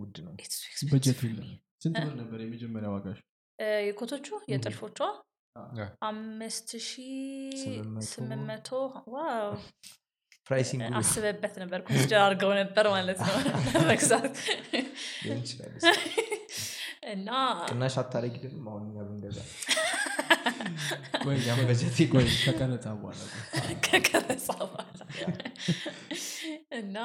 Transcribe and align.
ውድ 0.00 0.16
ነው። 0.26 0.32
It's 0.38 0.58
too 0.58 0.68
expensive 0.70 0.92
በጀት. 0.92 1.20
ስንት? 1.82 1.96
ብር 1.98 2.14
ነበር 2.20 2.38
የመጀመሪያ 2.44 2.88
ዋጋሽ? 2.94 3.18
የኮቶቹ? 3.86 4.26
የጥልፎቿ 4.52 4.98
አምስት 6.08 6.68
ሺ 6.80 6.92
ስምንት 8.10 8.42
መቶ። 8.48 8.68
wow! 9.14 9.50
አስበበት 11.00 11.54
ነበር። 11.62 11.80
consider 11.86 12.20
አድርገው 12.22 12.52
ነበር 12.60 12.84
ማለት 12.94 13.18
ነው። 13.20 13.34
መግዛት። 13.90 14.36
እና 17.10 17.28
ቅናሽ 17.68 17.94
አታረጊልንም 18.00 18.66
አሁን 18.70 18.82
እኛ 18.88 18.96
ብንገዛ። 19.06 19.38
በጀት 21.68 21.98
ቆይ 22.12 22.26
ከቀረጻ 22.44 22.86
በኋላ 22.98 23.20
ከቀረጻ 23.86 24.48
በኋላ። 24.64 25.00
እና 26.80 26.96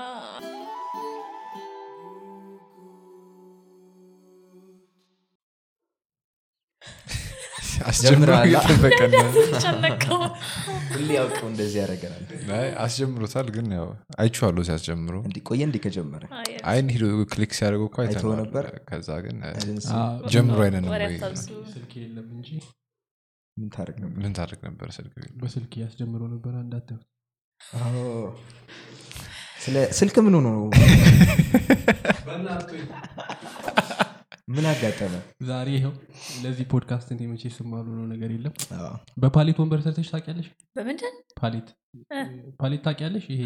ያውቀው 11.16 11.47
እንደዚህ 11.52 11.77
ያደረገናል 11.81 12.23
አይ፣ 12.55 12.67
አስጀምሮታል 12.83 13.47
ግን 13.55 13.67
ያው 13.77 13.88
አይቼዋለሁ 14.20 14.63
ሲያስጀምሩ 14.67 15.16
እንዲ 15.27 15.38
ቆየ 15.47 15.61
እንዲ 15.67 15.77
ከጀመረ። 15.85 16.23
አይ፣ 16.39 16.52
አይን 16.71 16.88
ሂዶ 16.93 17.03
click 17.34 17.52
ሲያደርገው 17.57 17.88
እኮ 17.89 17.97
አይተኸው 18.03 18.31
አይተነዋል። 18.31 18.41
ነበር? 18.43 18.66
ከዛ 18.89 19.09
ግን 19.25 19.38
ጀምሮ 20.33 20.57
እንጂ 22.33 22.49
ምን 23.57 23.67
ታደርግ 24.35 24.61
ነበር? 24.67 24.88
ስልክ? 24.95 25.13
በስልክ 25.41 25.73
ያስጀምረው 25.83 26.27
ነበር 26.33 26.53
ስለ 29.59 29.77
ስልክ 29.97 30.16
ምን 30.25 30.33
ሆኖ 30.38 30.47
ነው 30.49 30.63
ምን 34.48 34.66
አጋጠመ? 34.70 35.13
ዛሬ 35.48 35.67
ይኸው 35.76 35.94
ለዚህ 36.44 36.66
ፖድካስት 36.72 37.08
እንደ 37.14 37.22
መቼ 37.30 37.44
ስማሉ 37.56 37.86
ነው 37.97 38.06
ነገር 38.11 38.30
የለም። 38.36 38.53
በ 39.22 39.30
pallet 39.30 39.58
ወንበር 39.61 39.80
ሰርተሽ 39.86 40.09
ታውቂያለሽ? 40.14 40.47
በምንድን? 40.75 41.16
pallet 41.39 41.67
pallet 42.59 42.81
ታውቂያለሽ? 42.86 43.25
ይሄ 43.34 43.42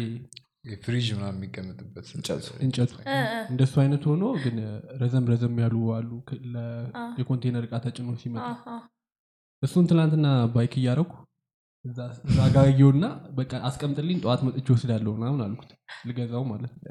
ፍሪጅ 0.82 1.06
ምናምን 1.16 1.36
የሚቀመጥበት 1.38 2.06
እንጨቱ። 2.16 2.94
እንደሱ 3.50 3.74
አይነት 3.82 4.02
ሆኖ 4.10 4.24
ግን 4.42 4.56
ረዘም 5.02 5.28
ረዘም 5.32 5.54
ያሉ 5.62 5.76
አሉ። 5.96 6.10
የኮንቴነር 7.20 7.64
እቃ 7.68 7.80
ተጭኖ 7.86 8.08
ሲመጣ 8.22 8.46
እሱን 9.62 9.88
ትናንትና 9.90 10.26
bike 10.54 10.74
እያረኩ 10.80 11.12
እዛ 11.84 11.98
እዛ 12.26 12.38
ጋ 12.54 12.66
አየሁና 12.66 13.04
በቃ 13.38 13.52
አስቀምጥልኝ 13.68 14.18
ጠዋት 14.24 14.40
መጥቼ 14.46 14.66
ወስዳለሁ 14.74 15.12
ምናምን 15.18 15.40
አልኩት። 15.46 15.70
ልገዛው 16.08 16.44
ማለት 16.50 16.72
ነው 16.76 16.82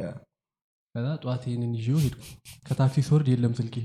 ከዛ 1.00 1.10
ጠዋት 1.22 1.44
ይህንን 1.48 1.74
ይዤው 1.78 1.98
ሄድኩ። 2.04 2.24
ከታክሲ 2.66 3.02
ስወርድ 3.08 3.28
የለም 3.32 3.54
ስልኬ። 3.58 3.76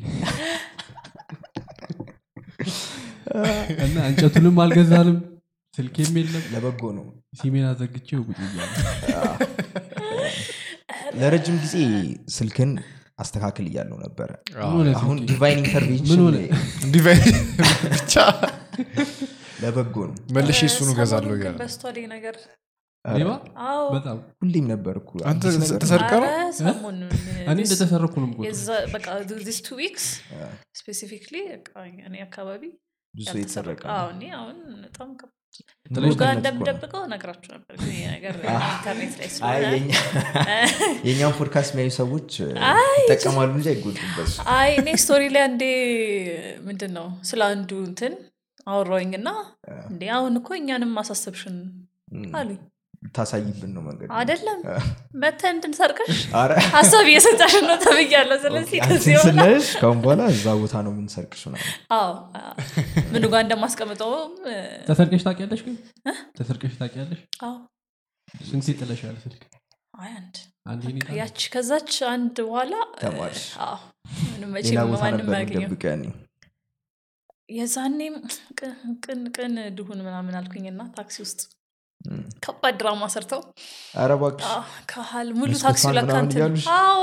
እና 3.85 3.97
እንጨቱንም 4.09 4.57
አልገዛንም 4.63 5.19
ስልኬም 5.75 6.17
የለም። 6.21 6.43
ለበጎ 6.55 6.83
ነው። 6.97 7.05
ሲሜን 7.39 7.67
አዘግቼው 7.69 8.23
ቁጭ 8.29 8.41
ለረጅም 11.17 11.57
ጊዜ 11.65 11.75
ስልክን 12.37 12.71
አስተካክል 13.19 13.67
እያለው 13.71 13.99
ነበረ። 14.05 14.31
አሁን? 14.97 15.19
divine 15.29 15.59
ምን 15.59 15.65
intervention 15.65 16.21
ሆነ? 16.25 16.37
divine 16.95 17.37
ብቻ 17.95 18.15
ለበጎ 19.63 19.97
ነው። 20.09 20.17
መልሼ 20.37 20.61
እሱኑ 20.65 20.81
ሰሞኑን 20.83 20.99
ገዛለሁ 21.01 21.35
ግን 21.37 21.55
እያለ 22.17 22.39
በጣም 23.95 24.19
ሁሌም 24.41 24.67
ነበር 24.73 24.95
እኮ 25.01 25.11
አንተ 25.31 25.43
አዲስ 25.45 25.57
ነገር 25.63 25.73
ነው። 25.73 25.81
ተሰርቀ 25.83 26.13
ነው 26.21 26.31
እኔ 27.45 27.59
እንደተሰረኩ 27.59 28.15
ነው 28.23 28.29
two 29.65 29.77
weeks 29.81 30.07
specifically 30.81 31.37
እኔ 32.07 32.15
አካባቢ 32.27 32.63
ብዙ 33.15 33.35
የተሰረቀ 33.41 33.83
አዎ፣ 33.95 34.07
እኔ 34.15 34.23
አሁን 34.39 34.57
በጣም 34.85 35.11
እንደምደብቀው 36.31 37.03
ነግራችሁ 37.13 37.51
ነበር 37.57 37.75
ፖድካስት 41.39 41.71
የሚያዩ 41.73 41.91
ሰዎች 41.99 42.31
አይ፣ 42.71 42.97
ይጠቀማሉ 43.03 43.51
እንጂ 43.59 43.67
አይጎዱበት 43.73 44.33
አይ 44.55 44.71
እኔ 44.81 44.89
story 45.03 45.23
ላይ 45.35 45.43
አንዴ 45.49 45.65
ምንድን 46.67 46.93
ነው 46.99 47.07
ስለ 47.31 47.41
አንዱ 47.53 47.71
እንትን 47.87 48.15
አወራኝ 48.67 49.13
እና 49.21 49.29
እንዴ 49.91 50.03
አሁን 50.17 50.35
እኮ 50.41 50.51
እኛንም 50.59 50.93
ማሳሰብሽን 50.99 51.57
አሉኝ 52.37 52.61
ታሳይብን 53.15 53.71
ነው 53.75 53.83
መንገድ 53.87 54.09
አይደለም። 54.19 54.61
መተ 55.23 55.41
እንድንሰርቀሽ 55.51 56.13
ሀሳብ 56.75 57.05
እየሰጣሽን 57.11 57.65
ነው 57.69 57.77
ተብያለሁ። 57.85 58.39
ስለዚህ 58.45 58.79
ከዚህ 58.85 59.15
በኋላ 59.17 59.27
ስናይሽ 59.27 59.67
ካሁን 59.81 59.99
በኋላ 60.05 60.23
እዛ 60.33 60.47
ቦታ 60.61 60.75
ነው 60.85 60.93
የምንሰርቅሽ 60.95 61.43
ምናምን። 61.47 61.69
አዎ 61.97 62.13
አዎ። 62.41 62.55
ምኑ 63.13 63.25
ጋር 63.33 63.43
እንደማስቀምጠውም 63.47 64.33
እ፣ 64.49 64.57
ተሰርቀሽ 64.89 65.23
ታውቂያለሽ 65.27 65.63
ግን? 65.67 65.77
ተሰርቀሽ 66.39 66.75
ታውቂያለሽ? 66.81 67.21
አዎ። 67.45 67.57
ስንቴ 68.45 68.67
ጥለሻል 68.81 69.17
ስልክ? 69.25 69.43
ነው? 71.01 71.17
ያች 71.19 71.41
ከዛች 71.53 71.93
አንድ 72.11 72.37
በኋላ 72.47 72.75
እ፣ 72.89 73.01
ተማርሽ። 73.03 73.45
አዎ። 73.65 73.77
ምንም 74.27 74.49
ሌላ 74.49 74.55
መቼም 74.57 74.91
ቦታ 74.93 75.03
ማንም 75.05 75.21
ነበር 75.21 75.37
አያገኘው 75.39 75.63
ደብቀ 75.67 75.85
ያኔ? 75.93 76.05
የዛኔም 77.51 78.15
ቅን 78.59 78.73
ቅን 79.05 79.21
ቅን 79.37 79.55
ድሁን 79.77 79.99
ምናምን 80.05 80.35
አልኩኝና 80.39 80.81
ታክሲ 80.97 81.17
ውስጥ 81.25 81.41
ከባድ 82.45 82.75
ድራማ 82.81 83.05
ሰርተው 83.13 83.41
ኧረ 83.97 84.11
እባክሽ 84.19 84.47
አዎ፣ 84.51 84.63
ከኋላ 84.91 85.29
ሙሉ 85.39 85.53
ታክሲ 85.63 85.85
ለካ 85.89 86.03
ምናምን 86.03 86.25
እንትን- 86.25 86.41
እያሉሽ? 86.41 86.67
አዎ 86.79 87.03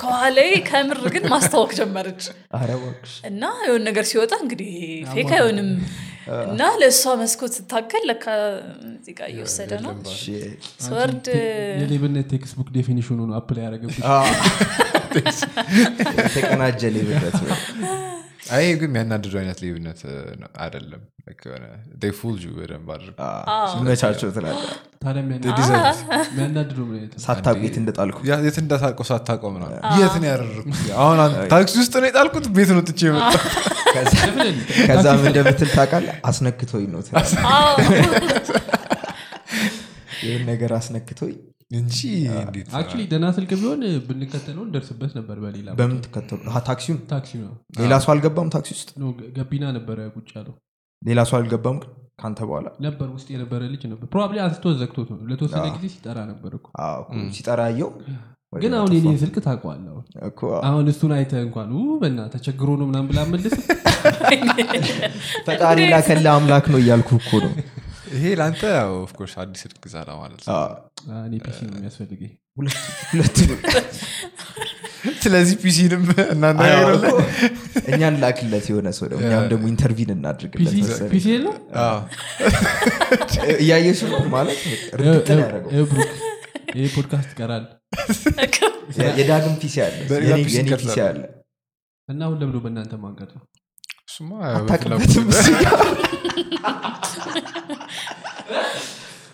ከኋላዬ 0.00 0.50
ከምር 0.68 1.00
ግን 1.14 1.24
ማስታወቅ 1.32 1.70
ጀመረች 1.78 2.22
ኧረ 2.56 2.70
እባክሽ 2.78 3.12
እና 3.28 3.42
የሆነ 3.66 3.82
ነገር 3.88 4.04
ሲወጣ 4.10 4.32
እንግዲህ 4.44 4.72
ፌክ 5.12 5.30
አይሆንም 5.36 5.70
እና 6.46 6.62
ለእሷ 6.80 7.02
መስኮት 7.20 7.52
ስታከል 7.56 8.02
ለካ 8.10 8.26
ጋር 9.12 9.28
እየወሰደ 9.32 9.72
ነው. 9.84 9.92
ስወርድ 10.84 11.26
የሌብነት 11.80 12.26
textbook 12.32 12.54
definition 12.58 12.68
ኑ 12.76 13.18
ነው 13.28 13.36
apply 13.40 13.64
ያደረገብሽ 13.66 13.98
አዎ። 14.10 14.24
የተቀናጀ 16.18 16.82
ሌብነት 16.96 17.36
ነው። 17.42 17.58
አይ 18.46 18.64
ግን 18.74 18.88
የሚያናድዱ 18.88 19.34
አይነት 19.40 19.60
ነው- 20.40 20.54
አይደለም። 20.64 21.02
Like 21.26 21.44
የሆነ 21.46 21.66
they 22.00 22.10
fooled 22.16 22.42
you 22.42 22.50
በደንብ 22.56 22.88
አድርገው 22.94 23.22
አዎ። 23.52 23.68
ሲመቻቸው 23.70 24.28
ትላለህ። 24.34 24.72
ታዲያ 25.04 25.22
They 25.36 25.52
deserve 25.60 25.86
it. 25.86 26.00
የሚያናድደው 26.28 26.84
ምን 26.88 26.96
አይነት 26.98 27.12
ነው? 27.14 27.22
ሳታውቅ 27.24 27.62
የት 27.66 27.76
እንደጣልኩ 27.82 28.18
የት 28.42 28.58
እንዳታውቀው 28.62 29.06
ሳታውቀው 29.10 29.50
ምናምን። 29.54 29.78
የት 30.00 30.16
ነው 30.16 30.28
ያደረግኩት 30.30 30.82
አሁን 30.98 31.18
ታክሲ 31.54 31.74
ውስጥ 31.82 31.94
ነው 31.96 32.08
የጣልኩት? 32.10 32.46
ቤት 32.58 32.72
ነው 32.76 32.82
ጥቼ 32.88 33.00
ምን 35.14 35.26
እንደምትል 35.26 35.70
ታውቃለህ? 35.76 36.14
አስነክቶኝ 36.30 36.86
ነው 36.92 37.00
ይህን 40.22 40.44
ነገር 40.50 40.70
አስነክቶኝ 40.76 41.34
እንጂ 41.74 41.98
እንዴት 42.38 42.68
actually 42.78 43.00
ደህና 43.10 43.26
ስልክ 43.36 43.50
ቢሆን 43.60 43.80
ብንከተለው 44.08 44.62
እንደርስበት 44.66 45.12
ነበር 45.18 45.36
በሌላ 45.44 45.68
በምን 45.78 45.98
ትከተሉ 46.04 46.40
ታክሲውን 46.68 46.98
ታክሲ 47.12 47.32
ነው? 47.42 47.52
ሌላ 47.80 47.94
ሰው 48.04 48.10
አልገባም 48.14 48.50
ታክሲ 48.54 48.70
ውስጥ? 48.76 48.90
ገቢና 49.38 49.64
ነበረ 49.78 49.98
ቁጭ 50.16 50.28
ያለው። 50.38 50.54
ሌላ 51.02 51.20
ሰው 51.30 51.36
አልገባም 51.40 51.78
ከአንተ 52.20 52.40
በኋላ? 52.48 52.66
ነበር 52.86 53.08
ውስጥ 53.16 53.28
የነበረ 53.34 53.60
ልጅ 53.72 53.82
ነበር። 53.92 54.06
probably 54.12 54.38
አንስቶ 54.44 54.74
ዘግቶት 54.80 55.08
ነው። 55.14 55.20
ለተወሰነ 55.30 55.66
ጊዜ 55.76 55.86
ሲጠራ 55.94 56.18
ነበር 56.30 56.52
ሲጠራ 57.36 57.60
አየው? 57.70 57.90
ግን 58.62 58.72
አሁን 58.78 58.90
የኔን 58.96 59.16
ስልክ 59.22 59.36
ታውቀዋለህ 59.46 59.92
አሁን? 60.66 60.84
እሱን 60.92 61.12
አይተ 61.16 61.32
እንኳን 61.46 61.70
በና 62.02 62.20
ተቸግሮ 62.34 62.68
ነው 62.80 62.86
ምናም 62.90 63.06
ብላ 63.10 63.20
መልስ 63.32 63.54
ፈጣሪ 65.46 65.78
ላከለ 65.92 66.26
አምላክ 66.34 66.66
ነው 66.72 66.78
እያልኩ 66.82 67.10
እኮ 67.20 67.30
ነው 67.44 67.52
ይሄ 68.14 68.24
ለአንተ 68.38 68.62
ኦፍኮርስ 68.98 69.34
አዲስ 69.40 69.60
ስልክ 69.62 69.76
ግዛላ 69.84 70.10
ማለት 70.18 70.40
ነው። 70.42 70.54
አዎ፣ 70.56 70.72
እኔ 71.24 71.34
ፒሲ 71.44 71.58
ነው 71.66 71.76
የሚያስፈልገኝ። 71.76 72.32
ሁለት- 72.56 72.82
ሁለት 73.10 73.38
ስለዚህ 75.22 75.56
ፒሲንም 75.62 76.02
እኮ 76.10 77.08
እኛን 77.90 78.14
ላክለት 78.22 78.66
የሆነ 78.70 78.88
ሰው 78.96 79.06
ደግሞ 79.10 79.24
እኛም 79.26 79.44
ደግሞ 79.50 79.64
ኢንተርቪን 79.72 80.10
እናድርግለት 80.14 80.72
ነው 84.06 84.22
ማለት? 84.30 84.60
ያደረገው። 85.30 85.70
ብሩክ 85.90 86.12
ይህ 86.76 86.86
ፖድካስት 86.94 87.30
ይቀራል። 87.34 87.64
የዳግም 89.18 89.54
PC 89.60 89.76
አለ 89.84 89.94
የኔ- 90.28 90.46
PC 90.78 90.98
አለ። 91.04 91.20
እና 92.08 92.20
አሁን 92.26 92.38
ለምዶ 92.40 92.56
በእናንተ 92.64 92.94
ማንቀጥ 93.02 93.30
ነው 93.36 93.44
እሱማ 94.14 94.32
አታውቅበትም 94.48 95.28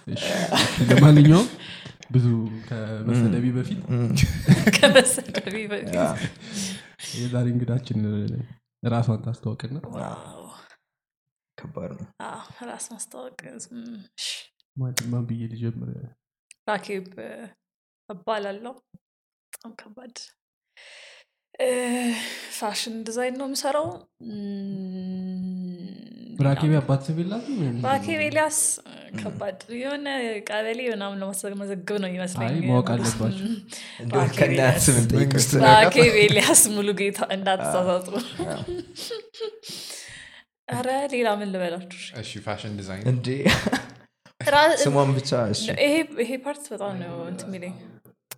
እሺ። 0.08 0.24
ለማንኛውም 0.90 1.48
ብዙ 2.14 2.26
ከመሰደቢ 2.68 3.46
በፊት 3.56 3.80
ከመሰደቢ 4.76 5.56
በፊት 5.72 5.96
የዛሬ 7.16 7.46
እንግዳችን 7.54 8.00
ራሷን 8.86 9.20
wow። 9.94 10.46
ከባድ 11.58 11.90
ነው 11.98 12.06
አዎ፣ 12.26 12.40
ራስ 12.68 12.86
ማስታወቅ 12.92 13.38
እም፣ 13.70 13.84
እሺ። 14.18 14.28
ማን- 14.76 15.06
ማን 15.12 15.24
ብዬ 15.28 15.42
ልጀምር 15.52 15.90
ራኬብ 16.68 17.06
እባላለሁ 18.08 18.74
በጣም 19.52 19.72
ከባድ 19.80 20.16
fashion 22.58 22.94
design 23.06 23.34
ነው 23.38 23.46
የምሰራው። 23.48 23.86
ብራኬቢ 26.38 26.72
አባት 26.78 27.04
ኤልያስ 28.22 28.58
ከባድ 29.18 29.58
የሆነ 29.80 30.06
ቀበሌ 30.48 30.80
ምናምን 30.92 31.18
ለማስመዘግብ 31.22 31.96
ነው 32.02 32.10
ይመስለኝ 32.12 32.54
ማወቅ 32.68 32.88
አለባቸው 32.94 33.48
ሙሉ 36.74 36.88
ጌታ 37.00 37.20
እንዳትሳሳቱ። 37.36 38.08
ኧረ 40.68 40.88
ሌላ 41.14 41.28
ምን 41.38 41.48
ልበላችሁ? 41.54 42.00
እሺ 42.20 42.32
fashion 42.44 42.74
design። 42.78 43.06
እንዴ? 43.12 43.28
ራ- 44.50 44.76
ስሟን 44.82 45.10
ብቻ 45.16 45.30
እሺ። 45.52 45.62
ይሄ 46.20 46.30
part 46.44 46.64
በጣም 46.72 46.94
ነው 47.02 47.16
እንትን 47.30 47.48
የሚለኝ። 47.50 47.74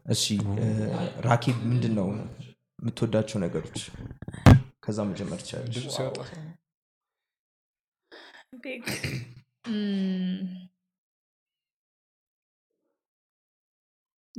እሺ 0.08 0.24
ራኬብ 1.26 1.58
ምንድን 1.70 1.94
ነው 1.98 2.08
የምትወዳቸው 2.82 3.38
ነገሮች? 3.40 3.80
ከዛ 4.84 5.02
መጀመር 5.02 5.40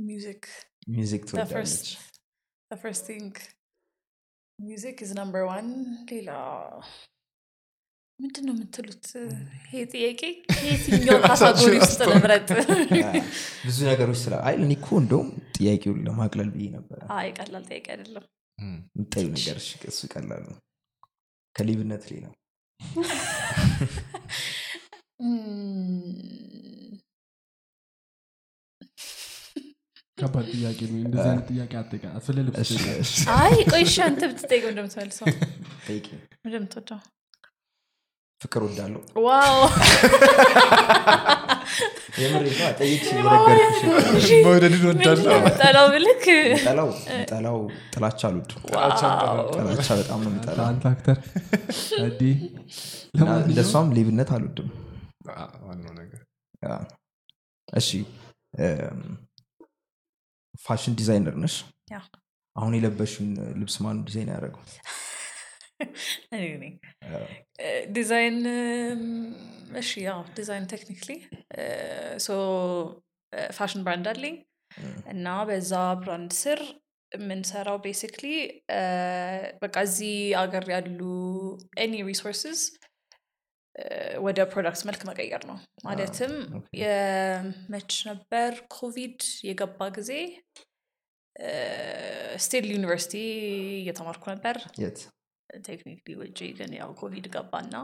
music 0.00 0.42
music 0.88 1.22
the 1.24 1.30
ትወዳለች? 1.30 1.84
music 4.58 4.96
is 5.04 5.10
number 5.20 5.42
one. 5.56 5.70
ሌላ 6.12 6.30
ምንድን 8.20 8.44
ነው 8.46 8.54
የምትሉት 8.54 9.06
ይሄ 9.64 9.80
ጥያቄ 9.92 10.20
የትኛው 10.66 11.18
category 11.24 11.72
ውስጥ 11.80 12.00
አ፣ 12.02 13.08
ብዙ 13.64 13.78
ነገሮች 13.88 14.18
ስለ 14.22 14.34
አይ 14.46 14.54
እኔ 14.58 14.70
እኮ 14.78 14.88
እንደውም 15.02 15.28
ጥያቄውን 15.56 15.98
ለማቅለል 16.06 16.50
ብዬ 16.54 16.66
ነበረ። 16.76 17.00
አይ 17.16 17.28
ቀላል 17.38 17.64
ጥያቄ 17.70 17.86
አይደለም። 17.94 18.24
የምታዩ 18.58 19.26
ነገር 19.34 19.56
እሺ 19.62 19.70
እሱ 19.90 20.00
ይቀላል 20.06 20.42
ነው። 20.48 20.56
ከሌብነት 21.54 22.04
ሌላ 22.12 22.24
ከባድ 30.18 30.46
ጥያቄ 30.52 30.78
ነው። 30.90 30.98
እንደዚህ 31.00 31.26
አይነት 31.26 31.46
ጥያቄ 31.50 31.72
አጠቃ 31.80 32.04
ስለ 32.26 32.36
ልብስ 32.46 32.70
አይ 33.36 33.56
ቆይ 33.70 33.82
እሺ 33.88 33.96
አንተ 34.06 34.22
ብትጠይቀው 34.30 34.70
እንደምትመልሰው። 34.72 35.26
እንደምትወደው 36.46 37.00
ፍቅር 38.44 38.62
የነገርኩሽ 42.22 43.06
መውደድን 44.44 44.82
ወዳለው 44.88 45.38
ጠላው 45.60 45.86
ብልክ 45.94 46.24
ጠላው 46.64 46.90
ጠላው 47.30 47.58
ጥላቻ 47.94 48.20
አልወድም። 48.28 48.60
ጥላቻ 49.56 49.88
በጣም 50.00 50.20
ነው 50.24 50.30
እንደሷም 53.44 53.88
ሌብነት 53.98 54.30
አልወድም። 54.36 54.68
እሺ 57.72 57.88
fashion 60.64 60.92
designer 60.98 61.34
ነሽ? 61.42 61.54
አሁን 62.56 62.72
የለበሽውን 62.76 63.30
ልብስ 63.60 63.76
ማን 63.84 63.96
ዲዛይን 64.06 64.28
ያደረገው 64.32 64.62
ዲዛይን 67.96 68.38
እሺ 69.80 69.90
ያው 70.06 70.20
design 70.36 70.66
technically 70.72 71.10
so 72.18 72.30
fashion 73.56 73.82
brand 73.86 74.08
አለኝ 74.12 74.36
እና 75.12 75.26
በዛ 75.48 75.72
brand 76.02 76.32
ስር 76.42 76.60
የምንሰራው 77.12 77.76
basically 77.84 78.26
በቃ 79.62 79.74
እዚህ 79.88 80.14
አገር 80.40 80.64
ያሉ 80.74 81.00
any 81.82 81.94
resources 82.08 82.62
ወደ 84.24 84.40
product 84.52 84.82
መልክ 84.88 85.00
መቀየር 85.08 85.42
ነው 85.48 85.56
ማለትም 85.86 86.32
የመች 86.82 87.94
ነበር 88.10 88.50
ኮቪድ 88.76 89.18
የገባ 89.48 89.88
ጊዜ 89.96 90.12
still 92.44 92.66
ዩኒቨርሲቲ 92.74 93.14
እየተማርኩ 93.80 94.24
ነበር 94.34 94.56
technically 95.64 96.14
ውጭ 96.20 96.38
ግን 96.58 96.72
ያው 96.78 96.90
ኮቪድ 97.00 97.26
ገባና 97.34 97.74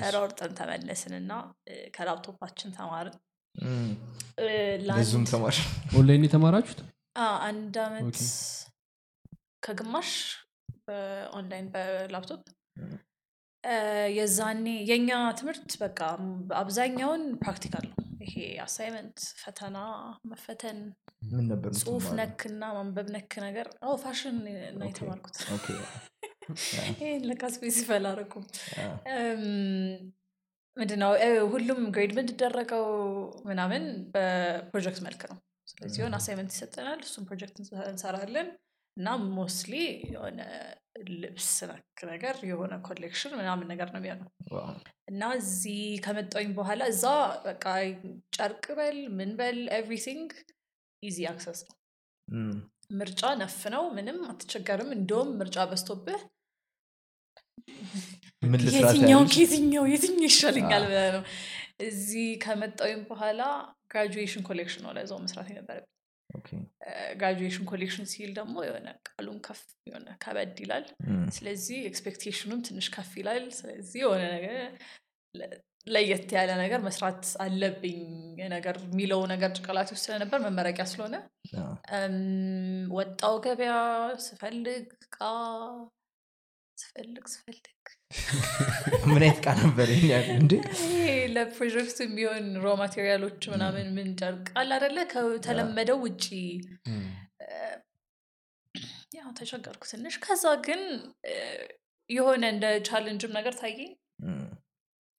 ተሯርጠን 0.00 0.52
ተመለስን 0.58 1.14
እና 1.18 1.32
ከላፕቶፓችን 1.96 2.74
ተማርን። 2.78 3.16
በዙም 4.90 5.24
ተማር 5.30 5.56
ኦንላይን 5.96 6.24
የተማራችሁት? 6.26 6.80
አንድ 7.46 7.76
አመት 7.84 8.18
ከግማሽ 9.64 10.10
በ 10.86 11.06
online 11.06 11.66
በ 11.74 11.89
laptop። 11.89 12.42
የዛኔ 14.16 14.66
የኛ 14.90 15.10
ትምህርት 15.38 15.70
በቃ 15.82 15.98
አብዛኛውን 16.60 17.24
practical 17.42 17.84
ነው። 17.90 17.96
ይሄ 18.22 18.34
assignment 18.64 19.18
ፈተና 19.42 19.76
መፈተን 20.30 20.78
ምን 21.30 21.44
ነበር 21.50 21.70
ጽሁፍ 21.72 21.90
የምትማረው? 22.04 22.16
ነክ 22.20 22.40
እና 22.50 22.62
ማንበብ 22.76 23.08
ነክ 23.14 23.32
ነገር። 23.46 23.66
አዎ 23.82 23.94
ፋሽን 24.02 24.36
ነው 24.78 24.86
የተማርኩት። 24.88 25.36
Okay። 25.56 25.66
ይህን 26.92 27.22
ለካ 27.28 27.42
specify 27.54 27.98
አላደረኩም 27.98 28.44
ምንድነው? 30.76 31.12
ሁሉም 31.52 31.80
grade 31.94 32.12
የምንደረገው 32.18 32.84
ምናምን 33.46 33.82
በፕሮጀክት 34.12 35.00
መልክ 35.06 35.22
ነው። 35.30 35.38
ስለዚህ 35.70 35.98
የሆነ 36.00 36.14
assignment 36.18 36.50
ይሰጠናል 36.54 37.00
እሱም 37.06 37.24
ፕሮጀክት 37.28 37.56
እንሰ- 37.60 37.88
እንሰራለን። 37.90 38.48
እና 38.96 39.08
mostly 39.34 39.74
የሆነ 40.08 40.40
ልብስ 41.14 41.50
ነክ 41.68 42.00
ነገር 42.10 42.36
የሆነ 42.48 42.74
collection 42.86 43.32
ምናምን 43.38 43.68
ነገር 43.72 43.88
ነው 43.92 44.00
የሚሆነው። 44.00 44.28
እና 45.10 45.22
እዚህ 45.38 45.76
ከመጣሁኝ 46.04 46.50
በኋላ 46.56 46.82
እዛ 46.92 47.04
በቃ 47.46 47.64
ጨርቅ 48.36 48.64
በል 48.78 48.98
ምን 49.16 49.30
በል 49.38 49.60
everything 49.78 50.30
easy 51.02 51.18
access 51.30 51.60
ነው 51.68 51.76
ምርጫ 52.90 53.22
ነፍ 53.40 53.58
ነው 53.74 53.84
ምንም 53.96 54.18
አትቸገርም። 54.30 54.90
እንደውም 54.96 55.30
ምርጫ 55.40 55.66
በዝቶብህ 55.70 56.20
ምን 58.42 58.60
ልስራት 58.64 58.94
የትኛው 59.36 59.84
ይሻለኛል? 60.26 60.84
ብለህ 60.88 61.10
ነው 61.16 61.22
እዚህ 61.86 62.26
ከመጣሁኝ 62.42 63.00
በኋላ 63.10 63.42
graduation 63.92 64.42
collection 64.48 64.82
ነው 64.84 64.92
ለዛው 64.96 65.18
መስራት 65.24 65.48
የነበረብኝ። 65.50 65.86
Graduation 67.20 67.64
collection 67.70 68.06
ሲል 68.12 68.30
ደግሞ 68.38 68.56
የሆነ 68.66 68.88
ቃሉን 69.08 69.38
ከፍ 69.46 69.60
የሆነ 69.88 70.08
ከበድ 70.24 70.58
ይላል። 70.64 70.84
ስለዚህ 71.36 71.78
expectation 71.90 72.41
ኡም 72.41 72.60
ትንሽ 72.66 72.88
ከፍ 72.94 73.10
ይላል። 73.20 73.44
ስለዚህ 73.58 73.98
የሆነ 74.04 74.22
ነገር 74.36 74.56
ለየት 75.86 76.30
ያለ 76.36 76.50
ነገር 76.62 76.80
መስራት 76.86 77.22
አለብኝ 77.44 78.00
ነገር 78.52 78.76
የሚለው 78.84 79.20
ነገር 79.32 79.50
ጭንቅላቴ 79.56 79.88
ውስጥ 79.94 80.04
ስለነበር 80.06 80.40
መመረቂያ 80.44 80.84
ስለሆነ 80.90 81.16
ወጣው 82.96 83.36
ገበያ 83.44 83.74
ስፈልግ 84.26 84.88
እቃ 84.98 85.18
ስፈልግ 86.78 87.24
ስፈልግ 87.32 87.66
ምን 89.08 89.22
አይነት 89.22 89.38
እቃ 89.44 89.52
ነበር 89.60 89.88
ይሄ 89.92 90.06
ለፕሮጀክቱ 91.34 91.98
የሚሆን 92.04 92.46
raw 92.62 92.72
material 92.80 93.20
ኦች 93.20 93.40
ምናምን 93.52 93.88
ምን? 93.96 94.08
ጨርቅ 94.20 94.46
አለ 94.60 94.70
አደለ 94.78 94.98
ከተለመደው 95.12 95.98
ውጪ 96.04 96.24
ያው 99.16 99.28
ተቸገርኩ 99.38 99.82
ትንሽ። 99.92 100.16
ከዛ 100.24 100.44
ግን 100.66 100.82
የሆነ 102.10 102.44
እንደ 102.54 102.66
ቻለንጅም 102.88 103.34
ነገር 103.38 103.54
ታየኝ 103.60 103.90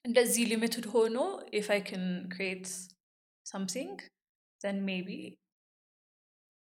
እንደዚህ 0.04 0.44
ሊሚትድ 0.50 0.86
ሆኖ 0.92 1.16
ኢፍ 1.54 1.68
አይ 1.74 1.80
ክን 1.88 2.04
ክሪኤት 2.32 2.66
something 3.46 3.90
then 4.60 4.76
maybe 4.84 5.18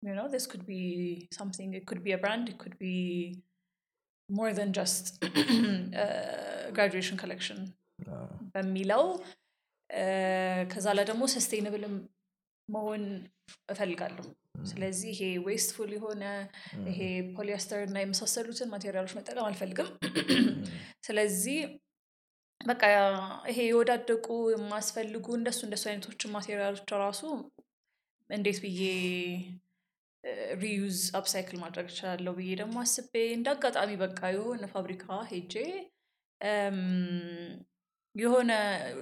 you 0.04 0.14
know 0.14 0.28
this 0.28 0.46
could 0.48 0.66
be 0.68 0.84
something 1.32 1.70
it 1.74 1.86
could 1.86 2.04
be 2.04 2.12
a 2.12 2.22
brand 2.24 2.46
it 2.50 2.58
could 2.58 2.78
be 2.80 2.96
more 4.30 4.52
than 4.54 4.70
just 4.74 5.04
uh, 5.96 6.64
graduation 6.74 7.18
collection 7.18 7.60
አ፣ 8.10 8.20
በሚለው 8.54 9.04
እ፣ 9.90 10.04
ከዛ 10.72 10.86
ላይ 10.98 11.06
ደግሞ 11.10 11.24
ሰስቴይነብልም 11.34 11.96
መሆን 12.70 13.04
እፈልጋለሁ 13.70 14.26
ስለዚህ 14.72 15.10
ይሄ 15.14 15.22
ዌስትፉል 15.48 15.92
የሆነ 15.96 16.24
ይሄ 16.90 17.00
ፖሊስተር 17.38 17.80
እና 17.88 17.98
የመሳሰሉትን 18.02 18.72
ማቴሪያሎች 18.74 19.14
መጠቀም 19.18 19.48
አልፈልግም 19.50 19.90
ስለዚህ 21.08 21.60
በቃ 22.61 22.83
ይሄ 23.49 23.59
የወዳደቁ 23.67 24.27
የማያስፈልጉ 24.53 25.27
እንደሱ 25.37 25.61
እንደሱ 25.67 25.85
አይነቶችን 25.91 26.33
material 26.35 26.72
ኦች 26.72 26.91
ራሱ 27.03 27.23
እንዴት 28.31 28.59
ብዬ 28.65 28.81
reuse 30.61 30.99
upcycle 31.19 31.57
ማድረግ 31.63 31.87
እችላለሁ 31.91 32.33
ብዬ 32.39 32.51
ደግሞ 32.61 32.77
አስቤ 32.83 33.15
እንደ 33.37 33.49
አጋጣሚ 33.55 33.91
በቃ 34.03 34.21
የሆነ 34.35 34.67
ፋብሪካ 34.75 35.19
ሄጄ 35.31 35.55
የሆነ 38.15 38.51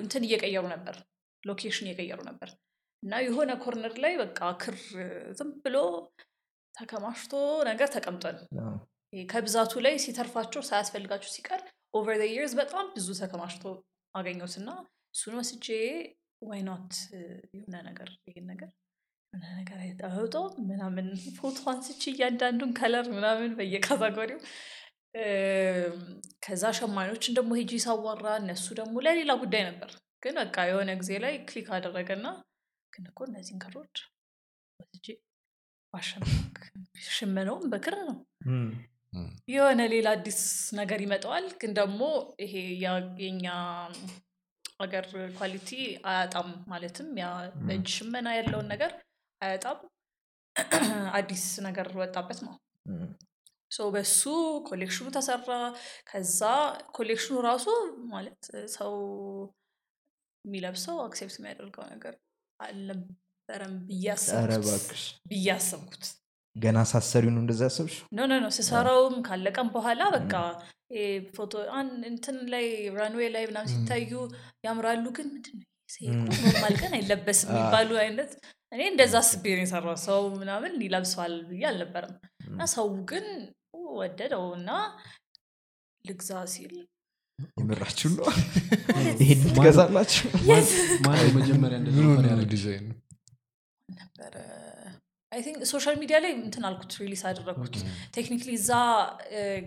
እንትን 0.01 0.27
እየቀየሩ 0.27 0.65
ነበር 0.75 0.97
ሎኬሽን 1.45 1.87
እየቀየሩ 1.89 2.21
ነበር 2.29 2.51
እና 3.03 3.15
የሆነ 3.25 3.51
ኮርነር 3.63 3.95
ላይ 4.05 4.15
በቃ 4.23 4.41
ክር 4.63 4.77
ዝም 5.39 5.51
ብሎ 5.65 5.77
ተከማችቶ 6.75 7.35
ነገር 7.69 7.89
ተቀምጧል። 7.95 8.39
ከብዛቱ 9.13 9.73
ላይ 9.85 9.95
ሲተርፋቸው 10.05 10.63
ሳያስፈልጋቸው 10.69 11.31
ሲቀር 11.35 11.61
ኦቨር 11.97 12.23
የርስ 12.29 12.55
በጣም 12.61 12.87
ብዙ 12.95 13.09
ተከማችቶ 13.21 13.65
አገኘሁት 14.15 14.55
እና 14.61 14.71
እሱን 15.15 15.35
ወስጄ 15.39 15.67
ዋይናት 16.43 16.93
የሆነ 17.55 17.77
ነገር 17.89 18.09
ይሄን 18.29 18.47
ነገር 18.53 18.71
የሆነ 19.33 19.45
ነገር 19.59 19.79
አይጠውጦ 19.85 20.35
ምናምን 20.69 21.07
ፎቶ 21.37 21.59
አንስቼ 21.73 22.03
እያንዳንዱን 22.13 22.73
ከለር 22.79 23.07
ምናምን 23.17 23.53
በየካታጎሪው። 23.59 24.41
እም፣ 25.19 26.01
ከዛ 26.45 26.65
ሸማኔዎችን 26.79 27.37
ደግሞ 27.37 27.53
ሄጄ 27.59 27.73
ሳወራ 27.85 28.27
እነሱ 28.41 28.67
ደግሞ 28.81 28.95
ለሌላ 29.07 29.33
ጉዳይ 29.43 29.63
ነበር። 29.69 29.91
ግን 30.23 30.37
በቃ 30.41 30.57
የሆነ 30.69 30.91
ጊዜ 31.01 31.13
ላይ 31.25 31.35
click 31.49 31.69
አደረገና 31.77 32.27
ግን 32.93 33.05
እኮ 33.11 33.21
እነዚህን 33.29 33.61
ክሮች 33.65 33.97
ወስጄ 34.81 35.07
ሽመነውም 37.09 37.65
በክር 37.73 37.95
ነው 38.03 38.17
የሆነ 39.49 39.81
ሌላ 39.93 40.09
አዲስ 40.17 40.41
ነገር 40.79 41.01
ይወጣዋል። 41.05 41.47
ግን 41.61 41.73
ደግሞ 41.79 42.01
ይሄ 42.45 42.55
የኛ 43.23 43.47
ሀገር 44.81 45.07
quality 45.39 45.71
አያጣም 46.09 46.49
ማለትም 46.73 47.09
ያ 47.21 47.27
በእጅ 47.63 47.87
ሽመና 47.95 48.29
ያለውን 48.39 48.69
ነገር 48.73 48.93
አያጣም። 49.41 49.79
አዲስ 51.19 51.45
ነገር 51.67 51.89
ወጣበት 52.01 52.41
ነው። 52.47 52.55
በሱ 53.95 54.21
collection 54.69 55.00
ኑ 55.00 55.07
ተሰራ። 55.15 55.49
ከዛ 56.09 56.41
collection 56.93 57.29
ኑ 57.29 57.37
ራሱ 57.47 57.67
ማለት 58.13 58.43
ሰው 58.75 58.93
የሚለብሰው 60.45 60.97
accept 61.05 61.37
የሚያደርገው 61.39 61.85
ነገር 61.95 62.15
አልነበረም 62.61 63.75
ብዬ 63.89 64.07
አሰብኩት 65.57 66.05
ገና 66.57 66.79
ስትሰሪው 66.91 67.31
ነው 67.35 67.41
እንደዛ 67.43 67.61
ያሰብሽ 67.69 67.95
no 68.13 68.27
no 68.31 68.37
no 68.43 68.49
ስሰራውም 68.57 69.17
ካለቀም 69.27 69.69
በኋላ 69.75 70.03
በቃ 70.15 70.33
ይሄ 70.93 71.05
ፎቶ 71.37 71.53
እንትን 72.11 72.37
ላይ 72.53 72.67
runway 72.99 73.29
ላይ 73.35 73.45
ምናምን 73.51 73.71
ሲታዩ 73.73 74.11
ያምራሉ። 74.67 75.05
ግን 75.17 75.27
ምንድን 75.35 75.57
ነው 75.57 75.67
ይሄ? 75.91 75.97
ይሄ 76.03 76.13
እኮ 76.17 76.37
normal 76.45 76.75
ቀን 76.81 76.93
አይለበስም 76.99 77.51
የሚባሉ 77.53 77.91
አይነት 78.05 78.31
እኔ 78.73 78.83
እንደዛ 78.93 79.15
አስቤ 79.23 79.45
ነው 79.53 79.65
የሰራሁት 79.65 79.97
ሰው 80.07 80.23
ምናምን 80.41 80.73
ይለብሰዋል 80.85 81.35
ብዬ 81.51 81.63
አልነበረም። 81.71 82.15
እና 82.49 82.63
ሰው 82.75 82.89
ግን 83.11 83.27
ወደደው 83.97 84.45
እና 84.59 84.71
ልግዛ 86.05 86.31
ሲል 86.55 86.75
የምራችሁ 87.59 88.09
ነው? 88.13 88.27
ይሄን 89.23 89.41
ትገዛላችሁ 89.49 90.29
ማነው 91.05 91.29
መጀመሪያ 91.39 91.79
ነበረ 93.89 94.35
I 95.37 95.43
think 95.45 95.59
social 95.71 95.97
media 96.03 96.17
ላይ 96.25 96.31
እንትን 96.39 96.63
አልኩት 96.67 96.93
release 97.01 97.23
አደረግኩት 97.29 97.75
technically 98.15 98.51
እዛ 98.59 98.71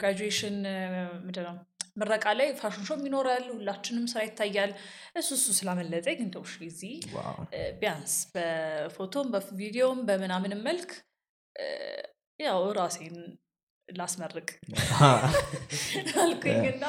graduation 0.02 0.56
ምንድነው? 1.26 1.56
ምረቃ 2.00 2.26
ላይ 2.40 2.50
fashion 2.60 2.84
show 2.88 2.97
ም 2.97 3.02
ይኖራል 3.08 3.46
የሁላችንም 3.50 4.06
ስራ 4.12 4.20
ይታያል። 4.26 4.72
እሱ 5.20 5.30
እሱ 5.38 5.46
ስላመለጠኝ 5.58 6.20
እንደው 6.26 6.44
እዚህ 6.68 6.96
ቢያንስ 7.82 8.14
በፎቶም 8.34 9.28
በቪዲዮም 9.34 10.00
በምናምንም 10.08 10.64
መልክ 10.70 10.92
ያው 12.40 12.60
ራሴን 12.80 13.18
ላስመርቅ 13.88 14.50
አልኩኝና 16.24 16.84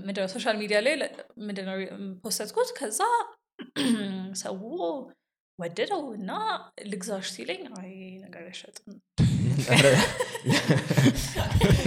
ምንድነው? 0.00 0.28
social 0.34 0.56
media 0.62 0.78
ላይ 0.86 0.94
ምንድነው? 1.48 1.76
post 2.24 2.35
አደረግኩት። 2.35 2.70
ከዛ 2.78 3.00
ሰው 4.44 4.56
ወደደው 5.58 6.02
እና 6.16 6.30
ልግዛሽ 6.90 7.26
ሲለኝ 7.34 7.62
አይ 7.78 7.90
ነገር 8.24 8.42
አይሸጥም። 8.48 8.96
ኧረ፣ 9.68 9.84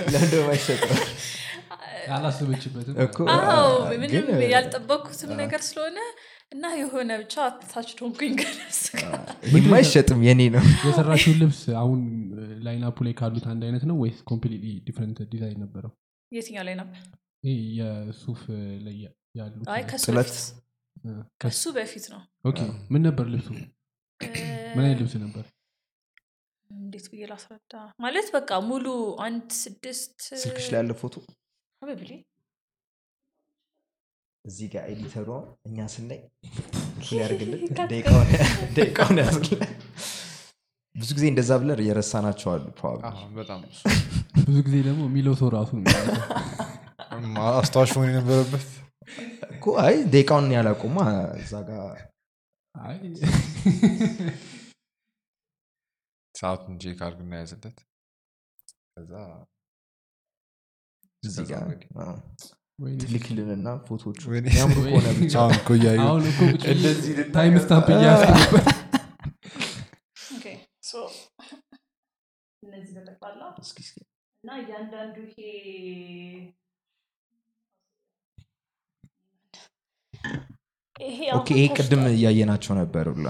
ለምንድን 0.07 0.31
ነው 0.33 0.43
የማይሸጠው? 0.43 0.95
አላሰበችበትም? 2.15 2.95
እኮ 3.03 3.17
አዎ 3.33 3.67
አ- 3.79 3.89
ምንም 3.93 4.25
ግን 4.29 4.41
ያልጠበቅኩትም 4.53 5.31
ነገር 5.41 5.61
ስለሆነ 5.67 5.97
እና 6.51 6.65
የሆነ 6.79 7.09
ብቻ 7.21 7.35
ታች 7.65 7.89
ዶንኩኝ 7.99 8.31
ገደስ 8.39 8.79
ይህማ 9.51 9.73
አይሸጥም 9.79 10.21
የኔ 10.27 10.41
ነው። 10.55 10.63
የሰራሽውን 10.85 11.37
ልብስ 11.41 11.61
አሁን 11.81 11.99
ላይናፑ 12.65 12.97
ላይ 13.07 13.13
ካሉት 13.19 13.45
አንድ 13.51 13.63
አይነት 13.67 13.83
ነው 13.89 13.97
ወይስ 14.01 14.19
ኮምፕሊትሊ 14.29 14.73
ዲፍረንት 14.87 15.19
ዲዛይን 15.33 15.59
ነበረው? 15.65 15.91
የትኛው 16.31 16.65
ላይ 16.67 16.75
ነበር 16.81 17.03
ይህ 17.45 17.59
የሱፍ 17.79 18.41
ላይ 18.85 18.97
ያሉት 19.35 19.67
አይ 19.71 19.83
ከሱ? 21.41 21.61
በፊት 21.75 22.05
ነው። 22.13 22.21
ኦኬ። 22.45 22.59
ምን 22.91 23.01
ነበር 23.07 23.25
ልብሱ? 23.33 23.49
ምን 24.75 24.83
አይነት 24.83 24.99
ልብስ 25.01 25.13
ነበር? 25.23 25.45
እንዴት 26.69 27.05
ብዬ 27.11 27.21
ላስረዳ? 27.29 27.73
ማለት 27.99 28.27
በቃ 28.35 28.49
ሙሉ 28.67 28.85
አንድ 29.25 29.45
ስድስት 29.59 30.17
ስልክሽ 30.41 30.67
ላይ 30.71 30.79
ያለ 30.81 30.93
ፎቶ? 31.01 31.15
አበብሌ 31.81 32.11
እዚህ 34.45 34.67
ጋር 34.73 34.83
ኤዲተሯ 34.91 35.29
እኛ 35.67 35.77
ስናይ 35.93 36.19
ያደርግልን 37.15 37.61
ደቂቃውን- 38.77 39.19
ያዝልን። 39.21 39.63
ብዙ 40.95 41.09
ጊዜ 41.17 41.25
እንደዛ 41.31 41.51
ብለር 41.61 41.79
የረሳናቸው 41.83 42.49
አሉ 42.53 42.63
ብዙ። 42.77 43.81
ጊዜ 44.65 44.75
ደግሞ 44.87 45.01
የሚለው 45.09 45.33
ሰው 45.41 45.49
ራሱ 45.55 45.71
አስታዋሽ 47.55 47.91
መሆን 47.95 48.09
የነበረበት 48.09 48.65
አይ 49.81 49.95
ደቂቃውን 50.13 50.47
ያላቁማ 50.55 50.97
እዛ 51.39 51.53
ጋር 51.67 51.81
አይ፣ 52.75 52.97
ሰዓቱን 56.35 56.75
ቼክ 56.81 56.99
አድርግ 57.05 57.21
እናያዝለት 57.25 57.77
ከዛ 58.91 59.11
እዚህ 61.23 61.45
ጋር 61.49 61.61
እንግዲህ። 61.65 61.87
አዎ። 62.01 62.13
ወይኔ፣ 62.79 62.97
ትልክልንና 63.03 63.67
ወይኔ። 64.29 64.45
ያምሩ 64.59 64.77
ከሆነ 64.85 65.07
ብቻ 65.17 65.35
እንደዚህ 66.73 67.17
ታይም 67.35 67.55
ስታምፕ 67.63 67.87
እያያዝኩ 67.95 68.29
ነበር 68.37 68.63
ኦኬ፣ 70.35 70.45
ሶ 70.89 71.01
እነዚህ 72.63 72.93
በጠቅላላ 72.97 73.41
እስኪ 73.63 73.77
እስኪ 73.85 73.97
እና 74.43 74.49
እያንዳንዱ 74.61 75.15
ይሄ 75.27 75.39
okay 81.37 81.49
ይሄ 81.57 81.65
ቅድም 81.77 82.01
እያየናቸው 82.09 82.73
ነበር 82.79 83.05
ብላ 83.17 83.27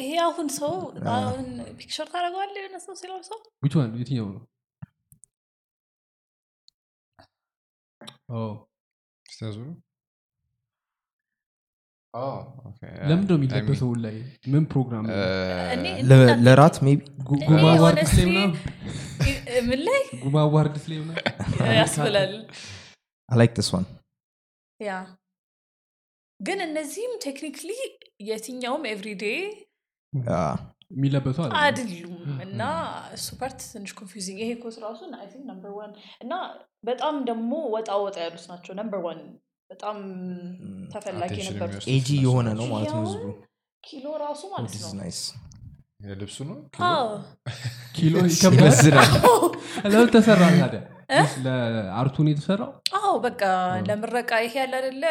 ይሄ 0.00 0.10
አሁን 0.26 0.46
ሰው 0.58 0.72
አሁን 1.14 1.46
picture 1.80 2.06
ታደርገዋለህ 2.14 2.60
የሆነ 2.62 2.78
ሰው 2.86 2.94
ሲለው 3.00 3.18
ሰው? 3.30 3.38
Which 3.64 3.76
one? 3.80 3.92
የትኛው 4.00 4.28
ነው? 4.34 4.42
ለምንድን 13.10 13.30
ነው? 13.30 13.36
የሚለበሰው 13.36 13.90
ላይ 14.04 14.16
ምን 14.52 14.64
ፕሮግራም 14.72 15.04
ለራት 16.46 16.76
ጉማ 17.30 17.64
award 17.72 17.98
honestly 17.98 18.26
ላይ 18.28 18.46
ምን 19.68 19.82
ጉማ 20.24 20.36
awards 20.46 20.84
ላይ 20.90 20.98
ምናምን 21.02 21.76
ያስብላል። 21.78 22.34
አላይክ 23.28 23.60
ስ 23.68 23.72
ዋን 23.74 23.86
ያ 24.80 24.94
ግን 26.40 26.58
እነዚህም 26.66 27.12
ቴክኒክሊ 27.24 27.70
የትኛውም 28.26 28.84
ኤቭሪዴ 28.90 29.24
የሚለበሱ 30.90 31.38
አለ 31.44 31.52
አይደሉም። 31.60 32.12
እና 32.44 32.62
እሱ 33.16 33.28
ፓርት 33.40 33.60
ትንሽ 33.70 33.92
ኮንፊውዚንግ 33.98 34.38
ይሄ 34.42 34.50
ኮስ 34.62 34.76
ራሱ 34.84 35.00
አይ 35.16 35.26
ቲንክ 35.32 35.44
ነምበር 35.50 35.72
ዋን 35.78 35.92
እና 36.20 36.32
በጣም 36.84 37.14
ደግሞ 37.30 37.52
ወጣ 37.74 37.90
ወጣ 38.04 38.16
ያሉት 38.24 38.44
ናቸው። 38.52 38.74
ነምበር 38.80 39.00
ዋን 39.06 39.20
በጣም 39.70 39.96
ተፈላጊ 40.92 41.34
የሚወስዱ 41.40 41.88
ኤጂ 41.94 42.08
የሆነ 42.24 42.48
ነው 42.58 42.66
ማለት 42.74 42.92
ነው 42.94 43.02
ህዝቡ። 43.06 43.24
ኪሎ 43.84 44.06
ራሱ 44.22 44.42
ማለት 44.52 44.74
ነው። 44.82 44.90
የልብሱ 46.04 46.38
ነው? 46.48 46.56
ኪሎ? 47.94 48.14
ይከብዳል። 48.32 49.08
ለምን 49.86 50.08
ተሰራ 50.14 50.40
ታዲያ? 50.56 50.80
ለአርቱን 51.44 52.28
የተሰራው? 52.30 52.70
አዎ 52.98 53.12
በቃ 53.26 53.42
ለምረቃ 53.88 54.30
ይሄ 54.44 54.54
ያለ 54.60 54.74
አይደለ 54.80 55.04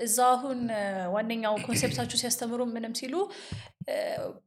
እዛ 0.00 0.18
አሁን 0.30 0.58
ዋነኛው 1.14 1.54
concept 1.64 1.90
ኣችሁ 1.90 2.16
ሲያስተምሩ 2.20 2.60
ምንም 2.70 2.92
ሲሉ 3.00 3.14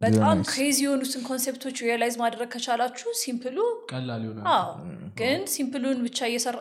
በጣም. 0.03 0.38
crazy 0.50 0.77
የሆኑትን 0.86 1.22
concept 1.29 1.60
ኦች 1.60 1.77
realize 1.88 2.15
ማድረግ 2.22 2.50
ከቻላችሁ 2.53 3.10
simple 3.22 3.49
ኡ 3.49 3.57
ቀላል 3.91 4.24
ይሆናል። 4.25 4.69
ግን 5.19 5.41
simple 5.53 5.81
ኡን 5.81 6.00
ብቻ 6.05 6.19
እየሰራ 6.29 6.60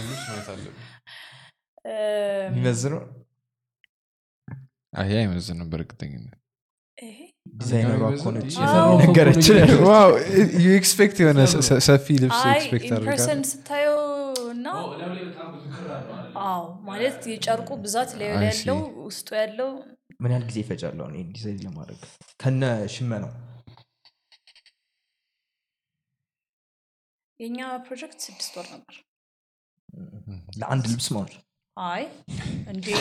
ልብስ 0.00 0.22
ማየት 0.28 0.50
ይሄ 5.00 5.12
አይመዝንም 5.20 5.68
በእርግጠኝነት። 5.70 6.34
ነገረችን 9.02 9.56
እኮ 9.58 9.72
ነው። 9.72 9.86
Wow! 9.88 10.10
You 10.58 10.68
expect 10.78 11.16
የሆነ 11.22 11.40
ሰፊ 11.88 12.06
ልብስ 12.22 12.40
ስታየው 13.50 13.98
እና 14.68 14.76
አዎ 16.44 16.64
ማለት 16.88 17.20
የጨርቁ 17.32 17.68
ብዛት 17.84 18.10
ላይ 18.18 18.28
ያለው. 18.44 18.78
ውስጡ 19.06 19.28
ያለው 19.40 19.70
ምን 20.22 20.30
ያህል 20.32 20.44
ጊዜ 20.48 20.56
ይፈጫል 20.62 20.94
አሁን 20.98 21.14
ዲዛይን 21.30 21.60
ለማድረግ? 21.66 22.00
ከነ 22.40 22.62
ሽመናው 22.94 23.32
የእኛ 27.40 27.58
ፕሮጀክት 27.86 28.18
ስድስት 28.26 28.52
ወር 28.58 28.66
ነበር። 28.74 28.96
ለአንድ 30.60 30.84
ልብስ 30.92 31.08
ማለት 31.16 31.34
አይ 31.76 32.02
እንዴ! 32.72 32.86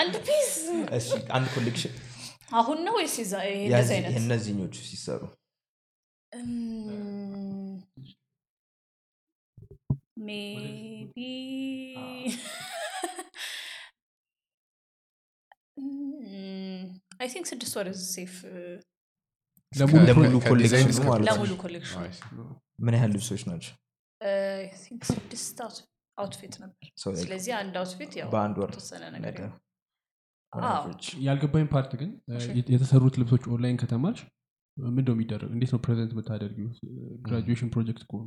አንድ 0.00 0.14
piece! 0.26 0.52
እሺ 0.96 1.08
አንድ 1.36 1.46
collection። 1.54 1.92
አሁን 2.52 2.78
ነው 2.86 2.94
ወይስ 2.98 3.14
የእነዚህኞቹ 4.10 4.74
ሲሰሩ 4.88 5.22
maybe 10.22 11.16
I 17.20 17.28
think 17.32 17.46
ስድስት 17.50 17.74
ወር 17.78 17.88
safe 18.08 18.34
ለሙሉ 19.72 20.00
ለሙሉ 20.08 20.24
ለሙሉ 21.28 21.52
collection 21.62 22.00
Nice. 22.00 22.20
ምን 22.84 22.94
ያህል 22.96 23.10
ልብሶች 23.14 23.42
ናቸው? 23.50 23.74
I 24.20 24.64
think 24.82 25.02
ስድስት 25.10 25.58
outfit 26.18 26.54
ነበር 26.62 26.88
ስለዚህ 27.20 27.52
አንድ 27.60 27.74
outfit 27.80 28.12
ያው 28.20 28.28
በአንድ 28.34 28.56
ወር 28.62 28.70
የተወሰነ 28.70 29.04
ነገር 29.16 29.36
ያልገባኝ 31.26 31.66
part 31.72 31.92
ግን 32.00 32.10
እሺ። 32.38 32.46
የተሰሩት 32.74 33.14
ልብሶች 33.20 33.44
ኦንላይን 33.54 33.78
ከተማች 33.82 34.18
ምንድ 34.76 35.06
ነው 35.08 35.16
የሚደረግ 35.16 35.50
እንዴት 35.54 35.70
ነው 35.74 35.80
present 35.84 36.12
የምታደርጊው? 36.14 36.68
graduation 37.26 37.70
project 37.74 38.02
ከሆኑ 38.10 38.26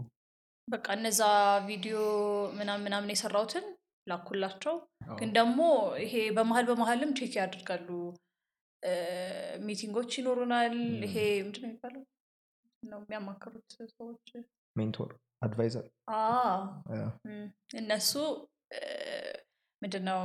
በቃ 0.67 0.85
እነዛ 0.97 1.21
ቪዲዮ 1.67 1.97
ምናምን 2.55 2.83
ምናምን 2.85 3.11
የሰራሁትን 3.13 3.65
ላኩላቸው። 4.07 4.75
ግን 5.19 5.29
ደግሞ 5.37 5.59
ይሄ 6.03 6.13
በመሀል 6.37 6.65
በመሀልም 6.69 7.11
check 7.19 7.33
ያደርጋሉ። 7.39 7.89
meeting 9.61 9.93
ኦች 9.93 10.11
ይኖሩናል። 10.19 10.75
ይሄ 11.05 11.15
ምንድን 11.45 11.63
ነው 11.63 11.69
የሚባለው? 11.69 12.03
ነው 12.83 12.99
የሚያማክሩት 13.03 13.67
ሰዎች። 13.93 14.27
Mentor 14.75 15.11
advisor። 15.41 15.85
እነሱ 17.77 18.11
ምንድነው 19.81 20.23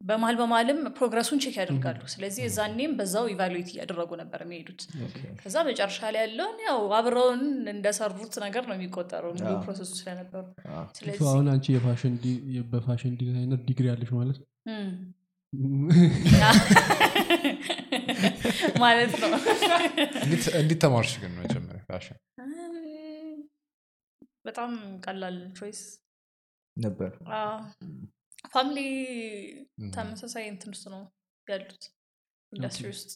በመሀል 0.00 0.36
በመሀልም 0.38 0.78
progress 0.96 1.25
ኡን 1.25 1.40
check 1.42 1.56
ያደርጋሉ። 1.58 2.00
ስለዚህ 2.12 2.42
እዛኔም 2.46 2.92
በዛው 2.98 3.24
evaluate 3.32 3.68
እያደረጉ 3.72 4.10
ነበር 4.20 4.40
የሚሄዱት። 4.44 4.80
ከዛ 5.40 5.56
መጨረሻ 5.68 5.98
ላይ 6.14 6.20
ያለውን 6.24 6.56
ያው 6.66 6.78
አብረውን 6.98 7.42
እንደሰሩት 7.72 8.34
ነገር 8.44 8.62
ነው 8.68 8.74
አዎ። 9.50 9.58
process 9.64 9.84
ኡ 9.84 9.90
ስለነበሩ። 10.00 10.44
አሁን 11.28 11.46
አንቺ 11.54 11.66
የ 11.74 11.83
fashion 11.83 12.14
de- 12.22 12.42
የ- 12.54 12.64
በ 12.72 12.81
fashion 12.81 13.12
designer 13.20 13.60
ዲግሪ 13.68 13.86
ያለሽ 13.92 14.10
ማለት? 14.16 14.38
ማለት 18.82 19.12
ነው። 19.22 19.30
እንዴት- 20.22 20.50
ተማርሽ 20.82 21.12
ግን 21.22 21.32
መጀመሪያ 21.40 21.80
ፋሽን? 21.88 22.16
በጣም 24.44 24.70
ቀላል 25.04 25.36
choice። 25.58 25.80
ነበር 26.76 27.10
family. 28.44 28.78
ተመሳሳይ 29.94 30.44
እንትን 30.52 30.70
ውስጥ 30.74 30.84
ነው 30.94 31.02
ያሉት። 31.46 31.82
ኢንዱስትሪ 32.52 32.86
ውስጥ 32.94 33.10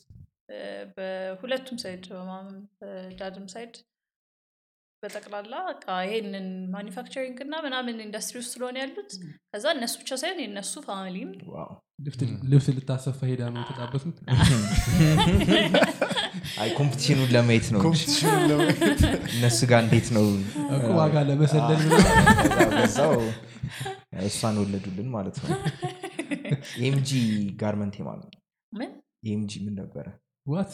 በሁለቱም 0.97 1.77
side 1.83 2.05
በ 2.13 2.27
mom 2.27 2.49
በ 2.79 2.98
dad 2.98 3.27
ም 3.27 3.47
side 3.53 3.75
በጠቅላላ 5.03 5.55
በቃ 5.69 5.87
ይሄንን 6.07 6.47
manufacturing 6.75 7.39
እና 7.45 7.55
ምናምን 7.65 7.97
ኢንዱስትሪ 8.05 8.37
ውስጥ 8.41 8.51
ስለሆነ 8.55 8.77
ያሉት። 8.83 9.11
ከዛ 9.51 9.65
እነሱ 9.77 9.95
ብቻ 10.03 10.11
ሳይሆን 10.23 10.41
የእነሱ 10.45 10.73
family 10.87 11.20
ም 11.20 11.31
ልብስ 12.53 12.67
ልታሰፋ 12.77 13.19
ሄዳ 13.31 13.43
ነው 13.55 13.61
የተጣበሱት 13.63 14.17
አይ 16.63 16.71
ኮምፒቲሽኑን 16.79 17.31
ለማየት 17.35 17.67
ነው 17.75 17.81
እነሱ 19.35 19.59
ጋር 19.71 19.79
እንዴት 19.85 20.09
ነው? 20.17 20.25
እኮ 20.75 20.89
ዋጋ 20.99 21.15
ለመሰለል 21.29 21.81
እሷን 24.23 24.57
ወለዱልን 24.61 25.09
ማለት 25.11 25.37
ነው። 25.43 25.51
ኤምጂ 26.87 27.11
ጋርመንት 27.61 27.95
ማለት 28.09 28.27
ነው? 28.29 28.41
ምን? 28.73 28.91
ኤምጂ 29.27 29.53
ምን 29.65 29.75
ነበረ? 29.81 30.07
ዋት? 30.47 30.73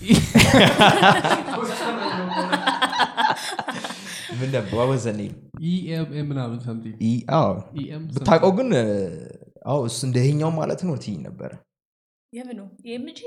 ምን 4.38 4.48
ነበር? 4.54 4.72
ዋወዘኔ 4.78 5.20
ኢኤምኤም 5.68 6.26
ምናምን 6.30 6.58
ሰምቲንግ 6.66 6.96
ኢኤም 7.80 8.02
ብታውቀው 8.14 8.52
ግን 8.58 8.68
አዎ 9.66 9.78
እሱ 9.88 9.98
እንደይኛው 10.08 10.50
ማለት 10.58 10.80
ነው 10.88 10.94
ትይኝ 11.04 11.18
ነበረ። 11.28 11.50
የምኑ? 12.32 12.60
የምጂ 12.90 13.20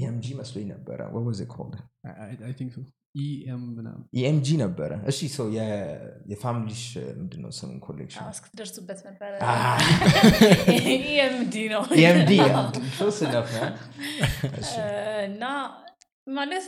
ኤምጂ 0.00 0.26
መስሎኝ 0.38 0.66
ነበረ። 0.72 0.98
ወወዘ 1.14 1.40
ኮልድ 1.52 1.74
ኢኤም 3.18 3.62
ምናምን? 3.76 4.02
ኢኤምጂ 4.18 4.48
ነበረ። 4.62 4.90
እሺ 5.10 5.28
ሰው 5.34 5.46
የፋሚሊሽ 6.30 6.82
ምንድነው 7.18 7.50
ስሙን 7.58 7.78
ኮሌክሽን 7.86 8.26
እስክትደርሱበት 8.34 9.00
ነበረ. 9.08 9.32
ኤምዲ 11.26 11.54
ነው። 11.68 11.82
ነፍ 13.28 13.52
እና 15.28 15.44
ማለት 16.30 16.66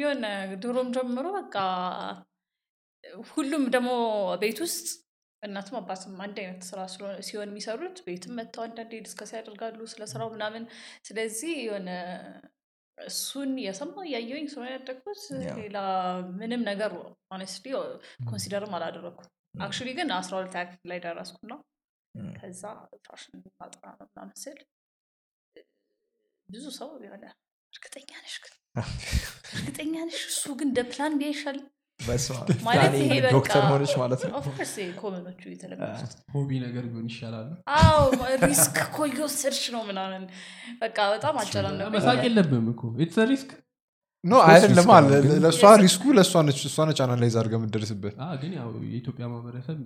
የሆነ 0.00 0.26
ድሮም 0.62 0.90
ጀምሮ 0.96 1.26
በቃ 1.38 1.56
ሁሉም 3.30 3.64
ደግሞ 3.74 3.90
ቤት 4.42 4.58
ውስጥ 4.64 4.86
እናትም 5.42 5.76
አባትም 5.78 6.12
አንድ 6.24 6.36
አይነት 6.42 6.62
ስራ 6.68 6.80
ሲሆን 7.26 7.48
የሚሰሩት 7.50 7.96
ቤትም 8.06 8.36
መጥተው 8.38 8.62
አንዳንዴ 8.66 9.00
discuss 9.06 9.30
ያደርጋሉ 9.36 9.80
ስለ 9.92 10.02
ስራው 10.12 10.28
ምናምን። 10.34 10.64
ስለዚህ 11.04 11.52
የሆነ 11.64 11.88
እሱን 13.06 13.50
የሰማው 13.64 14.04
እያየሁኝ 14.08 14.46
ስለሆነ 14.50 14.68
ያደግኩት. 14.74 15.20
ሌላ 15.58 15.76
ምንም 16.38 16.62
ነገር 16.70 16.92
honestly 17.30 17.66
consider 18.28 18.65
ም 18.65 18.74
አላደረኩም። 18.78 19.28
actually 19.60 19.88
ግን 19.98 20.08
አስራ 20.18 20.32
ሁለት 20.38 20.56
ክፍል 20.70 20.88
ላይ 20.92 21.00
ደረስኩ 21.06 21.40
ነው። 21.52 21.58
ከዛ 22.38 22.62
ፋሽን 23.06 23.34
ማጥና 23.58 23.84
ነው 23.92 24.06
ምናምን 24.10 24.36
ስል 24.42 24.58
ብዙ 26.48 26.64
ሰው 26.78 26.88
የሆነ 27.04 27.24
እርግጠኛ 27.72 28.10
ነሽ 28.24 28.34
ግን? 28.44 28.54
እርግጠኛ 29.52 29.94
ነሽ 30.08 30.20
እሱ 30.30 30.44
ግን 30.58 30.68
እንደ 30.68 30.80
plan 30.90 31.14
B 31.20 31.23
ይሻላል 31.23 31.58
ማለት 32.66 32.94
ይሄ 33.00 33.12
በቃ 33.18 33.32
ዶክተር 33.36 33.62
ሆነች 33.70 33.92
ማለት 34.00 34.22
ነው። 34.24 34.34
Of 34.40 34.48
course 34.48 34.72
common 35.00 35.25
ኦቹ 35.25 35.42
የተለመዱት። 35.52 36.14
hobby 36.34 36.50
ነገር 36.64 36.84
ቢሆን 36.88 37.06
ይሻላል። 37.10 37.48
አዎ 37.78 38.00
risk 38.44 38.78
እኮ 38.84 38.98
እየወሰድሽ 39.10 39.64
ነው 39.74 39.82
ምናምን። 39.90 40.24
በቃ 40.80 40.98
በጣም 41.14 41.36
አጨናነቁ 41.42 41.88
መሳቅ 41.96 42.18
የለብም 42.28 42.66
እኮ። 42.72 42.82
It's 43.04 43.18
risk 43.32 43.50
no 44.24 44.34
አይደለም 44.46 44.88
ለእሷ 45.44 45.62
risk 45.80 45.96
ኡ 45.96 46.04
ለእሷ 46.16 46.42
ነች 46.46 46.60
እሷ 46.68 46.84
ነች 46.88 46.98
analyze 47.04 47.36
አድርገ 47.40 47.54
የምትደርስበት። 47.58 48.14
ግን 48.42 48.52
ያው 48.58 48.68
የኢትዮጵያ 48.86 49.24
ማህበረሰብ 49.32 49.78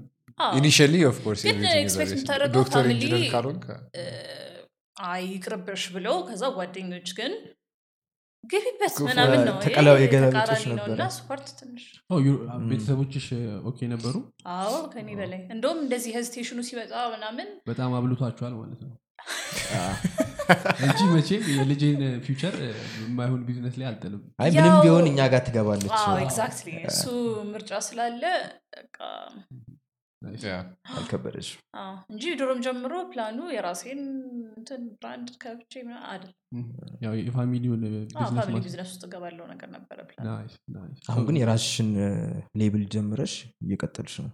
initially 0.55 0.95
Of 1.11 1.19
course 1.19 1.43
ዶክተር 2.57 2.87
ኢንጂነር 2.95 3.23
ካልሆንክ 3.33 3.65
አይ 4.97 5.23
ይቅርብሽ 5.31 5.85
ብለው 5.95 6.17
ከዛ 6.29 6.45
ጓደኞች 6.55 7.09
ግን 7.17 7.33
ግቢበት 8.51 8.95
ምናምን 9.07 9.41
ነው 9.47 9.55
ተቃራኒ 9.65 10.03
ነው 10.73 10.85
እና 10.89 11.05
ስፖርት 11.17 11.49
ትንሽ 11.59 11.85
ቤተሰቦችሽ 12.71 13.27
ኦኬ 13.71 13.79
ነበሩ? 13.93 14.15
አዎ 14.55 14.75
ከኔ 14.93 15.09
በላይ። 15.21 15.41
እንደውም 15.55 15.81
እንደዚህ 15.85 16.15
ሄዚቴሽኑ 16.19 16.61
ሲመጣ 16.69 16.93
ምናምን 17.15 17.49
በጣም 17.71 17.97
አብልቷቸዋል 17.99 18.55
ማለት 18.61 18.83
ነው። 18.85 18.95
እንጂ 20.83 20.99
መቼም 21.13 21.45
የልጄን 21.53 22.03
ፊውቸር 22.25 22.55
የማይሆን 22.99 23.41
ቢዝነስ 23.47 23.75
ላይ 23.81 23.87
አልጥልም። 23.89 24.21
አይ 24.43 24.51
ምንም 24.57 24.75
ቢሆን 24.85 25.07
እኛ 25.11 25.21
ጋር 25.33 25.43
ትገባለች። 25.47 25.97
ኤግዛክትሊ 26.25 26.69
እሱ 26.91 27.05
ምርጫ 27.51 27.81
ስላለ 27.87 28.23
በቃ 28.77 28.99
አልከበደች 30.93 31.49
አዎ፣ 31.79 31.93
እንጂ 32.13 32.25
ድሮም 32.41 32.61
ጀምሮ 32.65 32.95
ፕላኑ 33.11 33.39
የራሴን 33.55 34.01
እንትን 34.57 34.83
brand 34.97 35.29
ከፍቼ 35.43 35.73
ምናምን 35.85 36.09
አይደል 36.13 36.33
ያው 37.05 37.15
የ 37.21 37.31
family 37.31 37.62
ውን 37.62 37.83
business 38.59 38.89
ውስጥ 38.89 39.03
እገባለው 39.09 39.47
ነገር 39.53 39.71
ነበረ 39.77 39.99
አሁን 41.09 41.25
ግን 41.29 41.39
የራስሽን 41.41 41.91
label 42.55 42.85
ጀምረሽ 42.95 43.35
እየቀጠልሽ 43.65 44.17
ነው? 44.25 44.33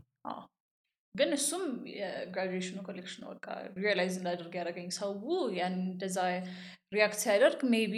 ግን 1.14 1.30
እሱም 1.36 1.64
የ 1.92 2.07
graduation 2.07 2.78
ኡ 2.86 2.93
collection 2.93 3.24
በቃ 3.30 3.46
realize 3.82 4.14
እንዳደርግ 4.18 4.52
ያደረገኝ 4.58 4.86
ሰው 4.96 5.10
ያን 5.56 5.74
እንደዛ 5.84 6.18
react 6.94 7.18
ሲያደርግ 7.22 7.60
maybe 7.72 7.94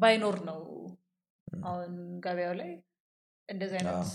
ባይኖር 0.00 0.36
ነው። 0.48 0.60
አሁን 1.64 1.92
ገበያው 2.24 2.54
ላይ 2.58 2.70
እንደዚህ 3.50 3.76
አይነት 3.80 4.10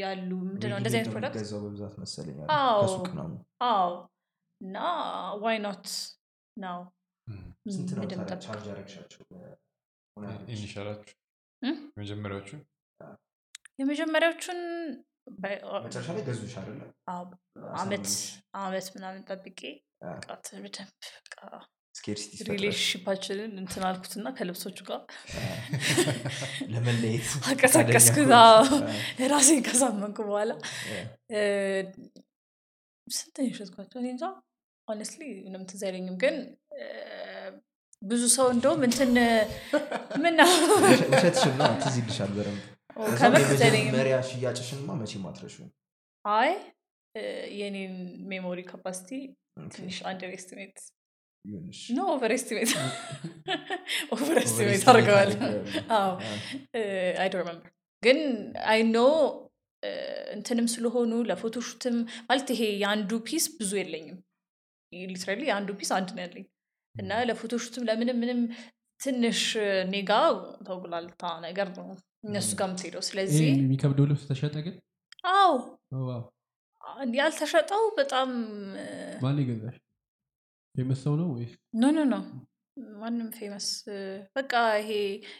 ያሉ 0.00 0.30
ምንድነው 0.46 0.76
እንደዚህ 0.80 0.98
አይነት 0.98 1.12
product 1.14 1.36
በብዛት 1.56 1.94
መሰለኝ 2.02 2.36
ከሱቅ 2.80 3.06
አዎ። 3.68 3.90
እና 4.60 4.76
why 5.42 5.58
not 5.66 5.88
ነው 6.56 6.78
ስንት 7.66 7.90
ነው 7.90 8.00
ምንድን 8.02 8.18
ታዲያ 8.20 8.28
ጠብቅ? 8.30 8.42
ቻርጅ 8.46 8.64
ያደረግሻቸው? 8.68 9.20
initial 10.52 10.81
ኣችሁ? 10.81 11.14
እም? 11.62 11.76
መጀመሪያዎቹ 11.98 12.50
የመጀመሪያዎቹን 13.80 14.60
መጨረሻ 15.84 16.08
ላይ 16.16 16.22
ገዙሽ 16.28 16.54
አመት 17.78 18.08
አመት 18.60 18.86
ምናምን 18.94 19.20
ጠብቄ 19.28 19.60
በደንብ 20.02 20.90
በቃ 21.18 21.36
scarcity 21.98 22.36
relationship 22.50 23.08
ኣችንን 23.08 23.52
እንትን 23.62 23.82
አልኩትና 23.88 24.26
ከልብሶቹ 24.36 24.78
ጋር 24.88 25.00
ለመለየት 26.72 27.28
አቀሳቀስኩ 27.50 28.16
ፈቃደኛ 28.16 28.34
አዎ። 28.42 28.62
ከሆንሽ፣ 28.66 29.30
ራሴን 29.32 29.62
ከሳመንኩ 29.66 30.18
በኋላ። 30.28 30.52
ስንት 33.06 33.36
የሸጥኳቸው? 33.44 33.98
እንጃ። 34.06 34.24
honestly 34.88 35.22
ምንም 35.44 35.62
ትዝ 35.68 35.82
አይለኝም። 35.86 36.16
ግን 36.22 36.36
ብዙ 38.02 38.22
ሰው 38.34 38.46
እንደውም 38.54 38.82
እንትን 38.86 39.12
ምን 40.22 40.34
ነው 40.38 40.50
ውሸ- 40.82 41.08
ውሸትሽን 41.12 41.54
ነው። 41.60 41.72
ትዝ 41.82 41.96
ይልሻል 42.00 42.30
በደንብ? 42.36 42.60
የመጀመሪያ 43.24 44.16
ሽያጭሽንማ 44.28 44.90
መቼም 45.00 45.24
አትረሺውም። 45.28 45.70
አይ 46.24 46.50
የኔን 47.58 47.94
memory 48.30 48.60
capacity 48.68 49.10
ትንሽ 49.74 49.96
underestimate 50.08 50.76
ይሁንሽ። 51.44 51.80
no 51.90 52.06
overestimate 52.12 52.70
overestimate 54.12 54.80
overestimate 54.80 54.88
አድርገዋል። 54.92 55.30
አድርገዋል። 55.32 55.56
አዎ 55.96 56.10
አ፣ 56.74 56.82
I 57.20 57.28
don't 57.28 57.38
remember 57.40 57.70
ግን 58.02 58.18
I 58.68 58.80
know 58.90 58.98
እንትንም 60.34 60.66
ስለሆኑ 60.72 61.12
ለ 61.28 61.38
photoshoot 61.38 61.86
ም 61.86 61.96
ማለት 62.28 62.48
ይሄ 62.54 62.62
የአንዱ 62.80 63.10
piece 63.26 63.44
ብዙ 63.56 63.70
የለኝም። 63.80 64.18
literally 65.08 65.40
የአንዱ 65.48 65.70
piece 65.78 65.90
አንድ 65.96 66.10
ነው 66.14 66.22
ያለኝ። 66.24 66.46
እና 66.94 67.20
ለ 67.28 67.36
photoshoot 67.36 67.78
ም 67.78 67.86
ለምንም 67.88 68.18
ምንም 68.22 68.40
ትንሽ 69.00 69.40
ኔጋ 69.90 70.12
ተጉላልታ 70.66 71.24
ነገር 71.44 71.68
ነው 71.76 71.88
እነሱ 72.26 72.50
ጋር 72.58 72.66
የምትሄደው። 72.68 73.00
ይሄ 73.00 73.08
ስለዚህ 73.08 73.46
የሚከብደው 73.52 74.06
ልብስ 74.10 74.24
ተሸጠ 74.30 74.54
ግን? 74.66 74.74
wow። 75.28 75.54
ያልተሸጠው 77.18 77.82
በጣም 77.98 78.28
ማን 79.22 79.38
የገዛሽ 79.42 79.76
famous 80.74 81.00
ሰው 81.04 81.14
ነው 81.20 81.28
ወይስ? 81.34 81.52
no 81.74 81.90
no 81.90 82.04
no 82.06 82.16
ማንም 82.96 83.28
famous 83.36 83.66
በቃ 84.36 84.52
ይሄ 84.80 84.90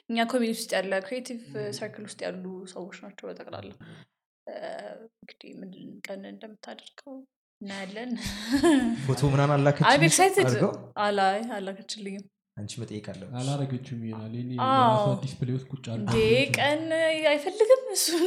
እኛ 0.08 0.24
community 0.30 0.56
ውስጥ 0.56 0.70
ያለ 0.76 0.92
creative 1.04 1.42
circle 1.78 2.04
ውስጥ 2.08 2.20
ያሉ 2.26 2.44
ሰዎች 2.72 2.96
ናቸው 3.04 3.26
በጠቅላላ። 3.28 3.70
እንግዲህ 5.18 5.50
ምን 5.60 5.70
ቀን 6.06 6.22
እንደምታደርገው 6.30 7.14
እናያለን። 7.60 8.10
ፎቶ 9.04 9.20
ምናምን 9.32 9.54
አላከች 9.56 9.84
አላከችልኝም 11.56 12.24
አንቺ 12.58 12.72
መጠየቅ 12.80 13.06
አለብሽ። 13.12 13.34
አላረገችም 13.40 14.00
ይሆናል 14.06 14.34
የራሷ 14.52 15.04
display 15.22 15.54
ውስጥ 15.56 15.68
ቁጭ 15.72 15.84
እንዴ 15.94 16.14
ቀን 16.56 16.82
አይፈልግም 17.30 17.84
እሱን? 17.94 18.26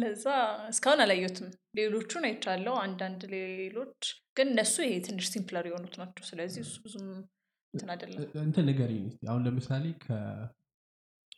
ለዛ 0.00 0.24
እስካሁን 0.72 1.02
አላየሁትም። 1.04 1.48
ሌሎቹን 1.78 2.24
አይቻለው 2.28 2.76
አንዳንድ 2.84 3.20
ሌሎች 3.34 4.00
ግን 4.36 4.48
እነሱ 4.52 4.76
ይሄ 4.86 4.94
ትንሽ 5.06 5.26
simpler 5.32 5.66
የሆኑት 5.68 5.94
ናቸው። 6.00 6.24
ስለዚህ 6.28 6.62
እሱ 6.66 6.74
ብዙም 6.84 7.08
እንትን 7.74 7.90
አይደለም። 7.94 8.22
እንትን 8.44 8.66
ንገሪኝ 8.68 9.04
እስኪ። 9.10 9.22
አሁን 9.30 9.44
ለምሳሌ 9.46 9.84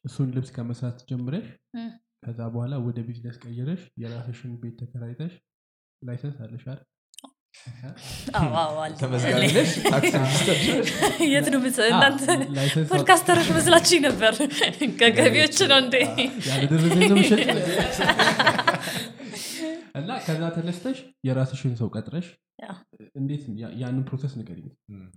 እሱን 0.04 0.30
ልብስ 0.36 0.50
ከመስራት 0.54 1.00
ጀምረሽ 1.08 1.48
እ። 1.76 1.82
ከዛ 2.24 2.40
በኋላ 2.52 2.74
ወደ 2.84 2.98
ቢዝነስ 3.06 3.36
ቀይረሽ 3.44 3.82
የራስሽን 4.02 4.52
ቤት 4.60 4.74
ተከራይተሽ 4.80 5.32
license 6.02 6.38
አለሽ 6.44 6.64
አይደል? 7.62 7.94
አዎ 8.38 8.52
አዎ 8.60 8.76
አለ። 8.82 8.92
ተመዝጋቢ 9.00 9.42
ነሽ 9.50 9.72
tax 9.86 10.14
register 10.16 10.58
ነሽ? 10.70 10.90
የት 11.32 11.46
ነው 11.52 11.58
የምት- 11.60 11.80
እናንተ 11.88 12.22
license 12.56 12.88
podcaster 12.92 13.31
ኦች 13.31 13.48
መስላችኝ 13.56 14.00
ነበር 14.06 14.32
ከገቢዎች 15.00 15.58
ነው 15.70 15.78
እንዴ? 15.78 15.96
እና 19.98 20.10
ከዛ 20.24 20.42
ተነስተሽ 20.54 20.98
የራስሽን 21.26 21.74
ሰው 21.80 21.90
ቀጥረሽ 21.94 22.28
እንዴት 23.16 23.42
ያንን 23.80 24.04
process 24.08 24.32
ንገሪኝ 24.38 24.66
ም። 24.92 25.08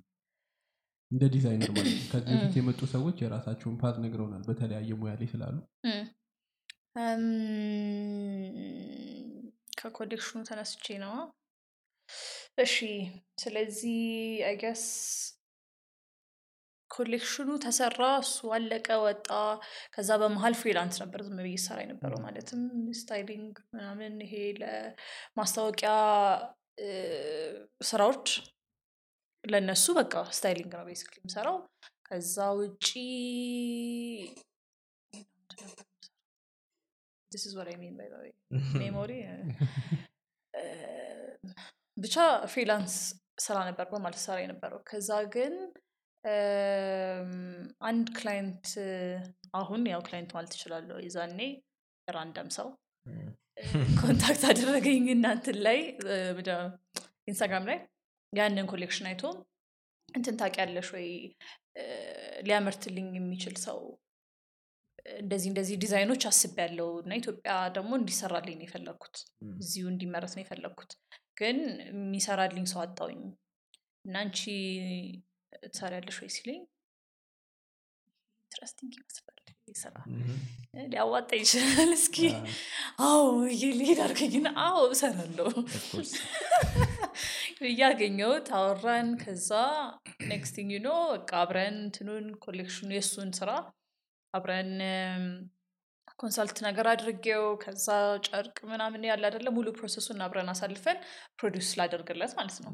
እንደ 1.12 1.24
ዲዛይነር 1.34 1.70
ማለት 1.74 1.94
ነው 1.94 2.06
ከዚህ 2.12 2.34
በፊት 2.36 2.56
የመጡ 2.60 2.80
ሰዎች 2.94 3.18
የራሳቸውን 3.24 3.76
path 3.82 3.96
ነግረውናል 4.04 4.44
በተለያየ 4.48 4.92
ሙያ 5.00 5.14
ላይ 5.16 5.28
ስላሉ 5.34 5.58
ከ 9.80 9.88
collection 9.88 10.31
ኡ 10.31 10.40
ተነስቼ 10.50 10.86
ነው 11.04 11.16
እሺ 12.58 12.76
ስለዚህ 13.44 14.02
I 14.48 14.54
guess 14.54 14.84
collection 16.92 17.40
ኡ 17.40 17.50
ተሰራ 17.64 18.02
እሱ 18.24 18.36
አለቀ 18.56 18.88
ወጣ። 19.06 19.28
ከዛ 19.96 20.10
በመሀል 20.22 20.54
freelance 20.60 20.98
ነበር 21.04 21.20
ዝም 21.28 21.40
ብዬ 21.40 21.56
ሰራ 21.66 21.78
የነበረው 21.84 22.20
ማለትም 22.26 22.62
styling 23.00 23.56
ምናምን 23.72 24.14
ይሄ 24.26 24.34
ለማስታወቂያ 24.62 25.92
ስራዎች 27.90 28.28
ለእነሱ 29.44 29.86
በቃ 30.00 30.24
styling 30.38 30.72
ነው 30.78 30.86
basically 30.90 31.18
የምሰራው። 31.22 31.58
ከዛ 32.08 32.48
ውጪ 32.60 32.88
This 37.32 37.46
is 37.46 37.54
what 37.54 37.68
I 37.68 37.76
mean 37.76 37.94
by 37.94 38.06
the 38.06 38.18
way. 38.18 38.34
memory 38.82 39.12
ብቻ 41.98 42.16
freelance 42.46 42.96
ስራ 43.40 43.58
ነበር 43.68 43.86
በማለት 43.92 44.20
ስራ 44.24 44.36
የነበረው። 44.42 44.80
ከዛ 44.90 45.10
ግን 45.36 45.54
አንድ 47.82 48.08
client 48.18 48.68
አሁን 49.54 49.82
ያው 49.92 50.02
client 50.08 50.32
ማለት 50.36 50.52
ትችላለሁ 50.54 50.98
የዛኔ 51.04 51.40
random 52.08 52.50
ሰው 52.58 52.68
contact 54.02 54.44
አደረገኝ 54.50 55.04
እናንትን 55.14 55.58
ላይ 55.66 55.78
Instagram 57.28 57.68
ላይ 57.70 57.78
ያንን 58.34 58.68
collection 58.72 59.08
አይቶ 59.10 59.24
እንትን 60.10 60.36
ታውቂያለሽ 60.38 60.88
ወይ? 60.96 61.08
ሊያመርትልኝ 62.46 63.08
የሚችል 63.18 63.56
ሰው 63.64 63.80
እንደዚህ 65.18 65.48
እንደዚህ 65.52 65.76
ዲዛይኖች 65.84 66.24
አስቤያለሁ 66.30 66.88
እና 67.02 67.14
ኢትዮጵያ 67.14 67.54
ደግሞ 67.76 67.92
እንዲሰራልኝ 67.98 68.56
ነው 68.60 68.66
የፈለግኩት 68.68 69.16
እዚሁ 69.60 69.86
እንዲመረት 69.92 70.34
ነው 70.36 70.44
የፈለግኩት 70.44 70.92
ግን 71.38 71.58
የሚሰራልኝ 71.90 72.66
ሰው 72.72 72.82
አጣውኝ 72.84 73.22
እና 74.06 74.16
አንቺ 74.22 74.40
ትሰሪያለሽ 75.68 76.18
ወይ 76.22 76.32
ሲለኝ? 76.36 76.62
interesting 78.46 78.92
ይመስላል 78.98 79.32
ስራ። 79.76 79.96
ሊያዋጣ 80.86 81.30
ይችላል። 81.40 81.92
እስኪ 81.98 82.18
አዎ 83.06 83.22
ብዬ 83.40 83.64
ልሄድ 83.80 84.00
አድርገኝና 84.06 84.48
አዎ 84.66 84.80
እሰራለሁ። 84.92 85.48
እያገኘሁት 87.68 88.48
አወራን። 88.56 89.10
ከዛ 89.22 89.50
next 90.32 90.49
thing 90.49 90.70
you 90.76 90.82
know 90.84 90.92
በቃ 91.14 91.32
አብረን 91.42 91.78
እንትኑን 91.82 92.26
ኮሌክሽኑ 92.46 92.90
የእሱን 92.96 93.30
ስራ 93.40 93.50
አብረን 94.34 94.72
consult 96.20 96.58
ነገር 96.66 96.86
አድርጌው 96.92 97.44
ከዛ 97.64 97.88
ጨርቅ 98.28 98.58
ምናምን 98.70 99.02
ያለ 99.10 99.24
አይደለ 99.30 99.50
ሙሉ 99.56 99.68
process 99.78 100.06
ኡን 100.06 100.22
አብረን 100.26 100.52
አሳልፈን 100.54 101.00
produce 101.38 101.72
ላደርግለት 101.80 102.34
ማለት 102.38 102.58
ነው። 102.64 102.72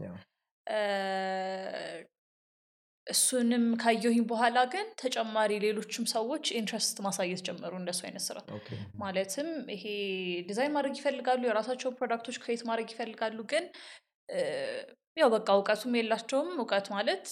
እሱንም 3.07 3.63
ካየሁኝ 3.81 4.19
በኋላ 4.29 4.57
ግን 4.73 4.87
ተጨማሪ 5.01 5.51
ሌሎችም 5.63 6.05
ሰዎች 6.13 6.45
interest 6.59 6.97
ማሳየት 7.05 7.41
ጀመሩ 7.47 7.73
እንደሱ 7.79 8.01
አይነት 8.07 8.23
ስራ። 8.27 8.37
ማለትም 9.01 9.47
ይሄ 9.73 9.83
ዲዛይን 10.49 10.75
ማድረግ 10.75 10.93
ይፈልጋሉ 10.99 11.41
የራሳቸውን 11.47 11.97
product 11.99 12.23
ኦች 12.23 12.37
create 12.43 12.63
ማድረግ 12.69 12.89
ይፈልጋሉ 12.93 13.39
ግን 13.51 13.65
ያው 15.17 15.29
በቃ 15.33 15.47
እውቀቱም 15.57 15.97
የላቸውም። 15.99 16.51
እውቀት 16.57 16.87
ማለት 16.95 17.25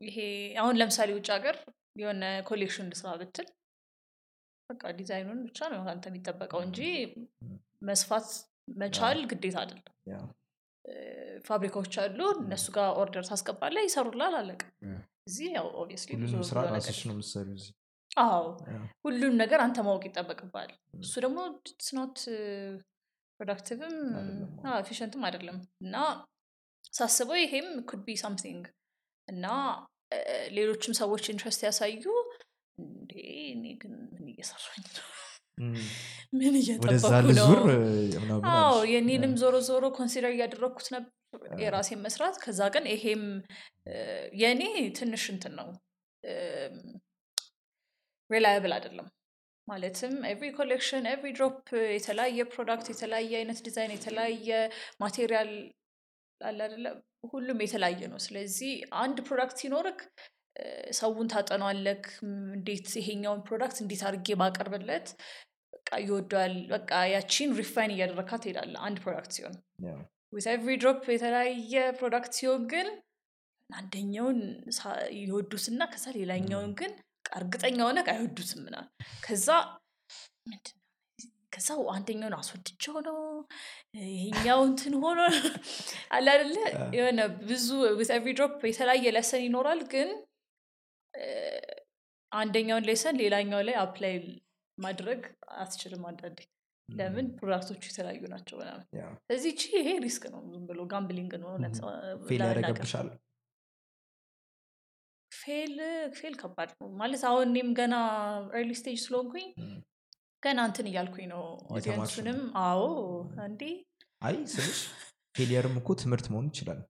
ይሄ 0.00 0.18
አሁን 0.62 0.78
ለምሳሌ 0.80 1.10
ውጭ 1.18 1.28
ሀገር 1.36 1.56
የሆነ 1.96 2.22
collection 2.48 2.88
ልስራ 2.92 3.10
ብትል 3.20 3.48
በቃ 4.72 4.84
ዲዛይኑን 4.98 5.40
ብቻ 5.46 5.68
ነው 5.72 5.80
አንተ 5.92 6.04
የሚጠበቀው 6.10 6.60
እንጂ 6.66 6.80
መስፋት 7.88 8.28
መቻል 8.78 9.18
ግዴታ 9.30 9.56
አይደለም። 9.62 9.86
ፋብሪካዎች 11.46 11.94
አሉ 12.02 12.18
እነሱ 12.40 12.66
ጋር 12.76 12.88
order 13.00 13.24
ታስገባለህ 13.28 13.82
ይሰሩልሃል 13.86 14.34
አለቀ። 14.40 14.62
እዚህ 15.28 15.48
ያው 15.56 15.66
አዎ 18.22 18.42
ያው፣ 18.70 18.80
ሁሉም 19.04 19.34
ነገር 19.40 19.60
አንተ 19.64 19.78
ማወቅ 19.86 20.02
ይጠበቅባል 20.08 20.70
እሱ 21.00 21.12
ደግሞ 21.24 21.38
it's 21.86 22.03
not 22.03 22.16
productive 23.40 23.85
ም 23.85 23.94
efficient 24.80 25.14
ም 25.14 25.22
አይደለም 25.28 25.56
እና 25.82 25.94
ሳስበው 26.92 27.38
ይሄም 27.40 27.68
could 27.88 28.02
be 28.06 28.16
something 28.22 28.64
እና 29.28 29.46
ሌሎችም 30.56 30.94
ሰዎች 30.98 31.24
interest 31.32 31.60
ያሳዩ 31.66 32.04
እኔ 33.48 33.64
ግን 33.80 33.92
ምን 34.14 34.26
እየሰራኝ 34.32 34.84
ነው? 34.90 35.08
ምን? 36.32 36.54
እየጠበኩ 36.60 37.32
ነው? 37.38 37.48
የኔንም 38.92 39.34
ዞሮ 39.42 39.54
ዞሮ 39.68 39.84
consider 39.98 40.32
እያደረግኩት 40.34 40.88
ነበር 40.94 41.10
የራሴን 41.62 42.00
መስራት። 42.06 42.36
ከዛ 42.42 42.60
ግን 42.74 42.84
ይሄም 42.92 43.24
የእኔ 44.40 44.62
ትንሽ 44.98 45.24
እንትን 45.34 45.54
ነው። 45.60 45.68
reliable 48.30 48.72
አይደለም። 48.76 49.08
ማለትም 49.68 50.14
every 50.30 50.48
collection 50.58 51.04
every 51.10 51.30
drop 51.36 51.56
የተለያየ 51.94 52.44
product 52.54 52.86
የተለያየ 52.92 53.32
አይነት 53.40 53.58
ዲዛይን 53.66 53.92
የተለያየ 53.96 54.48
material 55.00 55.50
አለ 56.40 56.60
ሁሉም 57.32 57.58
የተለያየ 57.64 58.02
ነው። 58.12 58.20
ስለዚህ 58.24 58.72
አንድ 59.02 59.18
product 59.28 59.56
ሲኖርህ 59.62 60.00
ሰውን 60.98 61.28
ታጠናዋለህ 61.32 62.04
እንዴት 62.54 62.88
ይሄኛውን 63.00 63.40
product 63.46 63.78
እንዴት 63.82 64.02
አድርጌ 64.08 64.34
ባቀርብለት? 64.40 65.06
በቃ 65.74 65.90
ይወደዋል። 66.04 66.54
በቃ 66.72 66.90
ያቺን 67.12 67.52
refine 67.60 67.94
እያደረካት 67.94 68.42
ትሄዳለ 68.44 68.74
አንድ 68.86 68.98
product 69.04 69.32
ሲሆን። 69.36 69.56
every 70.48 70.74
drop 70.82 71.02
የተለያየ 71.12 71.72
product 71.98 72.32
ሲሆን 72.38 72.62
ግን 72.72 72.88
አንደኛውን 73.70 74.38
ይወዱትና 75.20 75.82
ከዛ 75.92 76.06
ሌላኛውን 76.16 76.72
ግን 76.80 76.92
እርግጠኛ 77.36 77.78
ሆነ 77.88 77.98
አይወዱትም 78.12 78.60
ምናምን። 78.66 78.90
ከዛ 79.24 79.48
ከዛ 81.52 81.66
አንደኛውን 81.94 82.34
አስወድቸው 82.38 82.94
ነው። 83.06 83.18
ይሄኛው 84.12 84.60
እንትን 84.68 84.94
ሆኖ 85.02 85.20
አለ 86.10 86.26
አይደለ? 86.34 86.56
የሆነ 86.96 87.18
ብዙ 87.48 87.68
every 88.10 88.30
drop 88.38 88.60
የተለያየ 88.70 89.12
lesson 89.16 89.42
ይኖራል 89.46 89.80
ግን 89.92 90.10
አንደኛውን 92.32 92.86
lesson 92.88 93.16
ሌላኛው 93.22 93.60
ላይ 93.68 93.76
apply 93.80 94.14
ማድረግ 94.78 95.22
አትችልም 95.56 96.04
አንዳንዴ። 96.10 96.38
ለምን 96.88 97.26
product 97.36 97.65
ኦቹ 97.65 97.82
የተለያዩ 97.88 98.22
ናቸው 98.32 98.56
ምናምን። 98.60 98.86
ስለዚህ 99.20 99.52
ቺ 99.60 99.68
ይሄ 99.78 99.88
risk 100.04 100.24
ነው 100.32 100.40
ዝም 100.48 100.64
ብሎ 100.70 100.80
gambling 100.90 101.32
ነው 101.42 101.50
fail 102.24 102.42
ያደረገብሻል 102.44 103.08
fail 105.32 105.76
fail 106.16 106.34
ከባድ 106.40 106.70
ነው 106.78 106.88
ማለት 106.98 107.22
አሁን 107.28 107.46
እኔም 107.50 107.70
ገና 107.78 107.94
early 108.54 108.72
stage 108.80 108.98
ስለሆንኩኝ 109.04 109.46
ገና 110.42 110.60
እንትን 110.68 110.86
እያልኩኝ 110.90 111.26
ነው። 111.32 111.42
audience 111.74 112.11
ኡንም 112.11 112.38
አዎ 112.62 112.82
እንዴ! 113.44 113.62
አይ 114.22 114.36
ስልሽ 114.54 114.80
failure 115.34 115.67
ም 115.67 115.76
እኮ 115.80 115.88
ትምህርት 116.00 116.26
መሆን 116.32 116.46
ይችላል። 116.50 116.80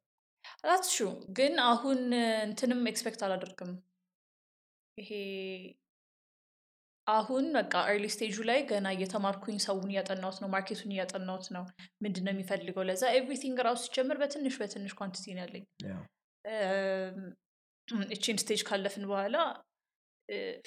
ራሱ 0.64 0.96
ግን 1.38 1.54
አሁን 1.68 2.00
እንትንም 2.46 2.80
expect 2.90 3.20
አላደርግም 3.26 3.72
ይሄ 4.98 5.10
አሁን 7.06 7.44
በቃ 7.56 7.74
early 7.90 8.06
stage 8.14 8.30
ኡ 8.30 8.36
ላይ 8.48 8.60
ገና 8.70 8.88
እየተማርኩኝ 8.94 9.56
ሰውን 9.64 9.88
እያጠናሁት 9.92 10.36
ነው 10.42 10.48
market 10.52 10.76
ኡን 10.76 10.92
እያጠናሁት 10.94 11.46
ነው 11.56 11.64
ምንድን 12.04 12.24
ነው 12.26 12.32
የሚፈልገው? 12.34 12.84
ለዛ 12.88 13.02
everything 13.16 13.56
ራሱ 13.66 13.80
ሲጀምር 13.86 14.18
በትንሽ 14.22 14.54
በትንሽ 14.60 14.92
quantity 15.00 15.24
ነው 15.36 15.42
ያለኝ። 15.44 15.64
እቺን 18.14 18.38
stage 18.42 18.60
ካለፍን 18.68 19.04
በኋላ 19.10 19.36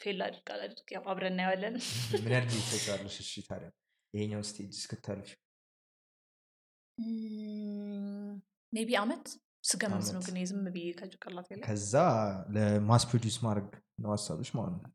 fail 0.01 0.19
አድርግ 0.25 0.49
አላድርግ 0.55 0.89
ያው 0.95 1.03
አብረን 1.11 1.33
እናየዋለን። 1.33 1.75
ምን 2.17 2.31
ያህል 2.35 2.45
ጊዜ 2.49 2.59
ትፈጃለሽ 2.67 3.17
እሺ 3.23 3.33
ታዲያ 3.47 3.69
ይሄኛውን 4.13 4.45
stage 4.49 4.69
እስክታልፍ 4.75 5.31
maybe 8.73 8.89
አመት? 8.99 9.25
ስገምት 9.65 10.07
ነው 10.13 10.21
ግን 10.25 10.35
ዝም 10.49 10.65
ብዬ 10.73 10.88
ከጭንቅላት 10.97 11.47
ከዛ 11.63 11.93
ለ 12.55 12.71
mass 12.71 13.03
produce 13.10 13.38
ማድረግ 13.45 13.69
ነው 13.97 14.10
ሀሳብሽ 14.13 14.49
ማለት 14.58 14.75
ነው? 14.77 14.91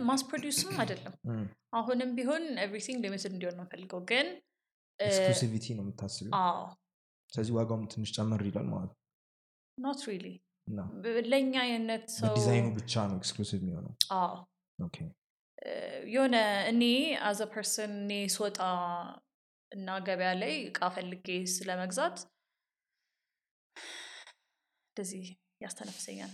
mass 0.00 0.22
produce 0.28 0.62
ም 0.62 0.72
አይደለም። 0.82 1.14
አሁንም 1.74 2.10
ቢሆን 2.18 2.44
everything 2.64 2.98
limited 3.04 3.32
እንዲሆን 3.34 3.56
ነው 3.60 3.66
ፈልገው 3.72 4.00
ግን 4.10 4.26
exclusivity 5.00 5.66
ነው 5.76 5.84
የምታስቢው? 5.84 6.32
ስለዚህ 7.32 7.52
ዋጋውም 7.58 7.84
ትንሽ 7.92 8.10
ጨመር 8.16 8.42
ይላል 8.48 8.66
ማለት 8.72 8.90
ነው? 8.92 8.98
not 9.78 10.00
really 10.08 10.26
ለእኛ 11.30 11.54
አይነት 11.66 12.04
ሰው 12.16 12.26
በዲዛይኑ 12.26 12.66
ብቻ 12.78 12.92
ነው 13.10 13.16
exclusive 13.20 13.60
የሚሆነው? 13.62 13.92
የሆነ 16.12 16.36
እኔ 16.70 16.82
as 17.28 17.40
a 17.52 17.58
person 17.58 17.92
እኔ 18.02 18.12
ስወጣ 18.34 18.58
እና 19.72 19.88
ገበያ 20.06 20.30
ላይ 20.40 20.54
እቃ 20.68 20.88
ፈልጌ 20.96 21.26
ስለመግዛት 21.54 22.16
እንደዚህ 24.90 25.26
ያስተነፍሰኛል። 25.62 26.32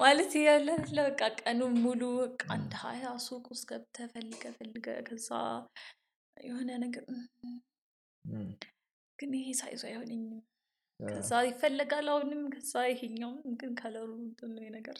ማለት 0.00 0.32
ያለ 0.42 0.68
በቃ 1.00 1.20
ቀኑን 1.40 1.74
ሙሉ 1.84 2.02
አንድ 2.54 2.72
ሀያ 2.82 3.04
ሱቅ 3.24 3.44
ውስጥ 3.52 3.64
ገብተህ 3.70 4.08
ፈልገ 4.14 4.44
ፈልገ 4.56 4.86
ከዛ 5.08 5.30
የሆነ 6.36 6.70
ነገር 6.84 7.04
"እም፣ 7.10 7.22
ም። 8.24 8.50
ግን 9.18 9.32
ይሄ 9.38 9.48
size 9.58 9.74
ኡ 9.74 9.82
አይሆነኝም። 9.90 10.40
ከዛ 11.00 11.30
ይፈለጋል 11.46 12.06
አሁንም 12.12 12.42
ከዛ 12.54 12.72
ይሄኛውም 12.90 13.54
ግን 13.60 13.72
ከለሩ 13.80 14.10
ነገር። 14.76 14.98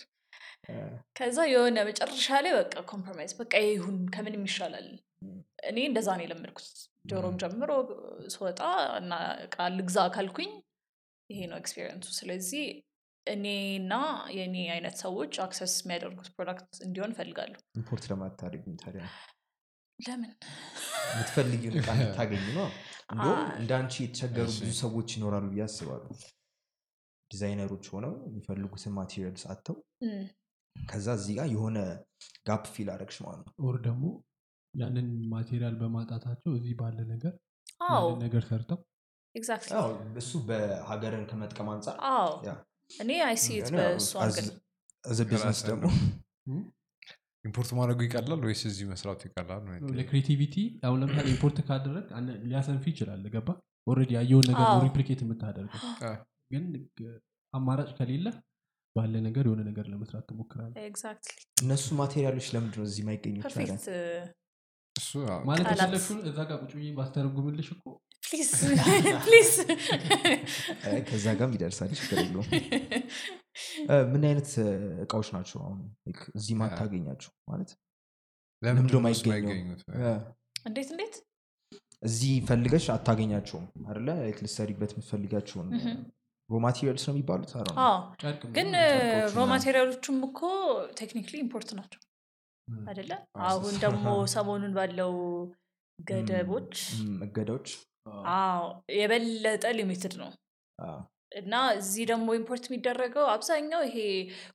ከዛ 1.16 1.38
የሆነ 1.50 1.78
መጨረሻ 1.88 2.28
ላይ 2.44 2.52
በቃ 2.58 2.74
compromise 2.90 3.32
በቃ 3.40 3.52
ይሁን 3.66 3.96
ከምንም 4.14 4.44
ይሻላል። 4.48 4.88
እኔ 5.68 5.78
እንደዛ 5.88 6.08
ነው 6.18 6.24
የለመድኩት 6.24 6.68
ጆሮም 7.04 7.34
ም። 7.34 7.40
ጀምሮ 7.42 7.70
ስወጣ 8.34 8.60
እና 8.98 9.12
እቃ 9.44 9.56
ልግዛ 9.74 9.98
ካልኩኝ 10.14 10.52
ይሄ 11.30 11.40
ነው 11.50 11.58
experience 11.60 12.00
ኡ 12.00 12.08
ስለዚህ 12.18 12.64
እኔና 13.26 13.92
የእኔ 14.36 14.56
አይነት 14.72 14.96
ሰዎች 15.02 15.34
access 15.44 15.74
የሚያደርጉት 15.82 16.28
product 16.34 16.72
እንዲሆን 16.86 17.12
እፈልጋለሁ። 17.14 17.60
import 17.76 18.04
ለማታደርግም 18.10 18.74
ታዲያ? 18.82 19.04
ለምን? 19.98 20.32
የምትፈልጊውን 21.10 21.76
እቃ 21.80 21.88
እንድታገኝ 21.96 22.44
ነው? 22.50 22.68
እንደውም 23.12 23.40
አይ። 23.42 23.54
እንደ 23.60 23.70
አንቺ 23.78 23.94
የተቸገሩ 24.04 24.48
ብዙ 24.58 24.70
ሰዎች 24.80 25.08
ይኖራሉ 25.16 25.46
ብዬ 25.52 25.62
አስባለሁ። 25.66 26.12
ዲዛይነሮች 27.30 27.86
ሆነው 27.92 28.12
የሚፈልጉትን 28.26 28.94
materials 28.98 29.44
አጥተው 29.52 29.76
ከዛ 30.76 31.06
እዚህ 31.18 31.34
ጋር 31.38 31.46
የሆነ 31.52 31.78
gap 32.48 32.64
fill 32.74 32.88
አደረግሽ 32.92 33.18
ማለት 33.24 33.42
ነው። 33.42 33.54
or 33.64 33.76
ደግሞ 33.86 34.04
ያንን 34.74 35.06
ማቴሪያል 35.32 35.74
በማጣታቸው 35.80 36.52
እዚህ 36.58 36.74
ባለ 36.80 36.98
ነገር 37.12 37.32
አዎ 37.88 38.04
ያንን 38.04 38.22
ነገር 38.26 38.42
ሰርተው 38.50 38.78
exactly 39.34 39.74
አዎ፣ 39.78 39.90
እሱ 40.20 40.32
በሀገርን 40.48 41.24
ከመጥቀም 41.30 41.68
አንጻር 41.72 41.96
አዎ 42.12 42.28
yeah። 42.48 42.52
እኔ 42.98 43.10
ያው 43.18 43.30
በእሱ 43.76 44.12
angle 44.24 44.48
as 45.04 45.18
a 45.18 45.24
business 45.24 45.58
ከራስህ 45.60 45.66
ደግሞ? 45.70 45.86
import 47.44 47.70
ማድረጉ 47.78 48.00
ይቀላል 48.06 48.42
ወይስ 48.46 48.62
እዚህ 48.68 48.86
መስራቱ 48.90 49.20
ይቀላል? 49.28 49.64
ለ 49.98 50.07
creativity 50.07 50.54
አሁን 50.86 50.98
ለምሳሌ 51.02 51.26
import 51.34 51.58
ካደረግክ 51.66 52.06
ሊያሰንፍ 52.44 52.84
ይችላል። 52.92 53.24
ገባ? 53.34 53.48
already 53.86 54.10
ያየውን 54.18 54.46
ነገር 54.50 54.66
replicate 54.86 55.20
የምታደርገው። 55.24 55.82
ግን 56.52 56.64
አማራጭ 57.52 57.90
ከሌለ 57.98 58.26
ባለ 58.96 59.14
ነገር 59.26 59.44
የሆነ 59.46 59.60
ነገር 59.68 59.86
ለመስራት 59.92 60.24
ትሞክራለ 60.30 60.72
exactly 60.84 61.36
እነሱ 61.62 61.86
material 62.00 62.32
ኦች 62.32 62.48
ለምንድን 62.54 62.80
ነው 62.80 62.86
እዚህ 62.88 63.02
የማይገኙት? 63.04 63.44
ታዲያ? 63.46 63.54
perfect 63.66 63.86
ማለት 65.44 65.66
የፈለግሽውን 65.66 66.20
እዛ 66.28 66.38
ጋር 66.48 66.58
ቁጭ 66.62 66.72
ብዬ 66.76 66.88
ባስተረጉምልሽ 66.96 67.68
እኮ 67.74 67.84
please 68.22 68.50
please 69.24 69.50
አይ፣ 70.86 70.98
ከዛ 71.08 71.26
ጋርም 71.38 71.54
ይደርሳል 71.56 71.90
ችግር 71.98 72.18
የለውም። 72.22 72.48
እ፣ 73.86 73.96
ምን 74.12 74.22
አይነት 74.28 74.50
እቃዎች 75.04 75.28
ናቸው 75.34 75.58
አሁን 75.62 75.80
እዚህ 76.34 76.54
ማታገኛቸው 76.60 77.32
ማለት? 77.50 77.70
እ፣ 78.62 80.14
እንዴት 80.64 80.88
እንዴት? 80.94 81.16
እዚህ 82.02 82.32
ፈልገሽ 82.48 82.86
አታገኛቸውም 82.94 83.66
like 84.00 84.40
ልትሰሪበት 84.42 84.90
የምትፈልጋቸውን 84.94 85.68
raw 86.48 86.58
materials 86.64 87.04
ነው 87.06 87.14
የሚባሉት? 87.14 87.50
ግን 87.52 88.68
ምናምን 88.68 88.98
ጨርቆች 89.02 89.30
raw 89.30 89.36
ምናምን። 89.36 89.50
material 89.52 89.90
ኦቹም 89.90 90.18
እኮ 90.26 90.40
technically 90.98 91.34
import 91.44 91.70
ናቸው 91.78 92.00
አይደለ? 92.86 93.12
አሁን 93.44 93.74
ደግሞ 93.86 94.06
ሰሞኑን 94.34 94.72
ባለው 94.76 95.12
ገደቦች 95.98 96.74
እገዳዎች 97.24 97.68
አዎ 98.34 98.62
የበለጠ 98.96 99.64
limited 99.78 100.14
ነው። 100.20 100.30
አዎ፣ 100.78 100.98
እና 101.40 101.54
እዚህ 101.76 102.04
ደግሞ 102.10 102.26
import 102.38 102.64
የሚደረገው 102.68 103.26
አብዛኛው 103.32 103.82
ይሄ 103.86 103.98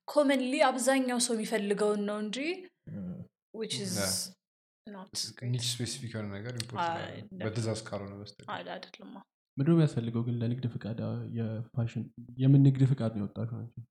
commonly 0.08 0.54
አብዛኛው 0.68 1.20
ሰው 1.26 1.34
የሚፈልገውን 1.36 2.04
ነው 2.10 2.18
እንጂ 2.26 2.38
niche 5.48 5.66
specific 5.70 6.12
የሆነ 6.14 6.28
ነገር 6.36 6.54
በትእዛዝ 7.40 7.82
ካልሆነ 7.88 8.14
በስተቀር 8.20 8.48
ምንድነው 9.58 9.76
የሚያስፈልገው 9.76 10.22
ግን 10.26 10.36
ለንግድ 10.42 10.66
ፍቃድ? 10.74 11.00
የፋሽን 11.38 12.04
የምን 12.38 12.62
ንግድ 12.68 12.84
ፍቃድ 12.92 13.14
ነው 13.14 13.24
የወጣችሁ 13.24 13.56
ናቸው 13.60 13.82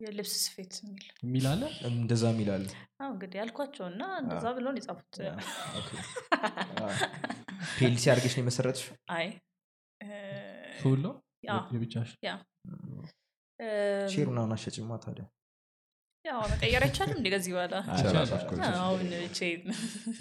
የልብስ 0.00 0.32
ስፌት 0.44 0.72
የሚል 0.80 1.04
የሚል 1.22 1.44
አለ? 1.50 1.62
እንደዛ 1.90 2.24
የሚላል 2.32 2.64
አዎ 3.00 3.08
እንግዲህ 3.14 3.38
ያልኳቸው 3.40 3.84
እና 3.90 4.02
እንደዛ 4.20 4.46
ብለው 4.56 4.70
ነው 4.70 4.80
የጻፉት። 4.80 5.14
PLC 7.72 8.04
አድርገሽ 8.12 8.34
ነው 8.36 8.42
የመሰረትሽ? 8.42 8.86
አይ 9.12 9.26
ያ 11.44 11.52
የብቻሽ? 11.74 12.10
share 14.12 14.26
ምናምን 14.30 14.52
አሸጭማ 14.56 14.96
ታዲያ? 15.04 15.24
ያው 16.24 16.40
መቀየር 16.52 16.82
አይቻልም 16.86 17.18
እንደ 17.18 17.28
ከዚህ 17.34 17.52
በኋላ? 17.54 17.74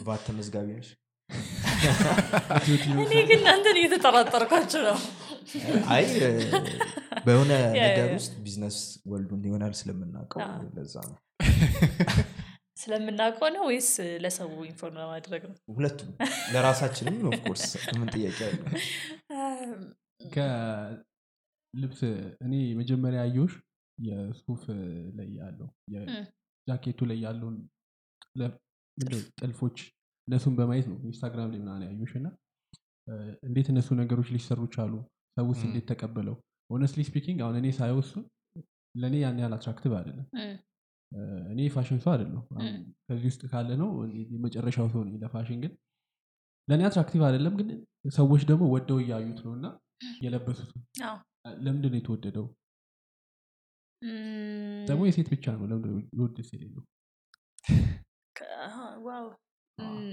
ቫት 0.08 0.22
ተመዝጋቢ 0.28 0.68
ነሽ? 0.78 0.90
እኔ 3.00 3.14
ግን 3.28 3.40
እናንተን 3.40 3.78
እየተጠራጠርኳችሁ 3.80 4.82
ነው 4.88 4.98
አይ 5.94 6.04
በሆነ 7.26 7.52
ነገር 7.78 8.08
ውስጥ 8.16 8.34
business 8.44 8.78
world 9.12 9.29
ኡን 9.29 9.42
ይሆናል 9.48 9.74
ስለምናውቀው 9.80 10.42
ለዛ 10.76 10.96
ነው። 11.08 11.18
ስለምናውቀው 12.82 13.50
ነው 13.56 13.64
ወይስ 13.70 13.90
ለሰው 14.24 14.50
inform 14.70 14.98
ለማድረግ 15.02 15.42
ነው? 15.48 15.56
ሁለቱም 15.76 16.12
ለራሳችንም 16.54 17.18
of 17.30 17.39
course 17.39 17.66
ምን 17.98 18.10
ጥያቄ 18.14 18.38
አለ 18.48 18.60
ከልብስ 20.34 22.02
እኔ 22.46 22.54
መጀመሪያ 22.80 23.20
ያየሁሽ 23.24 23.56
የሱፍ 23.98 24.64
ላይ 25.18 25.30
ያለው 25.40 25.70
ጃኬቱ 26.68 27.00
ላይ 27.10 27.18
ያለውን 27.26 27.56
ጥልፎች 29.38 29.78
እነሱን 30.28 30.56
በማየት 30.58 30.88
ነው 30.92 30.98
ኢንስታግራም 31.08 31.52
ላይ 31.52 31.60
ምናምን 31.64 31.86
ያዩሽ 31.88 32.12
እና 32.20 32.28
እንዴት 33.48 33.68
እነሱ 33.74 33.90
ነገሮች 34.02 34.28
ሊሰሩ 34.36 34.62
ቻሉ 34.76 34.94
ም። 35.42 35.66
እንዴት 35.66 35.86
ተቀበለው? 35.92 36.36
honestly 36.70 37.02
speaking 37.08 37.40
አሁን 37.44 37.56
እኔ 37.60 37.68
ሳየው 37.78 38.00
እሱን 38.04 38.24
ለእኔ 38.96 39.16
ያን 39.22 39.40
ያህል 39.42 39.54
attractive 39.58 39.94
አይደለም። 40.00 40.26
እኔ 41.52 41.60
የፋሽን 41.66 42.00
ሰው 42.02 42.12
እም። 42.64 42.74
ከዚህ 43.06 43.28
ውስጥ 43.32 43.42
ካለ 43.52 43.70
ነው 43.82 43.90
የመጨረሻው 44.32 44.88
ሰው 44.94 45.02
ነኝ 45.06 45.16
ለፋሽን 45.24 45.60
ግን 45.64 45.72
ለእኔ 46.68 46.82
attractive 46.90 47.22
አይደለም 47.28 47.54
ግን 47.60 47.70
ሰዎች 48.14 48.42
ደግሞ 48.50 48.64
ወደው 48.74 49.00
እያዩት 49.04 49.40
ነው 49.46 49.54
እና 49.58 49.68
የለበሱት 50.22 50.72
ለምንድን 51.64 51.92
ነው 51.94 52.00
የተወደደው? 52.00 52.46
ደግሞ 54.88 55.02
የሴት 55.08 55.28
ብቻ 55.34 55.46
ነው 55.56 55.66
ለምንድን 55.66 55.92
ነው 55.94 56.02
የወደስ 56.12 56.50
የሌለው 56.54 56.84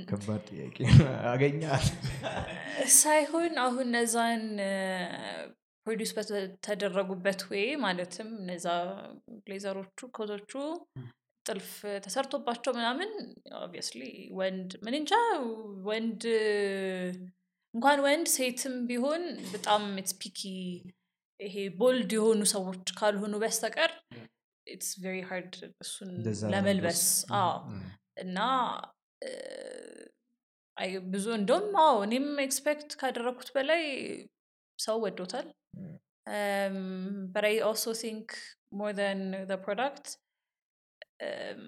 ከባድ 0.09 0.43
ጥያቄ 0.51 0.77
አገኛል 1.33 1.87
ሳይሆን 2.99 3.55
አሁን 3.65 3.87
እነዛን 3.89 4.45
ፕሮዲስ 5.87 6.11
በተደረጉበት 6.17 7.41
ወይ 7.51 7.67
ማለትም 7.83 8.31
እነዛ 8.41 8.67
ብሌዘሮቹ 9.43 10.09
ኮቶቹ 10.17 10.53
ጥልፍ 11.47 11.69
ተሰርቶባቸው 12.05 12.73
ምናምን 12.77 13.11
ኦብቪየስሊ 13.59 14.03
ወንድ 14.39 14.71
ምን 14.85 14.95
እንጃ 14.99 15.13
ወንድ 15.89 16.23
እንኳን 17.75 17.99
ወንድ 18.07 18.27
ሴትም 18.35 18.75
ቢሆን 18.89 19.23
በጣም 19.53 19.83
ስፒኪ 20.13 20.41
ይሄ 21.41 21.57
bold 21.79 22.11
የሆኑ 22.17 22.43
ሰዎች 22.53 22.85
ካልሆኑ 22.99 23.35
በስተቀር 23.43 23.93
it's 24.67 24.91
very 25.03 25.17
hard 25.29 25.55
እሱን 25.83 26.11
ለመልበስ። 26.53 27.03
እና 28.23 28.39
ብዙ 31.14 31.26
እንደውም 31.40 31.74
አዎ 31.86 31.96
እኔም 32.08 32.28
ኤክስፔክት 32.46 32.92
ካደረግኩት 33.02 33.50
በላይ 33.58 33.84
ሰው 34.80 34.98
ወዶታል 35.06 35.50
but 37.36 37.44
I 37.50 37.56
also 37.68 37.92
think 38.02 38.26
more 38.80 38.92
than 39.00 39.20
the 39.52 39.58
product 39.66 40.06
um, 41.28 41.64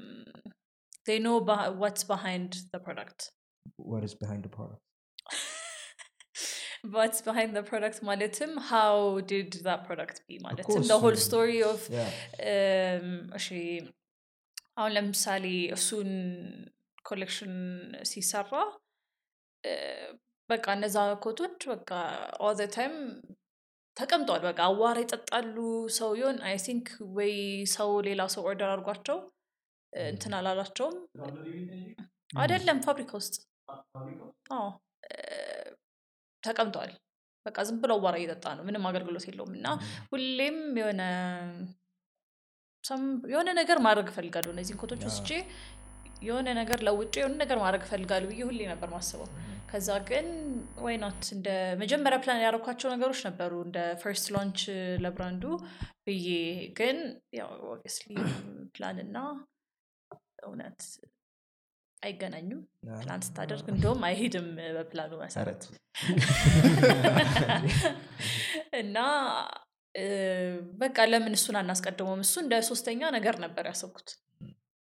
they 1.07 1.17
know 1.25 1.37
beh- 1.49 1.71
what's 1.81 2.03
behind 2.11 2.49
the 2.73 2.79
product 2.87 3.19
what 3.91 4.03
is 4.07 4.13
behind 4.21 4.41
the 4.47 4.51
product 4.57 4.81
what's 6.95 7.21
behind 7.29 7.51
the 7.59 7.63
product 7.71 7.97
ማለትም 8.09 8.51
how 8.71 8.93
did 9.33 9.49
that 9.67 9.81
product 9.89 10.17
be 10.29 10.37
ማለትም 10.45 10.71
course, 10.75 10.89
the 10.93 10.99
whole 11.03 11.17
mm. 11.19 11.25
story 11.29 11.59
of 11.71 11.81
yeah 11.97 12.11
እም፣ 12.53 13.09
እሺ 13.39 13.47
አሁን 14.79 14.91
ለምሳሌ 14.97 15.45
እሱን 15.77 16.11
ኮሌክሽን 17.04 17.54
ሲሰራ 18.10 18.52
በቃ 20.50 20.66
እነዛ 20.76 20.96
ኮቶች 21.24 21.58
በቃ 21.72 21.90
all 22.40 22.60
time 22.76 22.94
ተቀምጠዋል። 23.96 24.42
በቃ 24.46 24.60
አዋራ 24.68 24.96
ይጠጣሉ። 25.02 25.56
ሰው 25.96 26.10
ይሆን 26.18 26.36
I 26.44 26.56
think 26.66 26.86
ወይ 27.16 27.32
ሰው 27.74 27.90
ሌላ 28.06 28.22
ሰው 28.34 28.42
order 28.48 28.70
አድርጓቸው 28.74 29.18
እንትን 29.92 30.32
አላላቸውም። 30.38 30.96
አይደለም 32.38 32.78
ፋብሪካ 32.86 33.10
ውስጥ 33.20 33.34
አዎ። 34.52 34.66
ተቀምጠዋል። 36.42 36.92
በቃ 37.46 37.58
ዝም 37.68 37.78
ብሎ 37.82 37.92
አዋራ 37.98 38.14
እየጠጣ 38.20 38.46
ነው። 38.56 38.64
ምንም 38.68 38.86
አገልግሎት 38.88 39.24
የለውም። 39.28 39.52
እና 39.58 39.66
ሁሌም 40.10 40.58
የሆነ 40.80 41.02
የሆነ 43.32 43.48
ነገር 43.58 43.78
ማድረግ 43.84 44.06
እፈልጋለሁ። 44.10 44.50
እነዚህን 44.54 44.80
ኮቶች 44.82 45.02
ወስጄ 45.06 45.30
የሆነ 46.22 46.48
ነገር 46.58 46.78
ለውጭ 46.86 47.14
የሆነ 47.20 47.34
ነገር 47.42 47.58
ማድረግ 47.62 47.82
እፈልጋለሁ 47.86 48.28
ብዬ 48.30 48.42
ሁሌ 48.48 48.60
ነበር 48.70 48.88
ማስበው 48.94 49.28
ከዛ 49.70 49.88
ግን 50.08 50.26
ወይናት 50.84 51.22
እንደ 51.34 51.48
መጀመሪያ 51.80 52.18
ፕላን 52.24 52.40
ያደረኳቸው 52.44 52.88
ነገሮች 52.94 53.20
ነበሩ 53.28 53.52
እንደ 53.66 53.78
first 54.02 54.26
launch 54.34 54.60
ለብራንዱ 55.04 55.44
ብዬ 56.06 56.28
ግን 56.78 56.98
ፕላን 58.76 58.98
እና 59.04 59.16
እውነት 60.44 60.80
አይገናኙም. 62.02 62.60
ፕላን 62.98 63.22
ስታደርግ 63.26 63.66
እንደውም 63.72 64.02
አይሄድም 64.08 64.46
በፕላኑ 64.74 65.12
መሰረት። 65.22 65.62
እና 68.80 68.98
በቃ 70.80 70.96
ለምን 71.12 71.36
እሱን 71.38 71.56
አናስቀድመውም? 71.60 72.22
እሱ 72.26 72.34
እንደ 72.44 72.54
ሶስተኛ 72.68 73.10
ነገር 73.16 73.36
ነበር 73.44 73.64
ያሰብኩት 73.70 74.08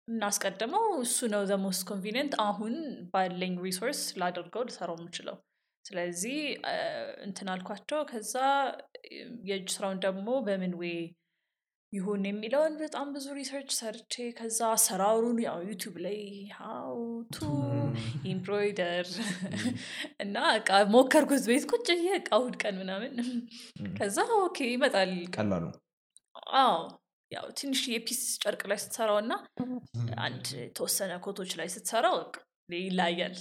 እናስቀድመው 0.07 0.85
እሱ 1.03 1.27
ነው 1.31 1.41
the 1.45 1.55
most 1.63 1.83
convenient 1.89 2.33
አሁን 2.43 2.75
ባለኝ 3.13 3.53
resource 3.65 4.01
ላደርገው 4.21 4.65
ልሰራው 4.67 4.97
የምችለው። 4.99 5.37
ስለዚህ 5.85 6.37
እንትን 7.25 7.47
አልኳቸው 7.53 7.99
ከዛ 8.09 8.33
የእጅ 9.49 9.67
ስራውን 9.75 9.99
ደግሞ 10.05 10.27
በምን 10.47 10.73
way 10.81 10.97
ይሁን 11.93 12.23
የሚለውን 12.27 12.73
በጣም 12.81 13.07
ብዙ 13.15 13.25
research 13.37 13.69
ሰርቼ 13.77 14.15
ከዛ 14.37 14.59
አሰራሩን 14.73 15.37
ያው 15.45 15.59
ዩቲዩብ 15.69 15.95
ላይ 16.05 16.17
how 16.57 16.97
to 17.29 17.37
embroider 18.31 19.07
እና 20.19 20.35
እቃ 20.57 20.79
ሞከርኩት 20.95 21.45
ቤት 21.51 21.65
ቁጭ 21.71 21.87
እቃ 22.17 22.29
እሑድ 22.39 22.55
ቀን 22.63 22.75
ምናምን። 22.81 23.13
ከዛ 23.97 24.17
okay 24.39 24.57
ይመጣል። 24.73 25.13
ቀላሉ? 25.35 25.65
አዎ 26.57 26.75
ያው 27.31 27.45
ትንሽ 27.59 27.79
የ 27.91 28.00
piece 28.00 28.21
ጨርቅ 28.43 28.61
ላይ 28.71 28.79
ስትሰራው 28.83 29.17
እና 29.23 29.33
አንድ 30.21 30.45
የተወሰነ 30.61 31.13
ኮቶች 31.25 31.51
ላይ 31.59 31.69
ስትሰራው 31.73 32.15
በቃ 32.21 32.35
ይለያያል። 32.77 33.35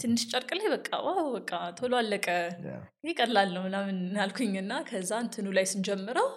ትንሽ 0.00 0.22
ጨርቅ 0.30 0.50
ላይ 0.58 0.68
በቃ 0.74 0.88
wow 1.06 1.26
በቃ 1.36 1.50
ቶሎ 1.78 1.92
አለቀ። 2.00 2.26
Yeah. 2.64 2.80
ይህ 3.04 3.14
ቀላል 3.20 3.50
ነው 3.56 3.62
ምናምን 3.66 3.98
አልኩኝና 4.24 4.72
ከዛ 4.88 5.12
እንትኑ 5.24 5.46
ላይ 5.58 5.66
ስንጀምረው 5.72 6.28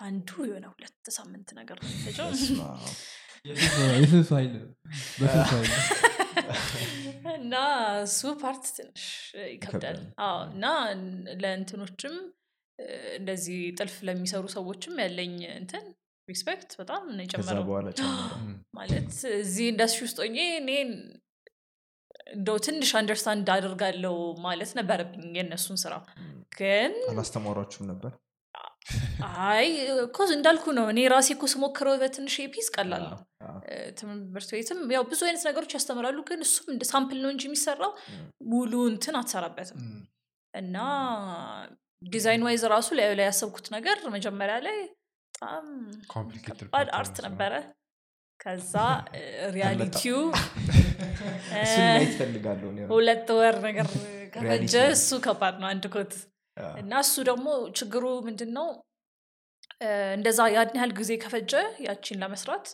አንዱ 0.00 0.28
የሆነ 0.48 0.66
ሁለት 0.72 1.06
ሳምንት 1.16 1.48
ነገር 1.58 1.78
ነው 1.82 1.90
እና 7.36 7.54
እሱ 8.04 8.20
part 8.40 8.64
ትንሽ 8.76 9.04
ይከብዳል። 9.50 9.98
እና 10.48 10.64
ለእንትኖችም 11.42 12.14
እንደዚህ 13.18 13.58
ጥልፍ 13.78 13.94
ለሚሰሩ 14.06 14.44
ሰዎችም 14.54 15.00
ያለኝ 15.02 15.36
እንትን 15.54 15.84
respect 16.28 16.70
በጣም 16.80 17.02
የጨመረው። 17.22 17.64
ማለት 18.78 19.10
እዚህ 19.38 19.64
ኢንዱስትሪ 19.72 20.02
ውስጥ 20.06 20.18
ሆኜ 20.24 20.38
እኔ 20.60 20.70
እንደው 22.34 22.56
ትንሽ 22.66 22.90
understand 22.98 23.48
አደርጋለሁ 23.54 24.14
ማለት 24.46 24.70
ነበረብኝ 24.78 25.26
የእነሱን 25.38 25.78
ስራ። 25.82 25.94
ግን 26.56 26.92
አላስተማሯችሁም 27.10 27.86
ነበር? 27.90 28.12
አይ 29.46 29.66
እኮ 30.02 30.18
እንዳልኩ 30.34 30.64
ነው 30.78 30.86
እኔ 30.92 31.00
ራሴ 31.12 31.28
እኮ 31.34 31.44
ስሞክረው 31.52 31.94
በትንሽ 32.02 32.34
piece 32.52 32.68
ቀላል 32.76 33.04
ነው። 33.06 33.18
ትምህርት 33.98 34.50
ቤትም 34.54 34.80
ያው 34.94 35.04
ብዙ 35.10 35.20
አይነት 35.28 35.42
ነገሮች 35.48 35.72
ያስተምራሉ 35.76 36.18
ግን 36.28 36.40
እሱም 36.46 36.68
እንደ 36.74 36.84
sample 36.90 37.18
ነው 37.24 37.30
እንጂ 37.34 37.44
የሚሰራው 37.48 37.92
ሙሉ 38.52 38.72
እንትን 38.92 39.16
አትሰራበትም። 39.20 39.80
እና 40.54 40.76
design 42.06 42.44
wise 42.46 42.62
ራሱ 42.72 42.88
ላይ 42.98 43.08
ላይ 43.18 43.26
ያሰብኩት 43.28 43.66
ነገር 43.76 43.98
መጀመሪያ 44.14 44.56
ላይ 44.66 44.78
በጣም 45.34 45.64
ከባድ 46.46 46.88
art 46.98 47.16
ነበረ። 47.26 47.52
ከዛ 48.40 48.74
reality 49.54 50.04
ው 50.04 50.18
ሁለት 52.90 53.28
ወር 53.38 53.56
ነገር 53.66 53.86
ከፈጀ 54.34 54.74
እሱ 54.94 55.18
ከባድ 55.26 55.54
ነው 55.62 55.68
አንድ 55.70 55.84
ኮት። 55.94 56.12
እና 56.80 56.92
እሱ 57.04 57.14
ደግሞ 57.30 57.46
ችግሩ 57.78 58.04
ምንድን 58.26 58.50
ነው 58.58 58.68
እንደዛ 60.16 60.40
ያን 60.54 60.76
ያህል 60.78 60.92
ጊዜ 61.00 61.12
ከፈጀ 61.24 61.52
ያቺን 61.86 62.20
ለመስራት 62.22 62.66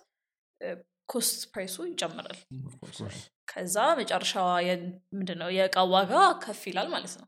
cost 1.08 1.40
price 1.52 1.69
ኡ 1.69 1.76
ይጨምራል. 1.88 2.38
ከዛ 3.48 3.76
መጨረሻዋ 4.00 4.48
ምንድን 5.16 5.38
ነው 5.42 5.48
የእቃ 5.56 5.78
ዋጋ 5.94 6.12
ከፍ 6.44 6.60
ይላል 6.70 6.88
ማለት 6.94 7.14
ነው. 7.20 7.26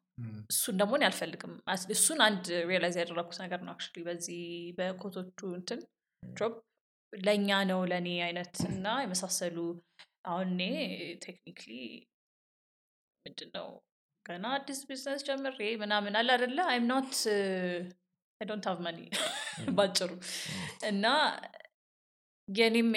እሱን 0.50 0.76
ደግሞ 0.80 0.92
እኔ 0.98 1.04
አልፈልግም። 1.08 1.52
እሱን 1.94 2.20
አንድ 2.26 2.42
realize 2.70 2.96
ያደረኩት 3.00 3.38
ነገር 3.44 3.60
ነው 3.66 3.72
actually 3.74 4.02
በዚህ 4.08 4.40
በኮቶቹ 4.78 5.40
እንትን 5.58 5.80
drop 6.22 6.54
ለእኛ 7.12 7.48
ነው 7.70 7.80
ለእኔ 7.90 8.08
አይነት 8.26 8.54
እና 8.70 8.86
የመሳሰሉ 9.02 9.56
አሁን 10.26 10.48
እኔ 10.54 10.62
technically 11.24 11.72
ምንድን 13.26 13.50
ነው 13.56 13.68
ገና 14.26 14.46
አዲስ 14.56 14.78
ቢዝነስ 14.88 15.22
ጀምሬ 15.28 15.60
ምናምን 15.82 16.14
አለ 16.20 16.28
አደለ 16.36 16.58
I'm 16.70 16.86
not 16.90 17.14
don't 18.40 18.64
have 18.68 18.78
money 18.86 18.98
ባጭሩ 19.76 20.10
እና 20.88 21.04
የኔም 22.48 22.90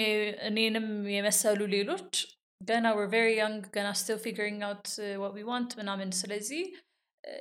እኔንም 0.48 0.88
የመሰሉ 1.16 1.60
ሌሎች 1.76 2.14
ገና 2.62 2.88
we're 2.98 3.08
very 3.14 3.28
young 3.40 3.64
ገና 3.76 3.88
still 4.00 4.18
figuring 4.24 4.62
out 4.68 4.88
what 5.22 5.34
we 5.38 5.44
want 5.50 5.72
ምናምን 5.80 6.10
ስለዚህ 6.20 6.64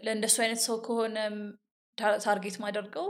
ለእንደሱ 0.04 0.36
አይነት 0.44 0.60
ሰው 0.66 0.76
ከሆነ 0.86 1.16
target 2.24 2.56
ማደርገው 2.62 3.08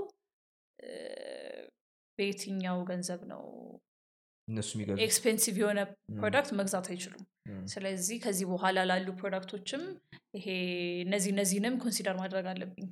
በየትኛው 2.18 2.79
ገንዘብ 2.91 3.20
ነው? 3.33 3.43
እነሱ 4.49 4.70
expensive 5.07 5.57
የሆነ 5.62 5.81
product 6.18 6.51
መግዛት 6.59 6.87
አይችሉም። 6.93 7.24
ስለዚህ 7.66 8.16
ከዚህ 8.24 8.47
በኋላ 8.53 8.79
ላሉ 8.91 9.09
product 9.20 9.54
ኦችም 9.54 9.82
ይሄ 10.37 10.47
እነዚህ 11.05 11.31
እነዚህንም 11.35 11.74
consider 11.82 12.16
ማድረግ 12.20 12.47
አለብኝ። 12.53 12.87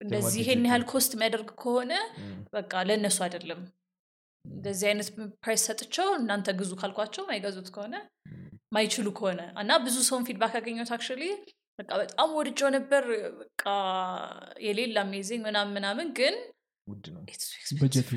እንደዚህ 0.00 0.38
ይሄን 0.42 0.66
ያህል 0.68 0.84
cost 0.92 1.12
የሚያደርግ 1.16 1.50
ከሆነ 1.62 1.92
በቃ 2.52 2.82
ለእነሱ 2.88 3.18
አይደለም። 3.26 3.60
እንደዚህ 4.44 4.86
አይነት 4.90 5.08
price 5.42 5.62
ሰጥቸው 5.68 6.08
እናንተ 6.18 6.48
ግዙ 6.58 6.72
ካልኳቸው 6.80 7.22
ማይገዙት 7.28 7.68
ከሆነ 7.74 7.94
ማይችሉ 8.72 9.08
ከሆነ 9.18 9.40
እና 9.62 9.72
ብዙ 9.84 9.96
ሰውን 10.08 10.26
feedback 10.28 10.54
ያገኘት 10.58 10.90
actually 10.96 11.24
በቃ 11.78 11.90
በጣም 12.00 12.28
ወድጀው 12.38 12.68
ነበር። 12.74 13.04
በቃ 13.40 13.62
የሌላ 14.66 14.96
amazing 15.00 15.42
ምናምን 15.48 15.72
ምናምን 15.74 16.08
ግን 16.18 16.34
ውድ 16.86 17.06
ነው። 17.14 17.22
በጀት 17.80 18.08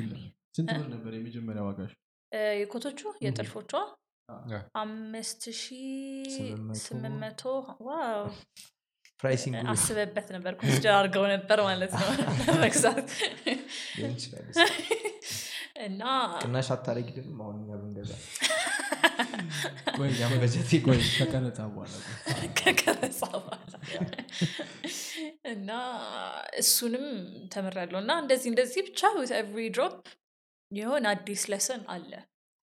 ስንት 0.56 0.70
ብር 0.74 0.86
ነበር 0.94 1.12
የመጀመሪያ 1.16 1.62
ዋጋሽ? 1.66 1.92
የኮቶቹ? 2.58 3.00
የጥልፎቿ? 3.24 3.72
አምስት 4.80 5.42
ሺ 5.54 5.76
ስምንት 6.82 7.14
መቶ? 7.20 7.42
Wow! 7.86 8.24
አስበበት 9.72 10.28
ነበር። 10.34 10.52
consider 10.58 10.92
አድርገው 10.98 11.24
ነበር 11.32 11.58
ማለት 11.64 11.92
ነው። 11.94 12.08
መግዛት። 12.64 13.08
እና 15.86 16.02
ቅናሽ 16.40 16.68
አታረጊልንም 16.74 17.40
አሁን 17.42 17.56
እኛ 17.60 17.70
ብንገዛ 17.80 18.12
በጀት 20.34 20.70
ቆይ 20.86 21.00
ከቀረጻ 21.16 21.60
በኋላ 21.68 21.92
ከቀረጻ 22.60 23.20
በኋላ 23.36 23.72
እና 25.52 25.70
እሱንም 26.62 27.06
ተምሬያለሁ። 27.54 27.98
እና 28.00 28.12
እንደዚህ 28.22 28.48
እንደዚህ 28.50 28.82
ብቻ 28.88 29.00
every 29.42 29.68
drop 29.76 29.98
የሆነ 30.70 31.04
አዲስ 31.14 31.42
lesson 31.52 31.82
አለ። 31.94 32.10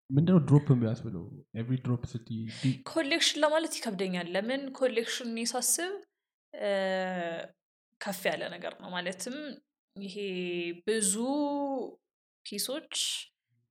ምንድነው 0.09 0.39
drop 0.47 0.67
የሚያስብለው? 0.73 1.23
Every 1.55 1.75
drop 1.85 2.03
ስቲ 2.11 2.27
Collection 2.91 3.39
ለማለት 3.43 3.73
ይከብደኛል። 3.77 4.27
ለምን 4.35 4.61
collection 4.79 5.31
ሳስብ 5.53 5.93
ከፍ 8.01 8.21
ያለ 8.29 8.43
ነገር 8.55 8.73
ነው። 8.81 8.89
ማለትም 8.89 9.37
ይሄ 9.95 10.15
ብዙ 10.87 11.13
piece 12.45 12.72
ኦች 12.72 12.93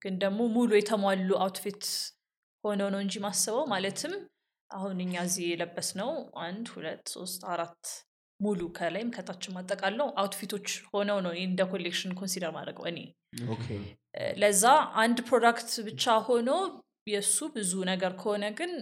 ግን 0.02 0.14
ደግሞ 0.18 0.40
ሙሉ 0.56 0.70
የተሟሉ 0.76 1.30
outfit 1.38 1.84
ሆነው 2.64 2.88
ነው 2.94 3.00
እንጂ 3.04 3.14
ማስበው 3.24 3.64
ማለትም 3.72 4.14
አሁን 4.70 4.98
እኛ 5.04 5.14
እዚህ 5.26 5.44
የለበስነው 5.48 6.10
አንድ 6.44 6.66
ሁለት 6.74 7.04
ሶስት 7.14 7.40
አራት 7.52 7.84
ሙሉ 8.40 8.60
ከላይም 8.76 9.10
ከታችም 9.16 9.58
አጠቃለው 9.60 10.08
outfit 10.20 10.49
ኦች 10.49 10.68
ሆነው 10.90 11.18
ነው 11.26 11.32
እንደ 11.42 11.60
collection 11.72 12.16
consider 12.18 12.52
ማድረገው 12.56 12.86
እኔ። 12.90 12.98
ለዛ 14.40 14.64
አንድ 15.02 15.18
product 15.28 15.70
ብቻ 15.86 16.14
ሆኖ 16.26 16.50
የእሱ 17.06 17.38
ብዙ 17.54 17.72
ነገር 17.90 18.12
ከሆነ 18.20 18.44
ግን 18.58 18.72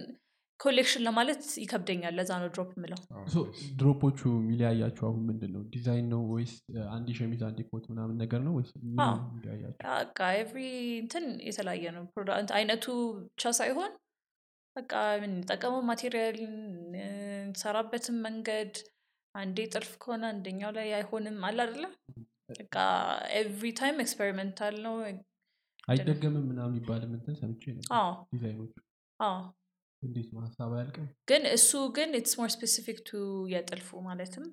collection 0.59 1.03
ለማለት 1.05 1.41
ይከብደኛል። 1.61 2.13
ለዛ 2.17 2.31
ነው 2.41 2.49
drop 2.53 2.69
ምለው 2.81 2.99
drop 3.79 3.99
ኦቹ 3.99 4.19
የሚለያያቸው 4.35 5.05
አሁን 5.09 5.21
ምንድን 5.29 5.51
ነው? 5.55 5.61
ዲዛይን 5.73 6.07
ነው 6.13 6.21
ወይስ 6.31 6.53
አንድ 6.91 7.07
ሸሚዝ 7.19 7.41
አንድ 7.47 7.59
ኮት 7.69 7.85
ምናምን 7.91 8.15
ነገር 8.23 8.41
ነው 8.45 8.53
ወይስ 8.57 8.71
Every 10.37 10.61
እንትን 11.01 11.25
የተለያየ 11.47 11.85
ነው። 11.97 12.05
product 12.13 12.51
አይነቱ 12.57 12.85
ብቻ 13.27 13.51
ሳይሆን 13.59 13.91
በቃ 14.75 14.91
የምንጠቀመው 15.15 15.81
material 15.89 16.37
የሰራንበትን 17.57 18.15
መንገድ 18.25 18.73
አንዴ 19.35 19.59
ጥልፍ 19.73 19.91
ከሆነ 20.01 20.23
አንደኛው 20.31 20.71
ላይ 20.77 20.87
አይሆንም 20.97 21.37
አለ 21.47 21.59
አደለ 21.65 21.85
በቃ 22.53 22.75
every 23.37 23.67
time 23.77 23.99
experimental 24.03 24.75
ነው። 24.85 24.95
አይደገምም 25.87 26.45
ምናምን 26.49 26.73
የሚባል 26.73 27.01
ምንትን 27.11 27.35
ሰምቼ 27.39 27.63
ነው 27.77 27.83
አዎ። 27.97 28.11
ዲዛይኖቹ። 28.33 28.73
አዎ 29.19 29.37
እንዴት 30.03 30.27
ነው 30.33 30.41
ሀሳብ 30.45 30.71
አያልቅም 30.75 31.07
ግን 31.27 31.43
እሱ 31.51 31.69
ግን 31.97 32.09
it's 32.19 32.33
more 32.39 32.49
specific 32.55 32.99
to 33.07 33.19
የጥልፉ 33.53 34.01
ማለትም 34.07 34.45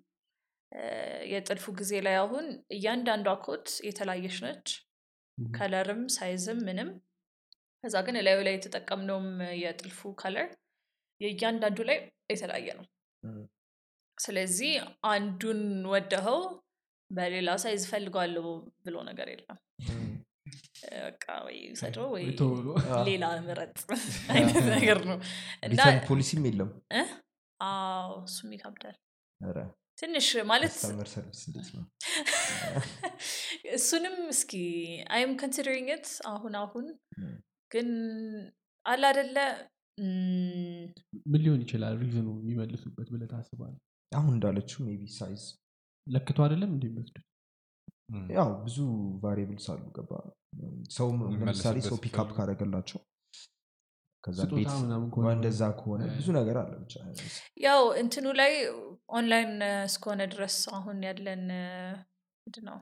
የጥልፉ 1.30 1.72
ጊዜ 1.78 1.92
ላይ 2.06 2.16
አሁን 2.18 2.46
እያንዳንዷ 2.76 3.30
ኮት 3.46 3.68
የተለያየች 3.86 4.36
ነች. 4.44 4.66
color 5.38 5.84
ም 5.84 6.02
size 6.14 6.44
ም 6.44 6.58
ምንም 6.66 6.88
ከዛ 7.84 7.96
ግን 8.06 8.16
ላዩ 8.26 8.38
ላይ 8.46 8.54
የተጠቀምነውም 8.56 9.28
የጥልፉ 9.60 10.10
color 10.20 10.48
የእያንዳንዱ 11.20 11.78
ላይ 11.90 11.98
የተለያየ 12.32 12.68
ነው። 12.78 12.86
ስለዚህ 14.18 14.72
አንዱን 15.10 15.60
ወደኸው 15.92 16.40
በሌላ 17.10 17.50
size 17.62 17.82
ፈልገዋለሁ 17.92 18.46
ብሎ 18.84 18.96
ነገር 19.08 19.28
የለም 19.32 19.58
በቃ 21.02 21.24
ወይ 21.44 21.58
ሌላ 23.08 23.24
ምረጥ 23.46 23.76
አይነት 24.34 24.64
ነገር 24.74 24.98
ነው። 25.10 25.18
እና 25.68 25.80
ፖሊሲም 26.08 26.42
የለም 26.48 26.70
እ? 26.94 27.02
አዎ 27.60 28.10
እሱም 28.24 28.50
ይከብዳል። 28.56 28.96
ትንሽ 29.98 30.28
ማለት 30.50 30.74
እሱንም 33.76 34.14
እስኪ 34.32 34.52
I'm 35.14 35.32
considering 35.40 35.88
it 36.02 36.06
አሁን 36.30 36.52
አሁን 36.60 36.86
ግን 37.70 37.88
አለ 38.86 39.02
አደለ 39.10 39.36
ምን 41.26 41.40
ሊሆን 41.42 41.60
ይችላል 41.64 41.94
reason 42.02 42.22
ኡ 42.22 42.28
የሚመልሱበት 42.38 43.08
ብለህ 43.12 43.28
ታስባለህ? 43.32 43.78
አሁን 44.12 44.30
እንዳለችው 44.36 44.78
maybe 44.86 45.02
size 45.16 45.42
ለክቶ 46.06 46.38
አይደለም 46.44 46.70
እንደሚወስዱት 46.74 47.26
ያው 48.34 48.50
ብዙ 48.64 48.76
variables 49.22 49.66
አሉ 49.72 49.84
ገባ። 49.96 50.12
ሰው 50.96 51.08
ለምሳሌ 51.40 51.76
ሰው 51.88 51.96
pick 52.04 52.22
up 52.22 52.30
ካደረገላቸው 52.36 53.00
እንደዛ 55.32 55.60
ከሆነ 55.78 56.00
ብዙ 56.16 56.26
ነገር 56.38 56.56
አለ 56.62 56.72
ብቻ 56.82 56.94
ያው 57.64 57.82
እንትኑ 58.00 58.26
ላይ 58.40 58.52
ኦንላይን 59.12 59.52
እስከሆነ 59.86 60.20
ድረስ 60.32 60.56
አሁን 60.76 60.98
ያለን 61.08 61.44
ምንድን 62.46 62.64
ነው 62.68 62.78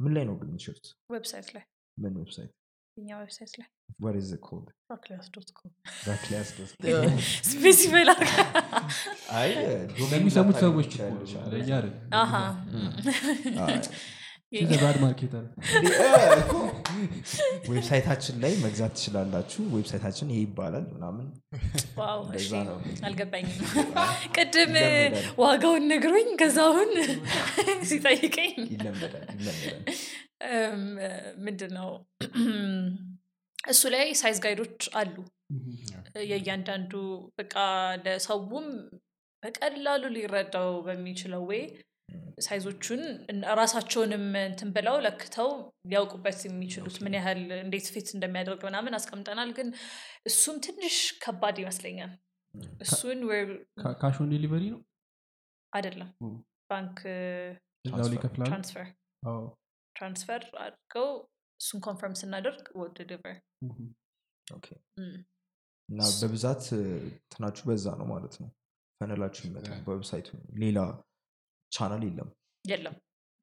ምን 0.00 0.12
ላይ 0.14 0.24
ነው 0.28 0.34
ግን 0.40 0.48
የሚሸጡት? 0.50 0.86
Website 1.12 1.48
ላይ። 1.54 1.64
ምን 1.96 2.14
website 2.20 2.52
እኛ 2.96 3.08
website 3.20 3.52
ላይ 3.60 3.68
specify 7.50 8.04
ለሚሰሙት 10.12 10.56
ሰዎች 10.64 10.90
ለእኛ 11.52 11.70
website 17.68 18.02
ኣችን 18.02 18.36
ላይ 18.42 18.52
መግዛት 18.64 18.92
ትችላላችሁ 18.96 19.62
website 19.76 20.04
ኣችን 20.04 20.32
ይሄ 20.32 20.40
ይባላል 20.44 20.84
ምናምን 20.94 21.26
አልገባኝም 23.08 23.56
ቅድም 24.36 24.74
ዋጋውን 25.44 25.86
ነግሮኝ 25.92 26.28
ከዛሁን 26.42 26.92
ሲጠይቀኝ 27.90 28.54
ምንድን 31.44 31.72
ነው 31.78 31.90
እሱ 33.64 33.82
ላይ 33.94 34.06
size 34.20 34.38
guide 34.44 34.65
ኦች 34.65 34.82
አሉ። 35.00 35.14
የእያንዳንዱ 36.30 36.92
በቃ 37.38 37.54
ለሰውም 38.04 38.66
በቀላሉ 39.42 40.02
ሊረዳው 40.14 40.70
በሚችለው 40.86 41.42
ወይ 41.50 41.62
size 42.38 42.64
ኦቹን 42.64 43.02
ራሳቸውንም 43.60 44.24
እንትን 44.42 44.68
ብለው 44.76 44.96
ለክተው 45.04 45.50
ሊያውቁበት 45.86 46.40
የሚችሉት 46.46 46.96
ምን 47.04 47.14
ያህል 47.18 47.40
እንዴት 47.58 47.86
fit 47.94 48.08
እንደሚያደርግ 48.16 48.62
ምናምን 48.68 48.96
አስቀምጠናል። 48.98 49.50
ግን 49.58 49.68
እሱም 50.26 50.56
ትንሽ 50.66 50.96
ከባድ 51.24 51.58
ይመስለኛል። 51.62 52.12
እሱን 52.84 53.20
Cash 54.00 54.20
on 54.20 54.30
delivery 54.32 54.64
ነው? 54.74 54.80
አይደለም። 55.72 56.10
ባንክ 56.70 56.98
ትራንስፈር 58.42 58.88
ትራንስፈር 59.96 60.42
አድርገው 60.64 61.08
እሱን 61.60 61.80
ኮንፈርም 61.86 62.14
ስናደርግ 62.20 62.64
ወደ 62.80 62.98
ድቨር 63.10 63.36
Mhm. 63.64 63.88
ኦኬ። 64.46 64.66
እና 65.88 66.00
በብዛት 66.20 66.62
ትናችሁ 67.32 67.64
በዛ 67.68 67.86
ነው 68.00 68.06
ማለት 68.12 68.34
ነው። 68.42 68.48
ፈነላችሁ 69.00 69.42
ይመጣል 69.46 69.70
Yeah. 69.70 69.82
በዌብሳይቱ 69.86 70.28
ሌላ 70.62 70.78
ቻናል 71.72 72.02
የለም። 72.08 72.28
የለም። 72.64 72.96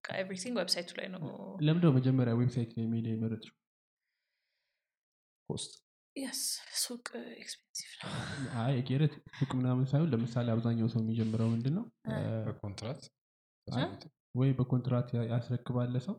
ኤቭሪቲንግ 0.03 0.55
ዌብሳይቱ 0.59 0.89
ላይ 0.99 1.07
ነው። 1.13 1.21
ለምንድነው 1.61 1.93
መጀመሪያ 1.97 2.33
ዌብሳይት 2.39 2.71
ላይ 2.77 2.85
ሜዲያ 2.91 3.11
የመረጥሽው? 3.15 3.55
ፖስት። 5.49 5.73
ሱቅ 6.79 7.05
ኤክስፔንሲቭ 7.37 7.89
ነው። 7.97 8.09
አይ 8.61 8.75
ጌረት 8.87 9.13
ሱቅ 9.37 9.51
ምናምን 9.59 9.85
ሳይሆን 9.91 10.09
ለምሳሌ 10.13 10.47
አብዛኛው 10.53 10.87
ሰው 10.93 11.01
የሚጀምረው 11.03 11.49
ምንድን 11.53 11.73
ነው? 11.77 11.85
በኮንትራት? 12.47 13.01
ወይ 14.35 14.49
በኮንትራት 14.57 15.07
ያስረክባለ 15.31 15.95
ሰው 16.07 16.15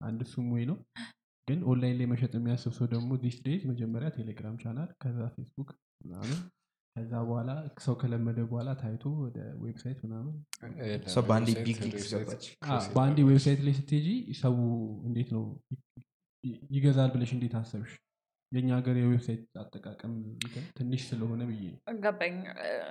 አንድ 0.00 0.20
እሱም 0.24 0.46
ወይ 0.54 0.64
ነው 0.66 0.76
ግን 1.48 1.60
ኦንላይን 1.70 1.96
ላይ 1.98 2.06
መሸጥ 2.10 2.32
የሚያስብ 2.36 2.72
ሰው 2.76 2.86
ደግሞ 2.92 3.10
ዲስ 3.22 3.36
ዴይዝ 3.44 3.62
መጀመሪያ 3.70 4.08
ቴሌግራም 4.16 4.56
ቻናል 4.62 4.90
ከዛ 5.02 5.18
ፌስቡክ 5.36 5.70
ምናምን 6.00 6.38
ከዛ 6.96 7.12
በኋላ 7.26 7.50
ሰው 7.84 7.94
ከለመደ 8.00 8.38
በኋላ 8.48 8.70
ታይቶ 8.80 9.04
ወደ 9.22 9.36
ዌብሳይት 9.64 9.98
ምናምን 10.04 10.34
በአንዴ 11.28 11.48
ዌብሳይት፣ 11.48 11.64
ቢግ 11.66 11.78
ሊግስ 11.84 12.04
ዌብሳይት 12.06 12.24
ገባች። 12.24 12.44
አ፣ 12.48 12.66
ክሮስ 12.66 12.86
በአንዴ 12.94 13.16
ይባላል። 13.16 13.30
ዌብሳይት 13.30 13.60
ላይ 13.66 13.74
ስትሄጂ 13.78 14.08
ሰው 14.40 14.54
እንዴት 15.08 15.30
ነው 15.36 15.44
ይገዛል 16.72 17.10
ብለሽ 17.14 17.30
እንዴት 17.36 17.54
አሰብሽ 17.60 17.92
የእኛ 18.52 18.70
ሀገር 18.76 18.96
የ 18.98 19.08
website 19.08 19.44
አጠቃቀም 19.62 20.12
ትንሽ 20.76 21.02
ስለሆነ 21.08 21.40
ብዬ 21.48 21.62
ነው። 21.72 21.80
ገባኝ 22.04 22.36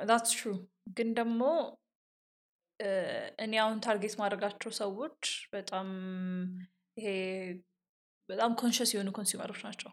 that's 0.10 0.34
true 0.36 0.52
ግን 0.98 1.10
ደግሞ 1.20 1.42
እኔ 3.40 3.54
አሁን 3.62 3.78
target 3.84 4.16
ማድረጋቸው 4.20 4.72
ሰዎች 4.80 5.22
በጣም 5.54 5.88
ይሄ 6.98 7.08
በጣም 8.30 8.52
conscious 8.60 8.92
የሆኑ 8.94 9.10
consumer 9.18 9.47
ኦች 9.47 9.62
ናቸው። 9.68 9.92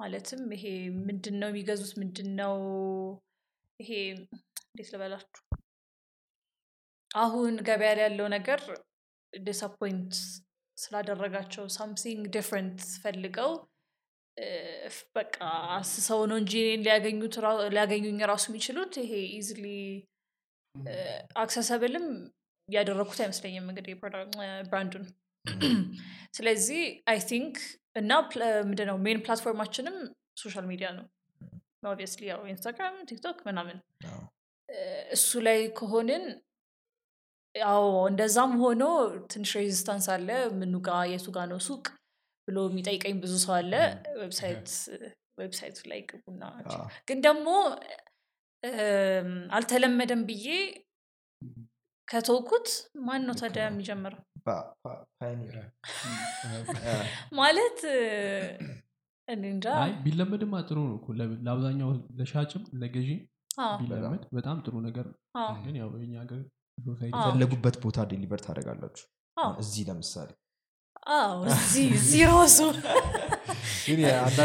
ማለትም 0.00 0.42
ይሄ 0.56 0.64
ምንድን 1.06 1.36
ነው 1.40 1.48
የሚገዙት? 1.50 1.92
ምንድን 2.00 2.28
ነው 2.40 2.54
ይሄ 3.80 3.90
እንዴት 4.66 4.88
ልበላችሁ? 4.94 5.42
አሁን 7.10 7.54
ገበያ 7.66 7.92
ላይ 7.98 8.04
ያለው 8.06 8.26
ነገር 8.36 8.60
disappoint 9.32 10.12
ስላደረጋቸው 10.78 11.64
something 11.76 12.24
different 12.34 12.80
ፈልገው 13.02 13.50
በቃ 15.16 15.36
አስሰው 15.76 16.20
ነው 16.30 16.36
እንጂ 16.40 16.54
ሊያገኙኝ 16.82 18.18
ራሱ 18.32 18.44
የሚችሉት 18.50 18.94
ይሄ 19.02 19.12
easily 19.38 19.64
accessible 21.42 21.95
ም 21.95 22.06
ያደረግኩት 22.68 23.20
አይመስለኝም። 23.24 23.68
እንግዲህ 23.70 23.94
brand 24.68 24.88
ኡን 24.88 25.04
ስለዚህ 26.36 26.80
I 27.08 27.18
think 27.30 27.56
እና 27.96 28.12
ምንድነው 28.64 28.96
main 29.04 29.18
platform 29.24 29.58
ኣችንም 29.58 29.96
social 30.38 30.64
media 30.70 30.88
ነው። 30.96 31.04
Obviously 31.86 32.24
ያው 32.30 32.40
ኢንስታግራም 32.52 32.96
ቲክቶክ 33.10 33.38
ምናምን። 33.48 33.78
እሱ 35.16 35.40
ላይ 35.46 35.58
ከሆንን 35.78 36.24
ያው 37.54 37.84
እንደዛም 38.08 38.52
ሆኖ 38.62 38.82
ትንሽ 39.32 39.50
resistance 39.58 40.06
አለ። 40.14 40.28
ምኑ 40.58 40.74
ጋ 40.84 40.98
የቱ 41.12 41.26
ጋ 41.36 41.44
ነው 41.52 41.60
ሱቅ 41.68 41.84
ብሎ 42.48 42.58
የሚጠይቀኝ 42.68 43.14
ብዙ 43.22 43.34
ሰው 43.44 43.54
አለ። 43.58 43.72
website 45.38 45.78
ላይ 45.90 46.00
ግቡና 46.10 46.42
ግን 47.08 47.18
ደግሞ 47.26 47.48
አልተለመደም 49.56 50.22
ብዬ 50.28 50.46
ከተውኩት 52.08 52.68
ማን 53.06 53.22
ነው 53.28 53.34
ታዲያ 53.40 53.64
የሚጀምረው 53.66 54.22
ማለት 57.38 57.80
እንጃ 59.28 59.64
አይ 59.78 59.92
ቢለመድማ 60.02 60.56
ጥሩ 60.68 60.78
ነው 60.88 60.98
ለአብዛኛው 61.42 61.88
ለሻጭም 62.18 62.64
ለገዢ 62.80 63.08
አዎ፣ 63.60 63.72
ቢለመድ 63.80 64.22
በጣም 64.36 64.58
ጥሩ 64.66 64.74
ነገር 64.84 65.06
ነው። 65.10 65.16
አዎ፣ 65.40 65.54
ግን 65.64 65.74
ያው 65.80 65.88
የኛ 66.02 66.14
ሀገር 66.22 66.38
የፈለጉበት 67.12 67.76
ቦታ 67.84 68.04
deliver 68.10 68.40
ታደርጋላችሁ። 68.46 69.06
አዎ፣ 69.36 69.50
እዚህ 69.62 69.82
ለምሳሌ 69.88 70.30
እዚህ 71.52 71.84
እዚህ 71.96 72.22
ራሱ 72.30 72.58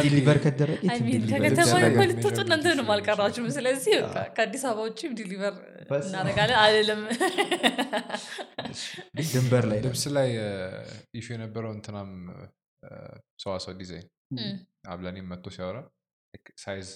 deliver 0.03 0.37
ከተደረገ 0.43 0.79
አይ 0.83 0.97
የትም 0.97 1.05
mean 1.05 1.21
deliver 1.21 1.39
ከከተማ 1.43 1.69
ይደረጋል። 1.73 1.91
እኮ 1.91 2.01
ልትወጡ 2.09 2.37
ይችላል። 2.39 2.89
አልቀራችሁም 2.91 3.47
ስለዚህ 3.55 3.95
ከአዲስ 4.35 4.63
አበባ 4.69 4.83
ውጭም 4.87 5.13
deliver 5.19 5.55
እናደርጋለን። 6.01 6.57
አልልም። 6.63 7.01
ግን 9.15 9.27
ድንበር 9.31 9.65
ላይ 9.71 9.79
ልብስ 9.85 10.03
ላይ 10.17 10.29
issue 11.19 11.25
ኡ 11.25 11.27
የነበረው 11.35 11.71
እንትናም 11.77 12.11
ሰዋሰው 13.43 13.73
ዲዛይን 13.81 14.07
እም፣ 14.37 14.53
አብለኔም 14.91 15.27
መጥቶ 15.31 15.47
ሲያወራ 15.55 15.79
ሳይዝ 16.63 16.89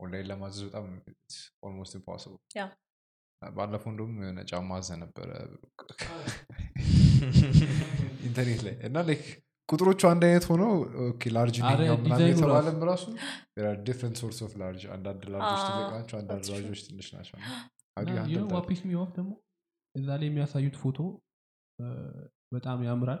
ኦንላይን 0.00 0.26
ለማዘዝ 0.30 0.62
በጣም 0.68 0.86
almost 1.66 1.94
impossible። 1.98 2.40
ባለፈው 3.42 3.90
እንደውም 3.90 4.12
የሆነ 4.20 4.40
ጫማ 4.50 4.76
አዘ 4.78 4.90
ነበረ 5.00 5.30
ኢንተርኔት 8.24 8.62
ላይ 8.66 8.74
እና 8.86 8.96
like 9.08 9.24
ቁጥሮቹ 9.68 10.00
አንድ 10.10 10.22
አይነት 10.26 10.44
ሆነው 10.50 10.72
large 11.34 11.56
የተባለም 11.58 12.78
ራሱ 12.88 13.04
different 13.86 14.16
sorts 14.22 14.38
of 14.46 14.52
large 14.60 14.82
አንዳንድ 14.94 15.22
large 15.34 15.50
ኦች 15.50 15.62
ትልቅ 15.68 15.88
ናቸው 15.96 16.16
አንዳንድ. 16.20 16.44
large 16.52 16.68
ኦች 16.68 16.80
ትንሽ 16.88 17.08
ናቸው? 17.14 17.36
what 18.56 18.66
pisses 18.66 18.80
me 18.88 18.97
off 18.97 19.10
ደግሞ 19.16 19.32
እዛ 19.94 20.08
ላይ 20.20 20.26
የሚያሳዩት 20.28 20.76
ፎቶ 20.82 20.98
በጣም 22.52 22.78
ያምራል 22.86 23.20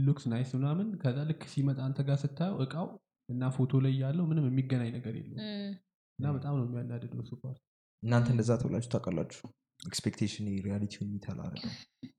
looks 0.00 0.24
nice 0.30 0.50
ምናምን 0.56 0.86
ከዛ 1.00 1.18
ልክ 1.28 1.42
ሲመጣ 1.52 1.78
አንተ 1.86 1.98
ጋር 2.08 2.18
ስታየው 2.22 2.56
እቃው 2.64 2.86
እና 3.28 3.50
ፎቶ 3.56 3.80
ላይ 3.84 3.92
ያለው 4.02 4.24
ምንም 4.30 4.44
የሚገናኝ 4.48 4.90
ነገር 4.96 5.14
የለውም 5.18 5.40
እም። 5.46 5.72
እና 6.18 6.26
በጣም 6.36 6.54
ነው 6.58 6.64
የሚያናድደው 6.66 7.20
እሱ 7.24 7.32
part 7.42 7.60
እናንተ 8.02 8.28
እንደዛ 8.34 8.50
ተብላችሁ 8.60 8.90
ታውቃላችሁ 8.94 9.42
expectation 9.80 10.46
reality 10.66 10.93
ውን 10.93 11.08
የሚተላ 11.08 11.40
አይደለም 11.46 11.74
እም፣ 12.02 12.10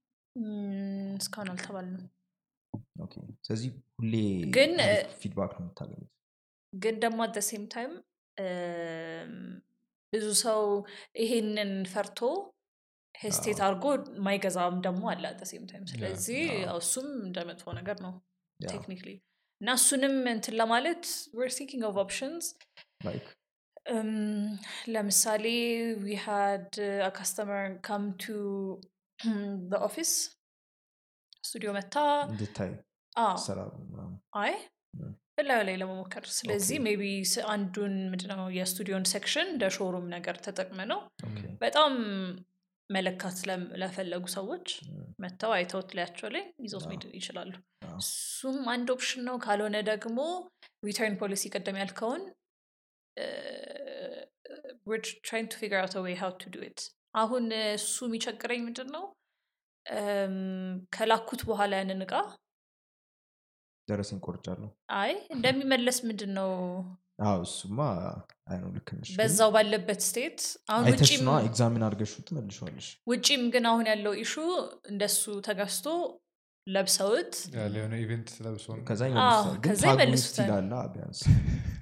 እስካሁን 1.17 1.49
አልተባልንም። 1.53 2.05
ስለዚህ 3.45 3.69
ሁሌ 3.99 4.13
ግን፣ 4.55 4.73
feedback 5.19 5.51
ነው 5.55 5.63
የምታገኙት? 5.63 6.09
ግን 6.73 6.95
ደግሞ 7.03 7.19
at 7.25 7.37
same 7.47 7.63
time 7.73 7.93
ብዙ 10.13 10.25
ሰው 10.43 10.61
ይሄንን 11.21 11.73
ፈርቶ 11.93 12.19
hesitate 13.15 13.59
አድርጎ 13.65 13.85
ማይገዛም 14.25 14.77
ደግሞ 14.85 15.03
አለ 15.11 15.23
at 15.31 15.41
same 15.51 15.65
time። 15.69 15.83
ስለዚህ 15.91 16.41
እሱም 16.77 17.09
እንደ 17.25 17.37
መጥፎ 17.49 17.73
ነገር 17.79 17.97
ነው 18.05 18.13
technically። 18.59 19.09
እና 19.61 19.71
እሱንም 19.79 20.15
እንትን 20.31 20.55
ለማለት 20.61 21.03
we're 21.37 21.51
thinking 21.57 21.83
of 21.89 21.97
options 22.03 22.45
ለምሳሌ 24.93 25.45
we 26.03 26.15
had 26.23 26.73
come 27.83 28.03
to 28.19 28.25
office 29.81 30.11
studio 31.43 31.69
መጥታ 31.77 31.95
እንድታይ 32.27 32.71
አይ. 34.41 34.53
እላዩ 35.41 35.61
ላይ 35.67 35.75
ለመሞከር 35.81 36.23
ስለዚህ. 36.35 36.77
maybe 36.85 37.03
አንዱን 37.53 37.93
ምንድነው 38.11 38.41
የስቱዲዮን 38.57 39.05
section 39.11 39.47
እንደ 39.53 39.63
showroom 39.75 40.05
ነገር 40.15 40.35
ተጠቅመ 40.45 40.79
ነው 40.91 40.99
በጣም 41.63 41.93
መለካት 42.89 43.37
ለፈለጉ 43.81 44.23
ሰዎች. 44.35 44.65
መጥተው 45.23 45.51
አይተውት 45.57 45.89
ላያቸው 45.97 46.29
ላይ 46.35 46.43
ይዞት 46.65 46.85
መሄድ 46.89 47.03
ይችላሉ 47.19 47.51
እሱም 48.01 48.57
አንድ 48.73 48.87
option 48.95 49.21
ነው 49.29 49.35
ካልሆነ 49.45 49.77
ደግሞ 49.89 50.19
return 50.87 51.15
policy 51.21 51.43
ቀደም 51.55 51.79
ያልከውን 51.81 52.23
trying 55.25 55.47
to 55.51 55.55
figure 55.61 55.79
out 55.83 55.95
way 56.05 56.15
how 56.21 56.31
to 56.41 56.51
do 56.53 56.63
it 56.67 56.81
አሁን 57.13 57.45
እሱ 57.75 57.95
የሚቸግረኝ 58.07 58.61
ምንድን 58.65 58.89
ነው 58.95 59.03
ከላኩት 60.93 61.41
በኋላ 61.49 61.71
ያንን 61.79 62.01
እቃ 62.05 62.13
ደረሰኝ 63.87 64.19
ቆርጫለሁ። 64.25 64.69
አይ 64.99 65.13
እንደሚመለስ 65.35 65.97
ምንድን 66.07 66.31
ነው 66.37 66.51
አዎ 67.23 67.39
እሱማ 67.45 67.79
ልክ 68.75 68.89
ነሽ። 68.97 69.09
በዛው 69.17 69.49
ባለበት 69.55 70.01
state 70.05 70.39
አሁን 70.69 70.85
examine 71.41 71.83
ትመልሸዋለሽ 72.27 72.87
ግን 73.53 73.65
አሁን 73.71 73.85
ያለው 73.91 74.13
issue 74.23 74.30
ኡ 74.30 74.33
እንደሱ 74.91 75.23
ተገዝቶ 75.47 75.87
ለብሰውት 76.67 77.33
ያለ 77.55 77.73
የሆነ 77.79 77.95
event 78.01 78.29
ለብሶ 78.43 78.65
ነው። 78.73 78.83
ከዛ 78.87 79.01
ይመልሱታል። 79.91 80.49
ቢያንስ 80.93 81.21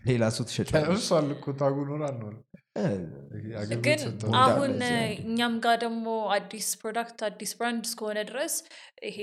ሌላ 0.06 0.24
ሰው 0.36 0.44
ትሸጫለሽ። 0.50 1.00
እሷል 1.00 1.28
እኮ 1.36 1.46
tag 1.60 1.69
ኡ 1.69 1.76
ኖር 1.90 2.04
አልኖር 2.08 2.36
እ፣ 2.78 2.84
ግን 3.84 4.00
አሁን 4.42 4.74
እኛም 5.24 5.54
ጋር 5.64 5.76
ደግሞ 5.84 6.06
አዲስ 6.36 6.68
product 6.82 7.20
አዲስ 7.28 7.52
brand 7.58 7.84
እስከሆነ 7.88 8.20
ድረስ 8.30 8.56
ይሄ 9.08 9.18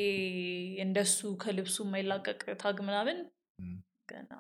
እንደሱ 0.84 1.18
ከልብሱ 1.42 1.76
የማይላቀቅ 1.86 2.40
tag 2.62 2.78
ምናምን 2.86 3.18
ገና 4.09 4.32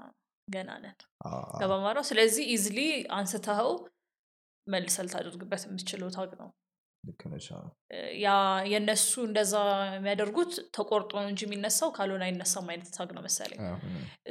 ገና 0.48 0.70
ነን። 0.82 0.98
ገባማራው 1.60 2.04
ስለዚህ 2.08 2.44
easily 2.54 2.78
አንስተኸው 3.16 3.70
መልሰል 4.66 5.08
ታደርግበት 5.12 5.64
የምትችለው 5.66 6.08
tag 6.14 6.30
ነው 6.40 6.48
ልክ 7.06 7.20
ነሽ 7.32 7.46
ያ 8.22 8.28
የእነሱ 8.70 9.10
እንደዛ 9.26 9.54
የሚያደርጉት 9.92 10.52
ተቆርጦ 10.76 11.12
ነው 11.18 11.28
እንጂ 11.32 11.42
የሚነሳው 11.46 11.90
ካልሆነ 11.96 12.22
አይነሳም 12.28 12.68
አይነት 12.72 12.88
tag 12.96 13.10
ነው 13.16 13.22
መሰለኝ። 13.26 13.60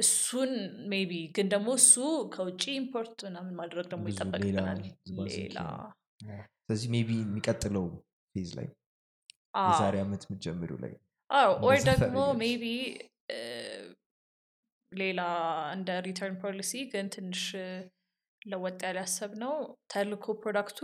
እሱን 0.02 0.52
maybe 0.92 1.12
ግን 1.36 1.48
ደግሞ 1.54 1.68
እሱ 1.80 1.94
ከውጭ 2.34 2.64
import 2.76 3.16
ምናምን 3.28 3.54
ማድረግ 3.60 3.86
ደግሞ 3.92 4.04
ይጠበቅብናል 4.12 4.80
ሌላ 5.30 5.58
ስለዚህ 6.60 6.88
maybe 6.94 7.10
የሚቀጥለው 7.20 7.86
phase 8.34 8.50
ላይ 8.58 8.68
የዛሬ 9.64 9.96
ዓመት 10.04 10.22
የምትጀምሪው 10.26 10.78
ላይ 10.84 10.94
or 11.66 11.76
ደግሞ 11.90 12.18
maybe 12.40 12.64
ሌላ 14.92 15.20
እንደ 15.76 15.90
return 16.06 16.36
policy 16.42 16.72
ግን 16.92 17.06
ትንሽ 17.14 17.42
ለወጥ 18.42 18.78
ያለ 18.86 18.98
ያሰብ 19.02 19.32
ነው 19.42 19.54
ተልኮ 19.92 20.34
product 20.42 20.72
ኡ 20.72 20.80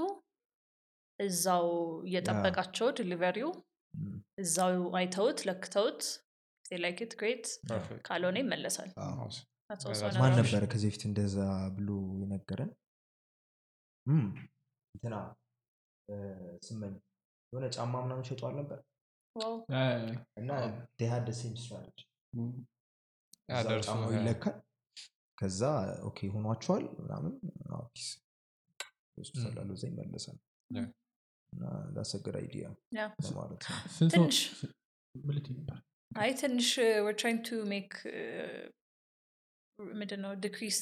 እዛው 1.20 1.66
እየጠበቃቸው 2.06 2.88
delivery 2.99 3.40
ው 3.40 3.51
እዛው 4.38 4.76
አይተውት 4.98 5.40
ለክተውት 5.48 6.02
like 6.76 6.99
it 7.05 7.12
great. 7.20 7.47
ካልሆነ 8.06 8.36
ይመለሳል። 8.42 8.90
ማን. 10.18 10.32
ነበረ 10.40 10.62
ከዚህ 10.72 10.88
በፊት 10.88 11.02
እንደዛ 11.08 11.36
ብሎ 11.76 11.88
የነገረን? 12.22 12.70
እንትና 14.94 15.14
ስመኝ 16.62 16.94
የሆነ 17.52 17.66
ጫማ 17.76 17.94
ምናምን 18.04 18.26
ሸጧል 18.30 18.54
ነበር 18.60 18.80
Wow. 19.36 19.52
እና 20.38 20.50
same 21.34 21.55
strategy 21.61 22.01
ጫማው 23.86 24.10
ይለካል። 24.16 24.56
ከዛ 25.38 25.60
okay 26.09 26.18
ሆኗቸዋል 26.34 26.84
ምናምን 26.98 27.32
ፒስ። 27.92 28.08
ስላለው 29.38 29.74
እዛ 29.76 29.84
ይመለሳል 29.90 30.36
idea. 32.36 32.66
ማለት 33.36 33.62
ነው። 33.64 33.78
ሰው 33.96 34.09
ትንሽ 34.12 34.38
አይ 36.11 36.30
ትንሽ 36.40 36.68
we're 37.05 37.14
trying 37.20 37.40
to 37.47 37.59
make 37.68 37.93
ምንድነው 39.78 40.32
decrease 40.43 40.80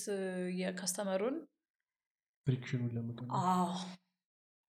friction 2.47 2.79
ኡን 2.79 2.95
አዎ። 3.43 3.73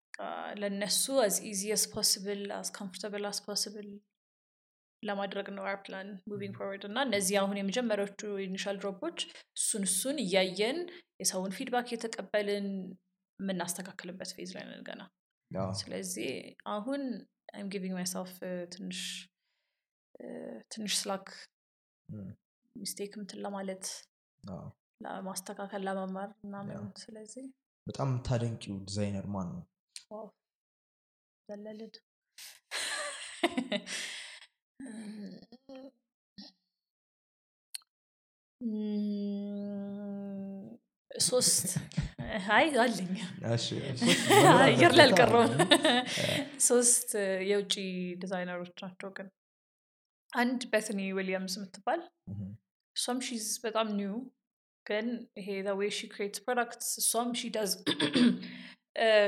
በቃ 0.05 0.19
ለእነሱ 0.61 1.03
as 1.23 1.35
easy 1.49 1.61
as 1.75 1.83
possible 1.93 2.41
as 2.57 2.69
comfortable 2.77 3.25
as 3.29 3.39
possible 3.45 3.89
ለማድረግ 5.03 5.47
ነው 5.55 5.63
our 5.65 5.77
plan 5.85 6.09
moving 6.29 6.55
forward 6.57 6.83
እና 6.89 6.97
እነዚህ 7.07 7.35
አሁን 7.41 7.59
የመጀመሪያዎቹ 7.59 8.21
initial 8.43 8.77
drop 8.81 9.00
ኦች 9.00 9.19
እሱን 9.57 9.83
እሱን 9.89 10.17
እያየን 10.25 10.79
የሰውን 11.21 11.55
feedback 11.57 11.87
እየተቀበልን 11.89 12.67
የምናስተካክልበት 13.39 14.31
phase 14.35 14.51
ላይ 14.57 14.65
ነን 14.69 14.83
ገና 14.89 15.01
ስለዚህ 15.73 16.29
አሁን 16.67 17.01
I'm 17.53 17.69
giving 17.69 17.95
myself 17.97 18.33
ትንሽ 18.73 18.99
ትንሽ 20.71 20.93
slack 21.01 21.27
mistake 22.75 23.11
ምትን 23.19 23.41
ለማለት 23.45 23.85
ለማስተካከል 25.01 25.81
ለመማር 25.87 26.29
ምናምን 26.43 26.83
ስለዚህ 26.97 27.45
በጣም 27.87 28.09
የምታደንቂው 28.11 28.75
ዲዛይነር 28.85 29.25
ማን 29.27 29.49
ነው 29.53 29.63
ዘለልን 31.49 31.91
ሶስት 41.25 41.69
አይ 42.49 42.67
አለኝ። 42.79 43.13
አየር 44.63 44.93
ላይ 44.93 45.05
አልቀረውም። 45.05 45.53
ሶስት 46.67 47.09
የውጭ 47.49 47.73
ዲዛይነሮች 48.21 48.75
ናቸው 48.83 49.09
ግን። 49.17 49.27
አንድ 50.33 50.61
ቤትኒ 50.71 50.99
ዊሊያምስ 51.17 51.55
የምትባል 51.57 52.01
እሷም 52.95 53.19
she's 53.27 53.47
በጣም 53.65 53.87
new 53.97 54.15
ግን 54.85 55.07
ይሄ 55.39 55.47
way 55.79 55.91
she 55.97 56.07
creates 56.13 56.41
products 56.45 56.89
እሷም 57.01 57.29
she 57.39 57.51
does 57.55 57.71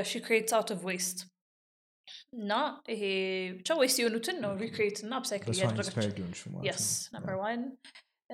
she 0.04 0.20
creates 0.26 0.54
out 0.56 0.70
of 0.74 0.82
waste 0.90 1.18
እና 2.34 2.52
ይሄ 2.92 3.02
ብቻ 3.58 3.76
waste 3.80 3.98
የሆኑትን 4.00 4.36
ነው 4.44 4.52
recreate 4.62 4.98
እና 5.04 5.12
upcycle 5.20 5.52
እያደረገች 5.54 6.40
number 7.14 7.34
one 7.42 7.62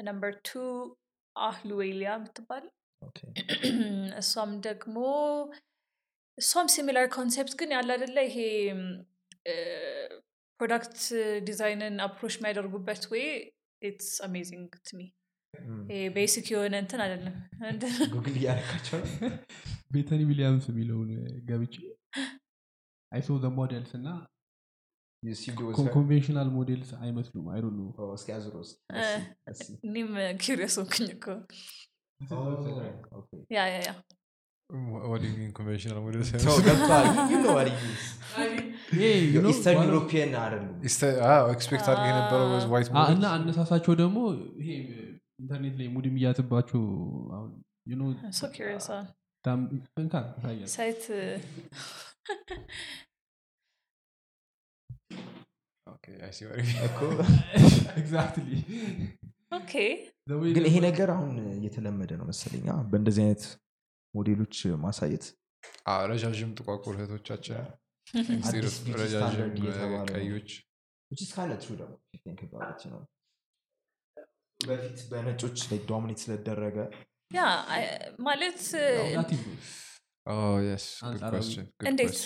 number 0.03 0.33
two 0.45 0.61
አህሉዌሊያ 1.37 2.11
የምትባል 2.17 2.65
okay። 2.67 2.80
እሷም 4.21 4.51
ደግሞ 4.67 4.97
እሷም 6.39 6.69
similar 6.75 7.07
concept 7.15 7.55
ግን 7.61 7.71
ያለ 7.77 7.91
አደለ 7.97 8.19
ይሄ 8.29 8.37
product 10.61 10.97
design 11.49 11.83
ን 11.83 11.95
approach 12.07 12.35
የሚያደርጉበት 12.39 13.03
way 13.13 13.25
it's 13.83 14.11
amazing 14.27 14.71
to 14.89 14.95
me 14.95 15.01
basic 16.17 16.47
የሆነ 16.53 16.75
እንትን 16.83 17.01
አይደለም። 17.05 17.37
ጉግል 18.13 18.37
እያደረካቸው? 18.41 18.99
ቤተኒ 19.91 20.21
ዊሊያምስ 20.29 20.67
የሚለውን 20.71 21.11
ገብቼ 21.49 21.75
I 23.13 23.19
saw 23.19 23.39
the 23.43 23.49
models 23.57 23.93
እና 23.99 24.09
conventional 25.93 26.49
models 26.55 26.91
አይመስሉም። 27.01 27.47
Oh, 27.99 28.13
እስኪ። 29.53 29.67
እኔም 29.89 30.11
curious 30.43 30.77
ሆንኩኝ 30.81 31.09
እኮ 31.17 31.27
Oh, 32.21 32.47
okay. 33.19 33.39
ያ 33.51 33.63
ያ 33.67 33.79
ያ 33.87 33.93
What 35.05 35.19
do 35.21 35.27
you 35.29 35.37
mean 35.37 35.53
conventional 35.53 36.01
model 36.03 36.21
So, 36.23 36.33
ሳይሆን? 36.33 36.61
ገብቶሃል? 36.67 37.07
You 37.31 37.39
know 37.45 37.55
what 37.57 37.69
it 37.71 37.79
means. 37.81 38.05
የ 39.01 39.19
Eastern 39.19 39.83
European 39.89 40.35
አይደሉም 40.43 40.75
Is- 40.89 40.99
አዎ፣ 41.31 41.47
expect 41.55 41.87
አድርገህ 41.93 42.11
የነበረው 42.13 42.47
was 42.55 42.67
white 42.75 42.91
እና 42.91 42.99
models? 43.01 43.27
አነሳሳቸው 43.37 43.95
ደግሞ 44.03 44.19
ይሄ 44.63 44.69
ኢንተርኔት 45.43 45.75
ላይ 45.81 45.89
ሙድ 45.95 46.07
የሚያዝባቸው 46.11 46.83
አሁን 47.37 47.51
you 47.91 47.99
know 48.01 48.11
so 48.41 48.51
curious 48.57 48.89
በጣም 48.93 49.59
እንካ 50.03 50.15
ታያለህ። 50.45 50.71
site 50.77 51.03
Okay, 55.87 56.17
I 56.21 56.31
see 56.31 56.47
what 56.47 56.59
you 56.59 56.67
mean. 56.69 56.83
እኮ 56.89 57.01
Exactly. 58.03 58.59
okay 59.53 59.73
The 59.75 59.89
way 60.01 60.20
ግን 60.57 60.65
ይሄ 60.69 60.77
ነገር 60.87 61.09
አሁን 61.15 61.31
እየተለመደ 61.57 62.11
ነው 62.21 62.27
መሰለኝ 62.31 62.65
አ፣ 62.73 62.79
በእንደዚህ 62.91 63.23
አይነት 63.25 63.45
ሞዴሎች 64.15 64.57
ማሳየት 64.85 65.25
አዎ፣ 65.87 66.03
ረዣዥም 66.13 66.51
ጥቋቁር 66.59 66.95
እህቶቻችን 66.99 67.61
instead 68.15 68.47
አዲስ 68.51 68.73
of 68.73 68.85
beauty 68.85 68.99
ረዣዥም 69.01 69.23
standard 69.25 69.57
እየተባለ 69.61 70.05
ነው። 70.05 70.15
ቀዮች 70.15 70.51
which 71.11 71.23
is 71.27 71.31
kind 71.39 71.53
of 71.55 71.61
true 71.65 71.77
ደግሞ 71.81 71.95
if 72.07 72.15
you 72.15 72.21
think 72.27 72.41
about 72.47 72.67
it, 72.73 72.81
you 72.85 72.91
know. 72.93 73.03
በፊት 74.61 74.99
በነጮች 75.11 75.59
ላይ 75.71 75.79
dominate 75.91 76.19
ስለደረገ 76.25 76.77
ያ 77.31 77.43
ማለት 78.29 78.61
Oh, 80.27 80.57
እንዴት? 81.91 82.19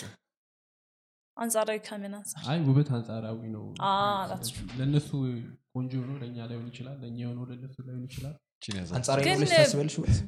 አንጻራዊ 1.37 1.79
ከምን 1.87 2.13
አንጻር 2.17 2.43
ውበት 2.67 2.89
አንጻራዊ 2.95 3.39
ነው 3.55 3.63
that's 4.31 4.49
true. 4.49 4.67
ለእነሱ 4.79 5.09
ቆንጆ 5.75 5.91
የሆነው 5.97 6.17
ለእኛ 6.21 6.37
ላይሆን 6.49 6.67
ይችላል 6.71 6.97
ለእኛ 7.01 7.17
የሆነው 7.23 7.45
ለእነሱ 7.49 7.75
ላይሆን 7.85 8.03
ይችላል። 8.07 8.35
ግን-? 9.25 9.41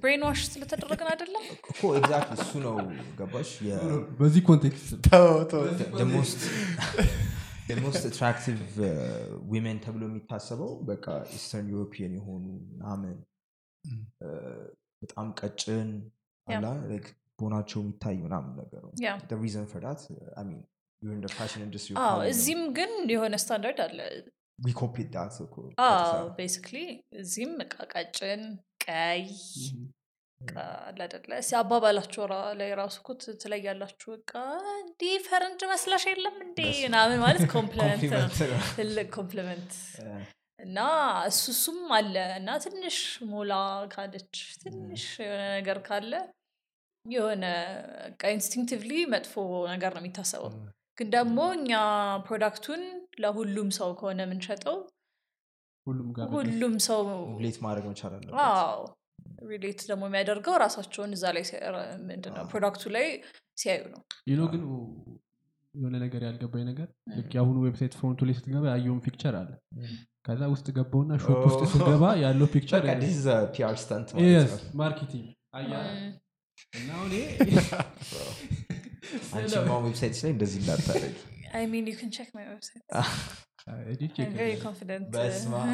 brainwash 0.02 0.42
ስለተደረግን 0.50 1.08
አይደለም? 1.12 1.44
እኮ 1.72 1.82
exact 1.98 2.32
እሱ 2.38 2.52
ነው። 2.66 2.76
ገባሽ? 3.20 3.52
በዚህ 4.20 4.42
context 4.48 5.06
attractive 8.06 8.60
women 9.50 9.78
ተብሎ 9.84 10.04
የሚታሰበው 10.08 10.70
በቃ 10.88 11.06
Eastern 11.34 11.68
European 11.74 12.14
የሆኑ 12.18 12.46
ምናምን. 12.74 13.18
እ፣ 14.22 14.28
በጣም 15.02 15.28
ቀጭን 15.40 15.90
Yeah. 16.48 16.58
አላ 16.58 16.68
bone 17.40 17.54
ናቸው 17.54 17.80
የሚታይ 17.82 18.16
ምናምን 18.22 18.52
ነገር 18.60 18.82
ነው። 18.86 18.92
reason 19.42 19.66
for 19.72 19.82
that 19.86 20.02
እዚህም 22.30 22.62
ግን 22.78 22.92
የሆነ 23.12 23.34
ስታንዳርድ 23.44 23.80
አለ 23.86 24.00
አዎ 25.86 26.22
basically 26.38 26.78
እዚህም 27.20 27.54
እቃ 27.64 27.76
ቀጭን 27.94 28.44
ቀይ 28.86 29.24
አይደለ? 30.98 31.32
ሲያባባላችሁ 31.48 32.24
ራ- 32.32 32.54
ላይ 32.58 32.70
ራሱ 32.80 32.96
እኮ 33.02 33.10
ትለያላችሁ። 33.42 34.08
በቃ 34.16 34.34
እንዲህ 34.80 35.14
ፈረንጅ 35.26 35.62
መስላሽ 35.72 36.04
የለም 36.10 36.36
እንዴ? 36.46 36.60
ምናምን 36.84 37.20
ማለት 37.24 37.42
compliment 37.56 38.04
ነው። 38.14 38.28
ትልቅ 38.74 39.08
compliment 39.16 39.72
እና 40.60 40.78
እሱ 41.28 41.44
እሱም 41.54 41.80
አለ 41.96 42.16
እና 42.38 42.50
ትንሽ 42.64 42.98
ሞላ 43.32 43.52
ካለች 43.92 44.34
ትንሽ 44.64 45.04
የሆነ 45.22 45.44
ነገር 45.54 45.80
ካለ 45.86 46.14
የሆነ 47.06 47.44
instinctively 48.32 48.92
መጥፎ 49.12 49.34
ነገር 49.70 49.92
ነው 49.96 50.02
የሚታሰበው። 50.04 50.52
Mm. 50.54 50.74
ግን 50.98 51.08
ደግሞ 51.16 51.40
እኛ 51.58 51.72
product 52.28 52.63
ኡን 52.63 52.84
ለሁሉም 53.24 53.70
ሰው 53.78 53.90
ከሆነ 54.00 54.22
የምንሸጠው 54.26 54.78
ሁሉም 55.88 56.08
ጋር 56.16 56.30
ሁሉም 56.36 56.76
ሰው 56.88 57.02
relate 57.44 57.58
ማድረግ 57.66 57.86
መቻል 57.92 58.14
አለበት 58.18 58.40
አዎ 58.46 58.80
relate 59.52 59.82
ደግሞ 59.90 60.04
የሚያደርገው 60.10 60.56
ራሳቸውን 60.64 61.12
እዛ 61.18 61.26
ላይ 61.36 61.44
ምንድነው 62.08 62.46
product 62.52 62.83
ኡ 62.83 62.92
ላይ 62.96 63.08
ሲያዩ 63.58 63.82
ነው 63.94 64.02
you 64.32 64.36
know 64.36 64.42
ግን 64.54 64.64
የሆነ 65.76 65.96
ነገር 66.04 66.22
ያልገባኝ 66.28 66.64
ነገር 66.70 66.88
ልክ 67.18 67.32
የአሁኑ 67.36 67.58
website 67.66 67.96
front 68.00 68.14
ኡ 68.14 68.20
ላይ 68.28 68.36
ስትገባ 68.38 68.66
ያየውን 68.74 69.02
picture 69.06 69.36
አለ 69.42 69.52
ከዛ 70.26 70.42
ውስጥ 70.54 70.68
ገባውና 70.78 71.14
shop 71.24 71.44
ውስጥ. 71.48 71.62
ስገባ 71.74 72.04
ያለው 72.22 72.48
picture 72.54 72.84
marketing 74.80 75.28
አያ. 75.54 75.74
እና 76.74 76.90
አንቺማ 79.36 79.74
website 79.86 80.16
ላይ 80.24 80.32
እንደዚህ 80.36 80.60
እንዳታደርግ 80.64 81.18
I 81.54 81.66
mean, 81.66 81.86
you 81.88 81.96
can 81.96 82.10
check 82.12 82.30
my 82.34 82.46
website. 82.46 82.84
edit 83.92 84.18
I'm 84.18 84.34
very 84.34 84.58
confident. 84.58 85.06
በስመ 85.14 85.54
አብ። 85.62 85.72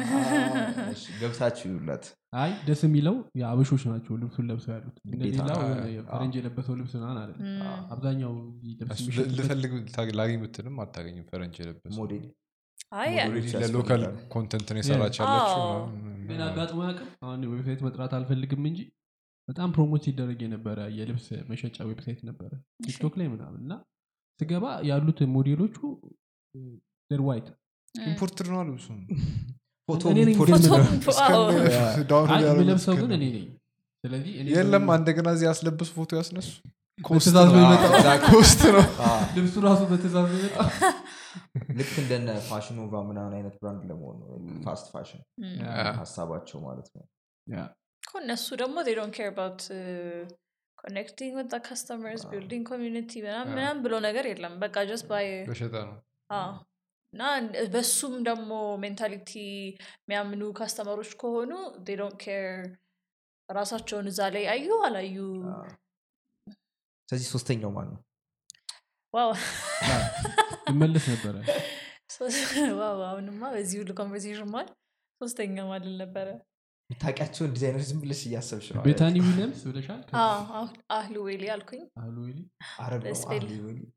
እሺ፣ 0.92 1.02
ገብታችሁ 1.20 1.66
ይውላት። 1.70 2.04
አይ 2.34 2.52
ደስ 2.68 2.80
የሚለው 2.86 3.16
የአበሾች 3.40 3.82
ናቸው 3.90 4.14
ልብሱን 4.22 4.46
ለብሰው 4.50 4.72
ያሉት። 4.74 4.96
ፈረንጅ 6.08 6.34
የለበሰው 6.38 6.74
ልብስ 6.80 6.94
ምናምን 6.98 7.18
አለ. 7.22 7.30
አብዛኛው 7.94 8.32
ልፈልግ 9.38 9.74
ላገኝ 10.20 10.40
ብትልም 10.44 10.80
አታገኝም 10.84 11.26
ፈረንጅ 11.30 11.58
የለበሰ 11.62 11.94
ሞዴል? 12.00 12.24
አይ 12.94 13.12
ሞዴሎች 13.20 13.52
ለ 13.62 13.73
local 13.73 14.02
content 14.34 14.68
ነው 14.74 14.80
የሰራች 14.80 15.16
ያለችው 15.20 15.62
አጋጥሞ 16.48 16.80
ያውቅም 16.86 17.08
አሁን 17.24 17.40
website 17.52 17.80
መጥራት 17.86 18.12
አልፈልግም 18.18 18.62
እንጂ 18.70 18.80
በጣም 19.48 19.68
promote 19.74 20.02
ሲደረግ 20.06 20.38
የነበረ 20.44 20.78
የልብስ 20.98 21.26
መሸጫ 21.48 21.76
website 21.88 22.20
ነበረ 22.28 22.50
ቲክቶክ 22.84 23.14
ላይ 23.20 23.28
ምናምን 23.32 23.60
እና 23.64 23.72
ስገባ 24.40 24.66
ያሉት 24.88 25.18
ሞዴሎቹ 25.34 25.76
they're 27.10 27.22
white 27.26 27.48
imported 27.94 28.46
ነው 28.52 28.62
ልብሱ 28.68 28.86
import 29.88 30.02
ግን 33.00 33.12
እኔ 33.16 33.24
ነኝ። 33.34 33.46
የለም 34.54 34.86
እንደገና 34.94 35.28
እዚህ 35.34 35.46
ያስለብስ 35.48 35.90
ፎቶ 35.96 36.10
ያስነሱ? 36.18 36.48
በትእዛዝ 36.98 37.48
ነው። 37.52 37.60
የመጣው። 37.62 37.92
cost 38.26 38.60
ነው። 38.74 38.82
አዎ። 39.04 39.20
ልብሱ 39.36 39.54
ራሱ 39.64 39.80
በትእዛዝ 39.90 40.28
የመጣው። 40.34 40.66
ልክ 41.78 41.92
እንደነ 42.02 42.28
Fashion 42.48 42.76
Nova 42.80 42.92
ምናምን 43.08 43.32
አይነት 43.38 43.54
brand 43.60 43.82
ለመሆን 43.90 44.16
ነው። 44.22 44.28
fast 44.66 44.86
fashion 44.92 45.22
ሀሳባቸው 45.98 46.58
ማለት 46.66 46.88
ነው 46.94 47.04
እነሱ 48.14 48.46
ደግሞ 48.62 48.76
they 48.86 48.94
don't 48.94 49.14
care 49.18 49.30
about 49.34 49.60
uh, 49.72 50.22
connecting 50.78 51.32
with 51.38 51.48
the 51.50 51.60
customers 51.68 52.22
building 52.32 52.62
community 52.70 53.20
አዎ። 53.32 53.44
ምናምን 53.50 53.78
ብሎ 53.84 53.94
ነገር 54.06 54.24
የለም። 54.30 54.54
በቃ 54.64 54.76
just 54.90 55.06
by 55.12 55.24
በሸታ 55.50 55.76
ነው። 55.88 55.96
እና 57.12 57.24
በሱም 57.74 58.14
ደግሞ 58.28 58.52
mentality 58.82 59.32
የሚያምኑ 60.00 60.42
customer 60.58 60.94
ኦች 60.94 61.12
ከሆኑ 61.20 61.52
they 61.86 61.96
don't 62.00 62.18
care 62.26 62.56
ራሳቸውን 63.48 64.06
እዛ 64.12 64.20
ላይ 64.34 64.44
አዩ 64.52 64.68
አላዩ? 64.86 65.16
ስለዚህ 67.08 67.28
ሶስተኛው 67.34 67.70
ማን 67.76 67.88
ነው 67.92 68.00
wow 69.14 69.30
ይመለስ 70.70 71.04
ነበረ። 71.12 71.34
wow! 72.80 72.98
አሁንማ 73.08 73.42
በዚህ 73.54 73.76
ሁሉ 73.82 73.90
conversation 74.00 74.50
ማል 74.54 74.68
ሶስተኛ 75.20 75.56
ማልል 75.70 75.94
ነበረ 76.02 76.28
የምታውቂያቸውን 76.90 77.52
ዲዛይነር 77.54 77.82
ዝም 77.88 77.98
ብለሽ 78.02 78.20
እያሰብሽ 78.28 78.66
ነው 78.74 78.82
ቤታኒ 78.86 79.14
ዊሊያምስ 79.22 79.60
ብለሻል? 79.68 80.00
አህሉ 80.96 81.14
ዌሊ 81.26 81.44
አልኩኝ። 81.54 81.82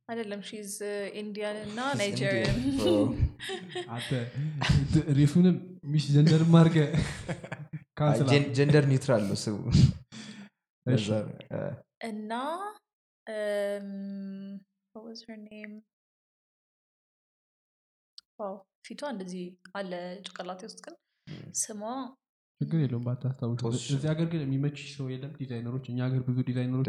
አይደለም 0.10 0.42
she's 0.50 0.74
Indian 1.22 1.58
እና. 1.66 1.78
አንተ 3.96 4.12
race 5.20 5.56
ኡንም 5.92 6.06
misgender 6.16 6.47
ም 6.47 6.54
አድርገ 6.60 6.78
cancel 7.98 8.26
gen- 8.32 8.50
gender 8.58 8.84
neutral 8.92 9.24
ነው 9.30 9.38
ስሙ። 9.44 9.58
እና 12.04 12.32
what 14.96 15.06
was 15.06 15.22
her 15.28 15.38
name? 15.46 15.74
wow 18.40 18.54
ፊቷ 18.88 19.02
እንደዚህ 19.14 19.46
አለ 19.78 19.92
ጭንቅላቴ 20.26 20.62
ውስጥ 20.68 20.80
ግን 20.86 20.96
ስሟ 21.62 21.80
ችግር 22.62 22.80
የለውም 22.82 23.04
ባታስታውሽ። 23.08 23.60
ቶሽ። 23.64 23.84
እዚህ 23.94 24.08
ሀገር 24.12 24.28
ግን 24.32 24.42
የሚመች 24.46 24.78
ሰው 24.94 25.08
የለም። 25.12 25.34
ዲዛይነሮች 25.40 25.86
እኛ 25.92 26.00
ሀገር 26.08 26.22
ብዙ 26.28 26.38
ዲዛይነሮች 26.48 26.88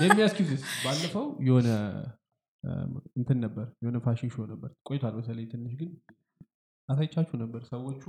ለሚያስኪዝስ 0.00 0.62
ባለፈው 0.84 1.26
የሆነ 1.46 1.68
እንትን 3.16 3.38
ነበር 3.44 3.66
የሆነ 3.80 3.98
fashion 4.04 4.30
show 4.32 4.44
ነበር። 4.50 4.70
ቆይቷል 4.88 5.14
በተለይ 5.18 5.46
ትንሽ 5.52 5.74
ግን 5.80 5.90
አሳይቻችሁ 6.88 7.36
ነበር 7.42 7.62
ሰዎቹ 7.70 8.02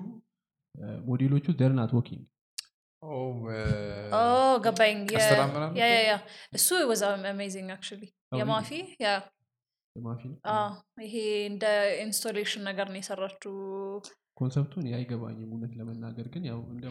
እ፣ 0.75 0.87
ሞዴሎቹ 1.07 1.45
they're 1.59 1.82
not 1.82 1.91
walking 1.97 2.23
oh 4.13 4.21
ገባኝ። 4.63 4.97
እሱ 6.53 6.69
amazing 7.31 7.69
actually 7.75 8.01
Oh, 8.31 8.39
የማፊ 8.39 8.69
አዎ፣ 10.53 10.71
ይሄ 11.05 11.15
እንደ 11.49 11.65
installation 12.03 12.63
ነገር 12.69 12.87
ነው 12.91 12.99
የሰራችው። 12.99 13.53
concept 14.39 14.68
ኡን 14.68 14.85
አይገባኝም 14.97 15.49
እውነት 15.49 15.73
ለመናገር 15.79 16.27
ግን 16.33 16.43
ያው 16.49 16.59
እንደ 16.69 16.85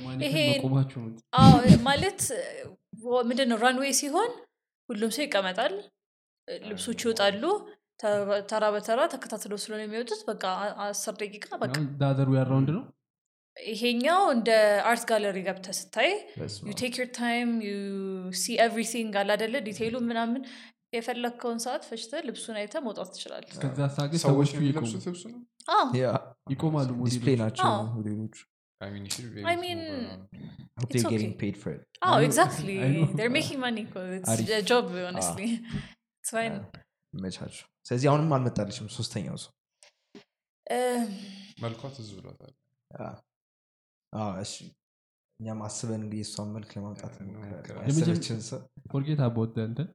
አዎ 1.39 1.53
ማለት 1.89 2.21
ምንድን 3.29 3.49
ነው 3.53 3.59
runway 3.63 3.93
ሲሆን 4.01 4.31
ሁሉም 4.89 5.11
ሰው 5.17 5.25
ይቀመጣል። 5.25 5.75
ልብሶች 6.65 7.01
ይወጣሉ 7.05 7.43
ተራ- 8.01 8.43
ተራ 8.51 8.65
በተራ 8.75 9.01
ተከታትለው 9.13 9.59
ስለሆነ 9.63 9.83
የሚወጡት 9.85 10.21
በቃ 10.29 10.45
አስር 10.85 11.15
ደቂቃ 11.23 11.47
በቃ 11.63 11.75
the 12.01 12.11
other 12.11 12.29
way 12.39 12.49
around 12.49 12.69
ነው? 12.77 12.83
ይሄኛው 13.57 14.21
እንደ 14.35 14.51
art 14.89 15.05
gallery 15.11 15.39
ገብተ 15.47 15.69
ስታይ 15.79 16.11
you 16.69 16.75
take 16.81 16.95
your 17.01 17.09
time 17.17 17.49
you 17.67 17.73
see 18.41 18.57
everything 18.67 19.15
አለ 19.21 19.31
አደለ 19.37 19.55
detail 19.67 19.88
ኡ 19.88 19.95
ምናምን 20.09 20.43
የፈለግከውን 20.93 21.59
ሰዓት 21.65 21.83
ፈጭተ 21.89 22.21
ልብሱን 22.27 22.57
አይተ 22.61 22.75
መውጣት 22.85 23.09
ትችላለህ። 23.15 23.51
እስከዛ 23.55 23.81
ሳ 23.97 24.07
ግን 24.11 24.21
ሰዎች 24.23 24.51
የሚለብሱት 24.55 25.03
ልብሱ 25.09 25.25
ነው? 25.33 25.41
ይቆማሉ 26.53 26.89
display 27.07 27.37
ናቸው 27.43 27.69
ሞዴሎቹ። 27.97 28.37
ስለዚህ 37.87 38.07
አሁንም 38.11 38.33
አልመጣልሽም 38.37 38.89
ሶስተኛው 38.97 39.37
ሰው? 39.45 39.53
Um, 40.67 41.05
መልኳ 41.63 41.83
ትዝ 41.93 42.09
ብሏታል። 42.17 42.53
እኛም 45.41 45.61
አስበን 45.67 45.95
እንግዲህ 45.99 46.21
እሷን 46.25 46.49
መልክ 46.55 46.71
ለማምጣት 46.77 47.15
forget 48.91 49.21
about 49.27 49.55
እንትን 49.65 49.89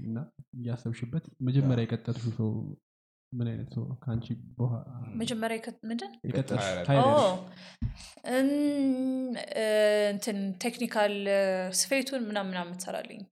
እና 0.00 0.16
እያሰብሽበት 0.54 1.24
መጀመሪያ 1.40 1.82
የቀጠልሽው 1.84 2.32
ሰው 2.38 2.50
ምን 3.32 3.46
አይነት 3.50 3.70
ሰው 3.74 3.82
ነው? 3.84 3.96
ከአንቺ 4.04 4.26
መጀመሪያ 5.14 5.56
ምንድን? 5.90 6.12
እንትን 10.10 10.38
technical 10.64 11.14
ስፌቱን 11.72 12.22
ምናምን 12.26 12.50
ምናምን 12.52 12.78
ትሰራልኝ 12.78 13.22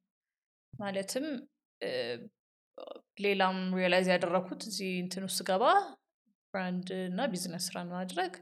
ማለትም 0.72 1.26
ሌላም 3.20 3.58
realize 3.74 4.06
ያደረኩት 4.14 4.62
እዚህ 4.62 4.90
እንትን 5.04 5.22
ውስጥ 5.22 5.40
ገባ 5.48 5.64
brand 6.54 6.88
እና 7.06 7.20
ቢዝነስ 7.26 7.64
ስራን 7.68 7.88
ማድረግ. 7.88 8.32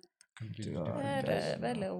በለው 1.62 1.98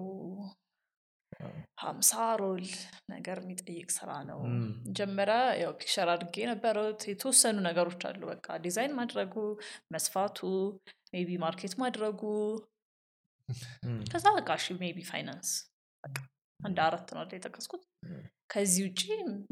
ሀምሳ 1.82 2.12
role 2.40 2.64
ነገር 3.10 3.38
የሚጠይቅ 3.42 3.88
ስራ 3.96 4.10
ነው። 4.28 4.40
መጀመሪያ 4.86 5.38
ያው 5.62 5.72
picture 5.80 6.08
አድርጌ 6.12 6.36
የነበረው 6.42 6.86
የተወሰኑ 7.08 7.56
ነገሮች 7.68 8.02
አሉ። 8.08 8.22
በቃ 8.32 8.56
ዲዛይን 8.66 8.94
ማድረጉ 9.00 9.34
መስፋቱ 9.94 10.38
maybe 11.14 11.30
market 11.44 11.74
ማድረጉ 11.82 12.22
ከዛ 14.08 14.26
በቃ 14.36 14.50
እሺ 14.60 14.76
maybe 14.82 14.98
finance 15.08 15.50
አንድ 16.60 16.78
አራት 16.84 17.08
ነው 17.14 17.22
የጠቀስኩት? 17.34 17.82
ከዚህ 18.52 18.82
ውጭ 18.86 19.02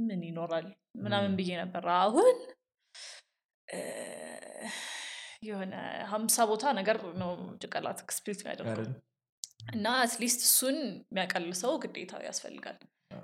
ምን 0.06 0.20
ይኖራል 0.28 0.66
ምናምን 1.02 1.32
ብዬ 1.38 1.50
ነበር። 1.62 1.84
አሁን 1.98 2.36
የሆነ 5.42 5.74
ሀምሳ 6.10 6.44
ቦታ 6.50 6.64
ነገር 6.78 6.96
ነው 7.22 7.30
ጭንቅላት 7.62 7.98
split 8.16 8.40
የሚያደርገው። 8.42 8.72
አይደል? 8.74 8.90
እና 9.62 9.86
at 10.04 10.15
least 10.15 10.40
እሱን 10.48 10.78
የሚያቀል 11.02 11.46
ሰው 11.62 11.72
ግዴታ 11.82 12.12
ያስፈልጋል 12.28 12.78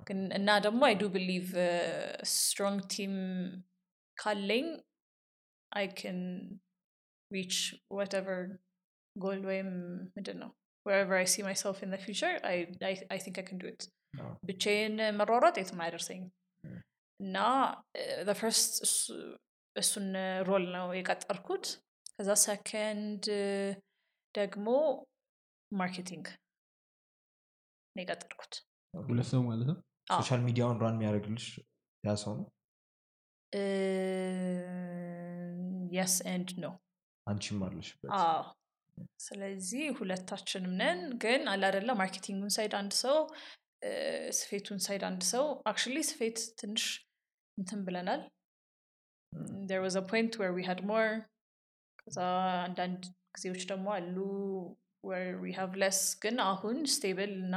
ግን 0.08 0.20
እና 0.38 0.48
ደግሞ 0.66 0.80
I 0.88 0.94
do 1.00 1.06
believe 1.14 1.48
strong 2.34 2.80
team 2.94 3.14
ካለኝ 4.16 4.66
I 5.72 5.86
can 6.14 6.20
reach 7.30 7.54
whatever 7.96 8.42
goal 9.16 9.40
ወይም 9.50 9.70
ምንድን 10.16 10.38
ነው 10.44 10.50
wherever 10.86 11.16
I 11.16 11.26
see 11.32 11.42
myself 11.42 11.78
in 11.84 11.90
the 11.94 11.98
future, 11.98 12.30
I, 12.50 12.54
I, 12.82 12.92
I 13.14 13.18
think 13.18 13.36
I 13.38 13.44
can 13.48 13.58
do 13.62 13.66
it. 13.72 13.82
አዎ። 14.20 14.28
ብቻዬን 14.48 14.94
መሯሯጥ 15.18 15.54
የትም 15.60 15.80
አያደርሰኝም. 15.84 16.30
እና 17.20 17.36
the 18.28 18.36
first 18.40 18.72
እሱ- 18.86 19.34
እሱን 19.76 20.06
role 20.48 20.64
ነው 20.76 20.86
የቀጠርኩት 20.98 21.66
ከዛ 22.14 22.30
ሰከንድ 22.44 23.26
ደግሞ 24.34 24.66
marketing 25.72 26.26
ነው 27.96 28.02
የቀጠርኩት 28.02 28.54
ሁለት 28.94 29.28
ሰው 29.30 29.40
ማለት 29.48 29.66
ነው? 29.70 29.76
social 30.16 30.40
media 30.46 30.64
ውን 30.64 30.78
run 30.82 30.94
የሚያደርግልሽ 30.96 31.46
ያ 32.04 32.14
ሰው 32.22 32.32
ነው? 32.38 32.46
yes 35.92 36.14
and 36.32 36.50
ነው 36.64 36.72
አንቺም 37.26 37.60
አለሽበት 37.66 38.10
ስለዚህ 39.20 39.84
ሁለታችንም 39.98 40.72
ነን። 40.80 41.00
ግን 41.24 41.42
አላደለ 41.52 41.90
marketing 42.00 42.36
ኡን 42.36 42.52
side 42.56 42.72
አንድ 42.80 42.92
ሰው 43.02 43.18
ስፌቱን 44.38 44.80
side 44.86 45.02
አንድ 45.08 45.22
ሰው። 45.32 45.44
actually 45.70 45.98
ስፌት 46.10 46.38
ትንሽ 46.60 46.84
እንትን 47.58 47.80
ብለናል። 47.88 48.22
there 49.70 49.82
was 49.82 49.94
a 49.94 50.02
point 50.02 50.32
where 50.40 50.52
we 50.52 50.62
had 50.64 50.80
more 50.90 51.10
ከዛ 52.00 52.18
አንዳንድ 52.66 53.00
ጊዜዎች 53.34 53.62
ደግሞ 53.72 53.86
አሉ 53.96 54.16
where 55.08 55.34
we 55.38 55.50
have 55.52 55.72
less 55.76 56.00
ግን 56.22 56.36
አሁን 56.46 56.76
stable 56.94 57.32
እና 57.38 57.56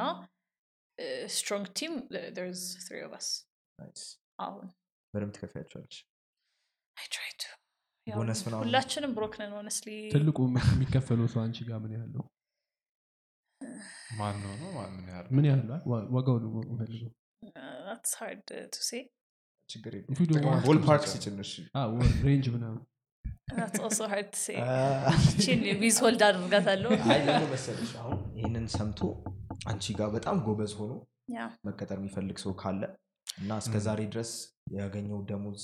strong 1.36 1.68
team 1.80 1.94
there's 2.38 2.62
three 2.86 3.04
of 3.08 3.14
us. 3.20 3.28
nice። 3.80 4.04
አሁን 4.40 4.68
በደንብ 5.14 5.32
ትከፍያቸዋለች? 5.36 5.96
ሁላችንም 8.62 9.12
broke 9.18 9.34
ነን 9.42 9.52
honestly 9.58 9.90
ትልቁ 10.14 10.38
የሚከፈለው 10.70 11.28
ሰው 11.34 11.42
አንቺ 11.44 11.58
ጋር 11.70 11.80
ምን 11.84 11.94
ያለው 11.98 12.24
ማን 14.20 14.36
ነው? 14.44 14.54
ምን 14.96 15.06
ያህል 15.10 15.28
ምን 15.36 15.46
ያህል 15.50 15.62
ዋ- 15.92 16.08
ዋጋው 16.16 16.38
ነው 16.44 16.52
ፈልገው 16.80 17.12
range 22.26 22.46
ምናምን 22.56 22.82
that's 23.52 23.80
also 23.80 24.06
hard 24.08 24.28
to 24.30 24.40
say. 24.40 24.56
አ- 24.66 25.14
ቺን 25.42 25.62
withhold 25.82 26.22
አድርጋታለሁ 26.28 26.90
መሰለሽ 27.52 27.92
አሁን 28.02 28.20
ይህንን 28.38 28.66
ሰምቶ 28.76 29.00
አንቺ 29.68 29.86
ጋር 30.00 30.10
በጣም 30.16 30.38
ጎበዝ 30.46 30.74
ሆኖ 30.80 30.94
መቀጠር 31.68 31.98
የሚፈልግ 32.00 32.38
ሰው 32.44 32.54
ካለ 32.62 32.82
እና 33.28 33.58
እስከ 33.62 33.76
ዛሬ 33.86 34.00
ድረስ 34.14 34.32
ያገኘው 34.78 35.20
ደሞዝ 35.30 35.64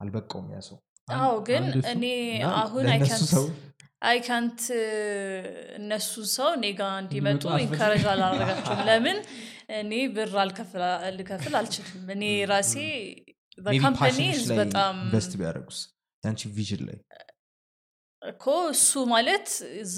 አልበቃውም 0.00 0.48
ያ 0.54 0.60
ሰው። 0.68 0.78
አዎ 1.18 1.34
ግን 1.48 1.64
እኔ 1.92 2.04
አሁን 2.58 2.84
ለእነሱ 2.88 3.22
ሰው 3.34 3.44
አይ 4.02 4.18
ካንት 4.26 4.60
እነሱ 5.78 6.12
ሰው 6.32 6.48
እኔ 6.56 6.66
ጋ 6.78 6.88
እንዲመጡ 7.02 7.42
encourage 7.64 8.04
አላረጋቸውም 8.12 8.80
ለምን? 8.88 9.18
እኔ 9.76 9.92
ብር 10.14 10.32
አልከፍል 10.42 10.82
ልከፍል 11.18 11.54
አልችልም። 11.60 12.08
እኔ 12.14 12.22
ራሴ 12.52 12.74
maybe 13.58 13.76
company 13.84 14.16
passion 14.16 14.33
ሽ 14.33 14.40
ላይ 14.50 14.58
በጣም 14.60 14.94
invest 15.04 15.32
ቢያደርጉስ 15.40 15.78
የአንቺ 16.24 16.42
vision 16.56 16.82
ላይ? 16.88 16.98
እኮ 18.22 18.44
እሱ 18.72 18.90
ማለት 19.12 19.46
እዛ 19.80 19.96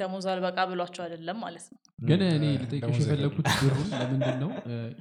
ደሞዝ 0.00 0.24
አልበቃ 0.32 0.58
ብሏቸው 0.70 1.02
አይደለም 1.04 1.38
ማለት 1.44 1.64
ነው። 1.70 1.78
ግን 2.08 2.22
እኔ 2.28 2.44
ልጠይቅሽ 2.62 2.98
የፈለግኩት 3.02 3.46
ብሩን 3.60 3.88
ለምንድን 3.94 4.36
ነው 4.42 4.50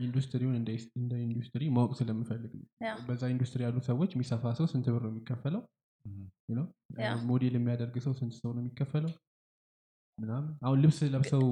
ኢንዱስትሪውን 0.06 0.56
እንደ 0.99 1.14
ኢንዱስትሪ 1.26 1.64
ማወቅ 1.78 1.91
ስለምፈልግ 1.99 2.53
ነው። 2.60 2.68
በዛ 3.08 3.24
ኢንዱስትሪ 3.34 3.62
ያሉ 3.68 3.78
ሰዎች 3.89 4.12
የሚሰፋ 4.16 4.53
ሰው 4.60 4.68
ስንት 4.74 4.88
ብር 4.93 5.03
ነው 5.06 5.12
የሚከፈለው? 5.14 5.64
ሞዴል 7.30 7.56
የሚያደርግ 7.58 7.95
ሰው 8.06 8.14
ስንት 8.20 8.34
ሰው 8.39 8.49
ነው 8.56 8.62
የሚከፈለው? 8.64 9.12
ምናምን 10.20 10.51
አሁን 10.66 10.78
ልብስ 10.84 10.99
ለብሰው 11.14 11.43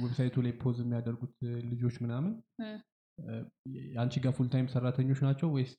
website 0.00 0.28
ኡ 0.28 0.36
ላይ 0.44 0.52
pose 0.62 0.76
የሚያደርጉት 0.82 1.34
ልጆች 1.70 1.96
ምናምን 2.04 2.32
የአንቺ 3.86 4.14
ጋር 4.24 4.32
full 4.36 4.48
time 4.52 4.66
ሰራተኞች 4.72 5.20
ናቸው 5.26 5.48
ወይስ 5.54 5.72